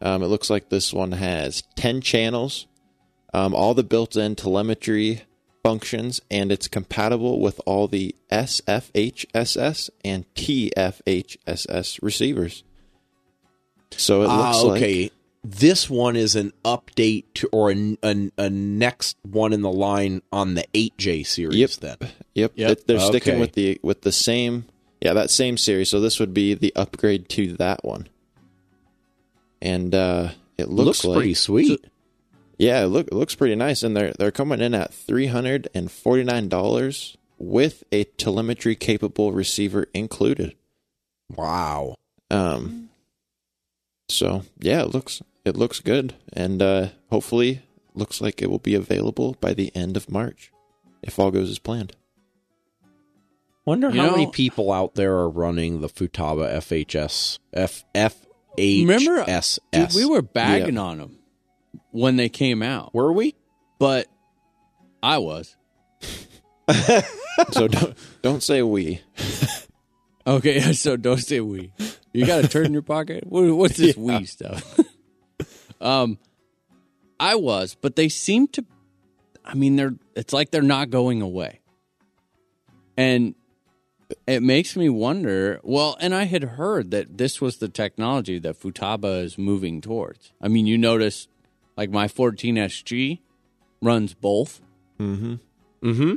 Um, 0.00 0.22
it 0.22 0.26
looks 0.26 0.50
like 0.50 0.68
this 0.68 0.92
one 0.92 1.12
has 1.12 1.62
10 1.76 2.00
channels, 2.00 2.66
um, 3.34 3.54
all 3.54 3.74
the 3.74 3.82
built-in 3.82 4.36
telemetry 4.36 5.22
functions, 5.64 6.20
and 6.30 6.52
it's 6.52 6.68
compatible 6.68 7.40
with 7.40 7.60
all 7.66 7.88
the 7.88 8.14
SFHSS 8.30 9.90
and 10.04 10.24
TFHSS 10.34 11.98
receivers. 12.02 12.62
So 13.90 14.22
it 14.22 14.28
Ah, 14.28 14.50
looks 14.52 14.64
like 14.64 14.82
okay. 14.82 15.10
This 15.50 15.88
one 15.88 16.14
is 16.16 16.36
an 16.36 16.52
update 16.64 17.24
to, 17.34 17.48
or 17.52 17.70
a, 17.72 17.96
a, 18.02 18.30
a 18.36 18.50
next 18.50 19.16
one 19.22 19.52
in 19.52 19.62
the 19.62 19.70
line 19.72 20.20
on 20.30 20.54
the 20.54 20.64
8J 20.74 21.24
series. 21.26 21.56
Yep. 21.56 21.70
Then 21.80 21.96
Yep, 22.34 22.52
Yep. 22.56 22.70
it- 22.70 22.86
they're 22.86 23.00
sticking 23.00 23.34
Okay. 23.34 23.40
with 23.40 23.52
the 23.54 23.80
with 23.82 24.02
the 24.02 24.12
same 24.12 24.66
yeah 25.00 25.14
that 25.14 25.30
same 25.30 25.56
series. 25.56 25.88
So 25.90 26.00
this 26.00 26.20
would 26.20 26.34
be 26.34 26.52
the 26.54 26.72
upgrade 26.76 27.28
to 27.30 27.54
that 27.54 27.82
one, 27.84 28.08
and 29.62 29.94
uh, 29.94 30.30
it 30.58 30.68
looks, 30.68 30.86
looks, 30.86 31.04
like 31.04 31.16
pretty 31.16 31.34
sweet. 31.34 31.84
yeah, 32.58 32.82
it 32.84 32.88
look 32.88 33.06
it 33.06 33.14
looks 33.14 33.34
pretty 33.34 33.54
nice, 33.56 33.82
and 33.82 33.96
they're 33.96 34.12
they're 34.18 34.30
coming 34.30 34.60
in 34.60 34.74
at 34.74 34.92
three 34.92 35.26
hundred 35.28 35.68
and 35.74 35.90
forty 35.90 36.24
nine 36.24 36.48
dollars 36.48 37.16
with 37.38 37.84
a 37.92 38.04
telemetry 38.04 38.74
capable 38.76 39.32
receiver 39.32 39.86
included. 39.94 40.54
wow. 41.34 41.94
Um, 42.30 42.90
so 44.10 44.42
yeah, 44.60 44.82
it 44.82 44.92
looks 44.92 45.22
it 45.44 45.56
looks 45.56 45.80
good, 45.80 46.14
and 46.32 46.60
uh, 46.62 46.88
hopefully 47.10 47.62
looks 47.94 48.20
like 48.20 48.40
it 48.42 48.50
will 48.50 48.58
be 48.58 48.74
available 48.74 49.36
by 49.40 49.54
the 49.54 49.74
end 49.74 49.96
of 49.96 50.10
March, 50.10 50.50
if 51.02 51.18
all 51.18 51.30
goes 51.30 51.50
as 51.50 51.58
planned. 51.58 51.94
Wonder 53.64 53.90
You 53.90 54.00
how 54.00 54.10
many 54.10 54.26
people 54.30 54.72
out 54.72 54.94
there 54.94 55.14
are 55.16 55.28
running 55.28 55.80
the 55.80 55.88
Futaba 55.88 56.54
FHS 56.56 57.38
F 57.52 57.84
FHSS. 57.94 58.16
Remember, 58.58 59.24
dude, 59.72 59.94
we 59.94 60.04
were 60.06 60.22
bagging 60.22 60.78
on 60.78 60.98
them 60.98 61.18
when 61.90 62.16
they 62.16 62.28
came 62.28 62.62
out, 62.62 62.94
were 62.94 63.12
we? 63.12 63.34
but 63.78 64.08
I 65.02 65.18
was 65.18 65.54
So 67.52 67.68
don't 67.68 67.96
don't 68.22 68.42
say 68.42 68.62
we. 68.62 69.00
okay. 70.26 70.60
So 70.74 70.96
don't 70.96 71.20
say 71.20 71.40
we. 71.40 71.72
You 72.12 72.26
got 72.26 72.44
a 72.44 72.48
turn 72.48 72.66
in 72.66 72.72
your 72.72 72.82
pocket. 72.82 73.24
What, 73.26 73.44
what's 73.54 73.76
this 73.76 73.96
we 73.98 74.24
stuff? 74.24 74.78
Um, 75.80 76.18
I 77.20 77.34
was, 77.34 77.76
but 77.80 77.96
they 77.96 78.08
seem 78.08 78.48
to. 78.48 78.64
I 79.44 79.54
mean, 79.54 79.76
they're. 79.76 79.94
It's 80.14 80.32
like 80.32 80.50
they're 80.50 80.62
not 80.62 80.90
going 80.90 81.22
away, 81.22 81.60
and 82.96 83.34
it 84.26 84.42
makes 84.42 84.76
me 84.76 84.88
wonder. 84.88 85.60
Well, 85.62 85.96
and 86.00 86.14
I 86.14 86.24
had 86.24 86.44
heard 86.44 86.90
that 86.90 87.18
this 87.18 87.40
was 87.40 87.58
the 87.58 87.68
technology 87.68 88.38
that 88.38 88.60
Futaba 88.60 89.22
is 89.22 89.38
moving 89.38 89.80
towards. 89.80 90.32
I 90.40 90.48
mean, 90.48 90.66
you 90.66 90.78
notice, 90.78 91.28
like 91.76 91.90
my 91.90 92.08
14SG 92.08 93.20
runs 93.82 94.14
both 94.14 94.60
Mm-hmm. 94.98 95.34
Mm-hmm. 95.88 96.14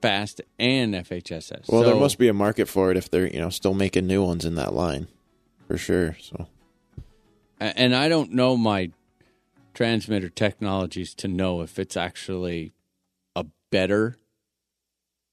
FASST 0.00 0.40
and 0.58 0.94
FHSS. 0.94 1.70
Well, 1.70 1.84
there 1.84 1.94
must 1.94 2.18
be 2.18 2.26
a 2.26 2.34
market 2.34 2.68
for 2.68 2.90
it 2.90 2.96
if 2.96 3.08
they're 3.08 3.28
you 3.28 3.38
know 3.38 3.50
still 3.50 3.74
making 3.74 4.08
new 4.08 4.24
ones 4.24 4.44
in 4.44 4.56
that 4.56 4.74
line, 4.74 5.06
for 5.68 5.78
sure. 5.78 6.16
So 6.20 6.36
A- 6.40 6.46
and 7.76 7.94
I 7.94 8.08
don't 8.08 8.32
know 8.32 8.56
my 8.56 8.90
transmitter 9.74 10.28
technologies 10.28 11.14
to 11.14 11.28
know 11.28 11.62
if 11.62 11.78
it's 11.78 11.96
actually 11.96 12.72
a 13.34 13.44
better 13.70 14.16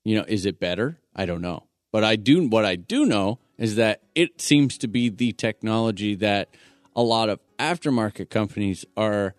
you 0.04 0.16
know 0.16 0.26
is 0.28 0.46
it 0.46 0.60
better? 0.60 1.00
I 1.16 1.26
don't 1.26 1.42
know. 1.42 1.68
But 1.92 2.04
I 2.04 2.16
do 2.16 2.48
what 2.48 2.66
I 2.66 2.76
do 2.76 3.06
know 3.06 3.40
is 3.58 3.76
that 3.76 4.02
it 4.16 4.42
seems 4.42 4.78
to 4.80 4.88
be 4.88 5.10
the 5.10 5.34
technology 5.34 6.16
that 6.16 6.50
a 6.96 7.04
lot 7.04 7.30
of 7.30 7.40
aftermarket 7.58 8.30
companies 8.30 8.86
are 8.96 9.36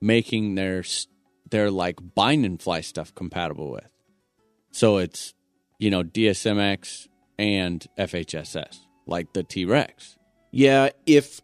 making 0.00 0.54
their 0.54 0.84
their 1.50 1.70
like 1.70 1.98
bind 2.14 2.44
and 2.44 2.60
fly 2.60 2.80
stuff 2.80 3.14
compatible 3.14 3.70
with. 3.70 3.88
So 4.70 4.98
it's 4.98 5.34
you 5.78 5.90
know 5.90 6.02
DSMX 6.02 7.08
and 7.38 7.86
FHSS 7.96 8.78
like 9.06 9.32
the 9.32 9.42
T-Rex 9.42 10.18
Yeah, 10.50 10.90
if 11.06 11.40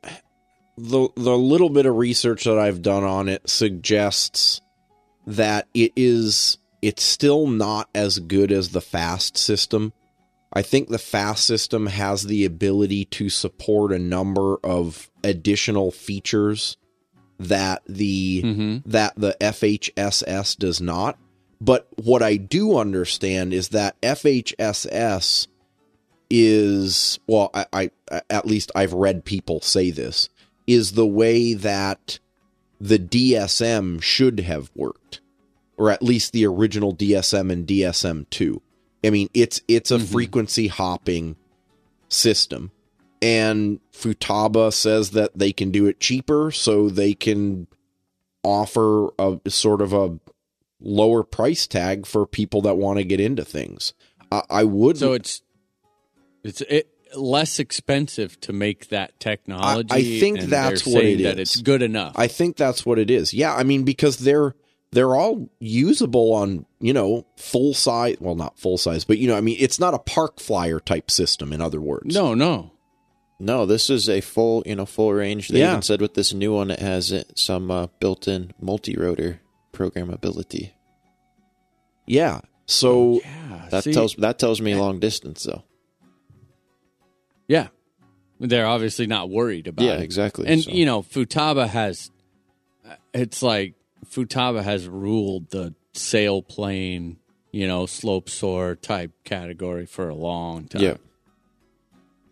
the 0.76 1.08
the 1.16 1.36
little 1.36 1.70
bit 1.70 1.86
of 1.86 1.96
research 1.96 2.44
that 2.44 2.58
I've 2.58 2.82
done 2.82 3.04
on 3.04 3.28
it 3.28 3.48
suggests 3.48 4.60
that 5.26 5.66
it 5.74 5.92
is 5.96 6.58
it's 6.82 7.02
still 7.02 7.46
not 7.46 7.88
as 7.94 8.18
good 8.18 8.52
as 8.52 8.70
the 8.70 8.80
FASST 8.80 9.36
system. 9.38 9.92
I 10.52 10.62
think 10.62 10.88
the 10.88 10.98
FASST 10.98 11.44
system 11.46 11.86
has 11.86 12.24
the 12.24 12.44
ability 12.44 13.06
to 13.06 13.28
support 13.28 13.92
a 13.92 13.98
number 13.98 14.56
of 14.62 15.10
additional 15.24 15.90
features 15.90 16.76
that 17.40 17.82
the 17.88 18.42
Mhm. 18.42 18.82
that 18.86 19.14
the 19.16 19.36
FHSS 19.40 20.54
does 20.56 20.80
not. 20.80 21.18
But 21.60 21.88
what 21.96 22.22
I 22.22 22.36
do 22.36 22.76
understand 22.76 23.54
is 23.54 23.68
that 23.70 23.96
FHSS 24.02 25.48
is 26.30 27.18
well, 27.26 27.50
I, 27.54 27.66
I 27.72 27.90
at 28.30 28.46
least 28.46 28.70
I've 28.74 28.92
read 28.92 29.24
people 29.24 29.60
say 29.60 29.90
this 29.90 30.28
is 30.66 30.92
the 30.92 31.06
way 31.06 31.54
that 31.54 32.18
the 32.80 32.98
DSM 32.98 34.02
should 34.02 34.40
have 34.40 34.70
worked, 34.74 35.20
or 35.76 35.90
at 35.90 36.02
least 36.02 36.32
the 36.32 36.46
original 36.46 36.94
DSM 36.94 37.52
and 37.52 37.66
DSM 37.66 38.28
two. 38.30 38.62
I 39.04 39.10
mean, 39.10 39.28
it's 39.34 39.60
it's 39.68 39.90
a 39.90 39.96
mm-hmm. 39.96 40.12
frequency 40.12 40.68
hopping 40.68 41.36
system, 42.08 42.72
and 43.20 43.80
Futaba 43.92 44.72
says 44.72 45.10
that 45.10 45.38
they 45.38 45.52
can 45.52 45.70
do 45.70 45.86
it 45.86 46.00
cheaper, 46.00 46.50
so 46.50 46.88
they 46.88 47.14
can 47.14 47.66
offer 48.42 49.08
a 49.18 49.38
sort 49.48 49.80
of 49.80 49.92
a 49.92 50.18
lower 50.80 51.22
price 51.22 51.66
tag 51.66 52.06
for 52.06 52.26
people 52.26 52.60
that 52.62 52.76
want 52.76 52.98
to 52.98 53.04
get 53.04 53.20
into 53.20 53.44
things. 53.44 53.94
I, 54.30 54.42
I 54.50 54.64
would 54.64 54.98
So 54.98 55.12
it's 55.12 55.42
it's 56.42 56.60
it, 56.62 56.93
less 57.16 57.58
expensive 57.58 58.38
to 58.40 58.52
make 58.52 58.88
that 58.88 59.18
technology. 59.20 59.88
I- 59.90 59.96
I 59.96 60.02
think 60.20 60.38
and 60.40 60.48
that's 60.50 60.86
what 60.86 61.02
saying 61.02 61.20
it 61.20 61.22
That 61.24 61.38
is. 61.38 61.52
it's 61.54 61.62
good 61.62 61.82
enough. 61.82 62.12
I 62.16 62.26
think 62.26 62.56
that's 62.56 62.84
what 62.86 62.98
it 62.98 63.10
is. 63.10 63.32
Yeah, 63.34 63.54
I 63.54 63.62
mean 63.62 63.84
because 63.84 64.18
they're 64.18 64.54
they're 64.92 65.16
all 65.16 65.50
usable 65.58 66.32
on, 66.34 66.66
you 66.80 66.92
know, 66.92 67.26
full 67.36 67.74
size, 67.74 68.16
well 68.20 68.36
not 68.36 68.58
full 68.58 68.78
size, 68.78 69.04
but 69.04 69.18
you 69.18 69.26
know, 69.28 69.36
I 69.36 69.40
mean 69.40 69.56
it's 69.58 69.80
not 69.80 69.94
a 69.94 69.98
park 69.98 70.38
flyer 70.40 70.78
type 70.80 71.10
system 71.10 71.52
in 71.52 71.60
other 71.60 71.80
words. 71.80 72.14
no, 72.14 72.34
no. 72.34 72.70
no, 73.40 73.66
this 73.66 73.90
is 73.90 74.08
a 74.08 74.20
full 74.20 74.62
you 74.66 74.76
know 74.76 74.86
full 74.86 75.12
range. 75.12 75.48
They 75.48 75.58
Yeah. 75.60 75.70
even 75.72 75.82
said 75.82 76.00
with 76.00 76.14
this 76.14 76.32
new 76.32 76.54
one 76.54 76.70
it 76.70 76.78
has 76.80 77.12
some 77.34 77.70
uh, 77.70 77.88
built-in 78.00 78.52
multi-rotor 78.60 79.40
programmability. 79.72 80.70
Yeah. 82.06 82.40
So 82.66 83.20
Yeah, 83.24 83.66
That 83.70 83.84
see, 83.84 83.92
tells 83.92 84.14
that 84.16 84.38
tells 84.38 84.60
me 84.60 84.74
long 84.74 85.00
distance 85.00 85.42
though. 85.42 85.64
Yeah, 87.48 87.68
they're 88.40 88.66
obviously 88.66 89.06
not 89.06 89.30
worried 89.30 89.66
about. 89.66 89.84
Yeah, 89.84 89.94
it. 89.94 90.02
exactly. 90.02 90.46
And 90.48 90.62
So- 90.62 90.70
you 90.70 90.84
know, 90.86 91.02
Futaba 91.02 91.68
has. 91.68 92.10
It's 93.12 93.42
like 93.42 93.74
Futaba 94.06 94.62
has 94.62 94.86
ruled 94.88 95.50
the 95.50 95.74
sailplane, 95.94 97.16
you 97.52 97.66
know, 97.66 97.86
slope 97.86 98.28
soar 98.28 98.74
type 98.74 99.12
category 99.24 99.86
for 99.86 100.08
a 100.08 100.14
long 100.14 100.66
time. 100.66 100.82
Yeah. 100.82 100.96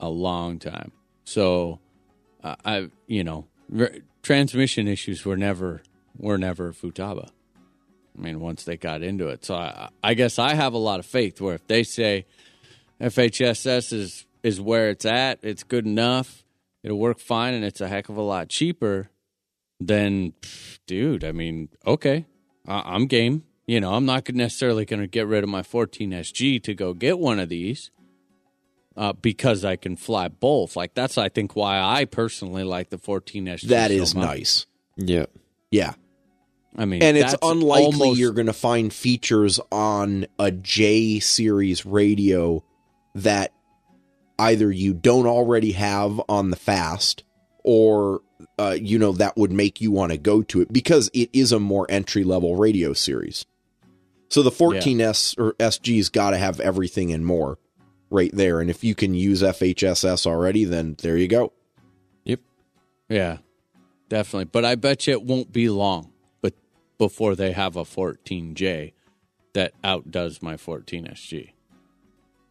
a 0.00 0.08
long 0.08 0.58
time. 0.58 0.90
So, 1.24 1.78
uh, 2.42 2.56
I, 2.64 2.88
you 3.06 3.22
know, 3.22 3.46
r- 3.78 3.92
transmission 4.24 4.88
issues 4.88 5.24
were 5.24 5.36
never 5.36 5.82
were 6.18 6.36
never 6.38 6.72
Futaba. 6.72 7.28
I 8.18 8.20
mean, 8.20 8.40
once 8.40 8.64
they 8.64 8.76
got 8.76 9.02
into 9.02 9.28
it, 9.28 9.44
so 9.44 9.54
I, 9.54 9.90
I 10.02 10.14
guess 10.14 10.38
I 10.40 10.54
have 10.54 10.74
a 10.74 10.78
lot 10.78 10.98
of 10.98 11.06
faith. 11.06 11.40
Where 11.40 11.54
if 11.54 11.66
they 11.68 11.84
say 11.84 12.26
FHSS 13.00 13.92
is 13.92 14.26
is 14.42 14.60
where 14.60 14.90
it's 14.90 15.04
at, 15.04 15.38
it's 15.42 15.62
good 15.62 15.86
enough, 15.86 16.44
it'll 16.82 16.98
work 16.98 17.18
fine, 17.18 17.54
and 17.54 17.64
it's 17.64 17.80
a 17.80 17.88
heck 17.88 18.08
of 18.08 18.16
a 18.16 18.22
lot 18.22 18.48
cheaper, 18.48 19.10
then, 19.80 20.32
dude, 20.86 21.24
I 21.24 21.32
mean, 21.32 21.68
okay, 21.86 22.26
I, 22.66 22.82
I'm 22.94 23.06
game. 23.06 23.44
You 23.66 23.80
know, 23.80 23.94
I'm 23.94 24.04
not 24.04 24.28
necessarily 24.32 24.84
going 24.84 25.00
to 25.00 25.06
get 25.06 25.26
rid 25.26 25.44
of 25.44 25.48
my 25.50 25.62
14SG 25.62 26.62
to 26.64 26.74
go 26.74 26.92
get 26.94 27.18
one 27.18 27.38
of 27.38 27.48
these. 27.48 27.90
uh, 28.96 29.12
because 29.14 29.64
I 29.64 29.76
can 29.76 29.96
fly 29.96 30.28
both. 30.28 30.76
Like 30.76 30.92
that's 30.94 31.16
I 31.16 31.28
think 31.30 31.56
why 31.56 31.80
I 31.80 32.04
personally 32.04 32.62
like 32.64 32.90
the 32.90 32.98
14 32.98 33.46
SG. 33.46 33.68
That 33.68 33.88
so 33.90 33.94
is 33.96 34.14
much. 34.14 34.24
nice. 34.26 34.66
Yeah. 34.98 35.26
Yeah. 35.70 35.94
I 36.76 36.84
mean, 36.84 37.02
And 37.02 37.16
it's 37.16 37.34
unlikely 37.40 37.84
almost- 37.86 38.18
you're 38.20 38.32
going 38.32 38.48
to 38.48 38.52
find 38.52 38.92
features 38.92 39.58
on 39.70 40.26
a 40.38 40.50
J 40.50 41.20
series 41.20 41.86
radio 41.86 42.62
that 43.14 43.52
either 44.42 44.70
you 44.70 44.92
don't 44.92 45.26
already 45.26 45.72
have 45.72 46.20
on 46.28 46.50
the 46.50 46.56
FASST 46.56 47.22
or 47.64 48.22
uh, 48.58 48.76
you 48.78 48.98
know 48.98 49.12
that 49.12 49.36
would 49.36 49.52
make 49.52 49.80
you 49.80 49.90
want 49.90 50.10
to 50.12 50.18
go 50.18 50.42
to 50.42 50.60
it 50.60 50.72
because 50.72 51.10
it 51.14 51.30
is 51.32 51.52
a 51.52 51.60
more 51.60 51.86
entry 51.88 52.24
level 52.24 52.56
radio 52.56 52.92
series. 52.92 53.46
So 54.28 54.42
the 54.42 54.50
14S 54.50 55.38
or 55.38 55.52
SG's 55.54 56.08
got 56.08 56.30
to 56.30 56.38
have 56.38 56.58
everything 56.58 57.12
and 57.12 57.24
more 57.24 57.58
right 58.10 58.30
there 58.34 58.60
and 58.60 58.68
if 58.68 58.82
you 58.82 58.94
can 58.94 59.14
use 59.14 59.42
FHSS 59.42 60.26
already 60.26 60.64
then 60.64 60.96
there 61.02 61.16
you 61.16 61.28
go. 61.28 61.52
Yep. 62.24 62.40
Yeah, 63.08 63.38
definitely. 64.08 64.46
But 64.46 64.64
I 64.64 64.74
bet 64.74 65.06
you 65.06 65.12
it 65.12 65.22
won't 65.22 65.52
be 65.52 65.68
long, 65.68 66.12
but 66.40 66.54
before 66.98 67.36
they 67.36 67.52
have 67.52 67.76
a 67.76 67.84
14J 67.84 68.92
that 69.52 69.72
outdoes 69.84 70.42
my 70.42 70.54
14SG. 70.54 71.52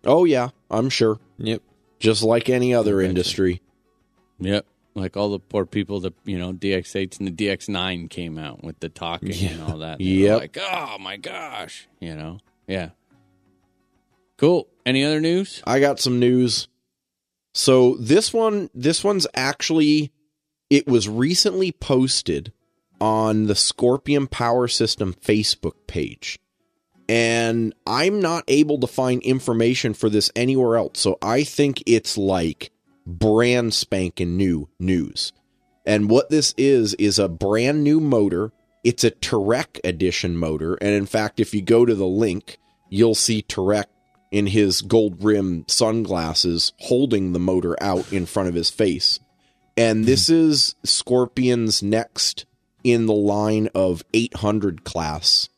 Oh 0.06 0.26
yeah, 0.26 0.50
I'm 0.70 0.90
sure. 0.90 1.20
Yep. 1.38 1.62
Just 2.02 2.24
like 2.24 2.50
any 2.50 2.74
other 2.74 3.00
industry. 3.00 3.62
Yep. 4.40 4.66
Like 4.96 5.16
all 5.16 5.30
the 5.30 5.40
poor 5.40 5.66
people 5.66 6.02
that 6.02 6.14
you 6.26 6.38
know, 6.38 6.52
DX8s 6.52 7.20
and 7.20 7.28
the 7.28 7.32
DX9 7.32 8.10
came 8.10 8.38
out 8.38 8.64
with 8.64 8.80
the 8.80 8.90
talking 8.90 9.34
and 9.48 9.62
all 9.62 9.78
that. 9.78 10.00
and 10.00 10.02
they 10.08 10.24
were 10.24 10.28
Yep. 10.28 10.40
Like, 10.40 10.58
oh 10.60 10.98
my 11.00 11.18
gosh, 11.18 11.88
you 12.00 12.16
know. 12.16 12.40
Yeah. 12.68 12.90
Cool. 14.38 14.68
Any 14.86 15.06
other 15.06 15.22
news? 15.22 15.62
I 15.66 15.80
got 15.80 16.00
some 16.00 16.20
news. 16.20 16.68
So 17.54 17.96
this 17.98 18.34
one, 18.34 18.70
this 18.74 19.04
one's 19.04 19.28
actually, 19.34 20.12
it 20.70 20.88
was 20.88 21.08
recently 21.08 21.72
posted 21.72 22.52
on 23.00 23.46
the 23.46 23.56
Scorpion 23.56 24.28
Power 24.28 24.68
System 24.68 25.14
Facebook 25.14 25.74
page. 25.88 26.40
And 27.12 27.76
I'm 27.86 28.22
not 28.22 28.46
able 28.48 28.80
to 28.80 28.88
find 28.88 29.22
information 29.22 29.94
for 29.94 30.10
this 30.10 30.32
anywhere 30.34 30.78
else. 30.78 30.98
So 30.98 31.18
I 31.22 31.44
think 31.44 31.84
it's 31.86 32.18
like 32.18 32.72
brand 33.06 33.74
spanking 33.74 34.38
new 34.38 34.70
news. 34.80 35.34
And 35.86 36.10
what 36.10 36.30
this 36.30 36.54
is, 36.58 36.94
is 36.94 37.20
a 37.20 37.28
brand 37.28 37.84
new 37.84 38.00
motor. 38.00 38.54
It's 38.86 39.04
a 39.04 39.12
Tarek 39.12 39.82
edition 39.84 40.38
motor. 40.38 40.76
And 40.76 40.92
in 40.92 41.06
fact, 41.06 41.42
if 41.42 41.54
you 41.54 41.62
go 41.62 41.86
to 41.86 41.96
the 41.96 42.08
link, 42.08 42.58
you'll 42.88 43.14
see 43.14 43.42
Tarek 43.42 43.88
in 44.32 44.48
his 44.48 44.82
gold 44.82 45.22
rim 45.22 45.66
sunglasses 45.68 46.72
holding 46.80 47.34
the 47.34 47.40
motor 47.40 47.76
out 47.84 48.10
in 48.14 48.26
front 48.26 48.48
of 48.48 48.56
his 48.56 48.70
face. 48.70 49.20
And 49.76 50.00
hmm. 50.00 50.06
this 50.06 50.30
is 50.30 50.76
Scorpion's 50.86 51.84
next 51.84 52.46
in 52.86 53.06
the 53.06 53.14
line 53.14 53.68
of 53.76 54.02
800 54.14 54.86
class 54.86 55.50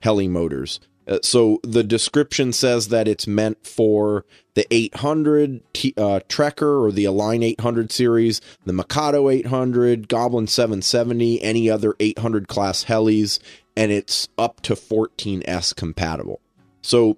heli 0.00 0.28
motors. 0.28 0.78
Uh, 1.06 1.18
so 1.22 1.60
the 1.62 1.82
description 1.82 2.52
says 2.52 2.88
that 2.88 3.08
it's 3.08 3.26
meant 3.26 3.66
for 3.66 4.24
the 4.54 4.66
800 4.72 5.62
T, 5.72 5.94
uh, 5.96 6.20
Trekker 6.28 6.84
or 6.84 6.92
the 6.92 7.04
Align 7.04 7.42
800 7.42 7.90
series, 7.90 8.40
the 8.64 8.72
Mikado 8.72 9.28
800, 9.28 10.08
Goblin 10.08 10.46
770, 10.46 11.42
any 11.42 11.68
other 11.68 11.94
800 11.98 12.46
class 12.48 12.84
helis, 12.84 13.38
and 13.76 13.90
it's 13.90 14.28
up 14.38 14.60
to 14.62 14.74
14S 14.74 15.74
compatible. 15.74 16.40
So 16.82 17.16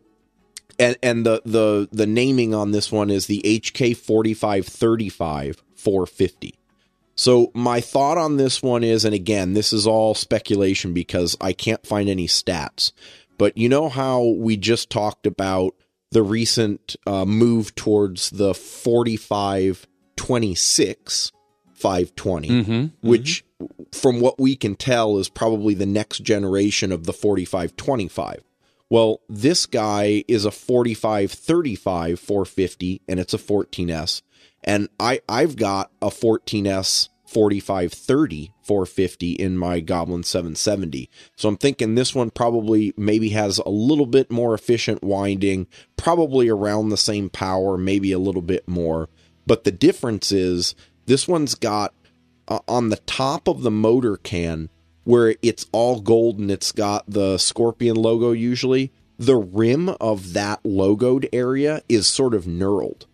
and 0.78 0.96
and 1.02 1.24
the 1.24 1.42
the 1.44 1.88
the 1.92 2.06
naming 2.06 2.54
on 2.54 2.72
this 2.72 2.90
one 2.90 3.10
is 3.10 3.26
the 3.26 3.40
HK 3.44 3.96
4535 3.96 5.62
450. 5.74 6.54
So 7.16 7.52
my 7.54 7.80
thought 7.80 8.18
on 8.18 8.36
this 8.38 8.62
one 8.62 8.82
is 8.82 9.04
and 9.04 9.14
again 9.14 9.54
this 9.54 9.72
is 9.72 9.86
all 9.86 10.14
speculation 10.14 10.92
because 10.92 11.36
I 11.40 11.52
can't 11.52 11.86
find 11.86 12.08
any 12.08 12.26
stats. 12.26 12.92
But 13.38 13.56
you 13.56 13.68
know 13.68 13.88
how 13.88 14.22
we 14.22 14.56
just 14.56 14.90
talked 14.90 15.26
about 15.26 15.74
the 16.10 16.22
recent 16.22 16.96
uh, 17.06 17.24
move 17.24 17.74
towards 17.74 18.30
the 18.30 18.54
4526 18.54 21.32
520 21.74 22.48
Mm-hmm. 22.48 23.08
which 23.08 23.44
from 23.92 24.20
what 24.20 24.38
we 24.38 24.54
can 24.56 24.74
tell 24.76 25.18
is 25.18 25.28
probably 25.28 25.74
the 25.74 25.86
next 25.86 26.20
generation 26.20 26.92
of 26.92 27.04
the 27.04 27.12
4525. 27.12 28.42
Well, 28.90 29.20
this 29.28 29.66
guy 29.66 30.24
is 30.28 30.44
a 30.44 30.50
4535 30.50 32.20
450 32.20 33.02
and 33.08 33.18
it's 33.20 33.34
a 33.34 33.38
14S 33.38 34.22
and 34.62 34.88
I 35.00 35.20
I've 35.28 35.56
got 35.56 35.90
a 36.00 36.10
14S 36.10 37.08
4530 37.34 38.52
450 38.62 39.32
in 39.32 39.58
my 39.58 39.80
Goblin 39.80 40.22
770. 40.22 41.10
So 41.36 41.48
I'm 41.48 41.56
thinking 41.56 41.94
this 41.94 42.14
one 42.14 42.30
probably 42.30 42.94
maybe 42.96 43.30
has 43.30 43.58
a 43.58 43.68
little 43.68 44.06
bit 44.06 44.30
more 44.30 44.54
efficient 44.54 45.02
winding, 45.02 45.66
probably 45.96 46.48
around 46.48 46.88
the 46.88 46.96
same 46.96 47.28
power, 47.28 47.76
maybe 47.76 48.12
a 48.12 48.18
little 48.18 48.40
bit 48.40 48.66
more. 48.68 49.08
But 49.46 49.64
the 49.64 49.72
difference 49.72 50.32
is 50.32 50.74
this 51.06 51.28
one's 51.28 51.54
got 51.54 51.92
uh, 52.48 52.60
on 52.68 52.88
the 52.88 52.96
top 52.98 53.48
of 53.48 53.62
the 53.62 53.70
motor 53.70 54.16
can 54.16 54.70
where 55.04 55.34
it's 55.42 55.66
all 55.72 56.00
gold 56.00 56.38
and 56.38 56.50
it's 56.50 56.72
got 56.72 57.04
the 57.06 57.36
Scorpion 57.36 57.96
logo 57.96 58.32
usually, 58.32 58.92
the 59.18 59.36
rim 59.36 59.90
of 60.00 60.32
that 60.32 60.62
logoed 60.62 61.28
area 61.32 61.82
is 61.88 62.06
sort 62.06 62.34
of 62.34 62.44
knurled, 62.44 63.04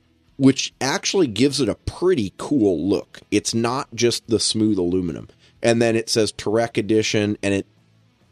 which 0.40 0.72
actually 0.80 1.26
gives 1.26 1.60
it 1.60 1.68
a 1.68 1.74
pretty 1.74 2.32
cool 2.38 2.88
look. 2.88 3.20
It's 3.30 3.52
not 3.54 3.94
just 3.94 4.26
the 4.26 4.40
smooth 4.40 4.78
aluminum. 4.78 5.28
And 5.62 5.82
then 5.82 5.96
it 5.96 6.08
says 6.08 6.32
Tarek 6.32 6.78
edition 6.78 7.36
and 7.42 7.52
it 7.52 7.66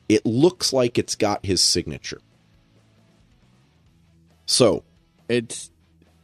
it 0.09 0.25
looks 0.25 0.73
like 0.73 0.97
it's 0.99 1.15
got 1.15 1.45
his 1.45 1.63
signature. 1.63 2.23
So, 4.47 4.85
It's 5.29 5.71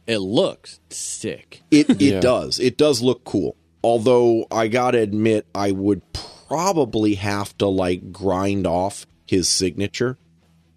it 0.07 0.17
looks 0.17 0.79
sick. 0.89 1.61
It 1.69 1.87
it 1.91 2.01
Yeah. 2.01 2.19
does. 2.19 2.59
It 2.59 2.77
does 2.77 3.03
look 3.03 3.23
cool. 3.23 3.55
Although 3.83 4.47
I 4.49 4.67
gotta 4.67 4.97
admit, 4.97 5.45
I 5.53 5.71
would 5.71 6.01
probably 6.47 7.13
have 7.15 7.55
to 7.59 7.67
like 7.67 8.11
grind 8.11 8.65
off 8.65 9.05
his 9.27 9.47
signature 9.47 10.17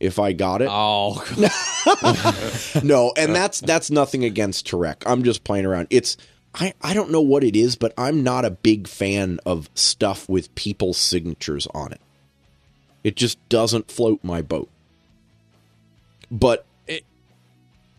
if 0.01 0.19
I 0.19 0.33
got 0.33 0.63
it. 0.63 0.69
Oh, 0.71 1.25
no, 2.83 3.13
and 3.17 3.35
that's 3.35 3.61
that's 3.61 3.91
nothing 3.91 4.25
against 4.25 4.67
Tarek. 4.69 5.03
I'm 5.07 5.25
just 5.25 5.45
playing 5.45 5.67
around. 5.67 5.89
It's 5.91 6.17
I, 6.55 6.75
I 6.83 6.95
don't 6.95 7.11
know 7.11 7.21
what 7.21 7.45
it 7.45 7.57
is, 7.57 7.77
but 7.77 7.93
I'm 7.97 8.23
not 8.23 8.45
a 8.45 8.51
big 8.51 8.89
fan 8.89 9.39
of 9.45 9.69
stuff 9.75 10.29
with 10.29 10.55
people's 10.55 10.99
signatures 10.99 11.67
on 11.75 11.93
it. 11.93 12.01
It 13.05 13.17
just 13.17 13.39
doesn't 13.49 13.91
float 13.91 14.21
my 14.25 14.43
boat. 14.43 14.69
But 16.31 16.67
it, 16.87 17.05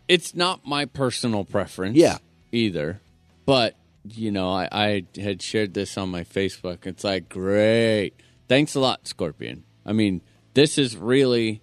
it's 0.08 0.34
not 0.34 0.66
my 0.66 0.84
personal 0.84 1.44
preference. 1.44 1.96
Yeah. 1.96 2.18
Either. 2.52 3.00
But, 3.46 3.76
you 4.04 4.30
know, 4.30 4.50
I, 4.50 4.68
I 4.70 5.04
had 5.18 5.40
shared 5.40 5.74
this 5.74 5.96
on 5.96 6.10
my 6.10 6.24
Facebook. 6.24 6.86
It's 6.86 7.02
like, 7.02 7.28
great. 7.28 8.12
Thanks 8.46 8.74
a 8.74 8.80
lot, 8.80 9.08
Scorpion. 9.08 9.64
I 9.86 9.92
mean, 9.92 10.20
this 10.54 10.76
is 10.76 10.96
really 10.96 11.62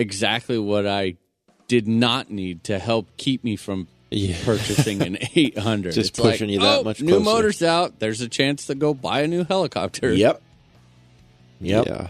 exactly 0.00 0.58
what 0.58 0.86
I 0.86 1.16
did 1.68 1.86
not 1.86 2.30
need 2.30 2.64
to 2.64 2.78
help 2.78 3.16
keep 3.16 3.44
me 3.44 3.56
from 3.56 3.86
Yeah. 4.10 4.36
purchasing 4.44 5.02
an 5.02 5.18
800. 5.36 5.92
Just 5.92 6.10
It's 6.10 6.18
like, 6.18 6.32
pushing 6.32 6.48
you 6.50 6.58
that 6.60 6.78
oh, 6.80 6.82
much 6.84 7.00
New 7.00 7.20
motors 7.20 7.62
out. 7.62 7.98
There's 8.00 8.20
a 8.20 8.28
chance 8.28 8.66
to 8.66 8.74
go 8.74 8.92
buy 8.94 9.20
a 9.22 9.28
new 9.28 9.44
helicopter. 9.44 10.12
yep. 10.12 10.42
Yep. 11.60 11.86
Yeah. 11.86 12.08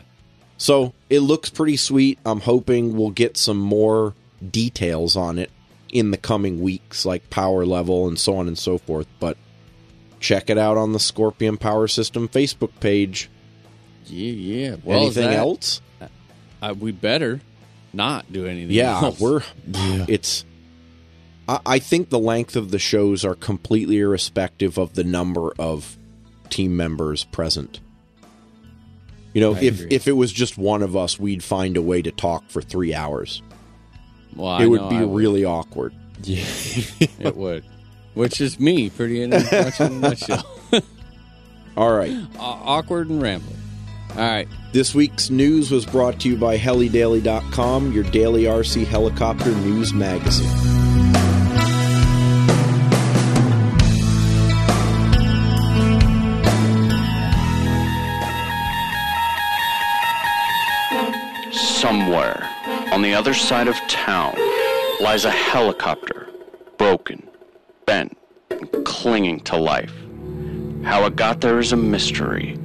So 0.56 0.92
it 1.08 1.20
looks 1.20 1.50
pretty 1.50 1.76
sweet. 1.76 2.18
I'm 2.24 2.40
hoping 2.40 2.96
we'll 2.96 3.10
get 3.10 3.36
some 3.36 3.58
more 3.58 4.14
details 4.48 5.16
on 5.16 5.38
it 5.38 5.50
in 5.92 6.10
the 6.12 6.16
coming 6.16 6.60
weeks, 6.60 7.04
like 7.04 7.28
power 7.30 7.66
level 7.66 8.06
and 8.06 8.18
so 8.18 8.36
on 8.36 8.46
and 8.46 8.56
so 8.58 8.78
forth. 8.78 9.08
But 9.18 9.36
check 10.20 10.48
it 10.50 10.56
out 10.58 10.76
on 10.76 10.92
the 10.92 11.00
Scorpion 11.00 11.56
Power 11.56 11.88
System 11.88 12.28
Facebook 12.28 12.70
page. 12.80 13.28
Yeah, 14.06 14.32
yeah. 14.32 14.76
Well, 14.84 15.00
Anything 15.02 15.30
that- 15.30 15.36
else? 15.38 15.80
Uh, 16.62 16.74
we 16.78 16.92
better 16.92 17.40
not 17.92 18.32
do 18.32 18.46
anything 18.46 18.74
Yeah, 18.74 19.00
else. 19.00 19.20
we're 19.20 19.42
it's. 19.66 20.44
I, 21.48 21.60
I 21.66 21.78
think 21.78 22.10
the 22.10 22.18
length 22.18 22.56
of 22.56 22.70
the 22.70 22.78
shows 22.78 23.24
are 23.24 23.34
completely 23.34 23.98
irrespective 23.98 24.78
of 24.78 24.94
the 24.94 25.04
number 25.04 25.52
of 25.58 25.96
team 26.50 26.76
members 26.76 27.24
present. 27.24 27.80
You 29.32 29.40
know, 29.40 29.54
I 29.54 29.60
if 29.60 29.74
agree. 29.80 29.88
if 29.90 30.08
it 30.08 30.12
was 30.12 30.32
just 30.32 30.58
one 30.58 30.82
of 30.82 30.96
us, 30.96 31.18
we'd 31.18 31.44
find 31.44 31.76
a 31.76 31.82
way 31.82 32.02
to 32.02 32.10
talk 32.10 32.48
for 32.50 32.60
three 32.60 32.92
hours. 32.94 33.42
Well, 34.34 34.48
I 34.48 34.62
it 34.64 34.66
would 34.66 34.80
know 34.82 34.88
be 34.90 34.96
I 34.96 35.02
really 35.02 35.44
awkward. 35.44 35.94
Yeah. 36.22 36.44
It 37.20 37.36
would. 37.36 37.64
Which 38.14 38.40
is 38.40 38.58
me, 38.58 38.90
pretty 38.90 39.22
in 39.22 39.30
much 39.30 39.80
in 39.80 39.86
a 39.86 39.90
nutshell. 39.90 40.44
All 41.76 41.92
right. 41.92 42.10
Aw- 42.38 42.78
awkward 42.78 43.08
and 43.08 43.22
rambling. 43.22 43.56
All 44.16 44.16
right. 44.16 44.48
This 44.72 44.94
week's 44.94 45.30
news 45.30 45.70
was 45.70 45.86
brought 45.86 46.20
to 46.20 46.28
you 46.28 46.36
by 46.36 46.58
helidaily.com, 46.58 47.92
your 47.92 48.04
daily 48.04 48.44
RC 48.44 48.84
helicopter 48.84 49.50
news 49.50 49.92
magazine. 49.94 50.48
Somewhere 61.52 62.48
on 62.92 63.02
the 63.02 63.14
other 63.14 63.32
side 63.32 63.68
of 63.68 63.76
town 63.88 64.34
lies 65.00 65.24
a 65.24 65.30
helicopter, 65.30 66.28
broken, 66.78 67.26
bent, 67.86 68.16
and 68.50 68.84
clinging 68.84 69.40
to 69.40 69.56
life. 69.56 69.94
How 70.82 71.06
it 71.06 71.16
got 71.16 71.40
there 71.40 71.58
is 71.58 71.72
a 71.72 71.76
mystery 71.76 72.58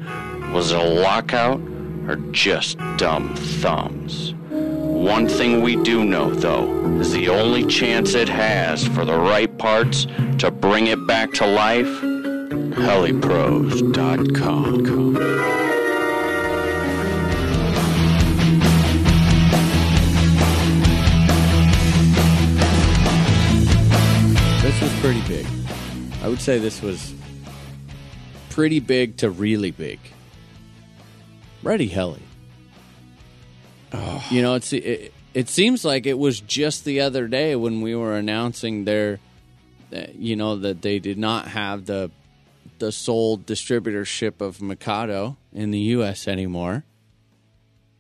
was 0.55 0.71
it 0.71 0.77
a 0.77 0.83
lockout 0.83 1.59
or 2.07 2.15
just 2.31 2.77
dumb 2.95 3.35
thumbs? 3.35 4.33
One 4.49 5.27
thing 5.27 5.61
we 5.61 5.75
do 5.83 6.05
know, 6.05 6.29
though, 6.33 6.97
is 7.01 7.11
the 7.11 7.27
only 7.27 7.65
chance 7.65 8.13
it 8.13 8.29
has 8.29 8.87
for 8.87 9.03
the 9.03 9.17
right 9.17 9.57
parts 9.57 10.07
to 10.37 10.51
bring 10.51 10.87
it 10.87 11.05
back 11.07 11.33
to 11.33 11.45
life 11.45 11.85
helipros.com. 12.79 13.65
This 24.61 24.81
was 24.81 24.99
pretty 25.01 25.21
big. 25.27 25.45
I 26.23 26.29
would 26.29 26.39
say 26.39 26.59
this 26.59 26.81
was 26.81 27.13
pretty 28.49 28.79
big 28.79 29.17
to 29.17 29.29
really 29.29 29.71
big. 29.71 29.99
Ready 31.65 31.87
Heli. 31.87 32.21
You 34.29 34.43
know, 34.43 34.53
it's 34.53 34.71
it, 34.71 35.11
it 35.33 35.49
seems 35.49 35.83
like 35.83 36.05
it 36.05 36.19
was 36.19 36.39
just 36.39 36.85
the 36.85 37.01
other 37.01 37.27
day 37.27 37.55
when 37.55 37.81
we 37.81 37.95
were 37.95 38.15
announcing 38.15 38.85
their 38.85 39.19
uh, 39.91 40.03
you 40.13 40.35
know 40.35 40.57
that 40.57 40.83
they 40.83 40.99
did 40.99 41.17
not 41.17 41.47
have 41.47 41.87
the 41.87 42.11
the 42.77 42.91
sole 42.91 43.39
distributorship 43.39 44.41
of 44.41 44.61
Mikado 44.61 45.37
in 45.53 45.71
the 45.71 45.79
US 45.79 46.27
anymore. 46.27 46.83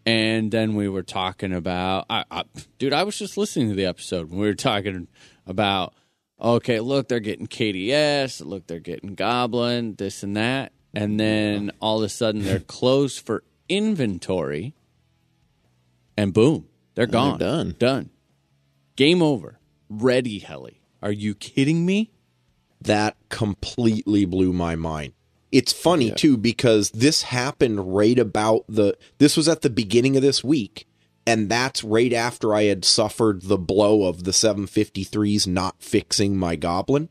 And 0.05 0.51
then 0.51 0.75
we 0.75 0.87
were 0.87 1.01
talking 1.01 1.51
about, 1.51 2.05
I, 2.07 2.23
I, 2.29 2.43
dude, 2.77 2.93
I 2.93 3.01
was 3.01 3.17
just 3.17 3.35
listening 3.35 3.69
to 3.69 3.75
the 3.75 3.87
episode. 3.87 4.29
when 4.29 4.39
We 4.39 4.45
were 4.45 4.53
talking 4.53 5.07
about, 5.47 5.95
okay, 6.39 6.79
look, 6.81 7.07
they're 7.07 7.19
getting 7.19 7.47
KDS, 7.47 8.45
look, 8.45 8.67
they're 8.67 8.79
getting 8.79 9.15
Goblin, 9.15 9.95
this 9.95 10.21
and 10.21 10.37
that. 10.37 10.71
And 10.93 11.19
then 11.19 11.71
all 11.81 11.97
of 11.97 12.03
a 12.03 12.09
sudden 12.09 12.43
they're 12.43 12.59
closed 12.59 13.25
for 13.25 13.43
inventory. 13.69 14.73
And 16.17 16.33
boom, 16.33 16.67
they're 16.95 17.07
gone. 17.07 17.39
done. 17.39 17.75
Done. 17.77 18.09
Game 18.95 19.21
over. 19.21 19.59
Ready, 19.89 20.39
Heli. 20.39 20.81
Are 21.01 21.11
you 21.11 21.35
kidding 21.35 21.85
me? 21.85 22.11
that 22.85 23.17
completely 23.29 24.25
blew 24.25 24.53
my 24.53 24.75
mind. 24.75 25.13
It's 25.51 25.73
funny 25.73 26.11
too 26.11 26.37
because 26.37 26.91
this 26.91 27.23
happened 27.23 27.95
right 27.95 28.17
about 28.19 28.65
the 28.67 28.97
this 29.19 29.37
was 29.37 29.47
at 29.47 29.61
the 29.61 29.69
beginning 29.69 30.15
of 30.17 30.21
this 30.21 30.43
week 30.43 30.87
and 31.25 31.49
that's 31.49 31.83
right 31.83 32.11
after 32.11 32.53
I 32.53 32.63
had 32.63 32.83
suffered 32.83 33.43
the 33.43 33.57
blow 33.57 34.03
of 34.03 34.25
the 34.25 34.31
753s 34.31 35.47
not 35.47 35.81
fixing 35.81 36.37
my 36.37 36.55
goblin. 36.55 37.09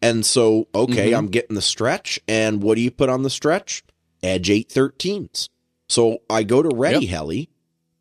And 0.00 0.24
so, 0.24 0.68
okay, 0.74 1.08
mm-hmm. 1.08 1.18
I'm 1.18 1.26
getting 1.28 1.56
the 1.56 1.62
stretch 1.62 2.20
and 2.28 2.62
what 2.62 2.76
do 2.76 2.82
you 2.82 2.90
put 2.90 3.08
on 3.08 3.22
the 3.22 3.30
stretch? 3.30 3.82
Edge 4.22 4.48
813s. 4.48 5.48
So 5.88 6.18
I 6.28 6.42
go 6.42 6.62
to 6.62 6.74
Ready 6.74 7.06
Yep. 7.06 7.10
Heli 7.10 7.48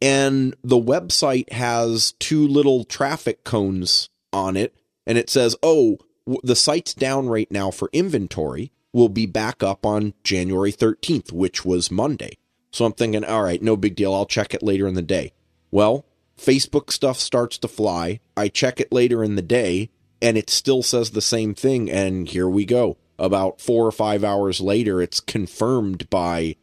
and 0.01 0.55
the 0.63 0.79
website 0.79 1.51
has 1.51 2.13
two 2.19 2.47
little 2.47 2.83
traffic 2.83 3.43
cones 3.43 4.09
on 4.33 4.57
it 4.57 4.75
and 5.05 5.17
it 5.17 5.29
says, 5.29 5.55
"Oh, 5.63 5.97
the 6.43 6.55
site's 6.55 6.93
down 6.93 7.29
right 7.29 7.49
now 7.51 7.71
for 7.71 7.89
inventory. 7.93 8.71
Will 8.93 9.09
be 9.09 9.25
back 9.25 9.63
up 9.63 9.85
on 9.85 10.13
January 10.23 10.71
13th, 10.71 11.31
which 11.31 11.63
was 11.63 11.89
Monday." 11.89 12.37
So 12.71 12.85
I'm 12.85 12.93
thinking, 12.93 13.23
"All 13.23 13.43
right, 13.43 13.61
no 13.61 13.77
big 13.77 13.95
deal. 13.95 14.13
I'll 14.13 14.25
check 14.25 14.53
it 14.53 14.61
later 14.61 14.87
in 14.87 14.95
the 14.95 15.01
day." 15.01 15.33
Well, 15.71 16.05
Facebook 16.37 16.91
stuff 16.91 17.19
starts 17.19 17.57
to 17.59 17.67
fly. 17.67 18.19
I 18.35 18.49
check 18.49 18.79
it 18.79 18.91
later 18.91 19.23
in 19.23 19.35
the 19.35 19.41
day 19.41 19.89
and 20.21 20.37
it 20.37 20.49
still 20.49 20.83
says 20.83 21.11
the 21.11 21.21
same 21.21 21.55
thing 21.55 21.89
and 21.89 22.27
here 22.27 22.49
we 22.49 22.65
go. 22.65 22.97
About 23.19 23.59
4 23.59 23.87
or 23.87 23.91
5 23.91 24.23
hours 24.23 24.61
later, 24.61 25.01
it's 25.01 25.19
confirmed 25.19 26.09
by 26.09 26.55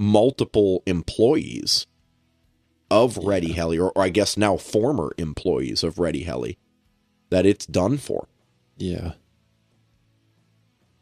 multiple 0.00 0.82
employees 0.86 1.86
of 2.90 3.18
Ready 3.18 3.52
Heli, 3.52 3.78
or, 3.78 3.92
or 3.92 4.02
I 4.02 4.08
guess 4.08 4.36
now 4.36 4.56
former 4.56 5.12
employees 5.18 5.84
of 5.84 5.98
Ready 5.98 6.24
Heli, 6.24 6.58
that 7.28 7.44
it's 7.46 7.66
done 7.66 7.98
for. 7.98 8.26
Yeah. 8.78 9.12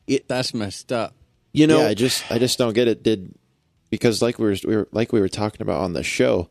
It 0.08 0.26
that's 0.28 0.52
messed 0.52 0.90
up. 0.92 1.14
You 1.52 1.66
know, 1.66 1.80
yeah, 1.80 1.88
I 1.88 1.94
just 1.94 2.30
I 2.30 2.38
just 2.38 2.58
don't 2.58 2.74
get 2.74 2.88
it. 2.88 3.02
Did 3.02 3.34
because 3.90 4.20
like 4.20 4.38
we 4.38 4.46
were, 4.46 4.56
we 4.66 4.76
were 4.76 4.88
like 4.90 5.12
we 5.12 5.20
were 5.20 5.28
talking 5.28 5.62
about 5.62 5.80
on 5.80 5.92
the 5.92 6.02
show, 6.02 6.50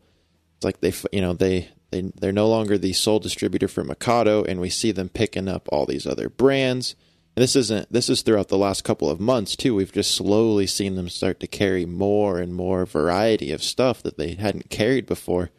it's 0.56 0.65
like 0.65 0.80
they 0.82 0.94
you 1.11 1.22
know 1.22 1.34
they 1.34 1.69
they 1.91 2.11
they're 2.15 2.32
no 2.32 2.48
longer 2.48 2.78
the 2.78 2.94
sole 2.94 3.19
distributor 3.19 3.68
for 3.68 3.84
Mikado, 3.84 4.44
and 4.44 4.60
we 4.60 4.69
see 4.69 4.91
them 4.91 5.10
picking 5.10 5.48
up 5.48 5.68
all 5.72 5.86
these 5.86 6.07
other 6.07 6.30
brands. 6.30 6.95
And 7.38 7.43
this 7.43 7.55
isn't 7.55 7.93
this 7.93 8.09
is 8.09 8.23
throughout 8.23 8.47
the 8.47 8.57
last 8.57 8.84
couple 8.84 9.11
of 9.11 9.19
months 9.19 9.55
too. 9.55 9.76
We've 9.76 9.91
just 9.91 10.15
slowly 10.15 10.65
seen 10.65 10.95
them 10.95 11.07
start 11.07 11.39
to 11.41 11.45
carry 11.47 11.85
more 11.85 12.39
and 12.39 12.51
more 12.51 12.84
variety 12.84 13.51
of 13.51 13.61
stuff 13.61 14.01
that 14.01 14.18
they 14.18 14.34
hadn't 14.34 14.72
carried 14.72 15.05
before. 15.05 15.51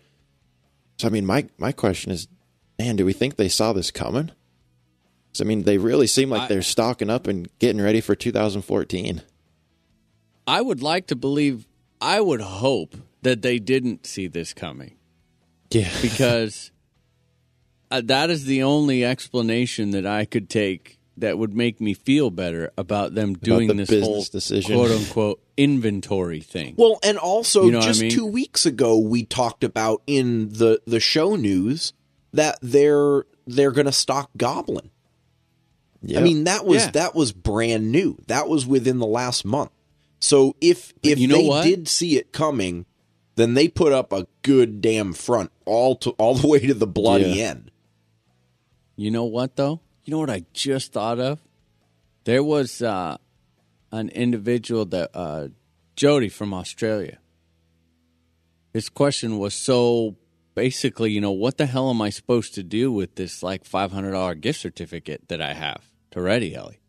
So 0.98 1.06
I 1.06 1.10
mean, 1.12 1.24
my 1.24 1.46
my 1.56 1.70
question 1.70 2.10
is, 2.10 2.26
man, 2.80 2.96
do 2.96 3.04
we 3.06 3.12
think 3.12 3.36
they 3.36 3.48
saw 3.48 3.72
this 3.72 3.92
coming? 3.92 4.32
'Cause, 5.32 5.40
I 5.40 5.44
mean, 5.44 5.62
they 5.62 5.78
really 5.78 6.08
seem 6.08 6.30
like 6.30 6.42
I- 6.42 6.48
they're 6.48 6.62
stocking 6.62 7.10
up 7.10 7.28
and 7.28 7.48
getting 7.60 7.80
ready 7.80 8.00
for 8.00 8.16
2014. 8.16 9.22
I 10.48 10.60
would 10.60 10.82
like 10.82 11.06
to 11.06 11.14
believe, 11.14 11.68
I 12.00 12.20
would 12.20 12.40
hope 12.40 12.96
that 13.22 13.42
they 13.42 13.60
didn't 13.60 14.04
see 14.04 14.26
this 14.26 14.52
coming 14.52 14.96
Yeah. 15.70 15.92
because 16.02 16.72
uh, 17.88 18.00
that 18.06 18.30
is 18.30 18.46
the 18.46 18.64
only 18.64 19.04
explanation 19.04 19.92
that 19.92 20.06
I 20.06 20.24
could 20.24 20.50
take 20.50 20.97
that 21.20 21.38
would 21.38 21.54
make 21.54 21.80
me 21.80 21.94
feel 21.94 22.30
better 22.30 22.72
about 22.78 23.14
them 23.14 23.34
doing 23.34 23.68
the 23.68 23.74
this 23.84 24.04
whole 24.04 24.24
decision. 24.24 24.76
quote 24.76 24.90
unquote 24.90 25.42
inventory 25.56 26.40
thing. 26.40 26.74
Well, 26.78 26.98
and 27.02 27.18
also 27.18 27.64
You 27.64 27.72
know 27.72 27.78
what 27.78 27.84
I 27.84 27.88
just 27.88 28.00
mean? 28.02 28.10
two 28.10 28.26
weeks 28.26 28.66
ago 28.66 28.98
we 28.98 29.24
talked 29.24 29.64
about 29.64 30.02
in 30.06 30.48
the 30.50 30.80
the 30.86 31.00
show 31.00 31.36
news 31.36 31.92
that 32.32 32.58
they're 32.62 33.24
they're 33.46 33.72
going 33.72 33.86
to 33.86 33.92
stock 33.92 34.30
Goblin. 34.36 34.90
I 36.16 36.20
mean 36.20 36.44
that 36.44 36.64
was 36.64 36.84
Yeah. 36.84 36.90
that 36.92 37.14
was 37.14 37.32
brand 37.32 37.90
new. 37.90 38.18
That 38.28 38.48
was 38.48 38.66
within 38.66 38.98
the 38.98 39.06
last 39.06 39.44
month. 39.44 39.70
So 40.20 40.54
if 40.60 40.92
But 41.02 41.12
if 41.12 41.18
you 41.18 41.26
know 41.28 41.36
they 41.38 41.48
what? 41.48 41.64
did 41.64 41.88
see 41.88 42.16
it 42.16 42.32
coming, 42.32 42.86
then 43.34 43.54
they 43.54 43.68
put 43.68 43.92
up 43.92 44.12
a 44.12 44.26
good 44.42 44.80
damn 44.80 45.12
front 45.12 45.50
all 45.64 45.96
to 45.96 46.10
all 46.12 46.34
the 46.34 46.46
way 46.46 46.60
to 46.60 46.74
the 46.74 46.86
bloody 46.86 47.30
Yeah. 47.30 47.50
end. 47.50 47.70
You 48.96 49.10
know 49.10 49.24
what 49.24 49.56
though? 49.56 49.80
You 50.08 50.12
know 50.12 50.20
what 50.20 50.30
I 50.30 50.46
just 50.54 50.94
thought 50.94 51.18
of? 51.20 51.38
There 52.24 52.42
was 52.42 52.80
uh, 52.80 53.18
an 53.92 54.08
individual 54.08 54.86
that 54.86 55.10
uh, 55.12 55.48
Jody 55.96 56.30
from 56.30 56.54
Australia. 56.54 57.18
His 58.72 58.88
question 58.88 59.38
was 59.38 59.52
so 59.52 60.16
basically, 60.54 61.12
you 61.12 61.20
know, 61.20 61.32
what 61.32 61.58
the 61.58 61.66
hell 61.66 61.90
am 61.90 62.00
I 62.00 62.08
supposed 62.08 62.54
to 62.54 62.62
do 62.62 62.90
with 62.90 63.16
this 63.16 63.42
like 63.42 63.66
five 63.66 63.92
hundred 63.92 64.12
dollar 64.12 64.34
gift 64.34 64.60
certificate 64.60 65.28
that 65.28 65.42
I 65.42 65.52
have 65.52 65.84
to 66.12 66.22
Ready 66.22 66.54
Heli? 66.54 66.80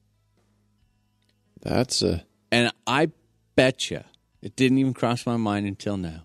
That's 1.62 2.02
a 2.02 2.24
And 2.54 2.72
I 2.88 3.12
bet 3.58 3.91
you 3.91 4.06
it 4.41 4.56
didn't 4.56 4.78
even 4.78 4.94
cross 4.94 5.26
my 5.26 5.36
mind 5.36 5.68
until 5.68 5.98
now. 5.98 6.24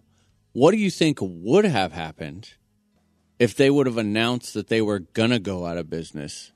What 0.53 0.71
do 0.71 0.77
you 0.77 0.93
think 0.93 1.19
would 1.21 1.65
have 1.65 1.91
happened 1.91 2.55
if 3.41 3.57
they 3.57 3.69
would 3.69 3.89
have 3.89 3.99
announced 3.99 4.55
that 4.55 4.69
they 4.69 4.81
were 4.81 5.01
gonna 5.01 5.41
go 5.41 5.66
out 5.66 5.77
of 5.77 5.91
business? 5.91 6.53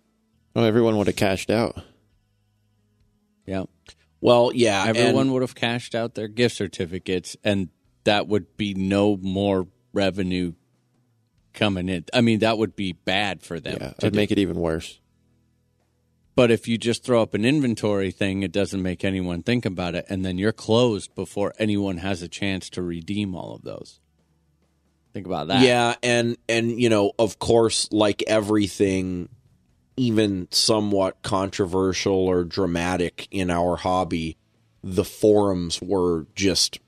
Oh, 0.59 0.65
everyone 0.65 0.97
would 0.97 1.07
have 1.07 1.17
cashed 1.17 1.51
out. 1.51 1.83
Yeah. 3.47 3.65
Well, 4.21 4.51
yeah, 4.53 4.85
Everyone 4.87 5.33
would 5.33 5.43
have 5.43 5.55
cashed 5.55 5.95
out 5.95 6.15
their 6.15 6.29
gift 6.29 6.57
certificates, 6.57 7.37
and 7.45 7.69
that 8.05 8.27
would 8.27 8.57
be 8.57 8.75
no 8.75 9.17
more 9.17 9.69
revenue 9.93 10.55
coming 11.55 11.89
in. 11.89 12.05
I 12.13 12.21
mean, 12.21 12.41
that 12.41 12.59
would 12.59 12.75
be 12.75 12.93
bad 12.93 13.43
for 13.43 13.61
them. 13.61 13.79
Yeah, 13.81 13.89
to 13.91 13.95
it'd 13.99 14.13
do. 14.13 14.17
make 14.17 14.33
it 14.33 14.39
even 14.39 14.57
worse. 14.57 14.99
But 16.35 16.51
if 16.51 16.69
you 16.69 16.79
just 16.79 17.05
throw 17.05 17.23
up 17.23 17.35
an 17.35 17.45
inventory 17.45 18.11
thing, 18.11 18.43
it 18.43 18.53
doesn't 18.53 18.83
make 18.83 19.05
anyone 19.05 19.43
think 19.43 19.65
about 19.65 19.95
it, 19.95 20.07
and 20.09 20.25
then 20.25 20.39
you're 20.39 20.53
closed 20.53 21.15
before 21.15 21.53
anyone 21.59 21.99
has 21.99 22.23
a 22.23 22.29
chance 22.29 22.71
to 22.71 22.83
redeem 22.83 23.35
all 23.35 23.55
of 23.55 23.63
those. 23.63 24.01
Think 25.13 25.27
about 25.27 25.49
that. 25.49 25.63
Yeah, 25.63 25.95
and 26.03 26.37
and 26.49 26.81
you 26.81 26.91
know, 26.91 27.13
of 27.19 27.39
course, 27.39 27.89
like 27.91 28.23
everything 28.27 29.29
even 29.99 30.49
somewhat 30.51 31.23
controversial 31.23 32.15
or 32.15 32.45
dramatic 32.45 33.29
in 33.31 33.51
our 33.51 33.77
hobby, 33.77 34.37
the 34.83 35.05
forums 35.05 35.83
were 35.83 36.27
just 36.35 36.79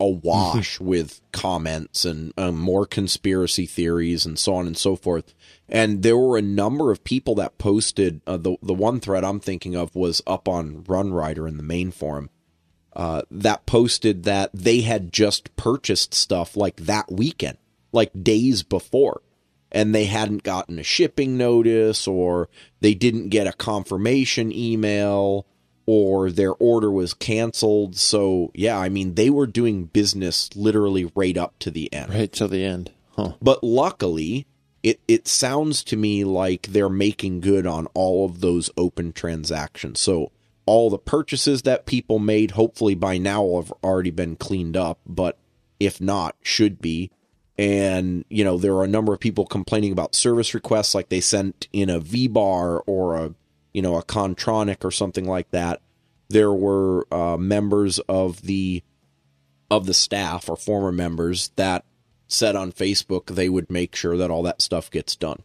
awash 0.00 0.80
with 0.80 1.20
comments 1.32 2.04
and 2.04 2.32
um, 2.38 2.58
more 2.58 2.86
conspiracy 2.86 3.66
theories 3.66 4.24
and 4.24 4.38
so 4.38 4.54
on 4.54 4.66
and 4.66 4.76
so 4.76 4.96
forth. 4.96 5.34
And 5.68 6.02
there 6.02 6.16
were 6.16 6.38
a 6.38 6.42
number 6.42 6.90
of 6.90 7.04
people 7.04 7.34
that 7.36 7.58
posted 7.58 8.22
uh, 8.26 8.38
the 8.38 8.56
the 8.62 8.74
one 8.74 9.00
thread 9.00 9.24
I'm 9.24 9.40
thinking 9.40 9.76
of 9.76 9.94
was 9.94 10.22
up 10.26 10.48
on 10.48 10.84
RunRyder 10.84 11.46
in 11.46 11.56
the 11.56 11.62
main 11.62 11.90
forum 11.90 12.30
uh, 12.94 13.22
that 13.30 13.66
posted 13.66 14.24
that 14.24 14.50
they 14.54 14.80
had 14.80 15.12
just 15.12 15.54
purchased 15.56 16.14
stuff 16.14 16.56
like 16.56 16.76
that 16.76 17.12
weekend. 17.12 17.58
like 17.92 18.10
days 18.22 18.62
before 18.62 19.20
and 19.70 19.94
they 19.94 20.04
hadn't 20.04 20.42
gotten 20.42 20.78
a 20.78 20.82
shipping 20.82 21.36
notice 21.36 22.08
or 22.08 22.48
they 22.80 22.94
didn't 22.94 23.28
get 23.28 23.46
a 23.46 23.52
confirmation 23.52 24.52
email 24.52 25.46
or 25.86 26.30
their 26.30 26.52
order 26.54 26.90
was 26.90 27.14
canceled. 27.14 27.96
So, 27.96 28.50
yeah, 28.54 28.78
I 28.78 28.88
mean, 28.88 29.14
they 29.14 29.30
were 29.30 29.46
doing 29.46 29.84
business 29.84 30.54
literally 30.54 31.10
right 31.14 31.36
up 31.36 31.58
to 31.60 31.70
the 31.70 31.92
end. 31.92 32.12
Right 32.12 32.30
till 32.30 32.48
the 32.48 32.64
end. 32.64 32.92
Huh. 33.16 33.32
But 33.40 33.64
luckily, 33.64 34.46
it, 34.82 35.00
it 35.08 35.26
sounds 35.26 35.82
to 35.84 35.96
me 35.96 36.24
like 36.24 36.68
they're 36.68 36.90
making 36.90 37.40
good 37.40 37.66
on 37.66 37.86
all 37.94 38.26
of 38.26 38.40
those 38.40 38.70
open 38.76 39.12
transactions. 39.12 39.98
So, 40.00 40.30
all 40.66 40.90
the 40.90 40.98
purchases 40.98 41.62
that 41.62 41.86
people 41.86 42.18
made, 42.18 42.50
hopefully 42.50 42.94
by 42.94 43.16
now, 43.16 43.56
have 43.56 43.72
already 43.82 44.10
been 44.10 44.36
cleaned 44.36 44.76
up. 44.76 45.00
But 45.06 45.38
if 45.80 45.98
not, 45.98 46.36
should 46.42 46.82
be 46.82 47.10
and 47.58 48.24
you 48.28 48.44
know 48.44 48.56
there 48.56 48.74
are 48.74 48.84
a 48.84 48.88
number 48.88 49.12
of 49.12 49.20
people 49.20 49.44
complaining 49.44 49.92
about 49.92 50.14
service 50.14 50.54
requests 50.54 50.94
like 50.94 51.08
they 51.08 51.20
sent 51.20 51.68
in 51.72 51.90
a 51.90 51.98
v-bar 51.98 52.80
or 52.86 53.16
a 53.16 53.34
you 53.72 53.82
know 53.82 53.96
a 53.96 54.02
Kontronik 54.02 54.84
or 54.84 54.90
something 54.90 55.26
like 55.26 55.50
that 55.50 55.80
there 56.28 56.52
were 56.52 57.06
uh, 57.12 57.36
members 57.36 57.98
of 58.00 58.42
the 58.42 58.82
of 59.70 59.86
the 59.86 59.94
staff 59.94 60.48
or 60.48 60.56
former 60.56 60.92
members 60.92 61.50
that 61.56 61.84
said 62.28 62.54
on 62.54 62.70
facebook 62.70 63.34
they 63.34 63.48
would 63.48 63.70
make 63.70 63.96
sure 63.96 64.16
that 64.16 64.30
all 64.30 64.42
that 64.42 64.62
stuff 64.62 64.90
gets 64.90 65.16
done 65.16 65.42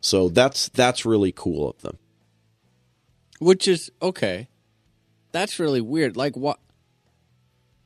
so 0.00 0.28
that's 0.28 0.68
that's 0.68 1.04
really 1.04 1.32
cool 1.32 1.68
of 1.68 1.80
them 1.82 1.98
Which 3.40 3.66
is 3.66 3.90
okay. 4.02 4.48
That's 5.32 5.58
really 5.58 5.80
weird. 5.80 6.16
Like 6.16 6.36
what? 6.36 6.58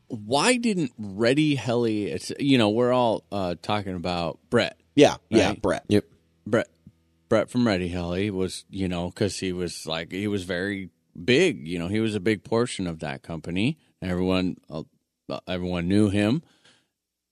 Why 0.09 0.57
didn't 0.57 0.93
Ready 0.99 1.55
Heli? 1.55 2.07
It's 2.07 2.33
you 2.39 2.59
know 2.59 2.71
we're 2.71 2.93
all 2.93 3.25
uh, 3.33 3.55
talking 3.61 3.95
about 3.95 4.39
Brett. 4.51 4.79
yeah 4.95 5.17
yeah 5.29 5.55
brett 5.55 5.85
Yep. 5.89 6.05
Brett 6.47 6.69
Brett 7.29 7.51
from 7.51 7.67
Ready 7.67 7.89
Heli 7.89 8.31
was 8.31 8.65
you 8.71 8.89
know 8.89 9.09
because 9.09 9.39
he 9.39 9.53
was 9.53 9.87
like 9.87 10.13
he 10.13 10.29
was 10.29 10.45
very 10.45 10.91
big. 11.25 11.67
You 11.67 11.79
know 11.79 11.89
he 11.89 12.01
was 12.01 12.15
a 12.15 12.21
big 12.21 12.45
portion 12.45 12.87
of 12.87 13.01
that 13.01 13.23
company. 13.23 13.79
Everyone 14.03 14.57
uh, 14.71 14.83
everyone 15.49 15.89
knew 15.89 16.11
him. 16.11 16.43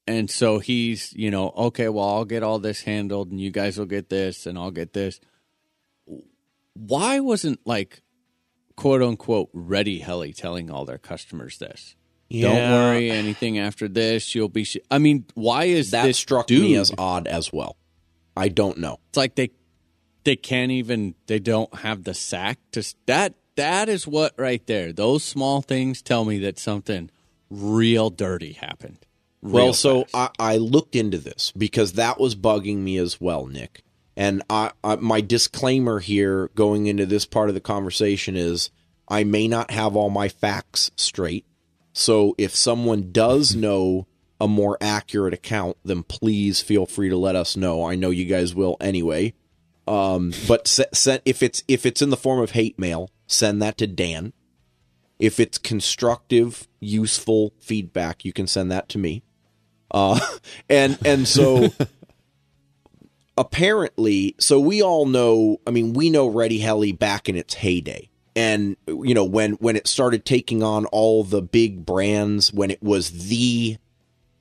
And 0.05 0.29
so 0.29 0.59
he's, 0.59 1.13
you 1.13 1.31
know, 1.31 1.51
okay, 1.51 1.89
well, 1.89 2.09
I'll 2.09 2.25
get 2.25 2.43
all 2.43 2.59
this 2.59 2.83
handled 2.83 3.31
and 3.31 3.41
you 3.41 3.51
guys 3.53 3.79
will 3.79 3.87
get 3.87 4.09
this 4.09 4.47
and 4.47 4.59
I'll 4.59 4.73
get 4.73 4.95
this. 4.95 5.21
Why 6.75 7.21
wasn't 7.21 7.61
like 7.67 8.03
quote 8.77 9.03
unquote 9.03 9.51
ready 9.53 10.01
Heli 10.01 10.33
telling 10.33 10.71
all 10.71 10.85
their 10.85 10.99
customers 10.99 11.59
this? 11.59 11.95
Don't 12.41 12.71
worry, 12.71 13.11
anything 13.11 13.59
after 13.59 13.89
this, 13.89 14.35
you'll 14.35 14.49
be. 14.49 14.65
Sh-. 14.65 14.79
I 14.91 14.99
mean, 14.99 15.27
why 15.35 15.65
is 15.65 15.91
that 15.91 16.05
this 16.05 16.17
struck 16.19 16.47
dude? 16.47 16.63
me 16.63 16.77
as 16.77 16.93
odd 16.97 17.27
as 17.27 17.53
well 17.53 17.77
i 18.35 18.49
don't 18.49 18.79
know 18.79 18.99
It's 19.11 19.19
like 19.19 19.35
they 19.35 19.51
they 20.25 20.37
can't 20.37 20.73
even. 20.73 21.15
They 21.27 21.39
don't 21.39 21.75
have 21.79 22.05
the 22.05 22.15
sack 22.15 22.59
to 22.73 22.83
that. 23.07 23.35
That 23.57 23.89
is 23.89 24.07
what 24.07 24.33
right 24.39 24.67
there. 24.67 24.93
Those 24.93 25.23
small 25.23 25.61
things 25.61 26.01
tell 26.01 26.25
me 26.25 26.39
that 26.39 26.59
something 26.59 27.11
real 27.51 28.09
dirty 28.09 28.53
happened. 28.53 29.05
Well, 29.43 29.67
real 29.67 29.75
so. 29.75 30.07
I, 30.15 30.31
I 30.39 30.57
looked 30.57 30.97
into 30.97 31.19
this 31.19 31.53
because 31.57 31.95
that 31.95 32.19
was 32.19 32.35
bugging 32.35 32.79
me 32.79 32.97
as 32.97 33.21
well, 33.21 33.47
Nick. 33.47 33.83
And 34.17 34.43
I, 34.49 34.73
I, 34.85 34.97
my 34.97 35.21
disclaimer 35.21 35.99
here 35.99 36.51
going 36.55 36.87
into 36.87 37.07
this 37.07 37.27
part 37.27 37.49
of 37.49 37.55
the 37.55 37.61
conversation 37.61 38.37
is 38.37 38.71
I 39.09 39.25
may 39.25 39.49
not 39.49 39.71
have 39.71 39.97
all 39.97 40.11
my 40.11 40.29
facts 40.29 40.91
straight. 40.97 41.47
So 41.93 42.35
if 42.39 42.55
someone 42.55 43.13
does 43.13 43.55
know 43.55 44.07
a 44.41 44.49
more 44.49 44.77
accurate 44.81 45.35
account, 45.35 45.77
then 45.85 46.03
please 46.03 46.61
feel 46.61 46.87
free 46.87 47.09
to 47.09 47.17
let 47.17 47.37
us 47.37 47.57
know. 47.57 47.85
I 47.85 47.95
know 47.95 48.11
you 48.11 48.25
guys 48.25 48.55
will 48.55 48.77
anyway. 48.81 49.35
Um, 49.87 50.33
but 50.49 50.67
se- 50.67 50.87
se- 50.93 51.23
if 51.25 51.43
it's 51.43 51.63
if 51.69 51.85
it's 51.87 52.03
in 52.03 52.11
the 52.11 52.17
form 52.17 52.41
of 52.41 52.53
hate 52.53 52.79
mail, 52.79 53.11
send 53.27 53.61
that 53.63 53.79
to 53.79 53.87
Dan. 53.87 54.33
If 55.19 55.39
it's 55.39 55.59
constructive, 55.59 56.67
useful 56.81 57.53
feedback, 57.61 58.25
you 58.25 58.33
can 58.33 58.47
send 58.47 58.71
that 58.73 58.89
to 58.91 58.99
me. 58.99 59.23
Uh, 59.91 60.19
and 60.69 60.99
and 61.05 61.27
so 61.29 61.69
apparently, 63.37 64.35
so 64.39 64.59
we 64.61 64.83
all 64.83 65.07
know. 65.07 65.61
I 65.67 65.71
mean, 65.71 65.93
we 65.93 66.11
know 66.11 66.27
Ready 66.27 66.59
Heli 66.59 66.93
back 66.93 67.29
in 67.29 67.37
its 67.37 67.55
heyday, 67.55 68.09
and 68.35 68.77
you 68.87 69.15
know 69.15 69.25
when 69.25 69.53
when 69.55 69.77
it 69.77 69.87
started 69.87 70.25
taking 70.25 70.63
on 70.63 70.87
all 70.87 71.25
the 71.25 71.43
big 71.43 71.85
brands, 71.85 72.53
when 72.53 72.71
it 72.71 72.83
was 72.83 73.29
the 73.29 73.77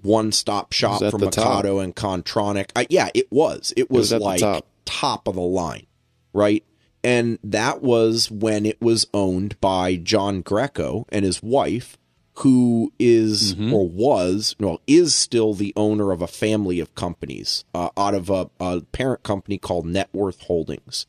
one 0.02 0.32
stop 0.32 0.74
shop 0.74 1.00
for 1.00 1.12
top. 1.12 1.22
Mikado 1.22 1.80
and 1.80 1.96
Kontronik. 1.96 2.72
I, 2.76 2.88
yeah, 2.90 3.10
it 3.14 3.32
was. 3.32 3.74
It 3.78 3.90
was, 3.92 4.12
was 4.12 4.22
like 4.22 4.40
top. 4.40 4.66
top 4.86 5.28
of 5.28 5.36
the 5.36 5.42
line, 5.42 5.88
right? 6.34 6.64
And 7.04 7.40
that 7.44 7.82
was 7.82 8.30
when 8.30 8.66
it 8.66 8.80
was 8.82 9.08
owned 9.14 9.60
by 9.60 9.96
John 9.96 10.42
Greco 10.42 11.06
and 11.10 11.26
his 11.26 11.42
wife, 11.42 11.98
who 12.36 12.94
is 13.00 13.54
or 13.60 13.90
was, 13.90 14.56
well, 14.60 14.82
is 14.86 15.16
still 15.16 15.54
the 15.54 15.74
owner 15.76 16.12
of 16.12 16.22
a 16.22 16.28
family 16.28 16.80
of 16.80 16.94
companies 16.94 17.66
uh, 17.74 17.90
out 17.98 18.14
of 18.14 18.30
a, 18.30 18.50
a 18.60 18.82
parent 18.92 19.24
company 19.24 19.58
called 19.58 19.86
Net 19.86 20.10
Worth 20.14 20.42
Holdings. 20.42 21.08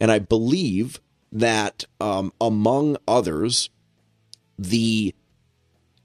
And 0.00 0.10
I 0.10 0.18
believe 0.18 1.00
that, 1.36 1.84
um, 2.00 2.32
among 2.40 2.96
others, 3.06 3.68
the 4.58 5.14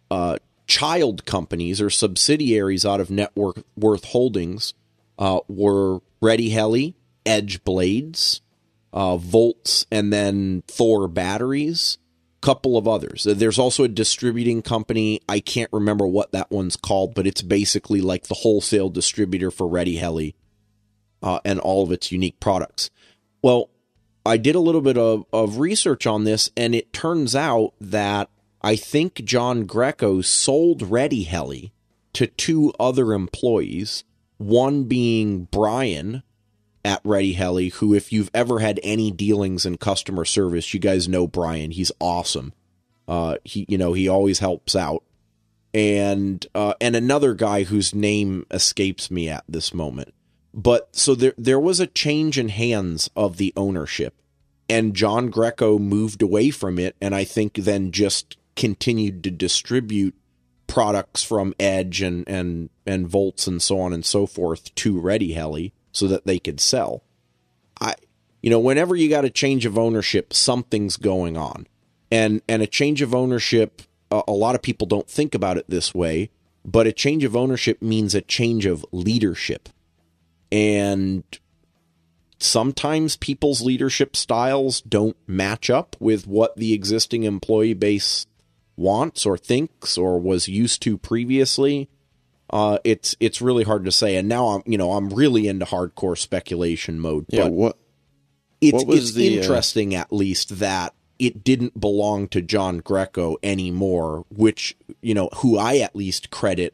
uh, 0.10 0.38
child 0.68 1.26
companies 1.26 1.82
or 1.82 1.90
subsidiaries 1.90 2.86
out 2.86 3.00
of 3.00 3.10
Network 3.10 3.64
Worth 3.78 4.06
Holdings 4.06 4.74
uh, 5.18 5.40
were 5.48 6.00
Ready 6.22 6.50
Heli, 6.50 6.96
Edge 7.26 7.64
Blades, 7.64 8.42
uh, 8.92 9.16
Volts, 9.18 9.86
and 9.92 10.12
then 10.12 10.64
Thor 10.68 11.08
Batteries. 11.08 11.98
Couple 12.42 12.76
of 12.76 12.88
others. 12.88 13.28
There's 13.30 13.60
also 13.60 13.84
a 13.84 13.88
distributing 13.88 14.64
company. 14.64 15.22
I 15.30 15.40
can't 15.40 15.70
remember 15.72 16.08
what 16.08 16.32
that 16.32 16.50
one's 16.50 16.76
called, 16.76 17.14
but 17.14 17.28
it's 17.28 17.44
basically 17.44 18.02
like 18.02 18.24
the 18.24 18.34
wholesale 18.34 18.90
distributor 18.90 19.52
for 19.52 19.68
Ready 19.68 19.98
Heli 19.98 20.36
uh, 21.22 21.40
and 21.46 21.60
all 21.60 21.84
of 21.84 21.92
its 21.92 22.12
unique 22.12 22.40
products. 22.40 22.90
Well, 23.44 23.70
I 24.26 24.38
did 24.38 24.56
a 24.56 24.60
little 24.60 24.82
bit 24.82 24.98
of, 24.98 25.26
of 25.34 25.58
research 25.58 26.06
on 26.06 26.24
this, 26.24 26.50
and 26.56 26.76
it 26.76 26.94
turns 26.94 27.36
out 27.36 27.74
that 27.82 28.30
I 28.62 28.76
think 28.76 29.24
John 29.26 29.66
Greco 29.66 30.22
sold 30.22 30.84
Ready 30.84 31.24
Heli 31.24 31.72
to 32.14 32.28
two 32.28 32.74
other 32.80 33.14
employees, 33.14 34.04
one 34.38 34.84
being 34.84 35.46
Brian 35.46 36.24
at 36.84 37.02
Ready 37.04 37.34
Heli, 37.34 37.70
who, 37.70 37.94
if 37.94 38.12
you've 38.12 38.32
ever 38.34 38.60
had 38.60 38.80
any 38.84 39.12
dealings 39.12 39.66
in 39.66 39.78
customer 39.78 40.26
service, 40.26 40.74
you 40.74 40.80
guys 40.80 41.08
know 41.08 41.28
Brian. 41.28 41.72
He's 41.72 41.92
awesome. 42.00 42.54
Uh, 43.08 43.38
he, 43.44 43.66
you 43.68 43.78
know, 43.78 43.94
he 43.94 44.08
always 44.08 44.40
helps 44.40 44.76
out. 44.76 45.04
And 45.74 46.46
uh, 46.54 46.74
and 46.82 46.98
another 46.98 47.34
guy 47.34 47.64
whose 47.64 47.96
name 47.96 48.46
escapes 48.52 49.10
me 49.10 49.30
at 49.30 49.46
this 49.48 49.74
moment. 49.74 50.14
But 50.54 50.96
so 50.96 51.16
there 51.16 51.34
there 51.38 51.60
was 51.60 51.80
a 51.80 51.88
change 51.88 52.38
in 52.38 52.50
hands 52.50 53.10
of 53.16 53.38
the 53.38 53.54
ownership, 53.56 54.16
and 54.70 54.96
John 54.96 55.30
Greco 55.30 55.80
moved 55.80 56.22
away 56.22 56.50
from 56.50 56.78
it, 56.78 56.96
and 57.02 57.16
I 57.16 57.24
think 57.24 57.56
then 57.56 57.92
just 57.92 58.38
continued 58.56 59.24
to 59.24 59.32
distribute 59.32 60.16
products 60.68 61.24
from 61.24 61.54
Edge 61.60 62.02
and 62.02 62.28
and 62.28 62.70
and 62.86 63.08
Volts 63.08 63.48
and 63.48 63.62
so 63.62 63.80
on 63.80 63.94
and 63.94 64.06
so 64.06 64.26
forth 64.26 64.74
to 64.76 65.00
Ready 65.00 65.34
Heli 65.34 65.74
so 65.92 66.08
that 66.08 66.26
they 66.26 66.40
could 66.40 66.60
sell. 66.60 67.04
I 67.80 67.96
you 68.42 68.50
know 68.50 68.60
whenever 68.60 68.96
you 68.96 69.10
got 69.10 69.26
a 69.26 69.30
change 69.30 69.66
of 69.66 69.78
ownership, 69.78 70.34
something's 70.34 70.98
going 70.98 71.38
on, 71.38 71.68
and 72.12 72.42
and 72.48 72.62
a 72.62 72.68
change 72.68 73.02
of 73.02 73.16
ownership. 73.16 73.82
A, 74.12 74.22
a 74.28 74.34
lot 74.34 74.56
of 74.56 74.62
people 74.62 74.88
don't 74.88 75.10
think 75.10 75.34
about 75.34 75.58
it 75.58 75.66
this 75.70 75.94
way, 75.94 76.30
but 76.66 76.88
a 76.88 76.94
change 76.94 77.24
of 77.24 77.36
ownership 77.36 77.82
means 77.82 78.16
a 78.16 78.22
change 78.22 78.66
of 78.66 78.86
leadership, 78.92 79.70
and 80.52 81.24
sometimes 82.40 83.16
people's 83.18 83.62
leadership 83.62 84.16
styles 84.16 84.82
don't 84.82 85.18
match 85.28 85.70
up 85.70 85.96
with 86.00 86.28
what 86.28 86.56
the 86.58 86.74
existing 86.74 87.24
employee 87.24 87.74
base 87.74 88.26
wants 88.76 89.26
or 89.26 89.38
thinks 89.38 89.98
or 89.98 90.20
was 90.20 90.48
used 90.48 90.82
to 90.82 90.98
previously. 90.98 91.90
Uh, 92.50 92.80
it's 92.84 93.16
it's 93.20 93.42
really 93.42 93.64
hard 93.64 93.86
to 93.86 93.92
say. 93.92 94.18
And 94.18 94.28
now 94.28 94.48
I'm 94.48 94.64
you 94.66 94.78
know 94.78 94.94
I'm 94.94 95.10
really 95.10 95.48
into 95.48 95.66
hardcore 95.66 96.18
speculation 96.18 97.00
mode. 97.00 97.26
Yeah. 97.30 97.44
but 97.44 97.54
What? 97.54 97.78
it's 98.60 98.74
what 98.74 98.88
was 98.88 99.10
it's 99.10 99.14
the, 99.14 99.38
uh, 99.38 99.42
interesting 99.42 99.96
at 99.96 100.12
least 100.12 100.60
that 100.60 100.94
it 101.18 101.44
didn't 101.44 101.80
belong 101.80 102.28
to 102.30 102.42
John 102.42 102.80
Greco 102.80 103.38
anymore, 103.44 104.26
which 104.30 104.76
you 105.02 105.14
know 105.14 105.30
who 105.38 105.58
I 105.58 105.78
at 105.78 105.96
least 105.96 106.32
credit 106.32 106.74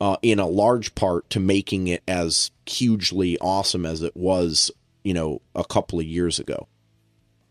uh, 0.00 0.16
in 0.22 0.38
a 0.38 0.46
large 0.46 0.94
part 0.94 1.28
to 1.30 1.40
making 1.40 1.88
it 1.88 2.02
as 2.06 2.50
hugely 2.66 3.36
awesome 3.40 3.84
as 3.86 4.02
it 4.02 4.16
was, 4.16 4.70
you 5.02 5.14
know, 5.14 5.40
a 5.54 5.64
couple 5.64 5.98
of 5.98 6.06
years 6.06 6.38
ago. 6.38 6.68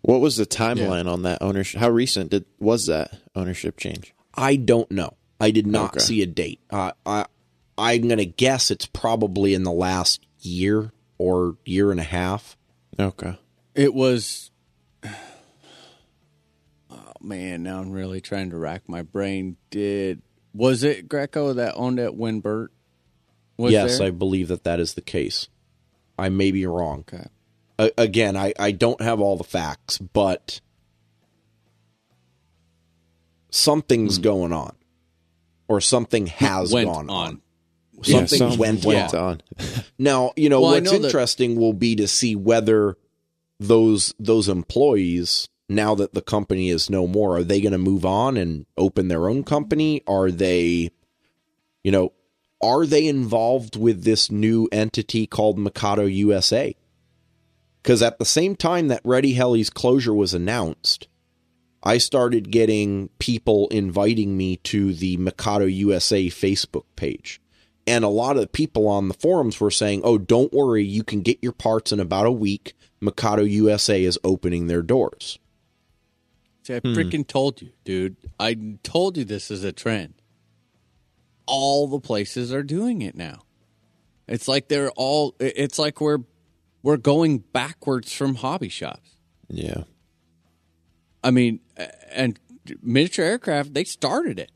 What 0.01 0.21
was 0.21 0.37
the 0.37 0.45
timeline 0.45 1.11
on 1.11 1.23
that 1.23 1.41
ownership? 1.41 1.79
How 1.81 1.89
recent 1.89 2.31
did 2.31 2.45
was 2.59 2.85
that 2.85 3.11
ownership 3.35 3.77
change? 3.77 4.13
I 4.33 4.55
don't 4.55 4.89
know. 4.91 5.17
I 5.39 5.51
did 5.51 5.67
not 5.67 5.91
Okay. 5.95 5.99
see 5.99 6.21
a 6.21 6.25
date. 6.25 6.61
Uh, 6.69 6.91
I 7.05 7.25
I'm 7.77 8.03
going 8.07 8.17
to 8.19 8.25
guess 8.25 8.71
it's 8.71 8.85
probably 8.85 9.53
in 9.53 9.63
the 9.63 9.71
last 9.71 10.25
year 10.39 10.91
or 11.17 11.57
year 11.65 11.91
and 11.91 11.99
a 11.99 12.03
half. 12.03 12.55
Okay. 12.99 13.37
It 13.75 13.93
was. 13.93 14.51
Oh 16.89 17.11
man, 17.21 17.63
now 17.63 17.79
I'm 17.81 17.91
really 17.91 18.21
trying 18.21 18.51
to 18.51 18.57
rack 18.57 18.83
my 18.87 19.01
brain. 19.01 19.57
Did 19.69 20.21
was 20.57 20.83
it 20.83 21.07
Greco 21.07 21.53
that 21.53 21.75
owned 21.75 21.99
it 21.99 22.15
when 22.15 22.39
Bert 22.39 22.71
was 23.57 23.71
yes, 23.71 23.97
there? 23.97 24.07
I 24.07 24.11
believe 24.11 24.47
that 24.47 24.63
that 24.63 24.79
is 24.79 24.95
the 24.95 25.01
case. 25.01 25.47
I 26.17 26.29
may 26.29 26.51
be 26.51 26.65
wrong. 26.65 27.05
Okay. 27.07 27.27
A- 27.79 27.91
again, 27.97 28.35
I, 28.35 28.53
I 28.59 28.71
don't 28.71 28.99
have 29.01 29.19
all 29.19 29.37
the 29.37 29.43
facts, 29.43 29.99
but 29.99 30.61
something's 33.51 34.17
hmm. 34.17 34.23
going 34.23 34.53
on, 34.53 34.75
or 35.67 35.79
something 35.79 36.27
has. 36.27 36.73
Went 36.73 36.89
gone 36.89 37.09
on. 37.09 37.27
on. 37.27 37.41
Something 38.03 38.41
Yeah, 38.41 38.49
some 38.49 38.59
went, 38.59 38.85
went 38.85 39.13
on. 39.13 39.19
on. 39.25 39.41
Now, 39.99 40.31
you 40.35 40.49
know 40.49 40.61
Well, 40.61 40.71
what's 40.71 40.91
know 40.91 40.99
that- 40.99 41.05
interesting 41.05 41.55
will 41.55 41.73
be 41.73 41.95
to 41.95 42.07
see 42.07 42.35
whether 42.35 42.97
those 43.59 44.13
those 44.19 44.49
employees, 44.49 45.49
now 45.69 45.95
that 45.95 46.13
the 46.13 46.21
company 46.21 46.69
is 46.69 46.89
no 46.89 47.07
more, 47.07 47.37
are 47.37 47.43
they 47.43 47.61
going 47.61 47.73
to 47.73 47.77
move 47.77 48.05
on 48.05 48.37
and 48.37 48.65
open 48.77 49.07
their 49.07 49.29
own 49.29 49.43
company? 49.43 50.01
Are 50.07 50.31
they, 50.31 50.89
you 51.83 51.91
know, 51.91 52.13
are 52.61 52.85
they 52.85 53.07
involved 53.07 53.75
with 53.75 54.03
this 54.03 54.31
new 54.31 54.67
entity 54.71 55.27
called 55.27 55.59
Mikado 55.59 56.05
USA? 56.05 56.75
Because 57.83 58.01
at 58.01 58.17
the 58.17 58.25
same 58.25 58.55
time 58.55 58.87
that 58.87 59.01
Ready 59.03 59.33
Heli's 59.33 59.69
closure 59.69 60.13
was 60.13 60.33
announced, 60.33 61.07
I 61.83 61.99
started 61.99 62.51
getting 62.51 63.09
people 63.19 63.67
inviting 63.69 64.35
me 64.35 64.57
to 64.57 64.93
the 64.93 65.17
Mikado 65.17 65.65
USA 65.65 66.27
Facebook 66.27 66.85
page. 66.95 67.39
And 67.85 68.03
a 68.03 68.09
lot 68.09 68.35
of 68.35 68.41
the 68.41 68.47
people 68.47 68.87
on 68.87 69.07
the 69.07 69.13
forums 69.13 69.61
were 69.61 69.71
saying, 69.71 70.01
oh, 70.03 70.17
don't 70.17 70.51
worry, 70.51 70.83
you 70.83 71.03
can 71.03 71.21
get 71.21 71.37
your 71.41 71.53
parts 71.53 71.93
in 71.93 72.01
about 72.01 72.25
a 72.25 72.31
week. 72.31 72.73
Mikado 72.99 73.43
USA 73.43 74.03
is 74.03 74.19
opening 74.23 74.67
their 74.67 74.81
doors. 74.81 75.39
See, 76.67 76.75
I 76.75 76.81
freaking 76.81 77.25
told 77.25 77.61
you, 77.61 77.69
dude. 77.85 78.17
I 78.37 78.57
told 78.83 79.15
you 79.15 79.23
this 79.23 79.49
is 79.49 79.63
a 79.63 79.71
trend. 79.71 80.15
All 81.45 81.87
the 81.87 82.01
places 82.01 82.51
are 82.51 82.61
doing 82.61 83.01
it 83.01 83.15
now. 83.15 83.43
It's 84.27 84.49
like 84.49 84.67
they're 84.67 84.91
all. 84.97 85.33
It's 85.39 85.79
like 85.79 86.01
we're 86.01 86.19
we're 86.83 86.97
going 86.97 87.37
backwards 87.37 88.11
from 88.11 88.35
hobby 88.35 88.67
shops. 88.67 89.11
Yeah. 89.47 89.83
I 91.23 91.31
mean, 91.31 91.61
and 92.11 92.37
miniature 92.81 93.23
aircraft, 93.23 93.73
they 93.73 93.85
started 93.85 94.37
it. 94.37 94.51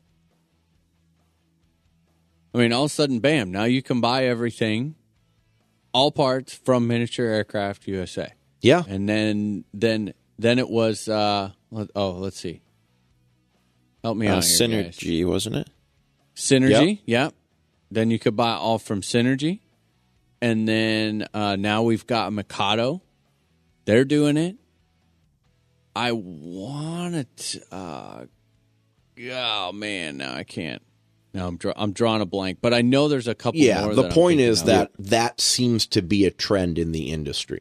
I 2.54 2.58
mean, 2.58 2.74
all 2.74 2.84
of 2.84 2.90
a 2.90 2.94
sudden, 2.94 3.20
bam! 3.20 3.50
Now 3.50 3.64
you 3.64 3.80
can 3.80 4.02
buy 4.02 4.26
everything, 4.26 4.96
all 5.94 6.12
parts 6.12 6.52
from 6.52 6.86
Miniature 6.86 7.24
Aircraft 7.24 7.86
USA, 7.88 8.34
Yeah. 8.60 8.82
and 8.86 9.08
then 9.08 9.64
then 9.72 10.12
then 10.38 10.58
it 10.58 10.68
was. 10.68 11.08
uh 11.08 11.52
let- 11.72 11.90
Oh, 11.96 12.12
let's 12.12 12.38
see. 12.38 12.60
Help 14.04 14.16
me 14.16 14.26
Uh, 14.28 14.36
out 14.36 14.44
here, 14.44 14.68
guys. 14.68 14.96
synergy, 14.98 15.24
wasn't 15.26 15.56
it? 15.56 15.70
Synergy, 16.36 17.00
yep. 17.06 17.34
Then 17.90 18.10
you 18.10 18.18
could 18.18 18.36
buy 18.36 18.52
all 18.52 18.78
from 18.78 19.00
Synergy. 19.02 19.60
And 20.40 20.66
then 20.66 21.26
uh, 21.34 21.56
now 21.56 21.82
we've 21.82 22.06
got 22.06 22.32
Mikado. 22.32 23.02
They're 23.84 24.04
doing 24.04 24.36
it. 24.36 24.56
I 25.94 26.12
wanted 26.12 27.36
to. 27.36 27.60
Uh, 27.74 28.24
oh, 29.30 29.72
man. 29.72 30.16
Now 30.16 30.34
I 30.34 30.42
can't. 30.42 30.82
Now 31.34 31.46
I'm, 31.46 31.56
draw- 31.58 31.74
I'm 31.76 31.92
drawing 31.92 32.22
a 32.22 32.26
blank. 32.26 32.58
But 32.60 32.74
I 32.74 32.80
know 32.82 33.08
there's 33.08 33.28
a 33.28 33.34
couple 33.34 33.60
Yeah. 33.60 33.84
more. 33.84 33.94
The 33.94 34.08
point 34.10 34.40
is 34.40 34.62
of. 34.62 34.66
that 34.68 34.90
that 34.98 35.40
seems 35.40 35.86
to 35.88 36.02
be 36.02 36.24
a 36.24 36.30
trend 36.30 36.78
in 36.78 36.92
the 36.92 37.10
industry. 37.12 37.60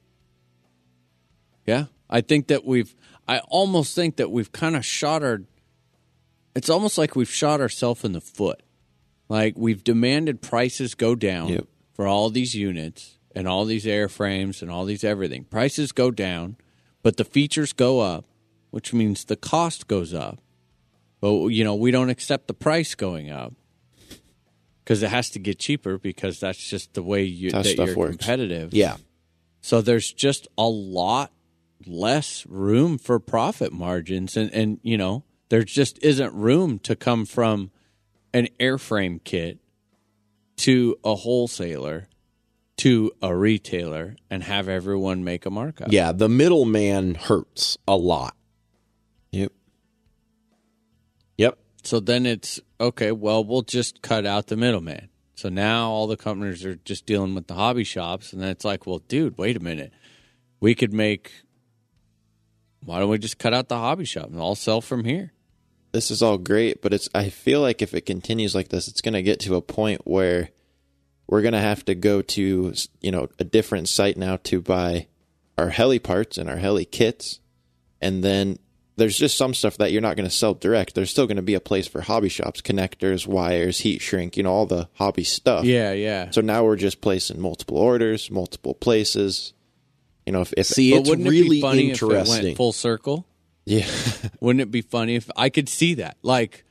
Yeah. 1.68 1.86
I 2.10 2.22
think 2.22 2.48
that 2.48 2.66
we've. 2.66 2.96
I 3.36 3.40
almost 3.48 3.96
think 3.96 4.18
that 4.18 4.30
we've 4.32 4.52
kind 4.52 4.76
of 4.76 4.86
shot 4.86 5.24
our. 5.24 5.42
It's 6.56 6.70
almost 6.70 6.98
like 6.98 7.16
we've 7.16 7.30
shot 7.32 7.62
ourselves 7.62 8.04
in 8.04 8.12
the 8.12 8.22
foot. 8.22 8.62
Like 9.30 9.54
we've 9.58 9.84
demanded 9.84 10.42
prices 10.42 10.96
go 10.96 11.16
down 11.16 11.48
Yep. 11.50 11.68
for 11.94 12.06
all 12.08 12.30
these 12.30 12.54
units 12.56 13.18
and 13.34 13.48
all 13.48 13.64
these 13.64 13.86
airframes 13.86 14.62
and 14.62 14.70
all 14.70 14.84
these 14.84 15.04
everything. 15.06 15.46
Prices 15.46 15.94
go 15.94 16.12
down, 16.12 16.58
but 17.04 17.16
the 17.16 17.24
features 17.24 17.72
go 17.72 18.02
up, 18.02 18.26
which 18.72 18.92
means 18.94 19.24
the 19.24 19.38
cost 19.38 19.88
goes 19.88 20.14
up. 20.14 20.40
But 21.22 21.48
you 21.48 21.64
know, 21.64 21.76
we 21.76 21.92
don't 21.92 22.10
accept 22.10 22.48
the 22.48 22.54
price 22.54 22.96
going 22.96 23.32
up 23.32 23.54
because 24.84 25.02
it 25.04 25.10
has 25.10 25.30
to 25.30 25.40
get 25.40 25.60
cheaper 25.60 25.98
because 25.98 26.40
that's 26.42 26.58
just 26.68 26.94
the 26.96 27.04
way 27.04 27.24
you 27.24 27.52
that 27.52 27.66
stuff 27.66 27.88
you're 27.88 27.96
works. 27.96 28.18
competitive. 28.18 28.74
Yeah. 28.74 28.98
So 29.62 29.82
there's 29.82 30.12
just 30.12 30.50
a 30.58 30.68
lot 30.68 31.32
less 31.88 32.46
room 32.48 32.98
for 32.98 33.20
profit 33.20 33.72
margins 33.72 34.38
and 34.38 34.52
and 34.54 34.80
you 34.84 34.98
know, 34.98 35.24
there 35.50 35.64
just 35.64 36.02
isn't 36.04 36.34
room 36.34 36.80
to 36.80 36.96
come 36.96 37.26
from 37.26 37.72
an 38.34 38.48
airframe 38.60 39.24
kit 39.24 39.60
to 40.58 40.96
a 41.04 41.16
wholesaler 41.16 42.08
to 42.82 43.12
a 43.22 43.36
retailer 43.36 44.16
and 44.30 44.44
have 44.44 44.68
everyone 44.68 45.24
make 45.24 45.46
a 45.46 45.52
markup. 45.52 45.92
Yeah. 45.92 46.12
The 46.12 46.28
middleman 46.28 47.14
hurts 47.14 47.78
a 47.88 47.96
lot. 47.96 48.36
Yep. 49.32 49.52
Yep. 51.38 51.60
So 51.84 52.00
then 52.00 52.26
it's 52.26 52.60
okay, 52.80 53.12
well, 53.12 53.44
we'll 53.44 53.62
just 53.62 54.02
cut 54.02 54.26
out 54.26 54.48
the 54.48 54.58
middleman. 54.58 55.10
So 55.36 55.50
now 55.50 55.92
all 55.92 56.08
the 56.08 56.18
companies 56.18 56.66
are 56.66 56.76
just 56.76 57.06
dealing 57.06 57.36
with 57.36 57.46
the 57.46 57.54
hobby 57.54 57.84
shops 57.84 58.34
and 58.34 58.42
then 58.42 58.50
it's 58.50 58.66
like, 58.66 58.88
well, 58.88 59.00
dude, 59.00 59.38
wait 59.38 59.58
a 59.58 59.60
minute. 59.60 59.94
We 60.60 60.74
could 60.74 60.92
make 60.92 61.44
why 62.84 63.00
don't 63.00 63.10
we 63.10 63.18
just 63.18 63.38
cut 63.38 63.54
out 63.54 63.70
the 63.70 63.78
hobby 63.78 64.06
shop 64.06 64.28
and 64.28 64.40
all 64.40 64.56
sell 64.56 64.82
from 64.82 65.04
here? 65.04 65.34
this 65.92 66.12
is 66.12 66.22
all 66.22 66.38
great, 66.38 66.82
but 66.82 66.94
it's 66.94 67.10
I 67.14 67.30
feel 67.30 67.62
like 67.62 67.82
if 67.82 67.94
it 67.94 68.06
continues 68.06 68.56
like 68.56 68.70
this, 68.70 68.88
it's 68.88 69.02
going 69.02 69.14
to 69.14 69.22
get 69.22 69.40
to 69.42 69.56
a 69.56 69.62
point 69.62 70.02
where 70.06 70.50
we're 71.28 71.42
going 71.42 71.54
to 71.54 71.60
have 71.60 71.86
to 71.86 71.96
go 71.96 72.22
to 72.22 72.74
you 73.02 73.12
know 73.12 73.28
a 73.40 73.44
different 73.44 73.90
site 73.90 74.18
now 74.18 74.38
to 74.44 74.62
buy 74.62 75.08
our 75.58 75.70
heli 75.70 76.00
parts 76.00 76.38
and 76.38 76.50
our 76.50 76.58
heli 76.58 76.86
kits, 76.86 77.40
and 78.02 78.24
then 78.24 78.58
there's 78.98 79.18
just 79.18 79.38
some 79.38 79.54
stuff 79.54 79.78
that 79.78 79.92
you're 79.92 80.02
not 80.02 80.16
going 80.16 80.30
to 80.30 80.36
sell 80.36 80.54
direct. 80.54 80.96
There's 80.96 81.10
still 81.10 81.28
going 81.28 81.38
to 81.38 81.42
be 81.42 81.56
a 81.56 81.62
place 81.62 81.88
for 81.88 82.02
hobby 82.02 82.30
shops, 82.30 82.62
connectors, 82.62 83.26
wires, 83.26 83.80
heat 83.80 84.02
shrink, 84.02 84.38
you 84.38 84.44
know, 84.44 84.52
all 84.52 84.66
the 84.66 84.90
hobby 84.94 85.24
stuff. 85.24 85.66
Yeah, 85.66 85.92
yeah. 85.94 86.30
So 86.32 86.42
now 86.42 86.64
we're 86.64 86.76
just 86.76 87.02
placing 87.02 87.42
multiple 87.42 87.78
orders, 87.78 88.30
multiple 88.30 88.74
places. 88.74 89.54
You 90.26 90.34
know, 90.34 90.42
if, 90.42 90.54
if 90.56 90.68
See, 90.68 90.94
it's 90.94 91.10
wouldn't 91.10 91.28
it 91.28 91.32
really 91.32 91.50
be 91.50 91.62
funny 91.62 91.88
it 91.88 91.92
interesting. 91.92 92.56
full 92.56 92.74
circle? 92.74 93.26
yeah, 93.66 93.86
Wouldn't 94.40 94.62
it 94.62 94.72
be 94.72 94.82
funny 94.82 95.16
if 95.16 95.30
I 95.36 95.50
could 95.50 95.70
see 95.70 95.96
that? 95.96 96.18
Like, 96.22 96.64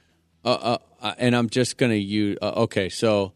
uh, 0.45 0.49
uh, 0.49 0.79
uh, 1.01 1.15
and 1.19 1.35
I'm 1.37 1.49
just 1.49 1.77
gonna 1.77 1.95
use. 1.95 2.39
Uh, 2.41 2.53
okay, 2.63 2.89
so 2.89 3.33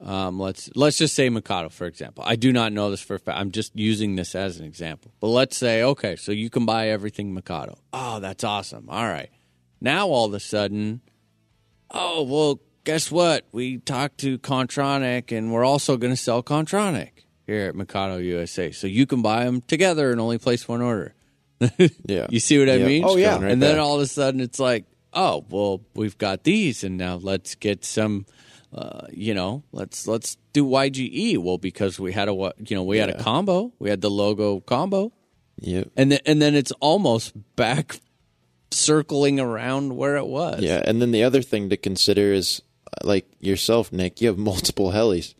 um, 0.00 0.38
let's 0.38 0.70
let's 0.74 0.98
just 0.98 1.14
say 1.14 1.28
Mikado 1.28 1.68
for 1.68 1.86
example. 1.86 2.24
I 2.26 2.36
do 2.36 2.52
not 2.52 2.72
know 2.72 2.90
this 2.90 3.00
for 3.00 3.16
a 3.16 3.18
fact. 3.18 3.38
I'm 3.38 3.50
just 3.50 3.74
using 3.76 4.16
this 4.16 4.34
as 4.34 4.58
an 4.58 4.66
example. 4.66 5.12
But 5.20 5.28
let's 5.28 5.56
say 5.56 5.82
okay, 5.82 6.16
so 6.16 6.32
you 6.32 6.50
can 6.50 6.66
buy 6.66 6.88
everything 6.88 7.34
Mikado. 7.34 7.78
Oh, 7.92 8.20
that's 8.20 8.44
awesome. 8.44 8.88
All 8.88 9.06
right, 9.06 9.30
now 9.80 10.08
all 10.08 10.26
of 10.26 10.34
a 10.34 10.40
sudden, 10.40 11.00
oh 11.90 12.22
well, 12.22 12.60
guess 12.84 13.10
what? 13.10 13.46
We 13.52 13.78
talked 13.78 14.18
to 14.18 14.38
Kontronik, 14.38 15.36
and 15.36 15.52
we're 15.52 15.64
also 15.64 15.96
going 15.96 16.12
to 16.12 16.16
sell 16.16 16.42
Kontronik 16.42 17.15
here 17.46 17.68
at 17.68 17.74
Mikado 17.76 18.18
USA. 18.18 18.72
So 18.72 18.86
you 18.86 19.06
can 19.06 19.22
buy 19.22 19.44
them 19.44 19.60
together 19.62 20.10
and 20.10 20.20
only 20.20 20.38
place 20.38 20.66
one 20.68 20.82
order. 20.82 21.14
yeah. 22.04 22.26
You 22.28 22.40
see 22.40 22.58
what 22.58 22.68
I 22.68 22.74
Yeah, 22.76 22.86
mean? 22.86 23.04
it's 23.04 23.12
Oh, 23.12 23.16
yeah. 23.16 23.34
right 23.40 23.50
and 23.52 23.62
then 23.62 23.76
back. 23.76 23.82
all 23.82 23.96
of 23.96 24.02
a 24.02 24.06
sudden 24.06 24.40
it's 24.40 24.58
like, 24.58 24.84
oh, 25.12 25.44
well, 25.48 25.80
we've 25.94 26.18
got 26.18 26.44
these, 26.44 26.84
and 26.84 26.96
now 26.98 27.16
let's 27.16 27.54
get 27.54 27.84
some. 27.84 28.26
Uh, 28.74 29.06
you 29.10 29.32
know, 29.32 29.62
let's 29.72 30.06
let's 30.06 30.36
do 30.52 30.66
YGE. 30.66 31.38
Well, 31.38 31.56
because 31.56 31.98
we 31.98 32.12
had 32.12 32.28
a 32.28 32.34
wa- 32.34 32.52
you 32.58 32.76
know 32.76 32.82
we 32.82 32.98
had 32.98 33.08
a 33.08 33.22
combo, 33.22 33.72
we 33.78 33.88
had 33.88 34.02
the 34.02 34.10
logo 34.10 34.60
combo, 34.60 35.12
Yep. 35.60 35.92
and 35.96 36.12
then 36.12 36.18
and 36.26 36.42
then 36.42 36.54
it's 36.54 36.72
almost 36.80 37.32
back 37.56 38.00
circling 38.70 39.40
around 39.40 39.96
where 39.96 40.16
it 40.16 40.26
was. 40.26 40.60
Yeah, 40.60 40.82
and 40.84 41.00
then 41.00 41.12
the 41.12 41.22
other 41.22 41.40
thing 41.42 41.70
to 41.70 41.76
consider 41.78 42.32
is 42.32 42.60
uh, 42.92 43.06
like 43.06 43.26
yourself, 43.40 43.92
Nick, 43.92 44.20
you 44.20 44.28
have 44.28 44.36
multiple 44.36 44.90
helis. 44.92 45.34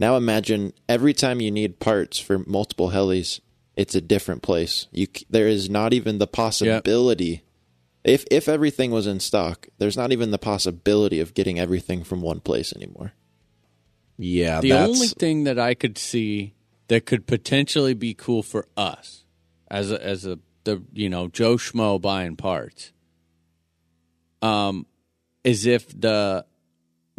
Now 0.00 0.16
imagine 0.16 0.72
every 0.88 1.14
time 1.14 1.40
you 1.40 1.52
need 1.52 1.78
parts 1.78 2.18
for 2.18 2.40
multiple 2.40 2.90
helis, 2.90 3.38
it's 3.76 3.94
a 3.94 4.00
different 4.00 4.42
place. 4.42 4.88
You 4.90 5.06
there 5.28 5.46
is 5.46 5.70
not 5.70 5.92
even 5.92 6.18
the 6.18 6.26
possibility 6.26 7.44
if 8.04 8.24
if 8.30 8.48
everything 8.48 8.90
was 8.90 9.06
in 9.06 9.20
stock, 9.20 9.68
there's 9.78 9.96
not 9.96 10.12
even 10.12 10.30
the 10.30 10.38
possibility 10.38 11.20
of 11.20 11.34
getting 11.34 11.58
everything 11.58 12.02
from 12.02 12.22
one 12.22 12.40
place 12.40 12.72
anymore. 12.74 13.12
Yeah. 14.16 14.60
the 14.60 14.70
that's, 14.70 14.88
only 14.88 15.08
thing 15.08 15.44
that 15.44 15.58
I 15.58 15.74
could 15.74 15.98
see 15.98 16.54
that 16.88 17.06
could 17.06 17.26
potentially 17.26 17.94
be 17.94 18.14
cool 18.14 18.42
for 18.42 18.66
us 18.76 19.24
as 19.70 19.90
a 19.92 20.04
as 20.04 20.26
a 20.26 20.38
the 20.64 20.82
you 20.92 21.08
know 21.08 21.28
Joe 21.28 21.56
Schmo 21.56 22.00
buying 22.00 22.36
parts, 22.36 22.92
um, 24.40 24.86
is 25.44 25.66
if 25.66 25.88
the 25.98 26.46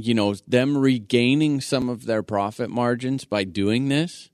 you 0.06 0.14
know, 0.14 0.36
them 0.48 0.78
regaining 0.78 1.62
some 1.62 1.90
of 1.90 2.06
their 2.06 2.24
profit 2.24 2.70
margins 2.70 3.26
by 3.26 3.44
doing 3.44 3.90
this. 3.90 4.30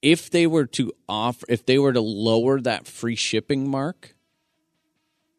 If 0.00 0.30
they 0.30 0.46
were 0.46 0.66
to 0.66 0.92
offer, 1.08 1.46
if 1.48 1.64
they 1.64 1.78
were 1.78 1.92
to 1.92 2.00
lower 2.00 2.60
that 2.60 2.86
free 2.86 3.16
shipping 3.16 3.68
mark, 3.70 4.14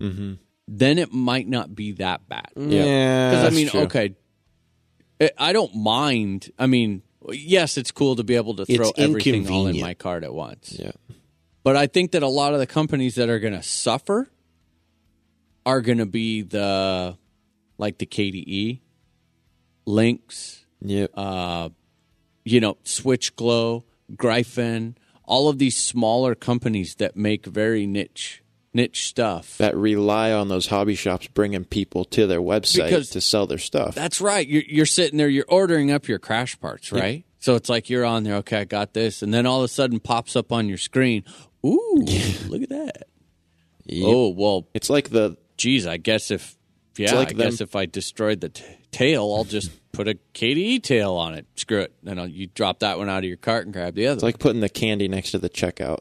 Mm-hmm. 0.01 0.33
then 0.67 0.97
it 0.97 1.13
might 1.13 1.47
not 1.47 1.75
be 1.75 1.93
that 1.93 2.27
bad. 2.27 2.49
Yeah, 2.57 3.29
Because 3.31 3.45
I 3.45 3.55
mean, 3.55 3.69
true. 3.69 3.81
okay, 3.81 4.15
I- 5.21 5.31
I 5.37 5.53
don't 5.53 5.73
mind. 5.75 6.51
I 6.59 6.67
mean, 6.67 7.03
yes, 7.29 7.77
it's 7.77 7.91
cool 7.91 8.17
to 8.17 8.23
be 8.23 8.35
able 8.35 8.55
to 8.57 8.65
throw 8.65 8.89
It's 8.89 8.99
everything 8.99 9.49
all 9.49 9.67
in 9.67 9.79
my 9.79 9.93
cart 9.93 10.23
at 10.25 10.33
once. 10.33 10.75
Yeah. 10.77 10.91
But 11.63 11.77
I 11.77 11.87
think 11.87 12.11
that 12.11 12.23
a 12.23 12.27
lot 12.27 12.53
of 12.53 12.59
the 12.59 12.67
companies 12.67 13.15
that 13.15 13.29
are 13.29 13.39
going 13.39 13.53
to 13.53 13.63
suffer 13.63 14.29
are 15.65 15.79
going 15.79 15.99
to 15.99 16.05
be 16.05 16.41
the 16.41 17.17
like 17.77 17.97
the 17.97 18.05
KDE, 18.05 18.79
Lynx, 19.85 20.65
Yep. 20.81 21.11
uh, 21.15 21.69
you 22.45 22.59
know, 22.59 22.77
Switch 22.83 23.35
Glow, 23.35 23.85
Gryphon, 24.15 24.97
all 25.25 25.47
of 25.49 25.57
these 25.59 25.77
smaller 25.77 26.35
companies 26.35 26.95
that 26.95 27.15
make 27.15 27.45
very 27.45 27.85
niche 27.85 28.41
niche 28.75 29.07
stuff. 29.07 29.59
that 29.59 29.75
rely 29.77 30.31
on 30.31 30.47
those 30.47 30.65
hobby 30.65 30.95
shops 30.95 31.27
bringing 31.35 31.63
people 31.63 32.03
to 32.05 32.25
their 32.25 32.41
website 32.41 32.85
Because- 32.85 33.09
to 33.11 33.21
sell 33.21 33.45
their 33.45 33.59
stuff. 33.59 33.93
That's 33.93 34.19
right. 34.19 34.47
You're, 34.47 34.63
you're 34.67 34.85
sitting 34.87 35.19
there, 35.19 35.29
you're 35.29 35.45
ordering 35.47 35.91
up 35.91 36.07
your 36.07 36.17
crash 36.17 36.59
parts, 36.59 36.91
right? 36.91 37.23
So 37.37 37.53
it's 37.53 37.69
like 37.69 37.87
you're 37.91 38.03
on 38.03 38.23
there, 38.23 38.33
okay, 38.37 38.61
I 38.61 38.63
got 38.63 38.93
this. 38.95 39.21
And 39.21 39.31
then 39.31 39.45
all 39.45 39.59
of 39.59 39.65
a 39.65 39.67
sudden 39.67 39.99
pops 39.99 40.35
up 40.35 40.51
on 40.51 40.67
your 40.67 40.79
screen, 40.79 41.23
ooh, 41.63 42.03
look 42.47 42.63
at 42.63 42.69
that. 42.69 43.03
Yep. 43.85 44.07
Oh, 44.09 44.29
well, 44.29 44.67
It's 44.73 44.89
like 44.89 45.09
the 45.11 45.37
geez, 45.55 45.85
I 45.85 45.97
guess 45.97 46.31
if, 46.31 46.57
yeah, 46.97 47.13
like 47.15 47.29
I 47.29 47.33
them- 47.33 47.49
guess 47.49 47.61
if 47.61 47.75
I 47.75 47.85
destroyed 47.85 48.41
the 48.41 48.49
t- 48.49 48.63
tail, 48.91 49.33
I'll 49.35 49.43
just 49.45 49.71
put 49.91 50.07
a 50.07 50.17
KDE 50.33 50.83
tail 50.83 51.13
on 51.13 51.33
it. 51.35 51.45
Screw 51.55 51.81
it. 51.81 51.93
Then 52.03 52.19
I'll, 52.19 52.27
you 52.27 52.47
drop 52.47 52.79
that 52.79 52.97
one 52.97 53.09
out 53.09 53.19
of 53.19 53.23
your 53.25 53.37
cart 53.37 53.65
and 53.65 53.73
grab 53.73 53.95
the 53.95 54.07
other. 54.07 54.15
it's 54.15 54.23
like 54.23 54.39
putting 54.39 54.61
the 54.61 54.69
candy 54.69 55.07
next 55.07 55.31
to 55.31 55.39
the 55.39 55.49
checkout. 55.49 55.99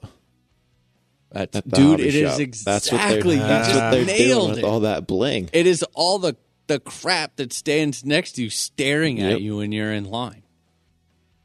That's, 1.30 1.56
at 1.56 1.64
the 1.64 1.70
dude, 1.76 1.90
hobby 1.92 2.08
it 2.08 2.14
is 2.14 2.30
shop. 2.32 2.40
exactly. 2.40 2.72
That's 2.72 2.92
what 2.92 3.08
they're, 3.08 3.32
you 3.34 3.38
that's 3.40 3.68
just 3.68 3.80
what 3.80 3.90
they're 3.90 4.04
nailed 4.04 4.40
doing 4.42 4.50
with 4.50 4.58
it. 4.58 4.64
all 4.64 4.80
that 4.80 5.06
bling. 5.06 5.48
It 5.52 5.66
is 5.66 5.82
all 5.94 6.18
the 6.18 6.36
the 6.66 6.78
crap 6.78 7.36
that 7.36 7.52
stands 7.54 8.04
next 8.04 8.32
to 8.32 8.42
you, 8.44 8.50
staring 8.50 9.20
at 9.20 9.40
you 9.40 9.56
when 9.56 9.72
you're 9.72 9.92
in 9.92 10.04
line. 10.04 10.42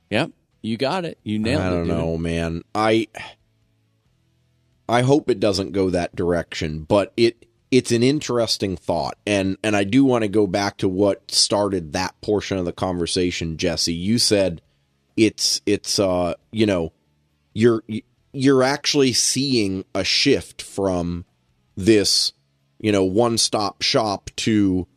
Yep, 0.10 0.32
you 0.62 0.76
got 0.78 1.06
it. 1.06 1.18
You 1.24 1.40
nailed 1.40 1.62
it. 1.62 1.66
I 1.66 1.70
don't 1.70 1.88
dude. 1.88 1.98
know, 1.98 2.18
man. 2.18 2.64
I 2.76 3.08
I 4.90 5.02
hope 5.02 5.30
it 5.30 5.40
doesn't 5.40 5.72
go 5.72 5.90
that 5.90 6.16
direction, 6.16 6.84
but 6.84 7.14
it 7.18 7.46
it's 7.72 7.92
an 7.92 8.04
interesting 8.04 8.78
thought, 8.78 9.18
and 9.26 9.58
and 9.64 9.76
I 9.76 9.84
do 9.84 10.06
want 10.06 10.24
to 10.24 10.30
go 10.30 10.48
back 10.48 10.78
to 10.78 10.90
what 10.90 11.32
started 11.32 11.94
that 11.94 12.20
portion 12.22 12.58
of 12.58 12.66
the 12.66 12.72
conversation, 12.72 13.58
Jesse. 13.58 13.94
You 13.94 14.20
said 14.20 14.62
it's 15.16 15.62
it's 15.66 16.00
uh 16.00 16.36
you 16.52 16.66
know 16.66 16.94
you're 17.54 17.84
you're 18.32 18.64
actually 18.64 19.14
seeing 19.14 19.84
a 19.94 20.04
shift 20.04 20.62
from 20.62 21.26
this 21.76 22.34
you 22.80 22.92
know 22.92 23.04
one 23.04 23.38
stop 23.38 23.82
shop 23.82 24.30
to 24.38 24.88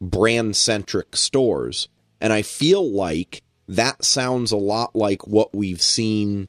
brand 0.00 0.56
centric 0.56 1.16
stores. 1.16 1.88
And 2.20 2.32
I 2.32 2.42
feel 2.42 2.90
like 2.90 3.42
that 3.68 4.04
sounds 4.04 4.52
a 4.52 4.56
lot 4.56 4.94
like 4.94 5.26
what 5.26 5.54
we've 5.54 5.80
seen 5.80 6.48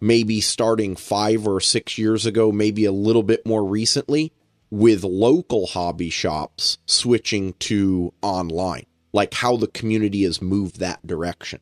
maybe 0.00 0.40
starting 0.40 0.96
five 0.96 1.46
or 1.46 1.60
six 1.60 1.96
years 1.96 2.26
ago, 2.26 2.50
maybe 2.50 2.84
a 2.84 2.92
little 2.92 3.22
bit 3.22 3.46
more 3.46 3.64
recently, 3.64 4.32
with 4.72 5.04
local 5.04 5.66
hobby 5.66 6.08
shops 6.08 6.78
switching 6.86 7.52
to 7.58 8.10
online, 8.22 8.86
like 9.12 9.34
how 9.34 9.54
the 9.54 9.66
community 9.66 10.22
has 10.22 10.40
moved 10.40 10.80
that 10.80 11.06
direction. 11.06 11.60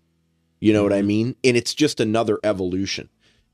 You 0.60 0.72
know 0.72 0.84
what 0.84 0.92
I 0.92 1.02
mean? 1.02 1.34
And 1.42 1.56
it's 1.56 1.74
just 1.74 1.98
another 1.98 2.38
evolution. 2.44 3.08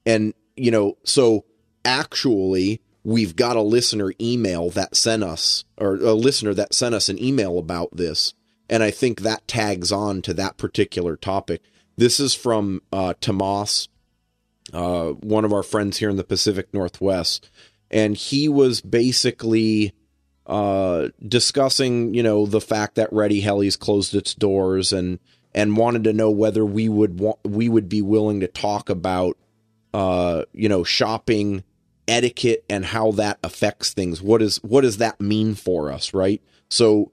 And, 0.04 0.34
you 0.58 0.70
know, 0.70 0.98
so 1.04 1.46
actually, 1.86 2.82
we've 3.02 3.34
got 3.34 3.56
a 3.56 3.62
listener 3.62 4.12
email 4.20 4.68
that 4.70 4.94
sent 4.94 5.24
us, 5.24 5.64
or 5.78 5.94
a 5.94 6.12
listener 6.12 6.52
that 6.52 6.74
sent 6.74 6.94
us 6.94 7.08
an 7.08 7.18
email 7.18 7.58
about 7.58 7.96
this. 7.96 8.34
And 8.68 8.82
I 8.82 8.90
think 8.90 9.22
that 9.22 9.48
tags 9.48 9.90
on 9.90 10.20
to 10.22 10.34
that 10.34 10.58
particular 10.58 11.16
topic. 11.16 11.62
This 11.96 12.20
is 12.20 12.34
from 12.34 12.82
uh, 12.92 13.14
Tomas, 13.22 13.88
uh, 14.74 15.12
one 15.12 15.46
of 15.46 15.52
our 15.54 15.62
friends 15.62 15.96
here 15.96 16.10
in 16.10 16.16
the 16.16 16.24
Pacific 16.24 16.74
Northwest. 16.74 17.48
And 17.90 18.16
he 18.16 18.48
was 18.48 18.80
basically 18.80 19.92
uh, 20.46 21.08
discussing, 21.26 22.14
you 22.14 22.22
know, 22.22 22.46
the 22.46 22.60
fact 22.60 22.96
that 22.96 23.12
Ready 23.12 23.40
Heli's 23.40 23.76
closed 23.76 24.14
its 24.14 24.34
doors 24.34 24.92
and 24.92 25.18
and 25.54 25.76
wanted 25.76 26.04
to 26.04 26.12
know 26.12 26.30
whether 26.30 26.64
we 26.64 26.88
would 26.88 27.18
want 27.18 27.38
we 27.44 27.68
would 27.68 27.88
be 27.88 28.02
willing 28.02 28.40
to 28.40 28.48
talk 28.48 28.90
about 28.90 29.38
uh, 29.96 30.44
you 30.52 30.68
know, 30.68 30.84
shopping 30.84 31.64
etiquette 32.06 32.66
and 32.68 32.84
how 32.84 33.12
that 33.12 33.38
affects 33.42 33.94
things. 33.94 34.20
What 34.20 34.42
is 34.42 34.58
what 34.58 34.82
does 34.82 34.98
that 34.98 35.20
mean 35.22 35.54
for 35.54 35.90
us, 35.90 36.12
right? 36.12 36.42
So 36.68 37.12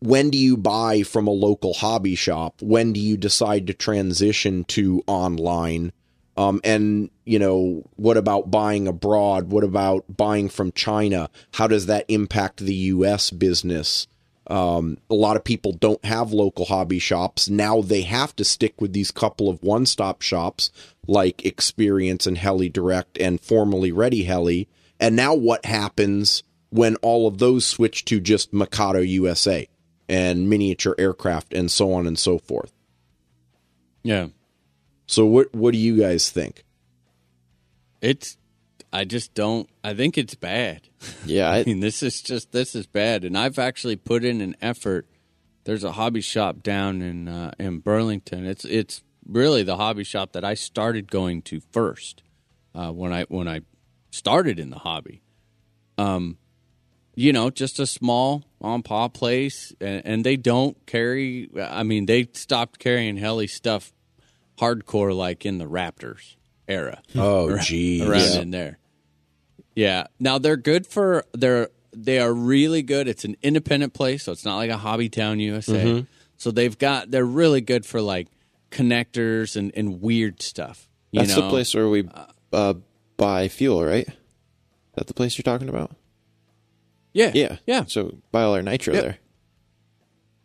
when 0.00 0.28
do 0.28 0.36
you 0.36 0.58
buy 0.58 1.02
from 1.02 1.26
a 1.26 1.32
local 1.32 1.72
hobby 1.72 2.14
shop? 2.14 2.60
When 2.60 2.92
do 2.92 3.00
you 3.00 3.16
decide 3.16 3.66
to 3.68 3.74
transition 3.74 4.64
to 4.64 5.02
online? 5.06 5.92
Um, 6.40 6.62
and 6.64 7.10
you 7.26 7.38
know, 7.38 7.84
what 7.96 8.16
about 8.16 8.50
buying 8.50 8.88
abroad? 8.88 9.50
What 9.50 9.62
about 9.62 10.04
buying 10.08 10.48
from 10.48 10.72
China? 10.72 11.28
How 11.52 11.66
does 11.66 11.84
that 11.84 12.06
impact 12.08 12.60
the 12.60 12.74
U.S. 12.74 13.30
business? 13.30 14.06
Um, 14.46 14.96
a 15.10 15.14
lot 15.14 15.36
of 15.36 15.44
people 15.44 15.72
don't 15.72 16.02
have 16.02 16.32
local 16.32 16.64
hobby 16.64 16.98
shops. 16.98 17.50
Now 17.50 17.82
they 17.82 18.00
have 18.02 18.34
to 18.36 18.44
stick 18.44 18.80
with 18.80 18.94
these 18.94 19.10
couple 19.10 19.50
of 19.50 19.62
one 19.62 19.84
stop 19.84 20.22
shops 20.22 20.70
like 21.06 21.44
Experience 21.44 22.26
and 22.26 22.38
Heli 22.38 22.70
Direct 22.70 23.18
and 23.18 23.38
formerly 23.38 23.92
Ready 23.92 24.24
Heli. 24.24 24.66
And 24.98 25.14
now 25.14 25.34
what 25.34 25.66
happens 25.66 26.42
when 26.70 26.96
all 26.96 27.28
of 27.28 27.36
those 27.36 27.66
switch 27.66 28.06
to 28.06 28.18
just 28.18 28.50
Mikado 28.54 29.00
USA 29.00 29.68
and 30.08 30.48
miniature 30.48 30.94
aircraft 30.96 31.52
and 31.52 31.70
so 31.70 31.92
on 31.92 32.06
and 32.06 32.18
so 32.18 32.38
forth? 32.38 32.72
Yeah, 34.02 34.28
So 35.10 35.26
what 35.26 35.52
what 35.52 35.72
do 35.72 35.78
you 35.78 35.98
guys 35.98 36.30
think? 36.30 36.64
it's. 38.00 38.36
I 38.92 39.04
just 39.04 39.34
don't. 39.34 39.68
I 39.82 39.92
think 39.92 40.16
it's 40.16 40.36
bad. 40.36 40.82
Yeah, 41.24 41.50
I 41.50 41.60
I, 41.60 41.64
mean, 41.64 41.80
this 41.80 42.02
is 42.02 42.22
just 42.22 42.52
this 42.52 42.76
is 42.76 42.86
bad, 42.86 43.24
and 43.24 43.36
I've 43.36 43.58
actually 43.58 43.96
put 43.96 44.22
in 44.22 44.40
an 44.40 44.54
effort. 44.62 45.06
There's 45.64 45.82
a 45.82 45.92
hobby 45.92 46.20
shop 46.20 46.62
down 46.62 47.02
in 47.02 47.26
uh, 47.26 47.52
in 47.58 47.80
Burlington. 47.80 48.46
It's 48.46 48.64
it's 48.64 49.02
really 49.26 49.64
the 49.64 49.76
hobby 49.76 50.04
shop 50.04 50.32
that 50.32 50.44
I 50.44 50.54
started 50.54 51.10
going 51.10 51.42
to 51.42 51.60
first 51.72 52.22
uh, 52.74 52.92
when 52.92 53.12
I 53.12 53.24
when 53.24 53.48
I 53.48 53.62
started 54.10 54.60
in 54.60 54.70
the 54.70 54.78
hobby. 54.78 55.22
Um, 55.98 56.38
you 57.16 57.32
know, 57.32 57.50
just 57.50 57.80
a 57.80 57.86
small 57.86 58.44
on 58.60 58.82
paw 58.82 59.08
place, 59.08 59.72
and, 59.80 60.02
and 60.04 60.24
they 60.24 60.36
don't 60.36 60.76
carry. 60.86 61.50
I 61.58 61.82
mean, 61.82 62.06
they 62.06 62.28
stopped 62.32 62.78
carrying 62.78 63.16
heli 63.16 63.48
stuff 63.48 63.92
hardcore 64.60 65.14
like 65.16 65.46
in 65.46 65.58
the 65.58 65.64
Raptors 65.66 66.36
era 66.68 67.02
Oh, 67.16 67.56
geez. 67.58 68.02
around 68.02 68.42
in 68.42 68.50
there. 68.50 68.78
Yeah. 69.74 70.06
Now 70.18 70.38
they're 70.38 70.56
good 70.56 70.86
for 70.86 71.24
they're 71.32 71.68
they 71.92 72.18
are 72.20 72.32
really 72.32 72.82
good. 72.82 73.08
It's 73.08 73.24
an 73.24 73.36
independent 73.42 73.94
place, 73.94 74.22
so 74.24 74.32
it's 74.32 74.44
not 74.44 74.56
like 74.56 74.70
a 74.70 74.76
hobby 74.76 75.08
town 75.08 75.40
USA. 75.40 75.72
Mm-hmm. 75.84 76.04
So 76.36 76.50
they've 76.50 76.76
got 76.76 77.10
they're 77.10 77.24
really 77.24 77.60
good 77.60 77.84
for 77.84 78.00
like 78.00 78.28
connectors 78.70 79.56
and, 79.56 79.72
and 79.74 80.00
weird 80.00 80.40
stuff. 80.42 80.88
You 81.10 81.20
that's 81.20 81.36
know? 81.36 81.42
the 81.42 81.48
place 81.50 81.74
where 81.74 81.88
we 81.88 82.08
uh, 82.52 82.74
buy 83.16 83.48
fuel, 83.48 83.84
right? 83.84 84.06
Is 84.06 84.14
that 84.94 85.06
the 85.08 85.14
place 85.14 85.36
you're 85.36 85.42
talking 85.42 85.68
about? 85.68 85.90
Yeah. 87.12 87.32
Yeah, 87.34 87.56
Yeah. 87.66 87.84
So 87.86 88.18
buy 88.30 88.42
all 88.42 88.54
our 88.54 88.62
nitro 88.62 88.94
Yep. 88.94 89.02
there. 89.02 89.18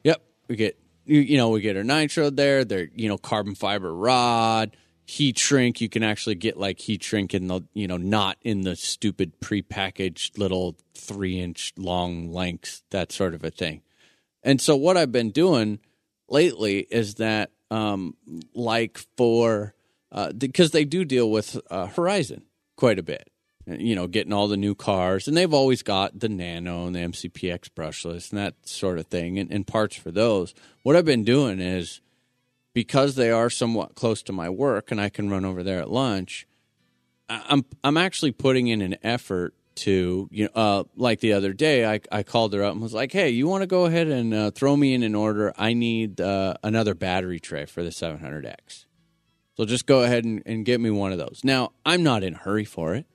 Yep. 0.04 0.22
We 0.48 0.56
get 0.56 0.80
you, 1.06 1.20
you 1.20 1.38
know, 1.38 1.50
we 1.50 1.62
get 1.62 1.78
our 1.78 1.84
nitro 1.84 2.30
there. 2.30 2.66
They're 2.66 2.90
you 2.96 3.08
know, 3.08 3.18
carbon 3.18 3.56
fiber 3.56 3.94
rod, 3.94 4.76
heat 5.06 5.38
shrink. 5.38 5.82
You 5.82 5.90
can 5.90 6.04
actually 6.04 6.36
get 6.36 6.58
like 6.58 6.80
heat 6.80 7.04
shrink 7.04 7.34
in 7.34 7.48
the 7.48 7.62
you 7.74 7.88
know, 7.88 7.98
not 7.98 8.38
in 8.42 8.62
the 8.62 8.76
stupid 8.76 9.40
prepackaged 9.40 10.38
little 10.38 10.76
three 10.94 11.40
inch 11.40 11.74
long 11.78 12.32
lengths, 12.32 12.84
that 12.92 13.12
sort 13.12 13.34
of 13.34 13.44
a 13.44 13.52
thing. 13.52 13.82
And 14.44 14.62
so 14.62 14.76
what 14.76 14.98
I've 14.98 15.12
been 15.12 15.32
doing 15.32 15.80
lately 16.28 16.80
is 16.90 17.16
that 17.16 17.52
um 17.72 18.16
like 18.54 19.00
for 19.18 19.74
uh 20.12 20.32
because 20.34 20.72
they 20.72 20.86
do 20.86 21.06
deal 21.06 21.30
with 21.30 21.60
uh 21.70 21.88
Horizon 21.88 22.44
quite 22.78 23.00
a 23.00 23.04
bit 23.04 23.30
you 23.66 23.96
know, 23.96 24.08
getting 24.08 24.34
all 24.34 24.48
the 24.48 24.58
new 24.58 24.76
cars, 24.76 25.28
and 25.28 25.36
they've 25.36 25.54
always 25.54 25.82
got 25.82 26.20
the 26.20 26.30
Nano 26.30 26.88
and 26.88 26.96
the 26.96 27.00
MCPX 27.00 27.70
brushless 27.70 28.32
and 28.32 28.40
that 28.40 28.56
sort 28.68 29.00
of 29.00 29.08
thing, 29.08 29.40
and, 29.40 29.52
and 29.52 29.66
parts 29.66 29.96
for 29.96 30.12
those. 30.12 30.54
What 30.84 30.96
I've 30.96 31.06
been 31.06 31.24
doing 31.24 31.60
is 31.60 32.02
because 32.74 33.16
they 33.16 33.32
are 33.32 33.50
somewhat 33.50 33.96
close 33.96 34.22
to 34.24 34.34
my 34.34 34.50
work, 34.50 34.92
and 34.92 35.02
I 35.02 35.10
can 35.10 35.30
run 35.30 35.46
over 35.46 35.64
there 35.64 35.80
at 35.80 35.90
lunch. 35.90 36.48
I'm 37.28 37.66
I'm 37.84 37.98
actually 37.98 38.32
putting 38.32 38.68
in 38.68 38.82
an 38.82 38.98
effort 39.02 39.56
to 39.76 40.30
you 40.32 40.46
know 40.46 40.52
uh, 40.56 40.84
like 40.96 41.20
the 41.20 41.34
other 41.34 41.54
day 41.54 41.86
I, 41.86 42.00
I 42.12 42.24
called 42.24 42.54
her 42.54 42.64
up 42.64 42.74
and 42.74 42.82
was 42.82 42.94
like 42.94 43.12
hey 43.12 43.30
you 43.30 43.48
want 43.48 43.62
to 43.62 43.68
go 43.68 43.86
ahead 43.86 44.08
and 44.08 44.34
uh, 44.34 44.52
throw 44.52 44.76
me 44.76 44.94
in 44.94 45.04
an 45.04 45.16
order 45.16 45.54
i 45.58 45.74
need 45.74 46.22
uh, 46.22 46.56
another 46.64 46.96
battery 46.96 47.40
tray 47.40 47.66
for 47.66 47.84
the 47.84 47.90
700x 47.90 48.86
so 49.56 49.66
just 49.66 49.86
go 49.86 50.04
ahead 50.04 50.24
and, 50.24 50.42
and 50.46 50.66
get 50.66 50.80
me 50.80 50.90
one 50.90 51.12
of 51.12 51.18
those 51.18 51.42
now 51.44 51.72
i'm 51.86 52.04
not 52.04 52.24
in 52.24 52.36
a 52.36 52.38
hurry 52.38 52.66
for 52.66 52.96
it 52.96 53.06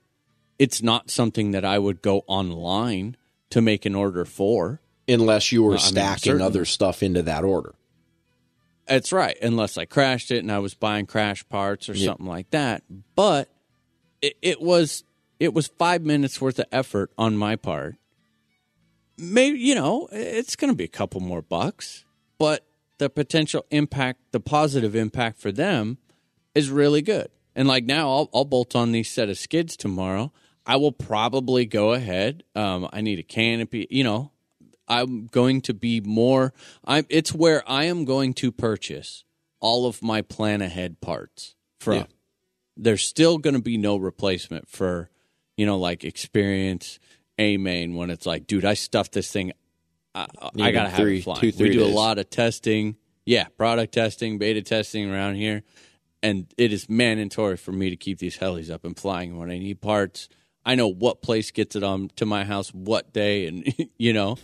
it's 0.61 0.81
not 0.81 1.09
something 1.09 1.51
that 1.51 1.65
i 1.65 1.77
would 1.77 2.01
go 2.01 2.23
online 2.27 3.15
to 3.49 3.61
make 3.61 3.85
an 3.85 3.95
order 3.95 4.25
for 4.25 4.81
Unless 5.07 5.51
you 5.51 5.63
were 5.63 5.71
Well, 5.71 5.79
I 5.79 5.83
mean, 5.83 5.91
stacking 5.91 6.41
other 6.41 6.65
stuff 6.65 7.03
into 7.03 7.21
that 7.23 7.43
order. 7.43 7.75
That's 8.87 9.11
right, 9.11 9.37
unless 9.41 9.77
I 9.77 9.85
crashed 9.85 10.31
it 10.31 10.39
and 10.39 10.51
I 10.51 10.59
was 10.59 10.73
buying 10.73 11.05
crash 11.05 11.47
parts 11.47 11.87
or 11.87 11.95
something 11.95 12.25
like 12.25 12.49
that. 12.51 12.83
But 13.15 13.49
it, 14.21 14.37
it 14.41 14.61
was 14.61 15.03
it 15.39 15.53
was 15.53 15.67
five 15.67 16.03
minutes 16.03 16.41
worth 16.41 16.59
of 16.59 16.65
effort 16.71 17.11
on 17.17 17.37
my 17.37 17.55
part. 17.55 17.95
Maybe 19.17 19.59
you 19.59 19.75
know 19.75 20.07
it's 20.11 20.55
going 20.55 20.71
to 20.71 20.75
be 20.75 20.83
a 20.83 20.89
couple 20.89 21.21
more 21.21 21.41
bucks, 21.41 22.05
but 22.37 22.65
the 22.97 23.09
potential 23.09 23.65
impact, 23.71 24.19
the 24.31 24.39
positive 24.39 24.95
impact 24.95 25.39
for 25.39 25.51
them, 25.51 25.97
is 26.53 26.69
really 26.69 27.01
good. 27.01 27.29
And 27.55 27.67
like 27.67 27.85
now, 27.85 28.09
I'll, 28.09 28.29
I'll 28.33 28.45
bolt 28.45 28.75
on 28.75 28.91
these 28.91 29.09
set 29.09 29.29
of 29.29 29.37
skids 29.37 29.75
tomorrow. 29.75 30.31
I 30.65 30.75
will 30.77 30.91
probably 30.91 31.65
go 31.65 31.93
ahead. 31.93 32.43
Um, 32.55 32.87
I 32.91 33.01
need 33.01 33.19
a 33.19 33.23
canopy. 33.23 33.87
You 33.89 34.03
know, 34.03 34.31
I'm 34.87 35.27
going 35.27 35.61
to 35.61 35.73
be 35.73 36.01
more. 36.01 36.53
I'm. 36.85 37.05
It's 37.09 37.33
where 37.33 37.63
I 37.69 37.85
am 37.85 38.05
going 38.05 38.33
to 38.35 38.51
purchase 38.51 39.23
all 39.59 39.85
of 39.85 40.01
my 40.01 40.21
plan 40.21 40.61
ahead 40.61 41.01
parts 41.01 41.55
from. 41.79 41.95
Yeah. 41.95 42.05
There's 42.77 43.03
still 43.03 43.37
going 43.37 43.53
to 43.53 43.61
be 43.61 43.77
no 43.77 43.97
replacement 43.97 44.69
for, 44.69 45.09
you 45.57 45.65
know, 45.65 45.77
like 45.77 46.03
experience 46.03 46.99
a 47.37 47.57
main 47.57 47.95
when 47.95 48.09
it's 48.09 48.25
like, 48.25 48.47
dude, 48.47 48.65
I 48.65 48.75
stuffed 48.75 49.11
this 49.11 49.31
thing. 49.31 49.51
I, 50.15 50.27
I 50.59 50.71
gotta 50.71 50.85
in 50.85 50.91
have 50.91 50.95
three- 50.95 51.19
it 51.19 51.23
flying. 51.23 51.39
two, 51.39 51.47
we 51.47 51.51
three 51.51 51.73
do 51.73 51.83
a 51.83 51.87
lot 51.87 52.17
of 52.17 52.29
testing. 52.29 52.95
Yeah, 53.25 53.45
product 53.57 53.93
testing, 53.93 54.37
beta 54.39 54.61
testing 54.61 55.11
around 55.11 55.35
here, 55.35 55.63
and 56.23 56.51
it 56.57 56.73
is 56.73 56.89
mandatory 56.89 57.55
for 57.55 57.71
me 57.71 57.89
to 57.89 57.95
keep 57.95 58.17
these 58.19 58.37
helis 58.39 58.71
up 58.71 58.83
and 58.83 58.97
flying 58.97 59.37
when 59.37 59.51
I 59.51 59.59
need 59.59 59.79
parts. 59.79 60.27
I 60.65 60.75
know 60.75 60.87
what 60.87 61.21
place 61.21 61.51
gets 61.51 61.75
it 61.75 61.83
on 61.83 62.09
to 62.17 62.25
my 62.25 62.43
house, 62.43 62.69
what 62.73 63.11
day, 63.13 63.47
and 63.47 63.73
you 63.97 64.13
know. 64.13 64.37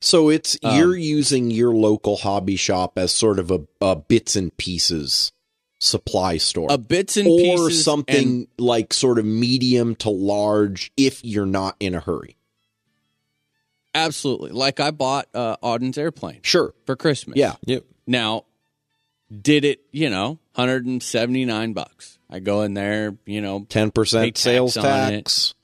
So 0.00 0.30
it's 0.30 0.56
Um, 0.62 0.76
you're 0.76 0.96
using 0.96 1.50
your 1.50 1.74
local 1.74 2.16
hobby 2.16 2.56
shop 2.56 2.98
as 2.98 3.12
sort 3.12 3.38
of 3.38 3.50
a, 3.50 3.60
a 3.80 3.94
bits 3.96 4.34
and 4.36 4.56
pieces 4.56 5.30
supply 5.78 6.36
store. 6.38 6.68
a 6.70 6.78
bits 6.78 7.16
and 7.16 7.26
or 7.28 7.38
pieces 7.38 7.84
something 7.84 8.28
and- 8.28 8.46
like 8.58 8.92
sort 8.94 9.18
of 9.18 9.24
medium 9.24 9.94
to 9.96 10.10
large 10.10 10.92
if 10.96 11.24
you're 11.24 11.44
not 11.46 11.76
in 11.80 11.94
a 11.94 12.00
hurry. 12.00 12.36
absolutely 13.94 14.50
like 14.50 14.80
I 14.80 14.90
bought 14.90 15.28
uh, 15.34 15.56
Auden's 15.62 15.98
airplane 15.98 16.40
Sure. 16.42 16.74
for 16.86 16.96
Christmas. 16.96 17.36
Yeah. 17.36 17.54
Yep. 17.66 17.84
Now, 18.06 18.44
did 19.30 19.64
it? 19.64 19.80
You 19.92 20.10
know, 20.10 20.38
hundred 20.54 20.86
and 20.86 21.02
seventy 21.02 21.44
nine 21.44 21.72
bucks. 21.72 22.18
I 22.32 22.40
go 22.40 22.62
in 22.62 22.74
there. 22.74 23.16
You 23.26 23.40
know, 23.42 23.60
10% 23.60 23.92
tax 24.24 24.40
sales 24.40 24.76
on 24.76 24.84
it. 25.12 25.16
tax. 25.26 25.54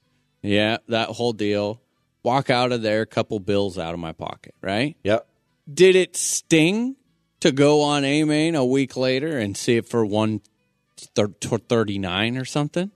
yeah, 0.42 0.76
that 0.88 1.08
whole 1.08 1.32
deal. 1.32 1.80
Walk 2.22 2.50
out 2.50 2.72
of 2.72 2.82
there, 2.82 3.06
couple 3.06 3.40
bills 3.40 3.78
out 3.78 3.94
of 3.94 4.00
my 4.00 4.12
pocket. 4.12 4.54
Right? 4.60 4.96
Yep. 5.02 5.26
Did 5.72 5.96
it 5.96 6.14
sting 6.16 6.96
to 7.40 7.52
go 7.52 7.80
on 7.82 8.04
A-Main 8.04 8.54
a 8.54 8.64
week 8.64 8.96
later 8.96 9.38
and 9.38 9.56
see 9.56 9.76
it 9.76 9.88
for 9.88 10.04
one 10.04 10.42
thirty 11.14 11.98
nine 11.98 12.36
or 12.36 12.44
something? 12.44 12.90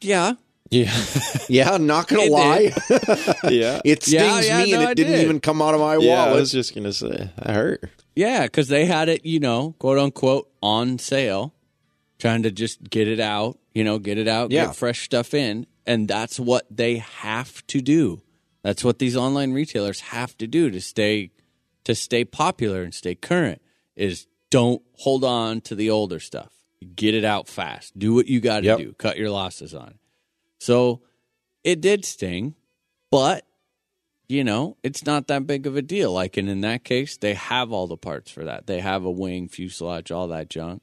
Yeah, 0.00 0.34
Yeah. 0.70 0.94
Yeah, 1.48 1.76
not 1.78 2.08
going 2.08 2.26
to 2.28 2.32
lie. 2.32 2.72
yeah. 3.50 3.80
it 3.84 4.02
stings 4.02 4.12
Yeah, 4.12 4.40
yeah, 4.40 4.64
me 4.64 4.72
no, 4.72 4.78
and 4.80 4.88
I 4.88 4.90
it 4.92 4.94
didn't 4.96 5.12
did. 5.14 5.22
even 5.24 5.40
come 5.40 5.62
out 5.62 5.74
of 5.74 5.80
my 5.80 5.96
Yeah, 5.96 6.24
I 6.24 6.32
was 6.32 6.52
just 6.52 6.74
gonna 6.74 6.92
say 6.92 7.30
I 7.38 7.52
hurt. 7.52 7.84
Yeah, 8.14 8.42
because 8.42 8.68
they 8.68 8.84
had 8.84 9.08
it, 9.08 9.24
you 9.24 9.40
know, 9.40 9.74
quote 9.78 9.98
unquote, 9.98 10.50
on 10.62 10.98
sale, 10.98 11.54
trying 12.18 12.42
to 12.42 12.50
just 12.50 12.82
get 12.90 13.06
it 13.08 13.20
out, 13.20 13.58
you 13.74 13.84
know, 13.84 13.98
get 13.98 14.18
it 14.18 14.28
out, 14.28 14.50
Yeah. 14.50 14.66
get 14.66 14.76
fresh 14.76 15.02
stuff 15.04 15.34
in. 15.34 15.66
And 15.86 16.06
that's 16.08 16.38
what 16.38 16.66
they 16.70 16.96
have 16.98 17.66
to 17.68 17.80
do. 17.80 18.22
That's 18.62 18.84
what 18.84 18.98
these 18.98 19.16
online 19.16 19.52
retailers 19.52 20.00
have 20.00 20.36
to 20.38 20.46
do 20.46 20.70
to 20.70 20.80
stay 20.80 21.30
to 21.84 21.94
stay 21.94 22.22
popular 22.24 22.82
and 22.82 22.92
stay 22.92 23.14
current 23.14 23.62
is 23.96 24.26
don't 24.50 24.82
hold 24.98 25.24
on 25.24 25.60
to 25.62 25.74
the 25.74 25.88
older 25.88 26.20
stuff. 26.20 26.52
Get 26.94 27.14
it 27.14 27.24
out 27.24 27.48
fast. 27.48 27.98
Do 27.98 28.12
what 28.14 28.26
you 28.26 28.40
got 28.40 28.60
to 28.60 28.66
Yep. 28.66 28.78
do. 28.78 28.92
Cut 28.98 29.16
your 29.16 29.30
losses 29.30 29.72
on 29.74 29.88
it. 29.88 29.96
So 30.58 31.00
it 31.64 31.80
did 31.80 32.04
sting, 32.04 32.54
but 33.10 33.46
you 34.28 34.44
know, 34.44 34.76
it's 34.82 35.06
not 35.06 35.26
that 35.28 35.46
big 35.46 35.66
of 35.66 35.74
a 35.76 35.80
deal. 35.80 36.12
Like, 36.12 36.36
and 36.36 36.50
in 36.50 36.60
that 36.60 36.84
case, 36.84 37.16
they 37.16 37.32
have 37.32 37.72
all 37.72 37.86
the 37.86 37.96
parts 37.96 38.30
for 38.30 38.44
that. 38.44 38.66
They 38.66 38.80
have 38.80 39.04
a 39.06 39.10
wing, 39.10 39.48
fuselage, 39.48 40.10
all 40.10 40.28
that 40.28 40.50
junk. 40.50 40.82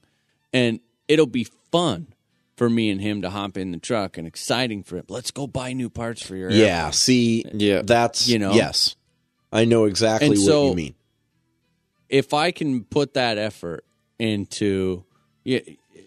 And 0.52 0.80
it'll 1.08 1.26
be 1.28 1.48
fun 1.72 2.08
for 2.56 2.70
me 2.70 2.90
and 2.90 3.02
him 3.02 3.22
to 3.22 3.30
hop 3.30 3.58
in 3.58 3.72
the 3.72 3.78
truck 3.78 4.18
and 4.18 4.26
exciting 4.26 4.82
for 4.84 4.98
it. 4.98 5.10
Let's 5.10 5.32
go 5.32 5.46
buy 5.48 5.74
new 5.74 5.90
parts 5.90 6.22
for 6.22 6.36
your 6.36 6.50
yeah, 6.52 6.90
see, 6.92 7.44
Yeah. 7.54 7.82
that's, 7.84 8.28
You 8.30 8.40
know? 8.40 8.54
yes. 8.54 8.96
I 9.52 9.66
know 9.66 9.86
exactly 9.86 10.28
And 10.30 10.38
what 10.38 10.46
so- 10.46 10.70
you 10.70 10.76
mean. 10.76 10.96
if 12.10 12.34
I 12.34 12.52
can 12.52 12.84
put 12.86 13.14
that 13.16 13.38
effort 13.38 13.84
into, 14.20 15.04
you, 15.44 15.62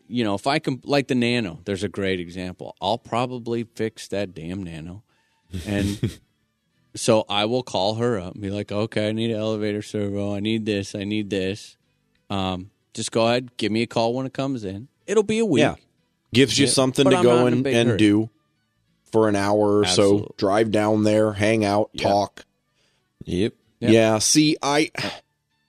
you 0.08 0.24
know, 0.24 0.34
if 0.34 0.46
I 0.46 0.58
can, 0.58 0.80
like 0.84 1.08
the 1.08 1.14
Nano, 1.14 1.60
there's 1.66 1.84
a 1.84 1.88
great 1.88 2.18
example. 2.20 2.74
I'll 2.80 2.96
probably 2.98 3.64
fix 3.64 4.08
that 4.08 4.34
damn 4.34 4.62
Nano. 4.62 5.02
And 5.66 6.18
so 6.96 7.24
I 7.28 7.44
will 7.44 7.62
call 7.62 7.96
her 7.96 8.18
up 8.18 8.32
and 8.34 8.42
be 8.42 8.50
like, 8.50 8.72
okay, 8.72 9.08
I 9.08 9.12
need 9.12 9.30
an 9.30 9.38
elevator 9.38 9.82
servo. 9.82 10.34
I 10.34 10.40
need 10.40 10.64
this. 10.64 10.94
I 10.94 11.04
need 11.04 11.28
this. 11.30 11.76
Um, 12.30 12.70
just 12.98 13.10
go 13.12 13.26
ahead, 13.26 13.56
give 13.56 13.72
me 13.72 13.82
a 13.82 13.86
call 13.86 14.12
when 14.14 14.26
it 14.26 14.34
comes 14.34 14.64
in. 14.64 14.88
It'll 15.06 15.22
be 15.22 15.38
a 15.38 15.46
week. 15.46 15.60
Yeah. 15.62 15.76
Gives 16.34 16.58
you 16.58 16.66
Yeah. 16.66 16.72
something 16.72 17.04
But 17.04 17.10
to 17.10 17.16
I'm 17.16 17.22
go 17.22 17.46
in 17.46 17.66
and, 17.66 17.88
hurry. 17.88 17.96
do 17.98 18.28
for 19.10 19.28
an 19.28 19.36
hour 19.36 19.78
or 19.78 19.84
Absolutely. 19.84 20.26
so. 20.26 20.34
Drive 20.36 20.70
down 20.70 21.04
there, 21.04 21.32
hang 21.32 21.64
out, 21.64 21.88
Yeah. 21.94 22.02
talk. 22.08 22.44
Yep. 23.24 23.54
Yeah. 23.80 23.90
Yeah. 23.90 24.18
see, 24.18 24.56
I, 24.62 24.90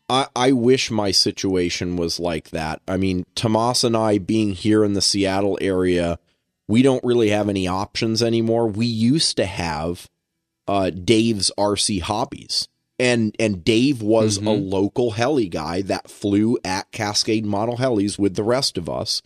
I 0.10 0.28
I 0.36 0.52
wish 0.52 0.92
my 0.92 1.12
situation 1.12 1.96
was 1.96 2.20
like 2.20 2.50
that. 2.50 2.82
I 2.88 2.98
mean, 2.98 3.26
Tomas 3.36 3.84
and 3.86 3.96
I 3.96 4.18
being 4.18 4.52
here 4.54 4.84
in 4.84 4.94
the 4.94 5.02
Seattle 5.02 5.58
area, 5.62 6.20
we 6.68 6.82
don't 6.82 7.04
really 7.04 7.30
have 7.30 7.48
any 7.48 7.68
options 7.68 8.22
anymore. 8.24 8.68
We 8.68 8.86
used 8.88 9.38
to 9.38 9.46
have 9.46 10.10
uh, 10.68 10.90
Dave's 10.90 11.52
RC 11.58 12.02
Hobbies. 12.02 12.68
And 13.00 13.36
and 13.40 13.64
Dave 13.64 14.02
was 14.02 14.38
a 14.38 14.42
Mhm. 14.42 14.70
local 14.70 15.12
heli 15.12 15.48
guy 15.48 15.82
that 15.84 16.10
flew 16.12 16.58
at 16.66 16.92
Cascade 16.92 17.46
Model 17.46 17.78
Helis 17.78 18.20
with 18.20 18.36
the 18.36 18.44
rest 18.44 18.78
of 18.78 18.90
us. 18.90 19.22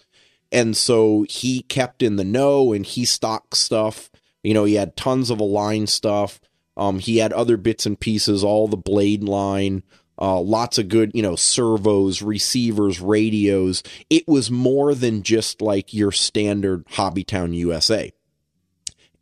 And 0.51 0.77
so 0.77 1.25
he 1.27 1.63
kept 1.63 2.03
in 2.03 2.15
the 2.17 2.23
know 2.23 2.71
and 2.73 2.85
he 2.85 3.05
stocked 3.05 3.57
stuff. 3.57 4.11
You 4.43 4.53
know, 4.53 4.65
he 4.65 4.75
had 4.75 4.95
tons 4.95 5.31
of 5.31 5.39
Align 5.39 5.87
stuff. 5.87 6.39
Um, 6.77 6.99
he 6.99 7.17
had 7.17 7.33
other 7.33 7.57
bits 7.57 7.85
and 7.87 7.99
pieces, 7.99 8.43
all 8.43 8.67
the 8.67 8.77
blade 8.77 9.23
line, 9.23 9.81
uh, 10.21 10.39
lots 10.39 10.77
of 10.77 10.89
good, 10.89 11.11
you 11.15 11.23
know, 11.23 11.35
servos, 11.35 12.21
receivers, 12.21 12.99
radios. 13.01 13.81
It 14.11 14.27
was 14.27 14.51
more 14.51 14.93
than 14.93 15.23
just 15.23 15.61
like 15.61 15.93
your 15.93 16.11
standard 16.11 16.85
Hobbytown 16.89 17.55
USA. 17.55 18.11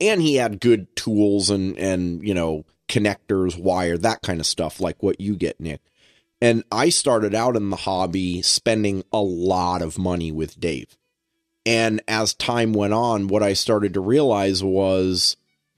And 0.01 0.21
he 0.21 0.35
had 0.35 0.59
good 0.59 0.93
tools 0.95 1.49
and 1.49 1.77
and 1.77 2.27
you 2.27 2.33
know 2.33 2.65
connectors, 2.91 3.57
wire, 3.57 3.97
that 3.97 4.21
kind 4.21 4.39
of 4.39 4.45
stuff, 4.45 4.81
like 4.81 5.01
what 5.01 5.21
you 5.21 5.35
get, 5.35 5.59
Nick. 5.59 5.81
And 6.41 6.63
I 6.71 6.89
started 6.89 7.33
out 7.33 7.55
in 7.55 7.69
the 7.69 7.77
hobby 7.77 8.41
spending 8.41 9.03
a 9.13 9.21
lot 9.21 9.81
of 9.81 9.97
money 9.97 10.31
with 10.31 10.59
Dave. 10.59 10.97
And 11.65 12.01
as 12.07 12.33
time 12.33 12.73
went 12.73 12.93
on, 12.93 13.27
what 13.27 13.43
I 13.43 13.53
started 13.53 13.93
to 13.93 14.01
realize 14.01 14.63
was, 14.63 15.37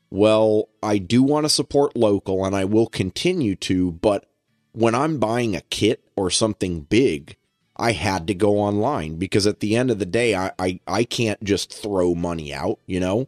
well, 0.09 0.69
I 0.81 0.97
do 0.97 1.21
want 1.21 1.45
to 1.45 1.49
support 1.49 1.95
local 1.95 2.45
and 2.45 2.55
I 2.55 2.65
will 2.65 2.87
continue 2.87 3.55
to, 3.57 3.91
but 3.91 4.25
when 4.71 4.95
I'm 4.95 5.19
buying 5.19 5.55
a 5.55 5.61
kit 5.61 6.03
or 6.15 6.31
something 6.31 6.81
big, 6.81 7.35
I 7.75 7.91
had 7.91 8.27
to 8.27 8.33
go 8.33 8.59
online 8.59 9.17
because 9.17 9.45
at 9.45 9.59
the 9.59 9.75
end 9.75 9.91
of 9.91 9.99
the 9.99 10.05
day, 10.05 10.35
I, 10.35 10.51
I, 10.57 10.79
I 10.87 11.03
can't 11.03 11.43
just 11.43 11.73
throw 11.73 12.15
money 12.15 12.53
out, 12.53 12.79
you 12.87 12.99
know? 12.99 13.27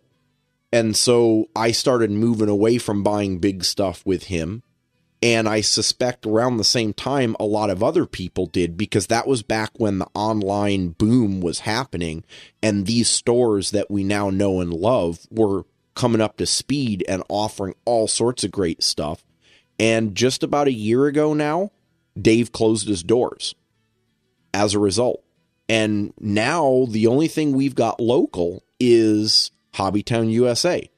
And 0.72 0.96
so 0.96 1.50
I 1.56 1.72
started 1.72 2.12
moving 2.12 2.50
away 2.50 2.78
from 2.78 3.04
buying 3.04 3.40
big 3.40 3.64
stuff 3.64 4.06
with 4.06 4.26
him. 4.26 4.64
And 5.22 5.48
I 5.48 5.62
suspect 5.62 6.26
around 6.26 6.58
the 6.58 6.64
same 6.64 6.94
time, 6.94 7.36
a 7.40 7.46
lot 7.46 7.70
of 7.70 7.82
other 7.82 8.06
people 8.06 8.46
did 8.46 8.78
because 8.78 9.08
that 9.08 9.28
was 9.28 9.42
back 9.42 9.72
when 9.78 9.98
the 9.98 10.08
online 10.14 10.90
boom 10.90 11.42
was 11.42 11.60
happening. 11.60 12.24
And 12.62 12.86
these 12.86 13.10
stores 13.10 13.72
that 13.72 13.90
we 13.90 14.04
now 14.04 14.30
know 14.30 14.60
and 14.60 14.74
love 14.74 15.26
were 15.32 15.64
coming 15.96 16.22
up 16.22 16.38
to 16.38 16.46
speed 16.46 17.04
and 17.08 17.24
offering 17.30 17.74
all 17.86 18.08
sorts 18.08 18.44
of 18.44 18.52
great 18.52 18.84
stuff. 18.84 19.26
And 19.80 20.14
just 20.14 20.44
about 20.44 20.68
a 20.68 20.74
year 20.74 21.08
ago 21.08 21.34
now, 21.34 21.72
Dave 22.20 22.52
closed 22.52 22.88
his 22.88 23.02
doors 23.04 23.56
as 24.54 24.74
a 24.74 24.80
result. 24.80 25.24
And 25.68 26.14
now 26.20 26.86
the 26.90 27.08
only 27.08 27.28
thing 27.28 27.54
we've 27.54 27.76
got 27.76 28.00
local 28.00 28.64
is 28.80 29.52
Hobbytown 29.76 30.32
USA. 30.32 30.90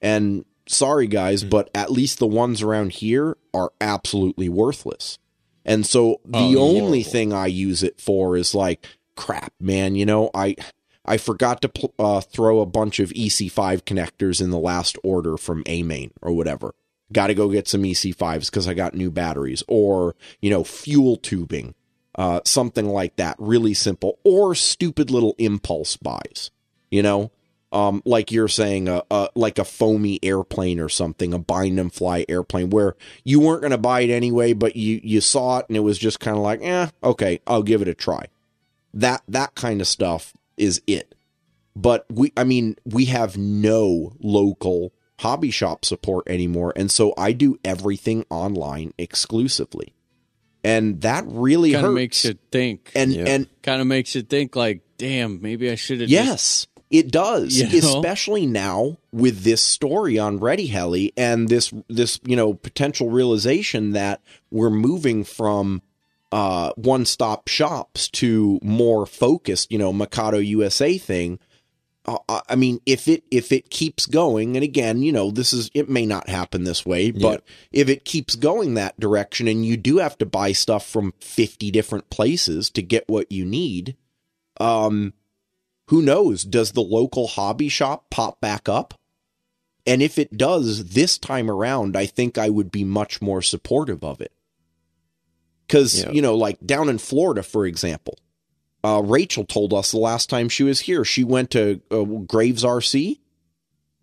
And 0.00 0.44
sorry 0.68 1.06
guys, 1.06 1.42
Hmm. 1.42 1.48
but 1.48 1.70
at 1.74 1.90
least 1.90 2.18
the 2.18 2.26
ones 2.26 2.62
around 2.62 2.92
here 2.92 3.36
are 3.54 3.72
absolutely 3.80 4.48
worthless. 4.48 5.18
And 5.64 5.84
so 5.86 6.20
the 6.24 6.38
Oh, 6.56 6.58
only 6.58 7.02
horrible. 7.02 7.10
thing 7.10 7.32
I 7.32 7.46
use 7.46 7.82
it 7.82 8.00
for 8.00 8.36
is 8.36 8.54
like 8.54 8.86
crap, 9.16 9.52
man, 9.60 9.94
you 9.96 10.06
know, 10.06 10.30
I 10.34 10.56
I 11.08 11.18
forgot 11.18 11.62
to 11.62 11.68
pl- 11.68 11.94
uh, 12.00 12.20
throw 12.20 12.58
a 12.58 12.66
bunch 12.66 12.98
of 12.98 13.12
EC5 13.14 13.84
connectors 13.84 14.40
in 14.40 14.50
the 14.50 14.58
last 14.58 14.98
order 15.04 15.36
from 15.36 15.62
A-Main 15.66 16.10
or 16.20 16.32
whatever. 16.32 16.74
Got 17.12 17.28
to 17.28 17.34
go 17.34 17.48
get 17.48 17.68
some 17.68 17.84
EC5s 17.84 18.46
because 18.50 18.66
I 18.66 18.74
got 18.74 18.92
new 18.96 19.12
batteries 19.12 19.62
or, 19.68 20.16
you 20.40 20.50
know, 20.50 20.64
fuel 20.64 21.16
tubing, 21.16 21.76
uh, 22.16 22.40
something 22.44 22.88
like 22.88 23.14
that. 23.16 23.36
Really 23.38 23.72
simple 23.72 24.18
or 24.24 24.56
stupid 24.56 25.12
little 25.12 25.36
impulse 25.38 25.96
buys, 25.96 26.50
you 26.90 27.04
know, 27.04 27.30
um, 27.72 28.00
like 28.04 28.30
you're 28.32 28.48
saying, 28.48 28.88
a, 28.88 29.02
a, 29.10 29.28
like 29.34 29.58
a 29.58 29.64
foamy 29.64 30.18
airplane 30.22 30.78
or 30.80 30.88
something, 30.88 31.34
a 31.34 31.38
bind 31.38 31.78
and 31.80 31.92
fly 31.92 32.24
airplane 32.28 32.70
where 32.70 32.94
you 33.24 33.40
weren't 33.40 33.60
going 33.62 33.70
to 33.72 33.78
buy 33.78 34.00
it 34.00 34.10
anyway, 34.10 34.52
but 34.52 34.76
you, 34.76 35.00
you 35.02 35.20
saw 35.20 35.58
it 35.58 35.66
and 35.68 35.76
it 35.76 35.80
was 35.80 35.98
just 35.98 36.20
kind 36.20 36.36
of 36.36 36.42
like, 36.42 36.60
eh, 36.62 36.88
okay, 37.02 37.40
I'll 37.46 37.62
give 37.64 37.82
it 37.82 37.88
a 37.88 37.94
try. 37.94 38.26
That, 38.94 39.22
that 39.28 39.54
kind 39.54 39.80
of 39.80 39.86
stuff 39.86 40.32
is 40.56 40.80
it. 40.86 41.14
But 41.74 42.06
we, 42.10 42.32
I 42.36 42.44
mean, 42.44 42.76
we 42.86 43.06
have 43.06 43.36
no 43.36 44.14
local 44.20 44.92
hobby 45.18 45.50
shop 45.50 45.84
support 45.84 46.26
anymore. 46.28 46.72
And 46.76 46.90
so 46.90 47.12
I 47.18 47.32
do 47.32 47.58
everything 47.64 48.24
online 48.30 48.94
exclusively. 48.96 49.92
And 50.64 51.00
that 51.02 51.24
really 51.26 51.72
Kind 51.72 51.84
of 51.84 51.90
hurts. 51.90 51.94
makes 51.94 52.24
you 52.24 52.38
think. 52.50 52.90
and, 52.94 53.12
Yeah. 53.12 53.24
and 53.26 53.48
kind 53.62 53.80
of 53.80 53.86
makes 53.86 54.14
you 54.14 54.22
think 54.22 54.56
like, 54.56 54.80
damn, 54.98 55.42
maybe 55.42 55.70
I 55.70 55.74
should 55.74 56.00
have. 56.00 56.08
Yes, 56.08 56.66
it 56.90 57.10
does. 57.10 57.56
You 57.56 57.80
know? 57.80 57.96
Especially 57.96 58.46
now 58.46 58.96
with 59.12 59.42
this 59.42 59.62
story 59.62 60.18
on 60.18 60.38
Ready 60.38 60.66
Heli 60.66 61.12
and 61.16 61.48
this 61.48 61.72
this 61.88 62.20
you 62.24 62.36
know 62.36 62.54
potential 62.54 63.10
realization 63.10 63.92
that 63.92 64.20
we're 64.50 64.70
moving 64.70 65.24
from 65.24 65.82
uh 66.32 66.72
one 66.76 67.04
stop 67.04 67.48
shops 67.48 68.08
to 68.10 68.58
more 68.62 69.06
focused, 69.06 69.72
you 69.72 69.78
know, 69.78 69.92
Mikado 69.92 70.38
USA 70.38 70.98
thing. 70.98 71.38
Uh, 72.04 72.18
I 72.28 72.42
I 72.50 72.54
mean, 72.54 72.80
if 72.86 73.08
it 73.08 73.24
if 73.32 73.50
it 73.50 73.70
keeps 73.70 74.06
going, 74.06 74.56
and 74.56 74.62
again, 74.62 75.02
you 75.02 75.10
know, 75.10 75.32
this 75.32 75.52
is 75.52 75.70
it 75.74 75.88
may 75.88 76.06
not 76.06 76.28
happen 76.28 76.62
this 76.62 76.86
way, 76.86 77.10
but 77.10 77.42
if 77.72 77.88
it 77.88 78.04
keeps 78.04 78.36
going 78.36 78.74
that 78.74 78.98
direction, 79.00 79.48
and 79.48 79.66
you 79.66 79.76
do 79.76 79.98
have 79.98 80.16
to 80.18 80.26
buy 80.26 80.52
stuff 80.52 80.86
from 80.86 81.14
fifty 81.18 81.72
different 81.72 82.08
places 82.10 82.70
to 82.70 82.82
get 82.82 83.08
what 83.08 83.32
you 83.32 83.44
need, 83.44 83.96
um, 84.60 85.14
who 85.88 86.02
knows? 86.02 86.44
Does 86.44 86.72
the 86.72 86.82
local 86.82 87.26
hobby 87.28 87.68
shop 87.68 88.10
pop 88.10 88.40
back 88.40 88.68
up? 88.68 88.94
And 89.86 90.02
if 90.02 90.18
it 90.18 90.36
does 90.36 90.90
this 90.90 91.16
time 91.16 91.48
around, 91.50 91.96
I 91.96 92.06
think 92.06 92.36
I 92.38 92.50
would 92.50 92.72
be 92.72 92.82
much 92.84 93.22
more 93.22 93.40
supportive 93.40 94.02
of 94.02 94.20
it. 94.20 94.32
Because, 95.66 96.02
Yeah. 96.02 96.10
you 96.10 96.22
know, 96.22 96.34
like 96.34 96.58
down 96.64 96.88
in 96.88 96.98
Florida, 96.98 97.42
for 97.42 97.66
example, 97.66 98.18
uh, 98.84 99.02
Rachel 99.04 99.44
told 99.44 99.72
us 99.72 99.90
the 99.90 99.98
last 99.98 100.28
time 100.28 100.48
she 100.48 100.62
was 100.62 100.80
here, 100.80 101.04
she 101.04 101.24
went 101.24 101.50
to 101.52 101.80
uh, 101.90 102.02
Graves 102.04 102.64
RC 102.64 103.18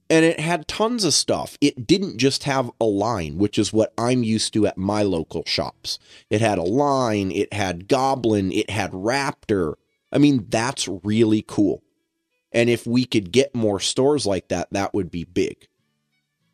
and 0.10 0.26
it 0.26 0.40
had 0.40 0.68
tons 0.68 1.04
of 1.06 1.14
stuff. 1.14 1.58
It 1.62 1.88
didn't 1.88 2.18
just 2.18 2.44
have 2.44 2.70
Align, 2.80 3.38
which 3.38 3.58
is 3.58 3.72
what 3.74 3.94
I'm 3.98 4.24
used 4.24 4.54
to 4.54 4.68
at 4.68 4.78
my 4.78 5.04
local 5.04 5.44
shops. 5.46 6.00
It 6.30 6.42
had 6.42 6.58
Align, 6.58 7.32
it 7.32 7.52
had 7.54 7.88
Goblin, 7.88 8.52
it 8.52 8.70
had 8.70 8.92
Raptor. 8.92 9.76
I 10.14 10.20
mean, 10.20 10.46
that's 10.50 10.88
really 10.88 11.44
cool. 11.46 11.84
And 12.52 12.70
if 12.70 12.86
we 12.86 13.06
could 13.06 13.32
get 13.32 13.56
more 13.56 13.80
stores 13.80 14.26
like 14.26 14.50
that, 14.50 14.70
that 14.72 14.94
would 14.94 15.10
be 15.10 15.24
big. 15.24 15.68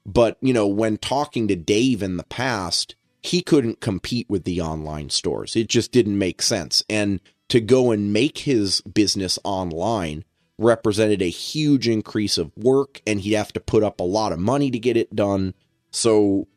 But, 0.05 0.37
you 0.41 0.53
know, 0.53 0.65
when 0.65 0.97
talking 0.97 1.47
to 1.49 1.55
Dave 1.55 2.01
in 2.01 2.17
the 2.17 2.23
past, 2.23 2.95
he 3.21 3.41
couldn't 3.41 3.81
compete 3.81 4.29
with 4.29 4.45
the 4.45 4.61
online 4.61 5.09
stores. 5.09 5.55
It 5.55 5.67
just 5.67 5.91
didn't 5.91 6.17
make 6.17 6.41
sense. 6.41 6.83
And 6.89 7.19
to 7.49 7.59
go 7.59 7.91
and 7.91 8.13
make 8.13 8.39
his 8.39 8.81
business 8.81 9.37
online 9.43 10.23
represented 10.57 11.21
a 11.21 11.29
huge 11.29 11.87
increase 11.87 12.37
of 12.37 12.55
work 12.55 13.01
and 13.05 13.21
he'd 13.21 13.33
have 13.33 13.53
to 13.53 13.59
put 13.59 13.83
up 13.83 13.99
a 13.99 14.03
lot 14.03 14.31
of 14.31 14.39
money 14.39 14.71
to 14.71 14.79
get 14.79 14.97
it 14.97 15.15
done. 15.15 15.53
So 15.91 16.47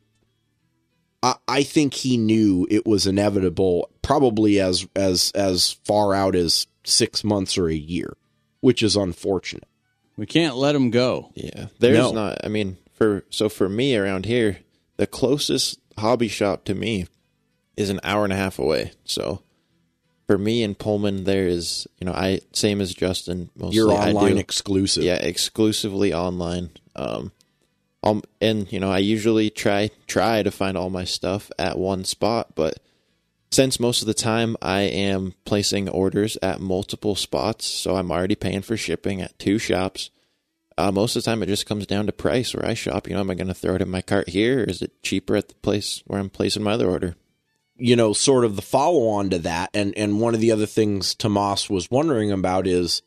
I, 1.21 1.35
I 1.47 1.63
think 1.63 1.93
he 1.93 2.17
knew 2.17 2.67
it 2.69 2.85
was 2.85 3.07
inevitable 3.07 3.89
probably 4.01 4.59
as 4.59 4.85
as 4.95 5.31
as 5.31 5.71
far 5.85 6.13
out 6.13 6.35
as 6.35 6.67
six 6.83 7.23
months 7.23 7.57
or 7.57 7.67
a 7.69 7.73
year, 7.75 8.15
which 8.61 8.81
is 8.83 8.95
unfortunate. 8.95 9.67
We 10.17 10.25
can't 10.25 10.55
let 10.57 10.73
them 10.73 10.91
go. 10.91 11.31
Yeah, 11.35 11.67
there's 11.79 11.97
No. 11.97 12.11
not. 12.11 12.37
I 12.43 12.47
mean, 12.47 12.77
for 12.93 13.25
so 13.29 13.49
for 13.49 13.67
me 13.69 13.95
around 13.95 14.25
here, 14.25 14.59
the 14.97 15.07
closest 15.07 15.79
hobby 15.97 16.27
shop 16.27 16.65
to 16.65 16.75
me 16.75 17.07
is 17.75 17.89
an 17.89 17.99
hour 18.03 18.23
and 18.23 18.31
a 18.33 18.35
half 18.35 18.59
away. 18.59 18.91
So 19.05 19.41
for 20.27 20.37
me 20.37 20.61
in 20.63 20.75
Pullman, 20.75 21.23
there 21.23 21.47
is 21.47 21.87
you 21.99 22.05
know 22.05 22.13
I 22.13 22.41
same 22.53 22.79
as 22.81 22.93
Justin. 22.93 23.49
Mostly 23.57 23.75
You're 23.77 23.91
I 23.91 24.09
online 24.11 24.33
do- 24.33 24.37
exclusive. 24.39 25.03
yeah, 25.03 25.15
exclusively 25.15 26.13
online. 26.13 26.69
Um, 26.95 27.31
um, 28.03 28.21
and 28.39 28.71
you 28.71 28.79
know 28.79 28.91
I 28.91 28.99
usually 28.99 29.49
try 29.49 29.89
try 30.05 30.43
to 30.43 30.51
find 30.51 30.77
all 30.77 30.91
my 30.91 31.05
stuff 31.05 31.49
at 31.57 31.79
one 31.79 32.03
spot, 32.05 32.53
but 32.53 32.77
since 33.53 33.79
most 33.79 34.01
of 34.01 34.07
the 34.07 34.13
time 34.13 34.57
I 34.61 34.81
am 34.81 35.33
placing 35.45 35.89
orders 35.89 36.37
at 36.41 36.59
multiple 36.59 37.15
spots, 37.15 37.65
so 37.65 37.95
I'm 37.95 38.11
already 38.11 38.35
paying 38.35 38.61
for 38.61 38.77
shipping 38.77 39.21
at 39.21 39.37
two 39.39 39.57
shops. 39.57 40.09
Uh, 40.77 40.91
most 40.91 41.15
of 41.15 41.23
the 41.23 41.29
time, 41.29 41.43
it 41.43 41.47
just 41.47 41.67
comes 41.67 41.85
down 41.85 42.07
to 42.07 42.11
price 42.11 42.53
where 42.53 42.65
I 42.65 42.73
shop. 42.73 43.07
You 43.07 43.13
know, 43.13 43.19
am 43.19 43.29
I 43.29 43.35
going 43.35 43.47
to 43.47 43.53
throw 43.53 43.75
it 43.75 43.81
in 43.81 43.89
my 43.89 44.01
cart 44.01 44.29
here, 44.29 44.61
or 44.61 44.63
is 44.63 44.81
it 44.81 45.03
cheaper 45.03 45.35
at 45.35 45.49
the 45.49 45.55
place 45.55 46.03
where 46.07 46.19
I'm 46.19 46.29
placing 46.29 46.63
my 46.63 46.73
other 46.73 46.89
order? 46.89 47.15
you 47.77 47.95
know, 47.95 48.13
sort 48.13 48.45
of 48.45 48.55
the 48.55 48.61
follow 48.61 49.07
on 49.07 49.29
to 49.31 49.39
that, 49.39 49.69
and 49.73 49.97
and 49.97 50.19
one 50.19 50.33
of 50.33 50.39
the 50.39 50.51
other 50.51 50.65
things 50.65 51.15
Tomas 51.15 51.69
was 51.69 51.89
wondering 51.89 52.31
about 52.31 52.67
is, 52.67 53.01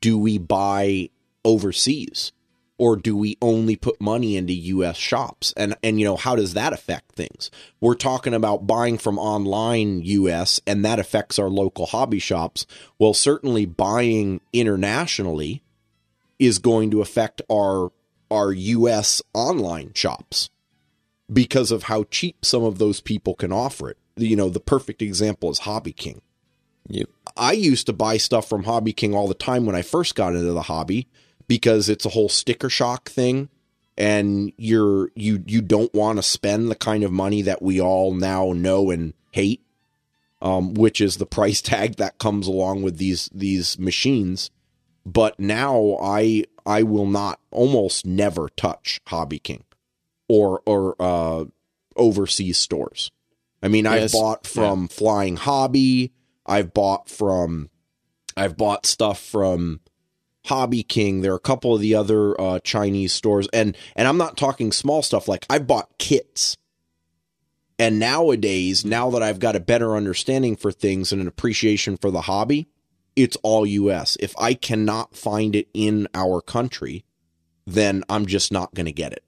do 0.00 0.18
we 0.18 0.38
buy 0.38 1.10
overseas, 1.44 2.32
or 2.76 2.96
do 2.96 3.16
we 3.16 3.38
only 3.40 3.76
put 3.76 4.00
money 4.00 4.36
into 4.36 4.52
U.S. 4.52 4.96
shops? 4.96 5.54
And 5.56 5.76
and 5.82 5.98
you 5.98 6.04
know, 6.06 6.16
how 6.16 6.36
does 6.36 6.54
that 6.54 6.72
affect 6.72 7.12
things? 7.12 7.50
We're 7.80 7.94
talking 7.94 8.34
about 8.34 8.66
buying 8.66 8.98
from 8.98 9.18
online 9.18 10.02
U.S. 10.02 10.60
and 10.66 10.84
that 10.84 10.98
affects 10.98 11.38
our 11.38 11.48
local 11.48 11.86
hobby 11.86 12.18
shops. 12.18 12.66
Well, 12.98 13.14
certainly 13.14 13.66
buying 13.66 14.40
internationally 14.52 15.62
is 16.38 16.58
going 16.58 16.90
to 16.90 17.00
affect 17.00 17.42
our 17.50 17.92
our 18.30 18.52
U.S. 18.52 19.22
online 19.32 19.92
shops 19.94 20.50
because 21.32 21.70
of 21.70 21.84
how 21.84 22.04
cheap 22.04 22.44
some 22.44 22.64
of 22.64 22.78
those 22.78 23.00
people 23.00 23.34
can 23.34 23.52
offer 23.52 23.90
it. 23.90 23.98
You 24.16 24.36
know, 24.36 24.48
the 24.48 24.60
perfect 24.60 25.02
example 25.02 25.50
is 25.50 25.60
Hobby 25.60 25.92
King. 25.92 26.20
Yep. 26.88 27.08
I 27.36 27.52
used 27.52 27.86
to 27.86 27.92
buy 27.92 28.16
stuff 28.16 28.48
from 28.48 28.64
Hobby 28.64 28.92
King 28.92 29.14
all 29.14 29.28
the 29.28 29.34
time 29.34 29.64
when 29.64 29.74
I 29.74 29.82
first 29.82 30.14
got 30.14 30.34
into 30.34 30.52
the 30.52 30.62
hobby 30.62 31.08
because 31.46 31.88
it's 31.88 32.04
a 32.04 32.10
whole 32.10 32.28
sticker 32.28 32.70
shock 32.70 33.08
thing 33.08 33.48
and 33.96 34.52
you're 34.56 35.10
you 35.14 35.42
you 35.46 35.60
don't 35.60 35.94
want 35.94 36.18
to 36.18 36.22
spend 36.22 36.70
the 36.70 36.74
kind 36.74 37.04
of 37.04 37.12
money 37.12 37.42
that 37.42 37.62
we 37.62 37.80
all 37.80 38.12
now 38.12 38.52
know 38.52 38.90
and 38.90 39.14
hate 39.30 39.62
um 40.42 40.74
which 40.74 41.00
is 41.00 41.16
the 41.16 41.26
price 41.38 41.62
tag 41.62 41.96
that 41.96 42.18
comes 42.18 42.46
along 42.46 42.82
with 42.82 42.98
these 42.98 43.30
these 43.32 43.78
machines. 43.78 44.50
But 45.06 45.38
now 45.38 45.98
I 46.02 46.44
I 46.64 46.82
will 46.82 47.06
not 47.06 47.40
almost 47.50 48.06
never 48.06 48.48
touch 48.48 49.00
Hobby 49.06 49.38
King 49.38 49.64
or 50.28 50.62
or 50.66 50.96
uh 50.98 51.44
overseas 51.96 52.58
stores. 52.58 53.10
I 53.62 53.68
mean, 53.68 53.86
I've 53.86 54.12
bought 54.12 54.46
from 54.46 54.88
Flying 54.88 55.36
Hobby, 55.36 56.12
I've 56.44 56.74
bought 56.74 57.08
from 57.08 57.70
I've 58.36 58.56
bought 58.56 58.86
stuff 58.86 59.20
from 59.20 59.80
Hobby 60.46 60.82
King. 60.82 61.20
There 61.22 61.32
are 61.32 61.36
a 61.36 61.40
couple 61.40 61.74
of 61.74 61.80
the 61.80 61.94
other 61.94 62.38
uh, 62.40 62.58
Chinese 62.60 63.12
stores, 63.12 63.48
and 63.52 63.76
and 63.96 64.06
I'm 64.06 64.18
not 64.18 64.36
talking 64.36 64.72
small 64.72 65.02
stuff. 65.02 65.26
Like 65.28 65.46
I 65.48 65.58
bought 65.58 65.96
kits, 65.98 66.56
and 67.78 67.98
nowadays, 67.98 68.84
now 68.84 69.10
that 69.10 69.22
I've 69.22 69.38
got 69.40 69.56
a 69.56 69.60
better 69.60 69.96
understanding 69.96 70.56
for 70.56 70.70
things 70.70 71.12
and 71.12 71.20
an 71.20 71.28
appreciation 71.28 71.96
for 71.96 72.10
the 72.10 72.22
hobby, 72.22 72.68
it's 73.16 73.36
all 73.42 73.64
U.S. 73.64 74.16
If 74.20 74.34
I 74.38 74.54
cannot 74.54 75.16
find 75.16 75.56
it 75.56 75.68
in 75.72 76.08
our 76.14 76.40
country, 76.40 77.04
then 77.66 78.04
I'm 78.08 78.26
just 78.26 78.52
not 78.52 78.74
going 78.74 78.86
to 78.86 78.92
get 78.92 79.12
it 79.12 79.24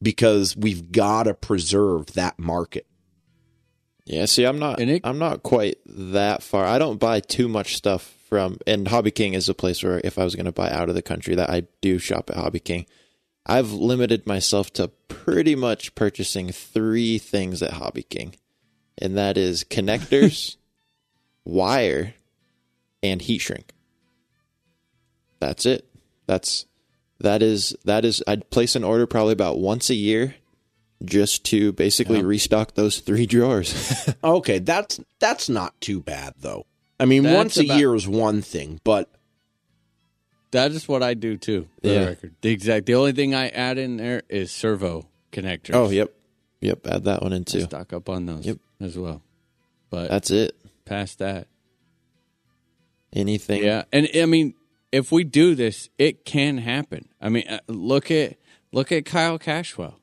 because 0.00 0.56
we've 0.56 0.90
got 0.92 1.24
to 1.24 1.34
preserve 1.34 2.14
that 2.14 2.38
market. 2.38 2.86
Yeah, 4.06 4.24
see, 4.24 4.44
I'm 4.44 4.58
not. 4.58 4.80
It- 4.80 5.02
I'm 5.04 5.18
not 5.18 5.42
quite 5.42 5.76
that 5.84 6.42
far. 6.42 6.64
I 6.64 6.78
don't 6.78 6.98
buy 6.98 7.20
too 7.20 7.48
much 7.48 7.76
stuff 7.76 8.16
from. 8.30 8.58
And 8.66 8.88
Hobby 8.88 9.10
King 9.10 9.34
is 9.34 9.48
a 9.48 9.54
place 9.54 9.82
where 9.82 10.00
if 10.02 10.18
I 10.18 10.24
was 10.24 10.34
going 10.34 10.46
to 10.46 10.52
buy 10.52 10.70
out 10.70 10.88
of 10.88 10.94
the 10.94 11.02
country, 11.02 11.34
that 11.34 11.50
I 11.50 11.64
do 11.82 11.98
shop 11.98 12.30
at 12.30 12.36
Hobby 12.36 12.60
King. 12.60 12.86
I've 13.44 13.72
limited 13.72 14.26
myself 14.26 14.72
to 14.74 14.88
pretty 15.08 15.54
much 15.54 15.94
purchasing 15.94 16.52
three 16.52 17.18
things 17.18 17.62
at 17.62 17.72
Hobby 17.72 18.04
King, 18.04 18.36
and 18.96 19.16
that 19.18 19.36
is 19.36 19.64
connectors, 19.64 20.56
wire, 21.44 22.14
and 23.02 23.20
heat 23.20 23.38
shrink. 23.38 23.72
That's 25.40 25.66
it. 25.66 25.86
That's 26.26 26.66
that 27.18 27.42
is 27.42 27.74
that 27.84 28.04
is 28.04 28.22
I'd 28.26 28.50
place 28.50 28.76
an 28.76 28.84
order 28.84 29.06
probably 29.06 29.32
about 29.32 29.58
once 29.58 29.90
a 29.90 29.94
year 29.94 30.36
just 31.04 31.44
to 31.46 31.72
basically 31.72 32.22
restock 32.22 32.74
those 32.74 33.00
three 33.00 33.26
drawers. 33.26 34.08
Okay, 34.22 34.58
that's 34.58 35.00
that's 35.18 35.48
not 35.48 35.80
too 35.80 36.00
bad 36.00 36.34
though. 36.38 36.66
I 37.00 37.06
mean, 37.06 37.22
That's 37.24 37.36
once 37.36 37.56
a 37.58 37.64
about- 37.64 37.78
year 37.78 37.94
is 37.96 38.06
one 38.06 38.42
thing, 38.42 38.78
but 38.84 39.10
That 40.52 40.72
is 40.72 40.86
what 40.88 41.02
I 41.02 41.14
do 41.14 41.36
too. 41.36 41.68
For 41.80 41.88
Yeah. 41.88 42.00
the 42.00 42.06
record, 42.06 42.34
the 42.40 42.50
exact. 42.50 42.86
The 42.86 42.94
only 42.94 43.12
thing 43.12 43.34
I 43.34 43.48
add 43.48 43.78
in 43.78 43.96
there 43.98 44.22
is 44.28 44.50
servo 44.52 45.08
connectors. 45.32 45.74
oh, 45.74 45.90
yep. 45.90 46.12
Yep, 46.60 46.86
add 46.88 47.04
that 47.04 47.22
one 47.22 47.32
in 47.32 47.44
too. 47.44 47.62
stock 47.62 47.92
up 47.92 48.08
on 48.08 48.26
those 48.26 48.44
Yep. 48.46 48.58
as 48.80 48.98
well. 48.98 49.22
But 49.90 50.08
That's 50.10 50.30
it. 50.30 50.54
past 50.84 51.18
that, 51.20 51.46
Anything 53.12 53.62
yeah. 53.64 53.84
And 53.92 54.08
I 54.14 54.26
mean, 54.26 54.54
if 54.92 55.10
we 55.10 55.24
do 55.24 55.54
this, 55.56 55.88
it 55.98 56.24
can 56.24 56.58
happen. 56.58 57.08
I 57.20 57.28
mean, 57.28 57.44
uh, 57.48 57.58
look 57.66 58.10
at 58.10 58.36
look 58.72 58.92
at 58.92 59.04
Kyle 59.04 59.38
Cashwell. 59.38 59.94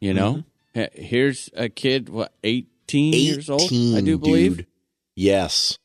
You 0.00 0.14
know, 0.14 0.44
Mm-hmm. 0.74 0.98
He- 1.00 1.04
here's 1.06 1.50
a 1.54 1.68
kid, 1.68 2.08
what 2.08 2.32
eighteen, 2.42 3.12
years 3.12 3.50
old, 3.50 3.62
I 3.72 4.00
do 4.00 4.18
believe. 4.18 4.56
dude. 4.58 4.66
Yes. 5.14 5.78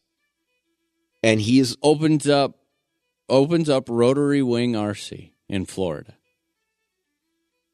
And 1.27 1.41
he's 1.41 1.75
opens 1.83 2.27
up 2.27 2.57
opens 3.29 3.69
up 3.69 3.85
Rotary 3.89 4.41
Wing 4.41 4.73
RC 4.73 5.31
in 5.49 5.65
Florida. 5.65 6.13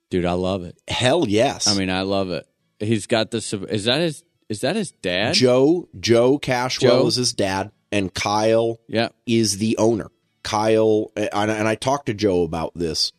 Dude, 0.10 0.26
I 0.26 0.34
love 0.34 0.64
it. 0.64 0.78
hell 0.88 1.28
yes. 1.28 1.68
I 1.68 1.76
mean, 1.78 1.90
I 1.90 2.02
love 2.02 2.30
it. 2.30 2.48
He's 2.80 3.08
got 3.08 3.32
this. 3.32 3.52
Is 3.54 3.86
that 3.86 4.00
his? 4.02 4.24
Is 4.50 4.62
that 4.62 4.76
his 4.76 4.92
dad? 4.92 5.34
Joe 5.34 5.88
Joe 6.00 6.38
Cashwell 6.38 6.82
Joe? 7.02 7.08
is 7.08 7.16
his 7.16 7.34
dad, 7.34 7.72
and 7.92 8.14
Kyle 8.14 8.80
Yeah. 8.88 9.10
is 9.26 9.58
the 9.58 9.78
owner. 9.78 10.12
Kyle 10.44 11.12
and, 11.16 11.50
and 11.50 11.68
I 11.68 11.76
talked 11.76 12.08
to 12.08 12.14
Joe 12.14 12.44
about 12.44 12.74
this. 12.76 13.12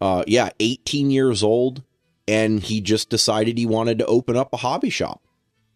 Uh, 0.00 0.22
yeah, 0.26 0.50
18 0.60 1.10
years 1.10 1.42
old, 1.42 1.82
and 2.28 2.60
he 2.62 2.80
just 2.82 3.08
decided 3.08 3.56
he 3.56 3.64
wanted 3.66 3.98
to 4.00 4.06
open 4.06 4.36
up 4.36 4.52
a 4.52 4.58
hobby 4.58 4.90
shop, 4.90 5.22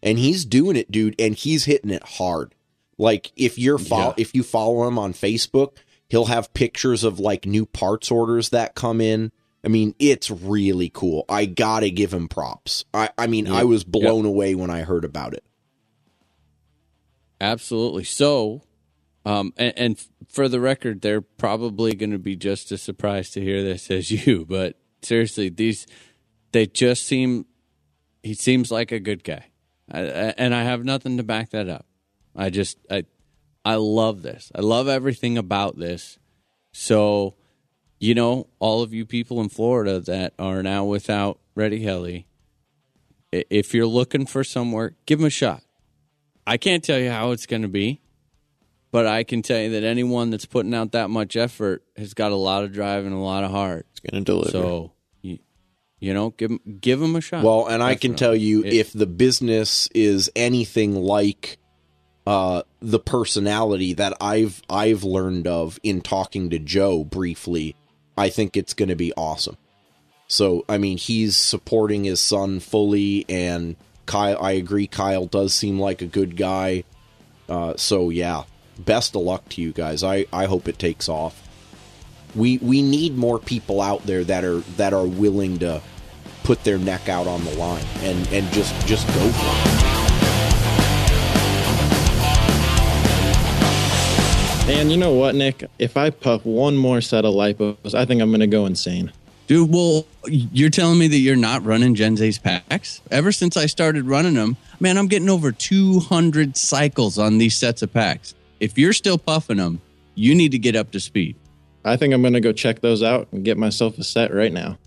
and 0.03 0.19
he's 0.19 0.45
doing 0.45 0.75
it, 0.75 0.91
dude, 0.91 1.15
and 1.19 1.33
he's 1.35 1.65
hitting 1.65 1.89
it 1.89 2.03
hard. 2.03 2.53
Like 3.01 3.31
if 3.35 3.57
you're 3.57 3.79
fol- 3.79 3.99
Yeah. 3.99 4.13
if 4.17 4.35
you 4.35 4.43
follow 4.43 4.87
him 4.87 4.99
on 4.99 5.13
Facebook, 5.13 5.77
he'll 6.07 6.25
have 6.25 6.53
pictures 6.53 7.03
of 7.03 7.19
like 7.19 7.45
new 7.47 7.65
parts 7.65 8.11
orders 8.11 8.49
that 8.49 8.75
come 8.75 9.01
in. 9.01 9.31
I 9.65 9.67
mean, 9.69 9.95
it's 9.99 10.29
really 10.29 10.89
cool. 10.93 11.25
I 11.27 11.45
gotta 11.45 11.89
give 11.89 12.13
him 12.13 12.27
props. 12.27 12.85
I, 12.93 13.09
I 13.17 13.25
mean, 13.27 13.47
I 13.47 13.63
was 13.63 13.83
blown 13.83 14.25
away 14.25 14.53
when 14.55 14.69
I 14.69 14.81
heard 14.81 15.03
about 15.03 15.33
it. 15.33 15.43
Absolutely. 17.39 18.03
So, 18.03 18.61
um, 19.25 19.53
and, 19.57 19.73
and 19.77 20.07
for 20.29 20.47
the 20.47 20.59
record, 20.59 21.01
they're 21.01 21.21
probably 21.21 21.93
going 21.95 22.11
to 22.11 22.19
be 22.19 22.35
just 22.35 22.71
as 22.71 22.81
surprised 22.81 23.33
to 23.33 23.41
hear 23.41 23.63
this 23.63 23.89
as 23.89 24.11
you. 24.27 24.45
But 24.45 24.77
seriously, 25.01 25.49
these 25.49 25.87
they 26.51 26.67
just 26.67 27.05
seem 27.05 27.45
he 28.23 28.33
seems 28.35 28.71
like 28.71 28.91
a 28.91 28.99
good 28.99 29.23
guy, 29.23 29.45
I, 29.91 29.99
I, 30.01 30.33
and 30.37 30.53
I 30.53 30.63
have 30.63 30.83
nothing 30.83 31.17
to 31.17 31.23
back 31.23 31.49
that 31.51 31.67
up. 31.69 31.85
I 32.35 32.49
just 32.49 32.77
I 32.89 33.05
I 33.65 33.75
love 33.75 34.21
this. 34.21 34.51
I 34.55 34.61
love 34.61 34.87
everything 34.87 35.37
about 35.37 35.77
this. 35.77 36.17
So, 36.73 37.35
you 37.99 38.15
know, 38.15 38.47
all 38.59 38.81
of 38.81 38.93
you 38.93 39.05
people 39.05 39.41
in 39.41 39.49
Florida 39.49 39.99
that 39.99 40.33
are 40.39 40.63
now 40.63 40.85
without 40.85 41.39
Ready 41.55 41.83
Heli, 41.83 42.27
if 43.31 43.73
you're 43.73 43.85
looking 43.87 44.25
for 44.25 44.43
somewhere, 44.43 44.95
give 45.05 45.19
them 45.19 45.27
a 45.27 45.29
shot. 45.29 45.61
I 46.47 46.57
can't 46.57 46.83
tell 46.83 46.97
you 46.99 47.09
how 47.09 47.31
it's 47.31 47.45
going 47.45 47.61
to 47.61 47.67
be, 47.67 48.01
but 48.91 49.05
I 49.05 49.23
can 49.23 49.41
tell 49.41 49.59
you 49.61 49.69
that 49.71 49.83
anyone 49.83 50.31
that's 50.31 50.45
putting 50.45 50.73
out 50.73 50.93
that 50.93 51.09
much 51.09 51.35
effort 51.35 51.83
has 51.95 52.13
got 52.13 52.31
a 52.31 52.35
lot 52.35 52.63
of 52.63 52.73
drive 52.73 53.05
and 53.05 53.13
a 53.13 53.17
lot 53.19 53.43
of 53.43 53.51
heart. 53.51 53.85
It's 53.91 53.99
going 53.99 54.23
to 54.23 54.25
deliver. 54.25 54.49
So, 54.51 54.91
you, 55.21 55.37
you 55.99 56.13
know, 56.13 56.31
give 56.31 56.51
give 56.81 56.99
them 56.99 57.15
a 57.15 57.21
shot. 57.21 57.43
Well, 57.43 57.67
and 57.67 57.83
I 57.83 57.95
can 57.95 58.15
tell 58.15 58.35
you 58.35 58.63
It- 58.63 58.73
if 58.73 58.91
the 58.93 59.05
business 59.05 59.87
is 59.93 60.31
anything 60.35 60.95
like 60.95 61.57
uh, 62.27 62.61
the 62.79 62.99
personality 62.99 63.93
that 63.93 64.15
I've 64.21 64.61
I've 64.69 65.03
learned 65.03 65.47
of 65.47 65.79
in 65.83 66.01
talking 66.01 66.49
to 66.51 66.59
Joe 66.59 67.03
briefly, 67.03 67.75
I 68.17 68.29
think 68.29 68.55
it's 68.55 68.73
going 68.73 68.89
to 68.89 68.95
be 68.95 69.13
awesome. 69.17 69.57
So, 70.27 70.63
I 70.69 70.77
mean, 70.77 70.97
he's 70.97 71.35
supporting 71.35 72.05
his 72.05 72.21
son 72.21 72.59
fully, 72.59 73.25
and 73.27 73.75
Kyle. 74.05 74.41
I 74.41 74.51
agree. 74.51 74.87
Kyle 74.87 75.25
does 75.25 75.53
seem 75.53 75.79
like 75.79 76.01
a 76.01 76.07
good 76.07 76.37
guy. 76.37 76.83
Uh, 77.49 77.75
so, 77.75 78.09
yeah, 78.09 78.43
best 78.77 79.15
of 79.15 79.23
luck 79.23 79.49
to 79.49 79.61
you 79.61 79.73
guys. 79.73 80.03
I 80.03 80.27
I 80.31 80.45
hope 80.45 80.67
it 80.67 80.79
takes 80.79 81.09
off. 81.09 81.47
We 82.35 82.59
we 82.59 82.81
need 82.81 83.17
more 83.17 83.39
people 83.39 83.81
out 83.81 84.05
there 84.05 84.23
that 84.23 84.45
are 84.45 84.59
that 84.77 84.93
are 84.93 85.07
willing 85.07 85.59
to 85.59 85.81
put 86.43 86.63
their 86.63 86.77
neck 86.77 87.09
out 87.09 87.27
on 87.27 87.43
the 87.43 87.55
line 87.55 87.85
and 87.99 88.27
and 88.29 88.47
just 88.53 88.73
just 88.87 89.07
go 89.07 89.29
for 89.29 89.87
it. 89.87 89.90
And 94.71 94.89
you 94.89 94.97
know 94.97 95.13
what, 95.13 95.35
Nick? 95.35 95.63
If 95.79 95.95
I 95.95 96.09
puff 96.09 96.43
one 96.45 96.75
more 96.75 97.01
set 97.01 97.23
of 97.23 97.35
lipos, 97.35 97.93
I 97.93 98.05
think 98.05 98.21
I'm 98.21 98.29
going 98.29 98.39
to 98.39 98.47
go 98.47 98.65
insane. 98.65 99.11
Dude, 99.45 99.69
well, 99.69 100.07
you're 100.25 100.69
telling 100.69 100.97
me 100.97 101.07
that 101.07 101.17
you're 101.17 101.35
not 101.35 101.63
running 101.63 101.93
Gens 101.93 102.21
Ace 102.21 102.39
packs? 102.39 103.01
Ever 103.11 103.31
since 103.31 103.57
I 103.57 103.67
started 103.67 104.05
running 104.05 104.33
them, 104.33 104.57
man, 104.79 104.97
I'm 104.97 105.07
getting 105.07 105.29
over 105.29 105.51
200 105.51 106.57
cycles 106.57 107.19
on 107.19 107.37
these 107.37 107.55
sets 107.55 107.81
of 107.81 107.93
packs. 107.93 108.33
If 108.59 108.77
you're 108.77 108.93
still 108.93 109.17
puffing 109.17 109.57
them, 109.57 109.81
you 110.15 110.33
need 110.33 110.51
to 110.53 110.57
get 110.57 110.75
up 110.75 110.91
to 110.91 110.99
speed. 110.99 111.35
I 111.85 111.97
think 111.97 112.13
I'm 112.13 112.21
going 112.21 112.33
to 112.33 112.39
go 112.39 112.53
check 112.53 112.79
those 112.79 113.03
out 113.03 113.27
and 113.31 113.43
get 113.43 113.57
myself 113.57 113.99
a 113.99 114.03
set 114.03 114.33
right 114.33 114.53
now. 114.53 114.77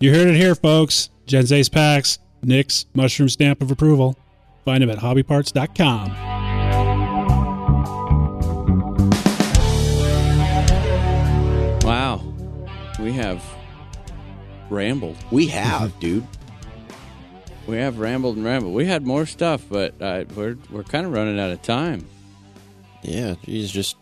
You 0.00 0.12
heard 0.12 0.28
it 0.28 0.36
here, 0.36 0.56
folks. 0.56 1.10
Gens 1.26 1.52
Ace 1.52 1.68
packs, 1.68 2.18
Nick's 2.42 2.86
mushroom 2.92 3.28
stamp 3.28 3.62
of 3.62 3.70
approval. 3.70 4.18
Find 4.64 4.82
them 4.82 4.90
at 4.90 4.98
hobbyparts.com. 4.98 6.51
We 13.12 13.18
have 13.18 13.44
rambled. 14.70 15.18
We 15.30 15.48
have, 15.48 16.00
dude. 16.00 16.26
We 17.66 17.76
have 17.76 17.98
rambled 17.98 18.36
and 18.36 18.44
rambled. 18.46 18.72
We 18.72 18.86
had 18.86 19.06
more 19.06 19.26
stuff, 19.26 19.66
but 19.68 20.00
uh, 20.00 20.24
we're 20.34 20.56
we're 20.70 20.82
kind 20.82 21.04
of 21.04 21.12
running 21.12 21.38
out 21.38 21.50
of 21.50 21.60
time. 21.60 22.06
Yeah, 23.02 23.34
geez, 23.44 23.70
just 23.70 23.96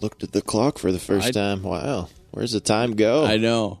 looked 0.00 0.24
at 0.24 0.32
the 0.32 0.42
clock 0.42 0.76
for 0.80 0.90
the 0.90 0.98
first 0.98 1.28
I- 1.28 1.30
time. 1.30 1.62
Wow, 1.62 2.08
where's 2.32 2.50
the 2.50 2.58
time 2.58 2.96
go? 2.96 3.24
I 3.24 3.36
know. 3.36 3.78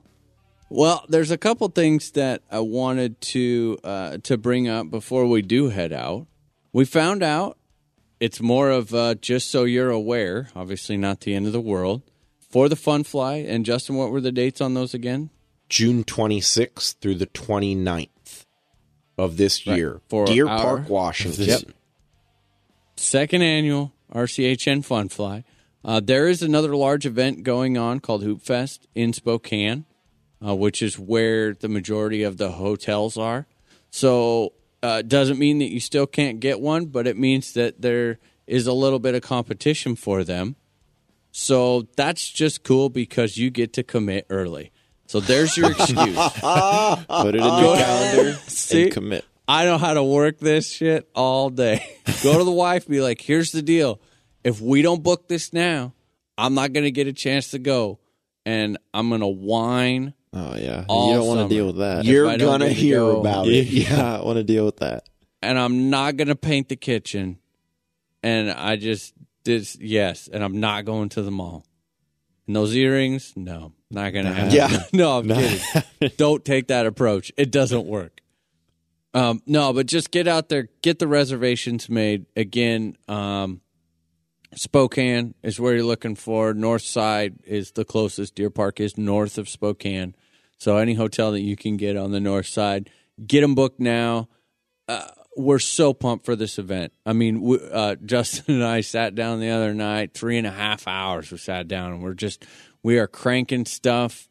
Well, 0.68 1.04
there's 1.08 1.32
a 1.32 1.36
couple 1.36 1.66
things 1.66 2.12
that 2.12 2.42
I 2.52 2.60
wanted 2.60 3.20
to 3.32 3.78
uh, 3.82 4.18
to 4.22 4.38
bring 4.38 4.68
up 4.68 4.92
before 4.92 5.26
we 5.26 5.42
do 5.42 5.70
head 5.70 5.92
out. 5.92 6.28
We 6.72 6.84
found 6.84 7.24
out 7.24 7.58
it's 8.20 8.40
more 8.40 8.70
of 8.70 8.94
uh, 8.94 9.16
just 9.16 9.50
so 9.50 9.64
you're 9.64 9.90
aware. 9.90 10.50
Obviously, 10.54 10.96
not 10.96 11.22
the 11.22 11.34
end 11.34 11.48
of 11.48 11.52
the 11.52 11.60
world 11.60 12.02
for 12.52 12.68
the 12.68 12.76
Fun 12.76 13.02
Fly. 13.02 13.36
And 13.38 13.64
Justin, 13.66 13.96
what 13.96 14.10
were 14.12 14.20
the 14.20 14.30
dates 14.30 14.60
on 14.60 14.74
those 14.74 14.94
again? 14.94 15.30
June 15.68 16.04
26th 16.04 16.96
through 17.00 17.16
the 17.16 17.26
29th 17.26 18.44
of 19.18 19.36
this 19.38 19.66
Right. 19.66 19.76
year. 19.78 20.00
For 20.08 20.26
Deer 20.26 20.46
Park, 20.46 20.88
Washington. 20.88 21.44
Yep. 21.46 21.62
second 22.96 23.42
annual 23.42 23.92
RCHN 24.14 24.82
Fun 24.84 25.08
Fly. 25.08 25.44
Uh, 25.84 25.98
there 25.98 26.28
is 26.28 26.42
another 26.42 26.76
large 26.76 27.04
event 27.06 27.42
going 27.42 27.76
on 27.76 27.98
called 28.00 28.22
Hoop 28.22 28.40
Fest 28.42 28.86
in 28.94 29.12
Spokane, 29.12 29.84
uh, 30.46 30.54
which 30.54 30.80
is 30.82 30.98
where 30.98 31.54
the 31.54 31.68
majority 31.68 32.22
of 32.22 32.36
the 32.36 32.52
hotels 32.52 33.16
are. 33.16 33.46
So 33.90 34.52
uh, 34.82 34.98
it 35.00 35.08
doesn't 35.08 35.38
mean 35.38 35.58
that 35.58 35.70
you 35.72 35.80
still 35.80 36.06
can't 36.06 36.38
get 36.38 36.60
one, 36.60 36.86
but 36.86 37.06
it 37.06 37.16
means 37.18 37.52
that 37.54 37.80
there 37.82 38.18
is 38.46 38.66
a 38.66 38.72
little 38.72 38.98
bit 39.00 39.14
of 39.14 39.22
competition 39.22 39.96
for 39.96 40.22
them. 40.22 40.54
So 41.32 41.88
that's 41.96 42.28
just 42.28 42.62
cool 42.62 42.90
because 42.90 43.36
you 43.38 43.50
get 43.50 43.72
to 43.74 43.82
commit 43.82 44.26
early. 44.30 44.70
So 45.06 45.18
there's 45.20 45.56
your 45.56 45.70
excuse. 45.72 45.96
Put 45.96 47.34
it 47.34 47.36
in 47.36 47.42
your 47.42 47.76
calendar 47.76 48.32
See? 48.46 48.84
and 48.84 48.92
commit. 48.92 49.24
I 49.48 49.64
know 49.64 49.76
how 49.78 49.94
to 49.94 50.04
work 50.04 50.38
this 50.38 50.70
shit 50.70 51.08
all 51.14 51.50
day. 51.50 51.84
Go 52.22 52.38
to 52.38 52.44
the 52.44 52.52
wife, 52.52 52.86
be 52.86 53.00
like, 53.00 53.20
here's 53.20 53.50
the 53.50 53.62
deal. 53.62 54.00
If 54.44 54.60
we 54.60 54.82
don't 54.82 55.02
book 55.02 55.28
this 55.28 55.52
now, 55.52 55.94
I'm 56.38 56.54
not 56.54 56.72
going 56.72 56.84
to 56.84 56.90
get 56.90 57.06
a 57.06 57.12
chance 57.12 57.50
to 57.50 57.58
go. 57.58 57.98
And 58.44 58.78
I'm 58.92 59.08
going 59.08 59.20
to 59.20 59.26
whine. 59.28 60.14
Oh 60.32 60.56
yeah, 60.56 60.80
you 60.80 60.86
don't 61.14 61.26
want 61.26 61.48
to 61.48 61.54
deal 61.54 61.66
with 61.66 61.76
that. 61.76 62.06
You're 62.06 62.38
gonna 62.38 62.66
to 62.66 62.72
hear 62.72 62.98
go- 62.98 63.20
about 63.20 63.46
it. 63.48 63.66
yeah, 63.68 64.18
I 64.18 64.24
want 64.24 64.38
to 64.38 64.42
deal 64.42 64.64
with 64.64 64.78
that. 64.78 65.06
And 65.42 65.58
I'm 65.58 65.90
not 65.90 66.16
going 66.16 66.28
to 66.28 66.34
paint 66.34 66.68
the 66.70 66.76
kitchen. 66.76 67.38
And 68.22 68.50
I 68.50 68.76
just 68.76 69.12
did, 69.44 69.68
yes. 69.80 70.28
And 70.32 70.42
I'm 70.42 70.60
not 70.60 70.84
going 70.84 71.08
to 71.10 71.22
the 71.22 71.30
mall. 71.30 71.64
And 72.46 72.56
those 72.56 72.74
earrings, 72.74 73.32
no, 73.36 73.72
not 73.90 74.12
going 74.12 74.24
to 74.24 74.32
happen. 74.32 74.54
Yeah. 74.54 74.84
no, 74.92 75.18
I'm 75.18 75.28
kidding. 75.28 76.10
Don't 76.16 76.44
take 76.44 76.68
that 76.68 76.86
approach. 76.86 77.32
It 77.36 77.50
doesn't 77.50 77.86
work. 77.86 78.20
Um, 79.14 79.42
no, 79.46 79.72
but 79.72 79.86
just 79.86 80.10
get 80.10 80.26
out 80.26 80.48
there, 80.48 80.68
get 80.82 80.98
the 80.98 81.06
reservations 81.06 81.88
made. 81.88 82.26
Again, 82.34 82.96
um, 83.08 83.60
Spokane 84.54 85.34
is 85.42 85.60
where 85.60 85.74
you're 85.74 85.84
looking 85.84 86.16
for. 86.16 86.54
North 86.54 86.82
side 86.82 87.36
is 87.44 87.72
the 87.72 87.84
closest. 87.84 88.34
Deer 88.34 88.50
Park 88.50 88.80
is 88.80 88.96
north 88.96 89.38
of 89.38 89.48
Spokane. 89.48 90.14
So 90.58 90.76
any 90.76 90.94
hotel 90.94 91.32
that 91.32 91.40
you 91.40 91.56
can 91.56 91.76
get 91.76 91.96
on 91.96 92.12
the 92.12 92.20
north 92.20 92.46
side, 92.46 92.90
get 93.26 93.40
them 93.40 93.54
booked 93.54 93.80
now. 93.80 94.28
Uh, 94.88 95.08
we're 95.36 95.58
so 95.58 95.94
pumped 95.94 96.24
for 96.26 96.36
this 96.36 96.58
event. 96.58 96.92
I 97.06 97.12
mean, 97.12 97.40
we, 97.40 97.58
uh, 97.70 97.96
Justin 98.04 98.56
and 98.56 98.64
I 98.64 98.80
sat 98.82 99.14
down 99.14 99.40
the 99.40 99.50
other 99.50 99.72
night, 99.74 100.12
three 100.14 100.36
and 100.38 100.46
a 100.46 100.50
half 100.50 100.86
hours. 100.86 101.30
We 101.30 101.38
sat 101.38 101.68
down 101.68 101.92
and 101.92 102.02
we're 102.02 102.14
just 102.14 102.44
we 102.82 102.98
are 102.98 103.06
cranking 103.06 103.64
stuff, 103.64 104.28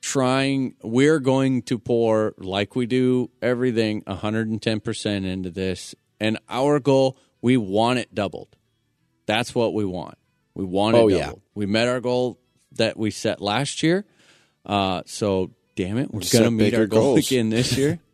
trying. 0.00 0.74
We're 0.82 1.18
going 1.20 1.62
to 1.62 1.78
pour 1.78 2.34
like 2.38 2.76
we 2.76 2.86
do 2.86 3.30
everything 3.42 4.02
110 4.06 4.80
percent 4.80 5.24
into 5.24 5.50
this, 5.50 5.94
and 6.20 6.38
our 6.48 6.78
goal 6.80 7.18
we 7.40 7.56
want 7.56 7.98
it 7.98 8.14
doubled. 8.14 8.56
That's 9.26 9.54
what 9.54 9.74
we 9.74 9.84
want. 9.84 10.16
We 10.54 10.64
want 10.64 10.96
it 10.96 11.00
Oh, 11.00 11.08
doubled. 11.08 11.36
yeah. 11.38 11.42
We 11.54 11.66
met 11.66 11.88
our 11.88 12.00
goal 12.00 12.38
that 12.72 12.96
we 12.96 13.10
set 13.10 13.40
last 13.40 13.82
year. 13.82 14.04
Uh, 14.64 15.02
so 15.06 15.50
damn 15.74 15.98
it, 15.98 16.12
we're 16.12 16.20
gonna 16.32 16.50
meet 16.50 16.74
our 16.74 16.86
goal 16.86 17.14
goals. 17.14 17.26
again 17.30 17.50
this 17.50 17.76
year. 17.76 17.98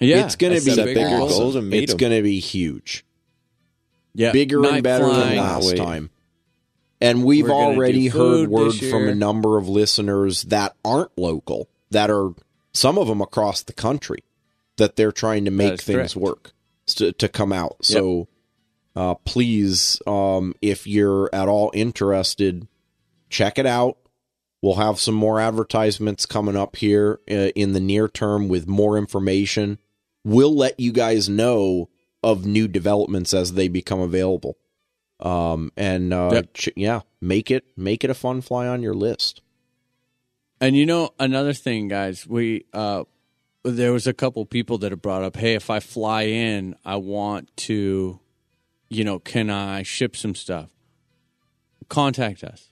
Yeah, 0.00 0.24
it's 0.24 0.36
going 0.36 0.58
to 0.58 0.64
be 0.64 0.74
bigger 0.74 1.08
goals. 1.08 1.38
goals 1.38 1.56
and 1.56 1.68
meet 1.68 1.84
It's 1.84 1.94
going 1.94 2.12
to 2.12 2.22
be 2.22 2.40
huge, 2.40 3.04
Yeah, 4.14 4.32
bigger 4.32 4.60
night 4.60 4.74
and 4.74 4.82
better 4.84 5.06
than 5.06 5.36
last 5.36 5.76
time. 5.76 6.10
And 7.00 7.24
we've 7.24 7.46
We're 7.46 7.52
already 7.52 8.08
heard 8.08 8.48
word 8.48 8.74
from 8.74 9.08
a 9.08 9.14
number 9.14 9.56
of 9.56 9.68
listeners 9.68 10.42
that 10.44 10.74
aren't 10.84 11.16
local, 11.16 11.68
that 11.90 12.10
are 12.10 12.34
some 12.72 12.98
of 12.98 13.06
them 13.06 13.20
across 13.20 13.62
the 13.62 13.72
country, 13.72 14.24
that 14.76 14.96
they're 14.96 15.12
trying 15.12 15.44
to 15.44 15.50
make 15.50 15.80
things 15.80 16.14
correct. 16.14 16.16
work 16.16 16.52
to, 16.86 17.12
to 17.12 17.28
come 17.28 17.52
out. 17.52 17.84
So 17.84 18.28
uh, 18.96 19.14
please, 19.24 20.02
um, 20.06 20.54
if 20.60 20.86
you're 20.86 21.30
at 21.32 21.48
all 21.48 21.70
interested, 21.72 22.66
check 23.30 23.58
it 23.58 23.66
out. 23.66 23.96
We'll 24.60 24.74
have 24.74 24.98
some 24.98 25.14
more 25.14 25.38
advertisements 25.38 26.26
coming 26.26 26.56
up 26.56 26.74
here 26.74 27.20
uh, 27.30 27.50
in 27.54 27.74
the 27.74 27.80
near 27.80 28.08
term 28.08 28.48
with 28.48 28.66
more 28.66 28.98
information. 28.98 29.78
We'll 30.24 30.54
let 30.54 30.78
you 30.78 30.92
guys 30.92 31.28
know 31.28 31.88
of 32.22 32.44
new 32.44 32.68
developments 32.68 33.32
as 33.32 33.52
they 33.54 33.68
become 33.68 34.00
available. 34.00 34.56
Um, 35.20 35.72
and 35.76 36.12
uh, 36.12 36.30
Yep. 36.34 36.54
ch- 36.54 36.68
yeah, 36.76 37.00
make 37.20 37.50
it 37.50 37.64
make 37.76 38.04
it 38.04 38.10
a 38.10 38.14
fun 38.14 38.40
fly 38.40 38.66
on 38.66 38.82
your 38.82 38.94
list. 38.94 39.42
And 40.60 40.76
you 40.76 40.86
know 40.86 41.10
another 41.18 41.52
thing, 41.52 41.88
guys, 41.88 42.26
we 42.26 42.64
uh, 42.72 43.04
there 43.64 43.92
was 43.92 44.06
a 44.06 44.12
couple 44.12 44.44
people 44.46 44.78
that 44.78 44.92
have 44.92 45.02
brought 45.02 45.22
up, 45.22 45.36
hey, 45.36 45.54
if 45.54 45.70
I 45.70 45.80
fly 45.80 46.22
in, 46.22 46.74
I 46.84 46.96
want 46.96 47.56
to, 47.58 48.20
you 48.88 49.04
know, 49.04 49.18
can 49.18 49.50
I 49.50 49.82
ship 49.82 50.16
some 50.16 50.34
stuff? 50.34 50.70
Contact 51.88 52.44
us. 52.44 52.70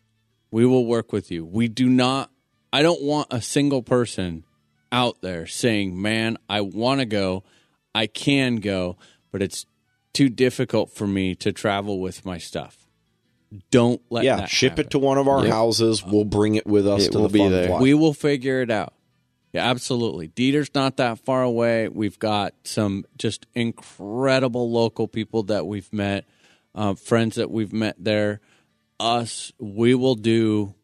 We 0.50 0.66
will 0.66 0.86
work 0.86 1.12
with 1.12 1.30
you. 1.30 1.44
We 1.44 1.68
do 1.68 1.88
not. 1.88 2.30
I 2.72 2.82
don't 2.82 3.02
want 3.02 3.28
a 3.30 3.40
single 3.40 3.82
person 3.82 4.44
out 4.92 5.20
there 5.22 5.46
saying, 5.46 6.00
"Man, 6.00 6.36
I 6.48 6.60
want 6.62 7.00
to 7.00 7.06
go, 7.06 7.44
I 7.94 8.06
can 8.06 8.56
go, 8.56 8.96
but 9.32 9.42
it's 9.42 9.66
too 10.12 10.28
difficult 10.28 10.90
for 10.92 11.06
me 11.06 11.34
to 11.36 11.52
travel 11.52 12.00
with 12.00 12.24
my 12.24 12.38
stuff." 12.38 12.86
Don't 13.70 14.02
let 14.10 14.24
yeah, 14.24 14.36
that 14.36 14.48
ship 14.50 14.72
happen. 14.72 14.86
it 14.86 14.90
to 14.90 14.98
one 14.98 15.18
of 15.18 15.28
our 15.28 15.44
Yep. 15.44 15.52
houses. 15.52 16.04
We'll 16.04 16.24
bring 16.24 16.56
it 16.56 16.66
with 16.66 16.86
us 16.86 17.06
It 17.06 17.12
to 17.12 17.18
will 17.18 17.28
the 17.28 17.32
be 17.32 17.38
fun 17.38 17.52
there. 17.52 17.68
fly. 17.68 17.80
We 17.80 17.94
will 17.94 18.12
figure 18.12 18.60
it 18.60 18.70
out. 18.70 18.92
Yeah, 19.52 19.70
absolutely. 19.70 20.26
Dieter's 20.28 20.70
not 20.74 20.96
that 20.98 21.20
far 21.20 21.42
away. 21.42 21.88
We've 21.88 22.18
got 22.18 22.54
some 22.64 23.06
just 23.16 23.46
incredible 23.54 24.70
local 24.70 25.06
people 25.08 25.44
that 25.44 25.66
we've 25.66 25.90
met, 25.92 26.26
uh, 26.74 26.94
friends 26.94 27.36
that 27.36 27.50
we've 27.50 27.72
met 27.72 27.94
there. 27.98 28.40
Us, 28.98 29.52
we 29.58 29.94
will 29.94 30.16
do 30.16 30.74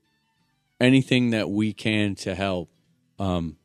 anything 0.81 1.31
that 1.31 1.51
we 1.51 1.73
can 1.73 2.15
to 2.15 2.35
help, 2.35 2.71
um, 3.19 3.57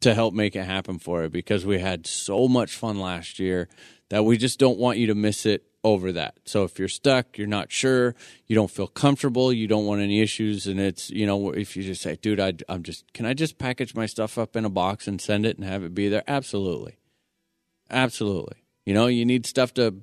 to 0.00 0.14
help 0.14 0.34
make 0.34 0.54
it 0.54 0.64
happen 0.64 0.98
for 0.98 1.22
you 1.22 1.28
because 1.28 1.66
we 1.66 1.78
had 1.78 2.06
so 2.06 2.48
much 2.48 2.74
fun 2.74 2.98
last 2.98 3.38
year 3.38 3.68
that 4.10 4.24
we 4.24 4.36
just 4.36 4.58
don't 4.58 4.78
want 4.78 4.98
you 4.98 5.08
to 5.08 5.14
miss 5.14 5.44
it 5.44 5.64
over 5.84 6.12
that. 6.12 6.38
So 6.44 6.64
if 6.64 6.78
you're 6.78 6.88
stuck, 6.88 7.38
you're 7.38 7.46
not 7.46 7.70
sure, 7.70 8.14
you 8.46 8.54
don't 8.54 8.70
feel 8.70 8.86
comfortable, 8.86 9.52
you 9.52 9.66
don't 9.66 9.86
want 9.86 10.00
any 10.00 10.20
issues, 10.20 10.66
and 10.66 10.80
it's 10.80 11.10
you 11.10 11.26
know 11.26 11.50
if 11.50 11.76
you 11.76 11.82
just 11.82 12.02
say, 12.02 12.16
dude, 12.16 12.40
I, 12.40 12.54
I'm 12.68 12.82
just 12.82 13.12
can 13.12 13.26
I 13.26 13.34
just 13.34 13.58
package 13.58 13.94
my 13.94 14.06
stuff 14.06 14.38
up 14.38 14.56
in 14.56 14.64
a 14.64 14.70
box 14.70 15.06
and 15.06 15.20
send 15.20 15.46
it 15.46 15.56
and 15.56 15.66
have 15.66 15.84
it 15.84 15.94
be 15.94 16.08
there? 16.08 16.24
Absolutely, 16.26 16.98
absolutely. 17.90 18.64
You 18.86 18.94
know, 18.94 19.06
you 19.06 19.24
need 19.24 19.46
stuff 19.46 19.74
to. 19.74 19.96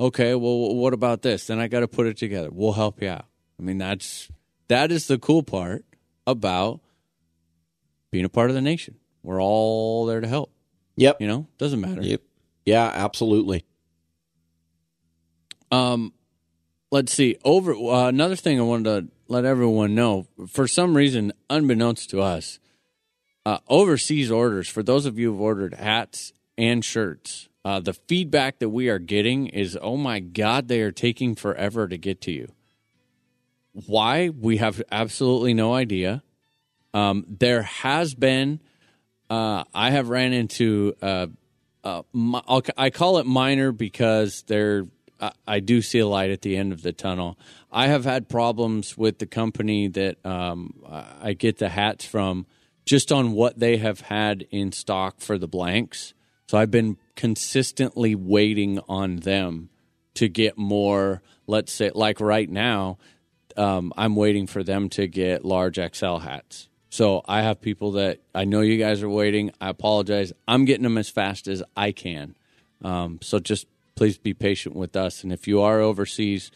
Okay, 0.00 0.34
well, 0.34 0.74
what 0.74 0.94
about 0.94 1.22
this? 1.22 1.46
Then 1.46 1.60
I 1.60 1.68
got 1.68 1.80
to 1.80 1.88
put 1.88 2.06
it 2.06 2.16
together. 2.16 2.48
We'll 2.50 2.72
help 2.72 3.02
you 3.02 3.08
out. 3.08 3.26
I 3.58 3.62
mean, 3.62 3.78
that's 3.78 4.28
that 4.68 4.90
is 4.90 5.06
the 5.06 5.18
cool 5.18 5.42
part 5.42 5.84
about 6.26 6.80
being 8.10 8.24
a 8.24 8.28
part 8.28 8.50
of 8.50 8.54
the 8.54 8.62
nation. 8.62 8.96
We're 9.22 9.42
all 9.42 10.06
there 10.06 10.20
to 10.20 10.28
help. 10.28 10.52
Yep. 10.96 11.20
You 11.20 11.26
know, 11.26 11.46
doesn't 11.58 11.80
matter. 11.80 12.02
Yep. 12.02 12.20
Yeah, 12.64 12.90
absolutely. 12.92 13.64
Um, 15.70 16.12
let's 16.90 17.12
see. 17.12 17.36
Over 17.44 17.74
uh, 17.74 18.08
another 18.08 18.36
thing 18.36 18.60
I 18.60 18.62
wanted 18.62 18.84
to 18.84 19.12
let 19.28 19.44
everyone 19.44 19.94
know. 19.94 20.26
For 20.48 20.68
some 20.68 20.96
reason, 20.96 21.32
unbeknownst 21.48 22.10
to 22.10 22.20
us, 22.20 22.58
uh, 23.46 23.58
overseas 23.68 24.30
orders 24.30 24.68
for 24.68 24.82
those 24.82 25.06
of 25.06 25.18
you 25.18 25.32
who've 25.32 25.40
ordered 25.40 25.74
hats 25.74 26.32
and 26.58 26.84
shirts. 26.84 27.48
Uh, 27.64 27.80
the 27.80 27.92
feedback 27.92 28.58
that 28.58 28.68
we 28.68 28.88
are 28.88 28.98
getting 28.98 29.46
is, 29.46 29.78
oh 29.80 29.96
my 29.96 30.20
god, 30.20 30.68
they 30.68 30.80
are 30.80 30.92
taking 30.92 31.34
forever 31.34 31.88
to 31.88 31.96
get 31.96 32.20
to 32.20 32.32
you. 32.32 32.52
Why? 33.86 34.28
We 34.28 34.58
have 34.58 34.82
absolutely 34.90 35.54
no 35.54 35.72
idea. 35.72 36.22
Um, 36.92 37.24
there 37.26 37.62
has 37.62 38.14
been, 38.14 38.60
uh, 39.32 39.64
I 39.72 39.92
have 39.92 40.10
ran 40.10 40.34
into, 40.34 40.94
uh, 41.00 41.28
uh, 41.82 42.02
I'll, 42.14 42.62
I 42.76 42.90
call 42.90 43.16
it 43.16 43.24
minor 43.24 43.72
because 43.72 44.44
there, 44.46 44.88
I, 45.18 45.32
I 45.46 45.60
do 45.60 45.80
see 45.80 46.00
a 46.00 46.06
light 46.06 46.30
at 46.30 46.42
the 46.42 46.54
end 46.54 46.70
of 46.74 46.82
the 46.82 46.92
tunnel. 46.92 47.38
I 47.70 47.86
have 47.86 48.04
had 48.04 48.28
problems 48.28 48.98
with 48.98 49.20
the 49.20 49.26
company 49.26 49.88
that 49.88 50.24
um, 50.26 50.74
I 50.86 51.32
get 51.32 51.56
the 51.56 51.70
hats 51.70 52.04
from 52.04 52.44
just 52.84 53.10
on 53.10 53.32
what 53.32 53.58
they 53.58 53.78
have 53.78 54.02
had 54.02 54.46
in 54.50 54.70
stock 54.70 55.22
for 55.22 55.38
the 55.38 55.48
blanks. 55.48 56.12
So 56.46 56.58
I've 56.58 56.70
been 56.70 56.98
consistently 57.16 58.14
waiting 58.14 58.80
on 58.86 59.16
them 59.16 59.70
to 60.12 60.28
get 60.28 60.58
more, 60.58 61.22
let's 61.46 61.72
say, 61.72 61.90
like 61.94 62.20
right 62.20 62.50
now, 62.50 62.98
um, 63.56 63.94
I'm 63.96 64.14
waiting 64.14 64.46
for 64.46 64.62
them 64.62 64.90
to 64.90 65.06
get 65.06 65.42
large 65.42 65.78
XL 65.78 66.18
hats. 66.18 66.68
So 66.92 67.22
I 67.26 67.40
have 67.40 67.62
people 67.62 67.92
that 67.92 68.20
I 68.34 68.44
know 68.44 68.60
you 68.60 68.76
guys 68.76 69.02
are 69.02 69.08
waiting. 69.08 69.50
I 69.62 69.70
apologize. 69.70 70.30
I'm 70.46 70.66
getting 70.66 70.82
them 70.82 70.98
as 70.98 71.08
fast 71.08 71.48
as 71.48 71.62
I 71.74 71.90
can. 71.90 72.36
Um, 72.84 73.18
so 73.22 73.38
just 73.38 73.66
please 73.94 74.18
be 74.18 74.34
patient 74.34 74.76
with 74.76 74.94
us. 74.94 75.24
And 75.24 75.32
if 75.32 75.48
you 75.48 75.62
are 75.62 75.80
overseas, 75.80 76.50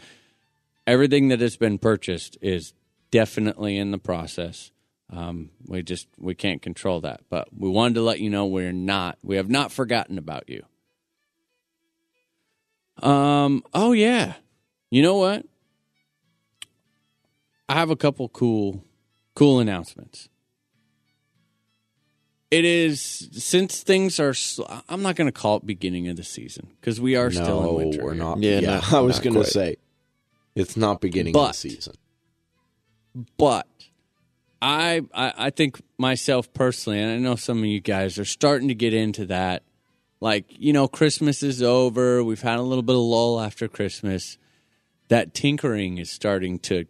everything 0.86 1.28
that 1.28 1.40
has 1.40 1.56
been 1.56 1.78
purchased 1.78 2.36
is 2.42 2.74
definitely 3.10 3.78
in 3.78 3.92
the 3.92 3.98
process. 3.98 4.72
Um, 5.08 5.52
we 5.66 5.82
just 5.82 6.06
we 6.18 6.34
can't 6.34 6.60
control 6.60 7.00
that, 7.00 7.22
but 7.30 7.48
we 7.58 7.70
wanted 7.70 7.94
to 7.94 8.02
let 8.02 8.20
you 8.20 8.28
know 8.28 8.44
we're 8.44 8.72
not 8.72 9.16
we 9.22 9.36
have 9.36 9.48
not 9.48 9.72
forgotten 9.72 10.18
about 10.18 10.50
you. 10.50 10.66
Um. 13.02 13.62
Oh 13.72 13.92
yeah. 13.92 14.34
You 14.90 15.00
know 15.00 15.16
what? 15.16 15.46
I 17.70 17.74
have 17.74 17.88
a 17.88 17.96
couple 17.96 18.28
cool, 18.28 18.84
cool 19.36 19.60
announcements. 19.60 20.28
It 22.50 22.64
is 22.64 23.00
since 23.32 23.82
things 23.82 24.18
are. 24.20 24.34
I'm 24.88 25.02
not 25.02 25.16
going 25.16 25.26
to 25.26 25.32
call 25.32 25.56
it 25.58 25.66
beginning 25.66 26.08
of 26.08 26.16
the 26.16 26.22
season 26.24 26.68
because 26.80 27.00
we 27.00 27.16
are 27.16 27.30
still 27.30 27.58
in 27.60 27.66
no, 27.66 27.72
winter. 27.74 28.04
we're 28.04 28.14
not. 28.14 28.38
Yeah, 28.38 28.60
Yeah, 28.60 28.70
not- 28.76 28.92
I 28.92 29.00
was 29.00 29.18
going 29.20 29.34
to 29.34 29.44
say 29.44 29.76
it's 30.54 30.76
not 30.76 31.00
beginning 31.00 31.36
of 31.36 31.48
the 31.48 31.52
season. 31.52 31.94
but 33.36 33.66
I, 34.62 35.02
I 35.12 35.32
I 35.36 35.50
think 35.50 35.80
myself 35.98 36.52
personally, 36.54 37.00
and 37.00 37.10
I 37.10 37.16
know 37.18 37.34
some 37.34 37.58
of 37.58 37.64
you 37.66 37.80
guys 37.80 38.16
are 38.18 38.24
starting 38.24 38.68
to 38.68 38.74
get 38.74 38.94
into 38.94 39.26
that. 39.26 39.62
Like 40.20 40.46
you 40.48 40.72
know, 40.72 40.86
Christmas 40.86 41.42
is 41.42 41.62
over. 41.62 42.22
We've 42.22 42.40
had 42.42 42.58
a 42.58 42.62
little 42.62 42.82
bit 42.82 42.94
of 42.94 43.02
lull 43.02 43.40
after 43.40 43.66
Christmas. 43.68 44.38
That 45.08 45.34
tinkering 45.34 45.98
is 45.98 46.10
starting 46.10 46.58
to 46.60 46.86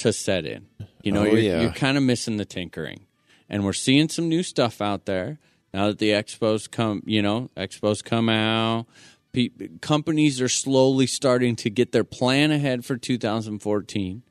to 0.00 0.12
set 0.12 0.44
in. 0.46 0.66
You 1.02 1.12
know, 1.12 1.22
Oh, 1.22 1.24
you're, 1.24 1.38
yeah. 1.38 1.60
you're 1.62 1.72
kind 1.72 1.96
of 1.96 2.02
missing 2.02 2.36
the 2.36 2.44
tinkering, 2.44 3.06
and 3.48 3.64
we're 3.64 3.72
seeing 3.72 4.08
some 4.08 4.28
new 4.28 4.42
stuff 4.42 4.80
out 4.82 5.06
there 5.06 5.38
now 5.72 5.86
that 5.88 5.98
the 5.98 6.10
expos 6.10 6.70
come. 6.70 7.02
You 7.06 7.22
know, 7.22 7.50
expos 7.56 8.04
come 8.04 8.28
out. 8.28 8.86
Pe- 9.32 9.48
companies 9.80 10.40
are 10.40 10.48
slowly 10.48 11.06
starting 11.06 11.54
to 11.56 11.70
get 11.70 11.92
their 11.92 12.04
plan 12.04 12.50
ahead 12.50 12.84
for 12.84 12.96
2014 12.96 14.22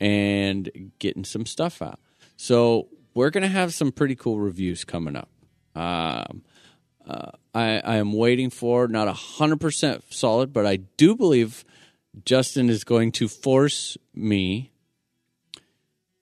and 0.00 0.92
getting 0.98 1.24
some 1.24 1.46
stuff 1.46 1.80
out. 1.80 1.98
So 2.36 2.88
we're 3.14 3.30
going 3.30 3.42
to 3.42 3.48
have 3.48 3.72
some 3.72 3.90
pretty 3.92 4.14
cool 4.16 4.38
reviews 4.38 4.84
coming 4.84 5.16
up. 5.16 5.28
Um, 5.74 6.42
uh, 7.08 7.30
I, 7.54 7.78
I 7.80 7.96
am 7.96 8.12
waiting 8.12 8.50
for 8.50 8.86
not 8.88 9.08
hundred 9.14 9.60
percent 9.60 10.04
solid, 10.10 10.52
but 10.52 10.66
I 10.66 10.76
do 10.76 11.16
believe 11.16 11.64
Justin 12.24 12.68
is 12.70 12.84
going 12.84 13.12
to 13.12 13.28
force 13.28 13.96
me 14.14 14.70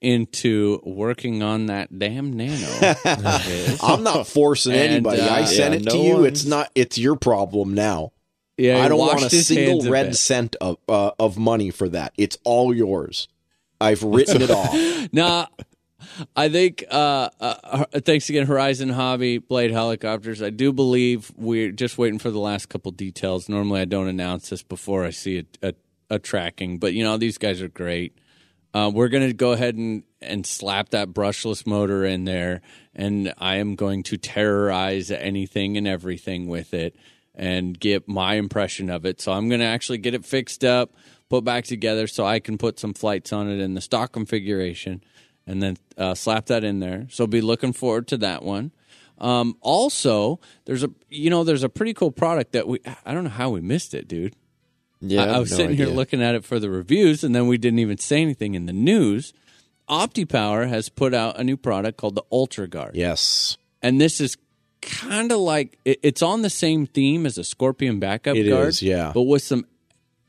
into 0.03 0.81
working 0.83 1.41
on 1.41 1.67
that 1.67 1.97
damn 1.97 2.33
nano. 2.33 2.67
I'm 3.81 4.03
not 4.03 4.27
forcing 4.27 4.73
And, 4.73 4.81
anybody. 4.91 5.21
I 5.21 5.41
uh, 5.41 5.45
sent 5.45 5.73
yeah, 5.73 5.79
it 5.79 5.85
no 5.85 5.91
to 5.91 5.97
you. 5.97 6.13
one's- 6.15 6.27
It's 6.27 6.45
not. 6.45 6.71
It's 6.75 6.97
your 6.97 7.15
problem 7.15 7.73
now. 7.73 8.11
yeah, 8.57 8.75
he 8.77 8.81
I 8.81 8.87
don't 8.89 8.99
want 8.99 9.21
a 9.23 9.29
his 9.29 9.47
single 9.47 9.73
hands 9.75 9.85
of 9.85 9.91
red 9.91 10.05
it. 10.07 10.15
cent 10.15 10.55
of 10.61 10.77
uh, 10.87 11.11
of 11.17 11.37
money 11.37 11.71
for 11.71 11.89
that. 11.89 12.13
It's 12.17 12.37
all 12.43 12.73
yours. 12.75 13.27
I've 13.81 14.03
written 14.03 14.41
it 14.41 14.51
off. 14.51 14.73
Nah, 15.11 15.47
I 16.35 16.47
think. 16.49 16.83
Uh, 16.89 17.29
uh, 17.39 17.85
thanks 18.05 18.29
again, 18.29 18.45
Horizon 18.47 18.89
Hobby 18.89 19.37
Blade 19.39 19.71
Helicopters. 19.71 20.41
I 20.41 20.49
do 20.49 20.71
believe 20.71 21.31
we're 21.35 21.71
just 21.71 21.97
waiting 21.97 22.19
for 22.19 22.29
the 22.31 22.39
last 22.39 22.67
couple 22.69 22.91
details. 22.91 23.49
Normally, 23.49 23.81
I 23.81 23.85
don't 23.85 24.07
announce 24.07 24.49
this 24.49 24.63
before 24.63 25.03
I 25.03 25.09
see 25.09 25.45
a, 25.61 25.69
a, 25.69 25.73
a 26.11 26.19
tracking, 26.19 26.77
but 26.77 26.93
you 26.93 27.03
know 27.03 27.17
these 27.17 27.37
guys 27.37 27.61
are 27.61 27.67
great. 27.67 28.17
Uh, 28.73 28.91
we're 28.93 29.07
going 29.07 29.27
to 29.27 29.33
go 29.33 29.51
ahead 29.51 29.75
and, 29.75 30.03
and 30.21 30.45
slap 30.45 30.89
that 30.89 31.09
brushless 31.09 31.67
motor 31.67 32.03
in 32.03 32.25
there, 32.25 32.61
and 32.95 33.33
I 33.37 33.57
am 33.57 33.75
going 33.75 34.03
to 34.03 34.17
terrorize 34.17 35.11
anything 35.11 35.77
and 35.77 35.87
everything 35.87 36.47
with 36.47 36.73
it 36.73 36.95
and 37.35 37.79
get 37.79 38.07
my 38.07 38.35
impression 38.35 38.89
of 38.89 39.05
it. 39.05 39.21
So 39.21 39.31
I'm 39.31 39.49
going 39.49 39.61
to 39.61 39.65
actually 39.65 39.97
get 39.99 40.13
it 40.13 40.25
fixed 40.25 40.63
up, 40.63 40.93
put 41.29 41.43
back 41.43 41.65
together 41.65 42.07
so 42.07 42.25
I 42.25 42.39
can 42.39 42.57
put 42.57 42.79
some 42.79 42.93
flights 42.93 43.33
on 43.33 43.49
it 43.49 43.59
in 43.59 43.73
the 43.73 43.81
stock 43.81 44.11
configuration 44.11 45.03
and 45.45 45.61
then 45.61 45.77
uh, 45.97 46.13
slap 46.13 46.47
that 46.47 46.63
in 46.63 46.79
there. 46.79 47.07
So 47.09 47.27
be 47.27 47.41
looking 47.41 47.73
forward 47.73 48.07
to 48.09 48.17
that 48.17 48.43
one. 48.43 48.71
Um, 49.17 49.57
also, 49.61 50.39
there's 50.65 50.83
a 50.83 50.89
you 51.09 51.29
know 51.29 51.43
there's 51.43 51.63
a 51.63 51.69
pretty 51.69 51.93
cool 51.93 52.11
product 52.11 52.53
that 52.53 52.67
we 52.67 52.79
I 53.05 53.13
don't 53.13 53.23
know 53.23 53.29
how 53.29 53.51
we 53.51 53.61
missed 53.61 53.93
it, 53.93 54.07
dude. 54.07 54.35
Yeah, 55.05 55.23
I, 55.25 55.35
I 55.35 55.39
was 55.39 55.51
no 55.51 55.57
sitting 55.57 55.75
here 55.75 55.87
looking 55.87 56.21
at 56.21 56.33
it 56.35 56.45
for 56.45 56.59
the 56.59 56.69
reviews, 56.69 57.23
and 57.23 57.35
then 57.35 57.47
we 57.47 57.57
didn't 57.57 57.79
even 57.79 57.97
say 57.97 58.21
anything 58.21 58.55
in 58.55 58.65
the 58.65 58.73
news. 58.73 59.33
OptiPower 59.89 60.69
has 60.69 60.89
put 60.89 61.13
out 61.13 61.37
a 61.39 61.43
new 61.43 61.57
product 61.57 61.97
called 61.97 62.15
the 62.15 62.23
Ultra 62.31 62.67
Guard, 62.67 62.95
Yes, 62.95 63.57
and 63.81 63.99
this 63.99 64.21
is 64.21 64.37
kind 64.81 65.31
of 65.31 65.39
like 65.39 65.77
it, 65.85 65.99
it's 66.03 66.21
on 66.21 66.41
the 66.41 66.49
same 66.49 66.85
theme 66.85 67.25
as 67.25 67.37
a 67.37 67.43
Scorpion 67.43 67.99
backup 67.99 68.35
It 68.35 68.49
guard, 68.49 68.69
is, 68.69 68.81
yeah. 68.81 69.11
but 69.13 69.23
with 69.23 69.41
some 69.43 69.65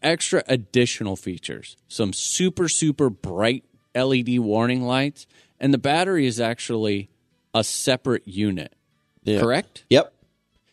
extra 0.02 0.42
additional 0.48 1.14
features, 1.16 1.76
some 1.88 2.12
super 2.12 2.68
super 2.68 3.10
bright 3.10 3.64
LED 3.94 4.40
warning 4.40 4.82
lights, 4.82 5.26
and 5.60 5.72
the 5.72 5.78
battery 5.78 6.26
is 6.26 6.40
actually 6.40 7.08
a 7.54 7.62
separate 7.62 8.26
unit. 8.26 8.74
Yeah. 9.22 9.38
Correct? 9.40 9.84
Yep. 9.88 10.12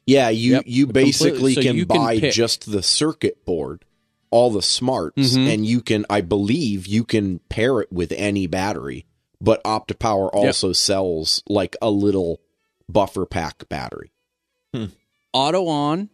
Yeah, 0.07 0.29
you 0.29 0.53
Yep. 0.53 0.63
you 0.65 0.87
basically 0.87 1.53
so 1.53 1.61
can 1.61 1.75
you 1.77 1.85
buy 1.85 2.19
just 2.19 2.71
the 2.71 2.81
circuit 2.81 3.45
board, 3.45 3.85
all 4.31 4.49
the 4.49 4.61
smarts, 4.61 5.33
Mm-hmm. 5.33 5.47
and 5.47 5.65
you 5.65 5.81
can 5.81 6.05
I 6.09 6.21
believe 6.21 6.87
you 6.87 7.03
can 7.03 7.39
pair 7.49 7.79
it 7.81 7.91
with 7.91 8.11
any 8.13 8.47
battery. 8.47 9.05
But 9.39 9.63
OptiPower 9.63 10.29
also 10.33 10.71
sells 10.71 11.41
like 11.47 11.75
a 11.81 11.89
little 11.89 12.41
buffer 12.87 13.25
pack 13.25 13.67
battery. 13.69 14.11
auto 15.33 15.67
on, 15.67 16.09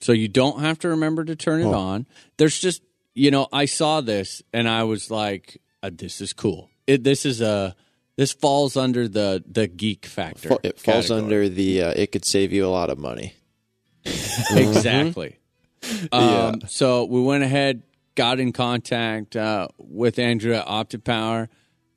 so 0.00 0.12
you 0.12 0.28
don't 0.28 0.60
have 0.60 0.78
to 0.80 0.88
remember 0.88 1.24
to 1.24 1.36
turn 1.36 1.60
it 1.60 1.64
Oh. 1.66 1.74
on. 1.74 2.06
There's 2.38 2.58
just, 2.58 2.82
you 3.14 3.30
know, 3.30 3.48
I 3.52 3.66
saw 3.66 4.00
this 4.00 4.42
and 4.52 4.68
I 4.68 4.84
was 4.84 5.10
like, 5.10 5.60
uh, 5.82 5.90
"This 5.92 6.20
is 6.20 6.32
cool." 6.32 6.70
It, 6.86 7.04
this 7.04 7.24
is 7.26 7.40
a 7.40 7.76
this 8.16 8.32
falls 8.32 8.76
under 8.76 9.06
the 9.08 9.44
the 9.46 9.66
geek 9.68 10.06
factor. 10.06 10.56
It 10.62 10.78
falls 10.80 11.08
category. 11.08 11.22
under 11.22 11.48
the 11.48 11.82
uh, 11.82 11.92
it 11.96 12.12
could 12.12 12.24
save 12.24 12.52
you 12.52 12.64
a 12.66 12.68
lot 12.72 12.88
of 12.90 12.98
money. 12.98 13.34
exactly. 14.50 15.36
Um, 16.12 16.62
So 16.68 17.04
we 17.04 17.20
went 17.20 17.44
ahead, 17.44 17.82
got 18.14 18.38
in 18.40 18.52
contact 18.52 19.36
uh, 19.36 19.68
with 19.78 20.18
Andrea 20.18 20.64
OptiPower, 20.66 21.48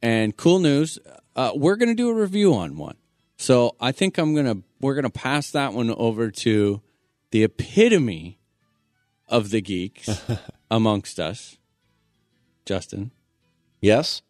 and 0.02 0.36
cool 0.36 0.60
news, 0.60 1.00
uh, 1.36 1.52
we're 1.56 1.76
going 1.76 1.90
to 1.90 1.96
do 1.96 2.10
a 2.10 2.14
review 2.14 2.54
on 2.54 2.78
one. 2.78 2.96
So 3.38 3.76
I 3.82 3.92
think 3.92 4.18
I'm 4.18 4.34
gonna 4.34 4.58
we're 4.80 4.96
gonna 4.96 5.10
pass 5.10 5.52
that 5.52 5.74
one 5.74 5.92
over 5.92 6.32
to 6.32 6.82
the 7.32 7.44
epitome 7.44 8.40
of 9.28 9.50
the 9.50 9.60
geeks 9.62 10.08
amongst 10.72 11.20
us, 11.20 11.58
Justin. 12.66 13.12
Yes. 13.82 14.22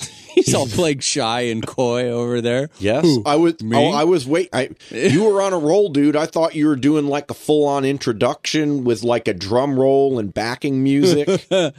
He's 0.34 0.54
all 0.54 0.66
plague 0.66 1.02
shy 1.02 1.42
and 1.42 1.66
coy 1.66 2.08
over 2.08 2.40
there. 2.40 2.70
Yes, 2.78 3.04
I 3.26 3.36
was. 3.36 3.60
Me? 3.62 3.76
Oh, 3.76 3.90
I 3.90 4.04
was. 4.04 4.26
Wait, 4.26 4.48
I 4.52 4.70
you 4.90 5.24
were 5.24 5.42
on 5.42 5.52
a 5.52 5.58
roll, 5.58 5.88
dude. 5.88 6.14
I 6.16 6.26
thought 6.26 6.54
you 6.54 6.68
were 6.68 6.76
doing 6.76 7.06
like 7.06 7.30
a 7.30 7.34
full 7.34 7.66
on 7.66 7.84
introduction 7.84 8.84
with 8.84 9.02
like 9.02 9.26
a 9.28 9.34
drum 9.34 9.78
roll 9.78 10.18
and 10.18 10.32
backing 10.32 10.82
music. 10.82 11.28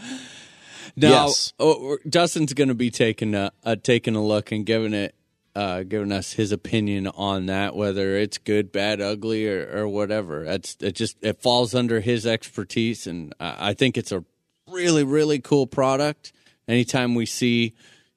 Now, 0.98 1.26
Yes. 1.28 1.54
oh, 1.58 1.82
we're- 1.82 1.98
Justin's 2.10 2.54
going 2.54 2.68
to 2.68 2.76
be 2.76 2.92
taking 2.92 3.34
a, 3.34 3.52
uh, 3.64 3.78
taking 3.82 4.14
a 4.16 4.22
look 4.24 4.52
and 4.52 4.66
giving 4.66 4.94
it, 4.94 5.16
uh, 5.56 5.84
giving 5.84 6.12
us 6.12 6.34
his 6.34 6.52
opinion 6.52 7.08
on 7.08 7.46
that, 7.46 7.78
whether 7.78 8.18
it's 8.18 8.38
good, 8.38 8.74
bad, 8.74 9.00
ugly, 9.00 9.48
or, 9.48 9.70
or 9.74 9.88
whatever. 9.88 10.44
It's 10.44 10.76
it 10.82 10.96
just 10.96 11.16
it 11.22 11.42
falls 11.42 11.74
under 11.74 12.02
his 12.02 12.26
expertise, 12.28 13.08
and 13.08 13.34
I, 13.40 13.70
I 13.70 13.74
think 13.74 13.98
it's 13.98 14.12
a 14.12 14.26
really 14.70 15.04
really 15.06 15.40
cool 15.40 15.66
product. 15.66 16.34
Anytime 16.68 17.16
we 17.16 17.26
see, 17.26 17.74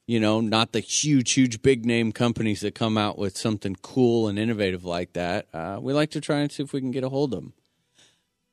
you 0.07 0.21
know, 0.21 0.41
not 0.41 0.73
the 0.73 0.81
huge 0.81 1.33
huge 1.33 1.63
big 1.63 1.85
name 1.87 2.13
companies 2.13 2.61
that 2.61 2.75
come 2.75 2.99
out 2.99 3.19
with 3.19 3.37
something 3.37 3.77
cool 3.83 4.29
and 4.29 4.39
innovative 4.39 4.85
like 4.85 5.15
that, 5.15 5.49
uh, 5.55 5.79
we 5.81 5.93
like 5.93 6.11
to 6.11 6.21
try 6.21 6.39
and 6.39 6.53
see 6.53 6.63
if 6.63 6.73
we 6.73 6.81
can 6.81 6.91
get 6.91 7.05
a 7.05 7.09
hold 7.09 7.33
of 7.33 7.41
them. 7.41 7.53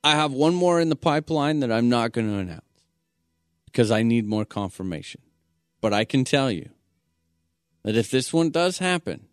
I 0.04 0.12
have 0.12 0.32
one 0.32 0.54
more 0.54 0.80
in 0.80 0.88
the 0.88 0.96
pipeline 0.96 1.60
that 1.60 1.70
I'm 1.70 1.88
not 1.88 2.12
going 2.12 2.28
to 2.28 2.38
announce 2.38 2.62
because 3.66 3.90
I 3.90 4.02
need 4.02 4.26
more 4.26 4.44
confirmation. 4.44 5.20
But 5.80 5.92
I 5.92 6.04
can 6.04 6.24
tell 6.24 6.50
you 6.50 6.70
that 7.82 7.96
if 7.96 8.10
this 8.10 8.32
one 8.32 8.50
does 8.50 8.78
happen, 8.78 9.26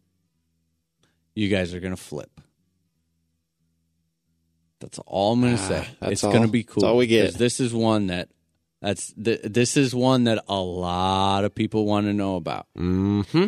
you 1.35 1.49
guys 1.49 1.73
are 1.73 1.80
going 1.80 1.95
to 1.95 2.01
flip. 2.01 2.41
That's 4.80 4.99
all 4.99 5.33
I'm 5.33 5.41
going 5.41 5.57
to 5.57 5.61
say. 5.61 5.88
that's 5.99 6.11
It's 6.14 6.22
going 6.22 6.41
to 6.41 6.48
be 6.48 6.64
cool. 6.64 6.85
all 6.85 6.98
we 6.98 7.07
get. 7.07 7.33
This 7.35 7.59
is 7.59 7.73
one 7.73 8.07
that 8.07 8.30
that's 8.82 9.14
th- 9.14 9.41
this 9.43 9.75
is 9.75 9.93
one 9.93 10.25
that 10.25 10.43
a 10.48 10.59
lot 10.59 11.43
of 11.43 11.53
people 11.53 11.85
want 11.85 12.08
to 12.08 12.14
know 12.14 12.35
about. 12.35 12.67
mm-hmm. 12.77 13.48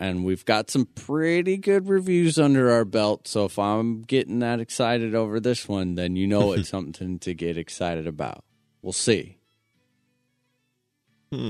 And 0.00 0.24
we've 0.24 0.44
got 0.44 0.70
some 0.70 0.86
pretty 0.86 1.56
good 1.56 1.88
reviews 1.88 2.38
under 2.38 2.70
our 2.70 2.84
belt. 2.84 3.26
So 3.28 3.44
if 3.44 3.58
I'm 3.58 4.02
getting 4.02 4.40
that 4.40 4.60
excited 4.60 5.14
over 5.14 5.40
this 5.40 5.68
one, 5.68 5.94
then 5.94 6.16
you 6.16 6.26
know 6.26 6.52
it's 6.52 6.68
something 6.70 7.18
to 7.20 7.32
get 7.32 7.56
excited 7.56 8.06
about. 8.06 8.44
We'll 8.82 8.92
see. 8.92 9.38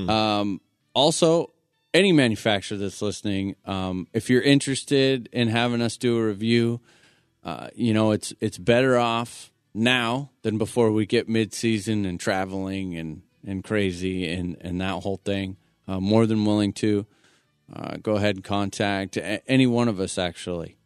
Um, 0.09 0.61
also, 0.95 1.53
any 1.93 2.13
manufacturer 2.13 2.79
that's 2.79 3.03
listening, 3.03 3.57
um, 3.65 4.07
if 4.13 4.31
you're 4.31 4.43
interested 4.43 5.29
in 5.33 5.49
having 5.49 5.83
us 5.83 5.97
do 5.97 6.19
a 6.19 6.27
review, 6.27 6.81
uh, 7.43 7.69
you 7.75 7.93
know 7.93 8.13
it's 8.13 8.33
it's 8.41 8.59
better 8.59 8.97
off 8.97 9.53
now 9.75 10.31
than 10.43 10.57
before 10.57 10.93
we 10.93 11.05
get 11.05 11.29
mid 11.29 11.53
season 11.53 12.05
and 12.05 12.21
traveling 12.21 12.97
and 12.97 13.23
and 13.47 13.65
crazy 13.65 14.31
and 14.31 14.57
and 14.61 14.81
that 14.81 15.03
whole 15.03 15.21
thing. 15.25 15.57
Uh, 15.87 16.01
more 16.01 16.25
than 16.25 16.47
willing 16.47 16.73
to 16.73 17.05
uh, 17.75 17.97
go 18.03 18.17
ahead 18.17 18.37
and 18.37 18.45
contact 18.45 19.17
a- 19.17 19.43
any 19.51 19.67
one 19.67 19.89
of 19.89 20.01
us 20.01 20.17
actually, 20.17 20.79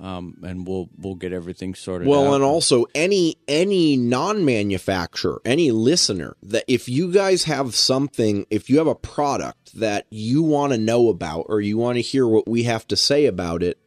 um, 0.00 0.36
and 0.44 0.66
we'll 0.66 0.88
we'll 0.96 1.14
get 1.16 1.32
everything 1.32 1.74
sorted. 1.74 2.06
Well, 2.06 2.28
out. 2.28 2.34
and 2.34 2.44
also 2.44 2.86
any 2.94 3.36
any 3.48 3.96
non-manufacturer, 3.96 5.40
any 5.44 5.70
listener 5.72 6.36
that 6.42 6.64
if 6.68 6.88
you 6.88 7.12
guys 7.12 7.44
have 7.44 7.74
something, 7.74 8.46
if 8.50 8.70
you 8.70 8.78
have 8.78 8.86
a 8.86 8.94
product 8.94 9.78
that 9.78 10.06
you 10.10 10.42
want 10.42 10.72
to 10.72 10.78
know 10.78 11.08
about 11.08 11.46
or 11.48 11.60
you 11.60 11.78
want 11.78 11.96
to 11.96 12.02
hear 12.02 12.26
what 12.26 12.48
we 12.48 12.64
have 12.64 12.86
to 12.88 12.96
say 12.96 13.26
about 13.26 13.62
it, 13.62 13.78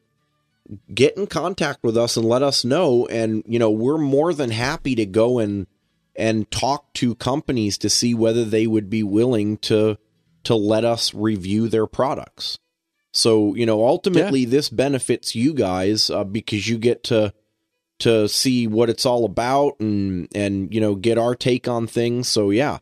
get 0.93 1.17
in 1.17 1.27
contact 1.27 1.79
with 1.83 1.97
us 1.97 2.17
and 2.17 2.25
let 2.25 2.43
us 2.43 2.65
know 2.65 3.05
and 3.07 3.43
you 3.47 3.59
know, 3.59 3.71
we're 3.71 3.97
more 3.97 4.33
than 4.33 4.51
happy 4.51 4.95
to 4.95 5.05
go 5.05 5.39
and 5.39 5.67
and 6.15 6.49
talk 6.49 6.91
to 6.93 7.15
companies 7.15 7.77
to 7.77 7.89
see 7.89 8.13
whether 8.13 8.43
they 8.43 8.67
would 8.67 8.89
be 8.89 9.03
willing 9.03 9.57
to 9.57 9.97
to 10.43 10.55
let 10.55 10.85
us 10.85 11.13
review 11.13 11.67
their 11.67 11.87
products. 11.87 12.57
So, 13.11 13.55
you 13.55 13.65
know, 13.65 13.85
ultimately 13.85 14.45
this 14.45 14.69
benefits 14.69 15.35
you 15.35 15.53
guys 15.53 16.09
uh, 16.09 16.23
because 16.23 16.67
you 16.67 16.77
get 16.77 17.03
to 17.05 17.33
to 17.99 18.27
see 18.27 18.67
what 18.67 18.89
it's 18.89 19.05
all 19.05 19.25
about 19.25 19.79
and 19.79 20.27
and 20.35 20.73
you 20.73 20.79
know 20.79 20.95
get 20.95 21.17
our 21.17 21.35
take 21.35 21.67
on 21.67 21.87
things. 21.87 22.27
So 22.27 22.49
yeah, 22.51 22.77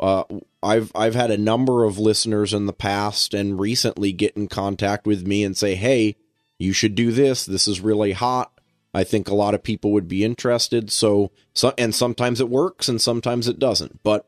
uh, 0.00 0.24
I've 0.62 0.90
I've 0.94 1.14
had 1.14 1.30
a 1.30 1.38
number 1.38 1.84
of 1.84 1.98
listeners 1.98 2.52
in 2.52 2.66
the 2.66 2.72
past 2.72 3.34
and 3.34 3.60
recently 3.60 4.12
get 4.12 4.36
in 4.36 4.48
contact 4.48 5.06
with 5.06 5.26
me 5.26 5.44
and 5.44 5.56
say, 5.56 5.74
hey, 5.74 6.16
you 6.58 6.72
should 6.72 6.94
do 6.94 7.12
this. 7.12 7.44
This 7.46 7.68
is 7.68 7.80
really 7.80 8.12
hot. 8.12 8.52
I 8.94 9.04
think 9.04 9.28
a 9.28 9.34
lot 9.34 9.54
of 9.54 9.62
people 9.62 9.92
would 9.92 10.08
be 10.08 10.24
interested. 10.24 10.90
So, 10.90 11.30
so 11.54 11.72
and 11.78 11.94
sometimes 11.94 12.40
it 12.40 12.48
works 12.48 12.88
and 12.88 13.00
sometimes 13.00 13.46
it 13.46 13.58
doesn't. 13.58 14.02
But 14.02 14.26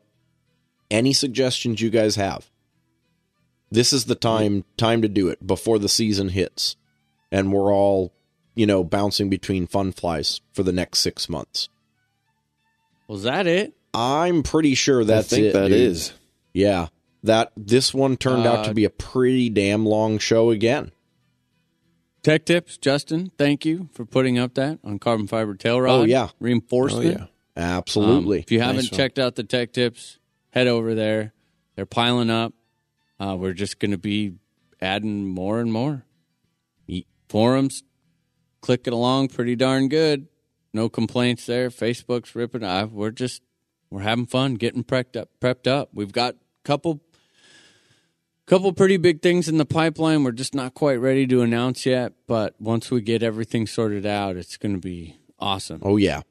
any 0.89 1.13
suggestions 1.13 1.81
you 1.81 1.89
guys 1.89 2.15
have, 2.15 2.49
this 3.71 3.91
is 3.93 4.05
the 4.05 4.15
time 4.15 4.65
time 4.77 5.01
to 5.01 5.07
do 5.07 5.29
it 5.29 5.45
before 5.45 5.79
the 5.79 5.89
season 5.89 6.29
hits, 6.29 6.75
and 7.31 7.51
we're 7.51 7.73
all 7.73 8.13
you 8.55 8.65
know 8.65 8.83
bouncing 8.83 9.29
between 9.29 9.65
fun 9.67 9.91
flies 9.91 10.41
for 10.53 10.63
the 10.63 10.73
next 10.73 10.99
six 10.99 11.27
months. 11.29 11.69
Was 13.07 13.23
that 13.23 13.47
it? 13.47 13.73
I'm 13.93 14.43
pretty 14.43 14.75
sure 14.75 15.03
that's 15.03 15.33
I 15.33 15.35
think 15.35 15.45
it. 15.47 15.53
that 15.53 15.67
dude. 15.69 15.77
is. 15.77 16.13
Yeah. 16.53 16.87
That 17.23 17.51
this 17.57 17.93
one 17.93 18.15
turned 18.17 18.45
out 18.47 18.59
Uh, 18.59 18.63
to 18.65 18.73
be 18.73 18.85
a 18.85 18.89
pretty 18.89 19.49
damn 19.49 19.85
long 19.85 20.17
show 20.17 20.49
again. 20.49 20.91
Tech 22.23 22.45
tips, 22.45 22.77
Justin. 22.77 23.31
Thank 23.37 23.65
you 23.65 23.89
for 23.93 24.05
putting 24.05 24.37
up 24.37 24.53
that 24.55 24.79
on 24.83 24.99
carbon 24.99 25.27
fiber 25.27 25.55
tail 25.55 25.81
rod. 25.81 26.01
Oh, 26.01 26.03
yeah. 26.03 26.29
reinforcement. 26.39 27.17
Oh, 27.19 27.19
yeah. 27.21 27.25
Absolutely. 27.55 28.37
Um, 28.37 28.43
if 28.43 28.51
you 28.51 28.61
haven't 28.61 28.91
one. 28.91 28.97
checked 28.97 29.19
out 29.19 29.35
the 29.35 29.43
tech 29.43 29.73
tips, 29.73 30.19
head 30.51 30.67
over 30.67 30.93
there. 30.93 31.33
They're 31.75 31.85
piling 31.85 32.29
up. 32.29 32.53
Uh, 33.19 33.35
we're 33.39 33.53
just 33.53 33.79
going 33.79 33.91
to 33.91 33.97
be 33.97 34.33
adding 34.81 35.25
more 35.25 35.59
and 35.59 35.71
more. 35.71 36.05
Forums 37.29 37.83
clicking 38.59 38.91
along 38.91 39.29
pretty 39.29 39.55
darn 39.55 39.87
good. 39.87 40.27
No 40.73 40.89
complaints 40.89 41.45
there. 41.45 41.69
Facebook's 41.69 42.35
ripping. 42.35 42.61
I, 42.61 42.83
we're 42.83 43.11
just 43.11 43.41
we're 43.89 44.01
having 44.01 44.25
fun, 44.25 44.55
getting 44.55 44.83
prepped 44.83 45.15
up. 45.15 45.29
Prepped 45.39 45.65
up. 45.65 45.91
We've 45.93 46.11
got 46.11 46.33
a 46.33 46.37
couple 46.65 46.99
couple 48.45 48.73
pretty 48.73 48.97
big 48.97 49.21
things 49.21 49.47
in 49.47 49.57
the 49.57 49.65
pipeline. 49.65 50.23
We're 50.23 50.31
just 50.31 50.53
not 50.55 50.73
quite 50.73 50.95
ready 50.95 51.25
to 51.27 51.41
announce 51.41 51.85
yet, 51.85 52.13
but 52.27 52.55
once 52.59 52.91
we 52.91 53.01
get 53.01 53.23
everything 53.23 53.67
sorted 53.67 54.05
out, 54.05 54.35
it's 54.35 54.57
going 54.57 54.75
to 54.75 54.81
be 54.81 55.17
awesome. 55.39 55.81
oh 55.83 55.97
yeah. 55.97 56.21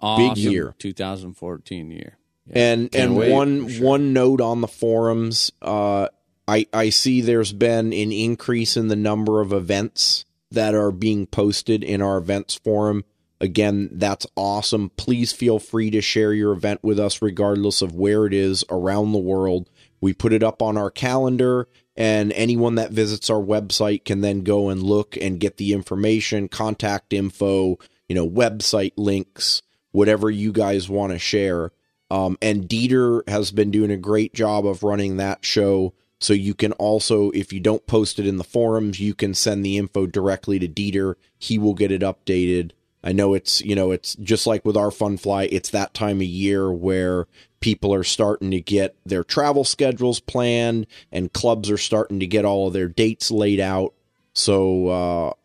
awesome 0.00 0.36
year. 0.38 0.74
2014 0.78 1.90
year. 1.90 2.18
and 2.50 2.90
Can't 2.92 3.04
and 3.04 3.16
wait, 3.16 3.32
one 3.32 3.68
sure. 3.68 3.84
one 3.84 4.12
note 4.12 4.40
on 4.40 4.60
the 4.60 4.68
forums 4.68 5.50
uh 5.62 6.08
i 6.46 6.66
i 6.74 6.90
see 6.90 7.22
there's 7.22 7.52
been 7.54 7.86
an 7.92 8.12
increase 8.12 8.76
in 8.76 8.88
the 8.88 8.96
number 8.96 9.40
of 9.40 9.52
events 9.52 10.26
that 10.50 10.74
are 10.74 10.90
being 10.92 11.26
posted 11.26 11.82
in 11.82 12.02
our 12.02 12.18
events 12.18 12.54
forum 12.56 13.02
again 13.40 13.88
that's 13.92 14.26
awesome 14.36 14.90
please 14.90 15.32
feel 15.32 15.58
free 15.58 15.90
to 15.90 16.02
share 16.02 16.34
your 16.34 16.52
event 16.52 16.80
with 16.84 17.00
us 17.00 17.22
regardless 17.22 17.80
of 17.80 17.94
where 17.94 18.26
it 18.26 18.34
is 18.34 18.62
around 18.68 19.12
the 19.12 19.18
world 19.18 19.70
we 20.04 20.12
put 20.12 20.32
it 20.32 20.42
up 20.42 20.62
on 20.62 20.76
our 20.76 20.90
calendar 20.90 21.68
and 21.96 22.32
anyone 22.32 22.74
that 22.74 22.90
visits 22.90 23.30
our 23.30 23.40
website 23.40 24.04
can 24.04 24.20
then 24.20 24.42
go 24.42 24.68
and 24.68 24.82
look 24.82 25.16
and 25.16 25.40
get 25.40 25.56
the 25.56 25.72
information 25.72 26.48
contact 26.48 27.12
info 27.12 27.78
you 28.08 28.14
know 28.14 28.28
website 28.28 28.92
links 28.96 29.62
whatever 29.92 30.30
you 30.30 30.52
guys 30.52 30.88
want 30.88 31.12
to 31.12 31.18
share 31.18 31.70
um, 32.10 32.38
and 32.42 32.68
Dieter 32.68 33.28
has 33.28 33.50
been 33.50 33.70
doing 33.70 33.90
a 33.90 33.96
great 33.96 34.34
job 34.34 34.66
of 34.66 34.82
running 34.82 35.16
that 35.16 35.44
show. 35.44 35.94
So 36.20 36.32
you 36.32 36.54
can 36.54 36.72
also, 36.72 37.30
if 37.30 37.52
you 37.52 37.60
don't 37.60 37.86
post 37.86 38.18
it 38.18 38.26
in 38.26 38.36
the 38.36 38.44
forums, 38.44 39.00
you 39.00 39.14
can 39.14 39.34
send 39.34 39.64
the 39.64 39.78
info 39.78 40.06
directly 40.06 40.58
to 40.60 40.68
Dieter. 40.68 41.16
He 41.38 41.58
will 41.58 41.74
get 41.74 41.90
it 41.90 42.02
updated. 42.02 42.70
I 43.02 43.12
know 43.12 43.34
it's, 43.34 43.62
you 43.62 43.74
know, 43.74 43.90
it's 43.90 44.14
just 44.16 44.46
like 44.46 44.64
with 44.64 44.76
our 44.76 44.90
fun 44.90 45.16
fly, 45.16 45.48
it's 45.50 45.70
that 45.70 45.92
time 45.92 46.18
of 46.18 46.22
year 46.22 46.72
where 46.72 47.26
people 47.64 47.94
are 47.94 48.04
starting 48.04 48.50
to 48.50 48.60
get 48.60 48.94
their 49.06 49.24
travel 49.24 49.64
schedules 49.64 50.20
planned 50.20 50.86
and 51.10 51.32
clubs 51.32 51.70
are 51.70 51.78
starting 51.78 52.20
to 52.20 52.26
get 52.26 52.44
all 52.44 52.66
of 52.66 52.74
their 52.74 52.88
dates 52.88 53.30
laid 53.30 53.58
out. 53.58 53.94
So 54.34 54.88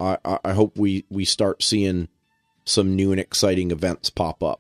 uh, 0.02 0.18
I, 0.26 0.38
I- 0.44 0.52
hope 0.52 0.78
we, 0.78 1.06
we 1.10 1.24
start 1.24 1.64
seeing 1.64 2.10
some 2.66 2.94
new 2.94 3.12
and 3.12 3.22
exciting 3.22 3.72
events 3.72 4.10
pop 4.10 4.44
up. 4.44 4.60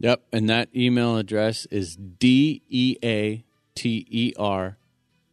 Yep, 0.00 0.22
and 0.32 0.50
that 0.50 0.68
email 0.76 1.16
address 1.16 1.64
is 1.70 1.96
D 1.96 2.60
E 2.68 2.96
A 3.02 3.42
T 3.74 4.04
E 4.10 4.34
R 4.38 4.76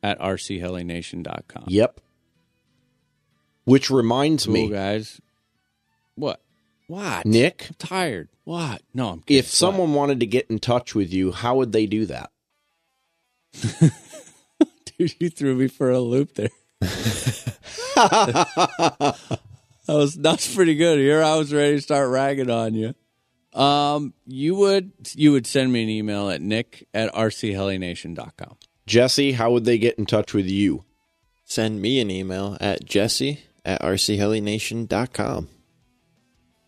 at 0.01 0.17
rchelination.com. 0.19 1.65
Yep. 1.67 1.99
Which 3.65 3.89
reminds 3.89 4.45
Cool, 4.45 4.53
me, 4.53 4.69
guys. 4.69 5.19
What? 6.15 6.39
What? 6.89 7.25
Nick, 7.27 7.67
I'm 7.69 7.75
tired. 7.77 8.29
What? 8.45 8.81
No, 8.95 9.09
I'm 9.09 9.19
kidding. 9.19 9.37
if 9.37 9.47
someone 9.47 9.93
wanted 9.93 10.19
to 10.21 10.25
get 10.25 10.49
in 10.49 10.57
touch 10.57 10.95
with 10.95 11.13
you, 11.13 11.31
how 11.31 11.55
would 11.57 11.71
they 11.71 11.85
do 11.85 12.07
that? 12.07 12.31
Dude, 14.97 15.13
you 15.19 15.29
threw 15.29 15.53
me 15.53 15.67
for 15.67 15.91
a 15.91 15.99
loop 15.99 16.33
there. 16.33 16.49
that 16.81 17.55
was 19.87 20.15
that's 20.15 20.55
pretty 20.55 20.73
good. 20.73 20.97
Here 20.97 21.21
I 21.21 21.35
was 21.35 21.53
ready 21.53 21.75
to 21.75 21.81
start 21.81 22.09
ragging 22.09 22.49
on 22.49 22.73
you. 22.73 22.95
Um, 23.53 24.15
you 24.25 24.55
would 24.55 24.91
you 25.13 25.31
would 25.31 25.45
send 25.45 25.71
me 25.71 25.83
an 25.83 25.89
email 25.89 26.31
at 26.31 26.41
nick 26.41 26.87
at 26.91 27.13
rchelination.com. 27.13 28.57
Jesse, 28.87 29.33
how 29.33 29.51
would 29.51 29.65
they 29.65 29.77
get 29.77 29.99
in 29.99 30.07
touch 30.07 30.33
with 30.33 30.47
you? 30.47 30.85
Send 31.45 31.83
me 31.83 31.99
an 31.99 32.09
email 32.09 32.57
at 32.59 32.83
jesse 32.83 33.41
at 33.63 33.79
rchelination.com. 33.83 35.49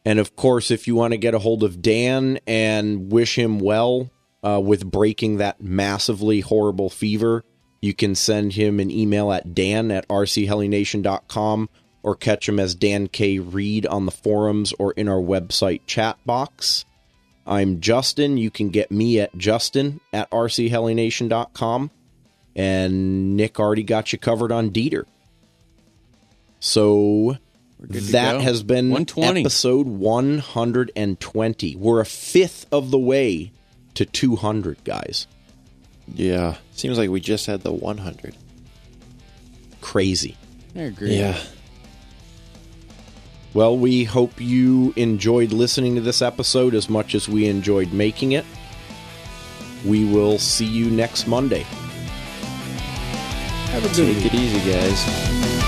And 0.06 0.20
of 0.20 0.36
course, 0.36 0.72
if 0.72 0.88
you 0.88 0.96
want 0.96 1.14
to 1.14 1.18
get 1.18 1.34
a 1.34 1.40
hold 1.40 1.64
of 1.64 1.82
Dan 1.82 2.40
and 2.48 3.12
wish 3.12 3.38
him 3.38 3.60
well 3.60 4.10
uh, 4.44 4.60
with 4.60 4.90
breaking 4.90 5.38
that 5.38 5.62
massively 5.62 6.40
horrible 6.40 6.90
fever, 6.90 7.44
you 7.82 7.94
can 7.94 8.16
send 8.16 8.54
him 8.54 8.80
an 8.80 8.92
email 8.92 9.32
at 9.32 9.54
dan 9.54 9.92
at 9.92 10.08
rchelination.com 10.08 11.70
or 12.04 12.16
catch 12.16 12.50
him 12.50 12.60
as 12.60 12.76
Dan 12.76 13.08
K. 13.08 13.40
Reed 13.40 13.86
on 13.86 14.06
the 14.06 14.12
forums 14.12 14.74
or 14.80 14.92
in 14.94 15.08
our 15.08 15.22
website 15.22 15.82
chat 15.86 16.18
box. 16.26 16.86
I'm 17.46 17.80
Justin. 17.80 18.38
You 18.38 18.52
can 18.52 18.70
get 18.70 18.92
me 18.92 19.20
at 19.20 19.36
justin 19.38 20.00
at 20.14 20.30
rchelination.com. 20.32 21.92
And 22.56 23.38
Nick 23.38 23.60
already 23.60 23.84
got 23.84 24.12
you 24.12 24.20
covered 24.20 24.52
on 24.52 24.72
Dieter. 24.72 25.06
So 26.60 27.38
that 27.82 28.34
go. 28.34 28.40
has 28.40 28.64
been 28.64 28.90
120. 28.90 29.42
episode 29.42 29.88
120. 29.88 31.76
We're 31.76 32.00
a 32.00 32.06
fifth 32.06 32.66
of 32.72 32.92
the 32.92 33.00
way 33.00 33.52
to 33.96 34.06
200, 34.06 34.84
guys. 34.84 35.28
Yeah. 36.14 36.58
Seems 36.74 36.98
like 36.98 37.10
we 37.10 37.20
just 37.20 37.46
had 37.48 37.62
the 37.62 37.72
100. 37.72 38.36
Crazy. 39.82 40.38
I 40.76 40.82
agree. 40.82 41.16
Yeah. 41.18 41.40
Well, 43.54 43.78
we 43.78 44.06
hope 44.06 44.40
you 44.40 44.94
enjoyed 44.96 45.52
listening 45.52 45.96
to 45.96 46.02
this 46.02 46.22
episode 46.22 46.74
as 46.74 46.90
much 46.90 47.16
as 47.16 47.28
we 47.28 47.48
enjoyed 47.48 47.92
making 47.92 48.32
it. 48.32 48.46
We 49.86 50.06
will 50.06 50.38
see 50.38 50.66
you 50.66 50.90
next 50.90 51.28
Monday. 51.28 51.66
Have 53.72 53.84
a 53.84 53.96
good 53.96 54.16
Take 54.22 54.34
it 54.34 54.34
easy, 54.36 54.72
guys. 54.72 55.61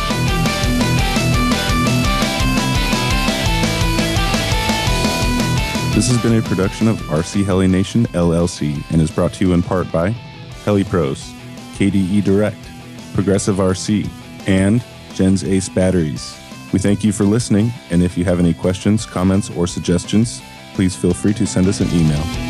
This 5.93 6.09
has 6.09 6.19
been 6.23 6.39
a 6.39 6.41
production 6.41 6.87
of 6.87 6.97
RC 7.01 7.45
Heli 7.45 7.67
Nation 7.67 8.07
LLC 8.07 8.83
and 8.91 8.99
is 8.99 9.11
brought 9.11 9.31
to 9.33 9.45
you 9.45 9.53
in 9.53 9.61
part 9.61 9.91
by 9.91 10.09
Heli 10.65 10.83
Pros, 10.83 11.31
KDE 11.75 12.23
Direct, 12.23 12.57
Progressive 13.13 13.57
RC, 13.57 14.09
and 14.47 14.83
Gens 15.13 15.43
Ace 15.43 15.69
Batteries. 15.69 16.35
We 16.73 16.79
thank 16.79 17.03
you 17.03 17.11
for 17.11 17.25
listening, 17.25 17.71
and 17.91 18.01
if 18.01 18.17
you 18.17 18.25
have 18.25 18.39
any 18.39 18.55
questions, 18.55 19.05
comments, 19.05 19.51
or 19.51 19.67
suggestions, 19.67 20.41
please 20.73 20.95
feel 20.95 21.13
free 21.13 21.33
to 21.35 21.45
send 21.45 21.67
us 21.67 21.79
an 21.79 21.87
email. 21.89 22.42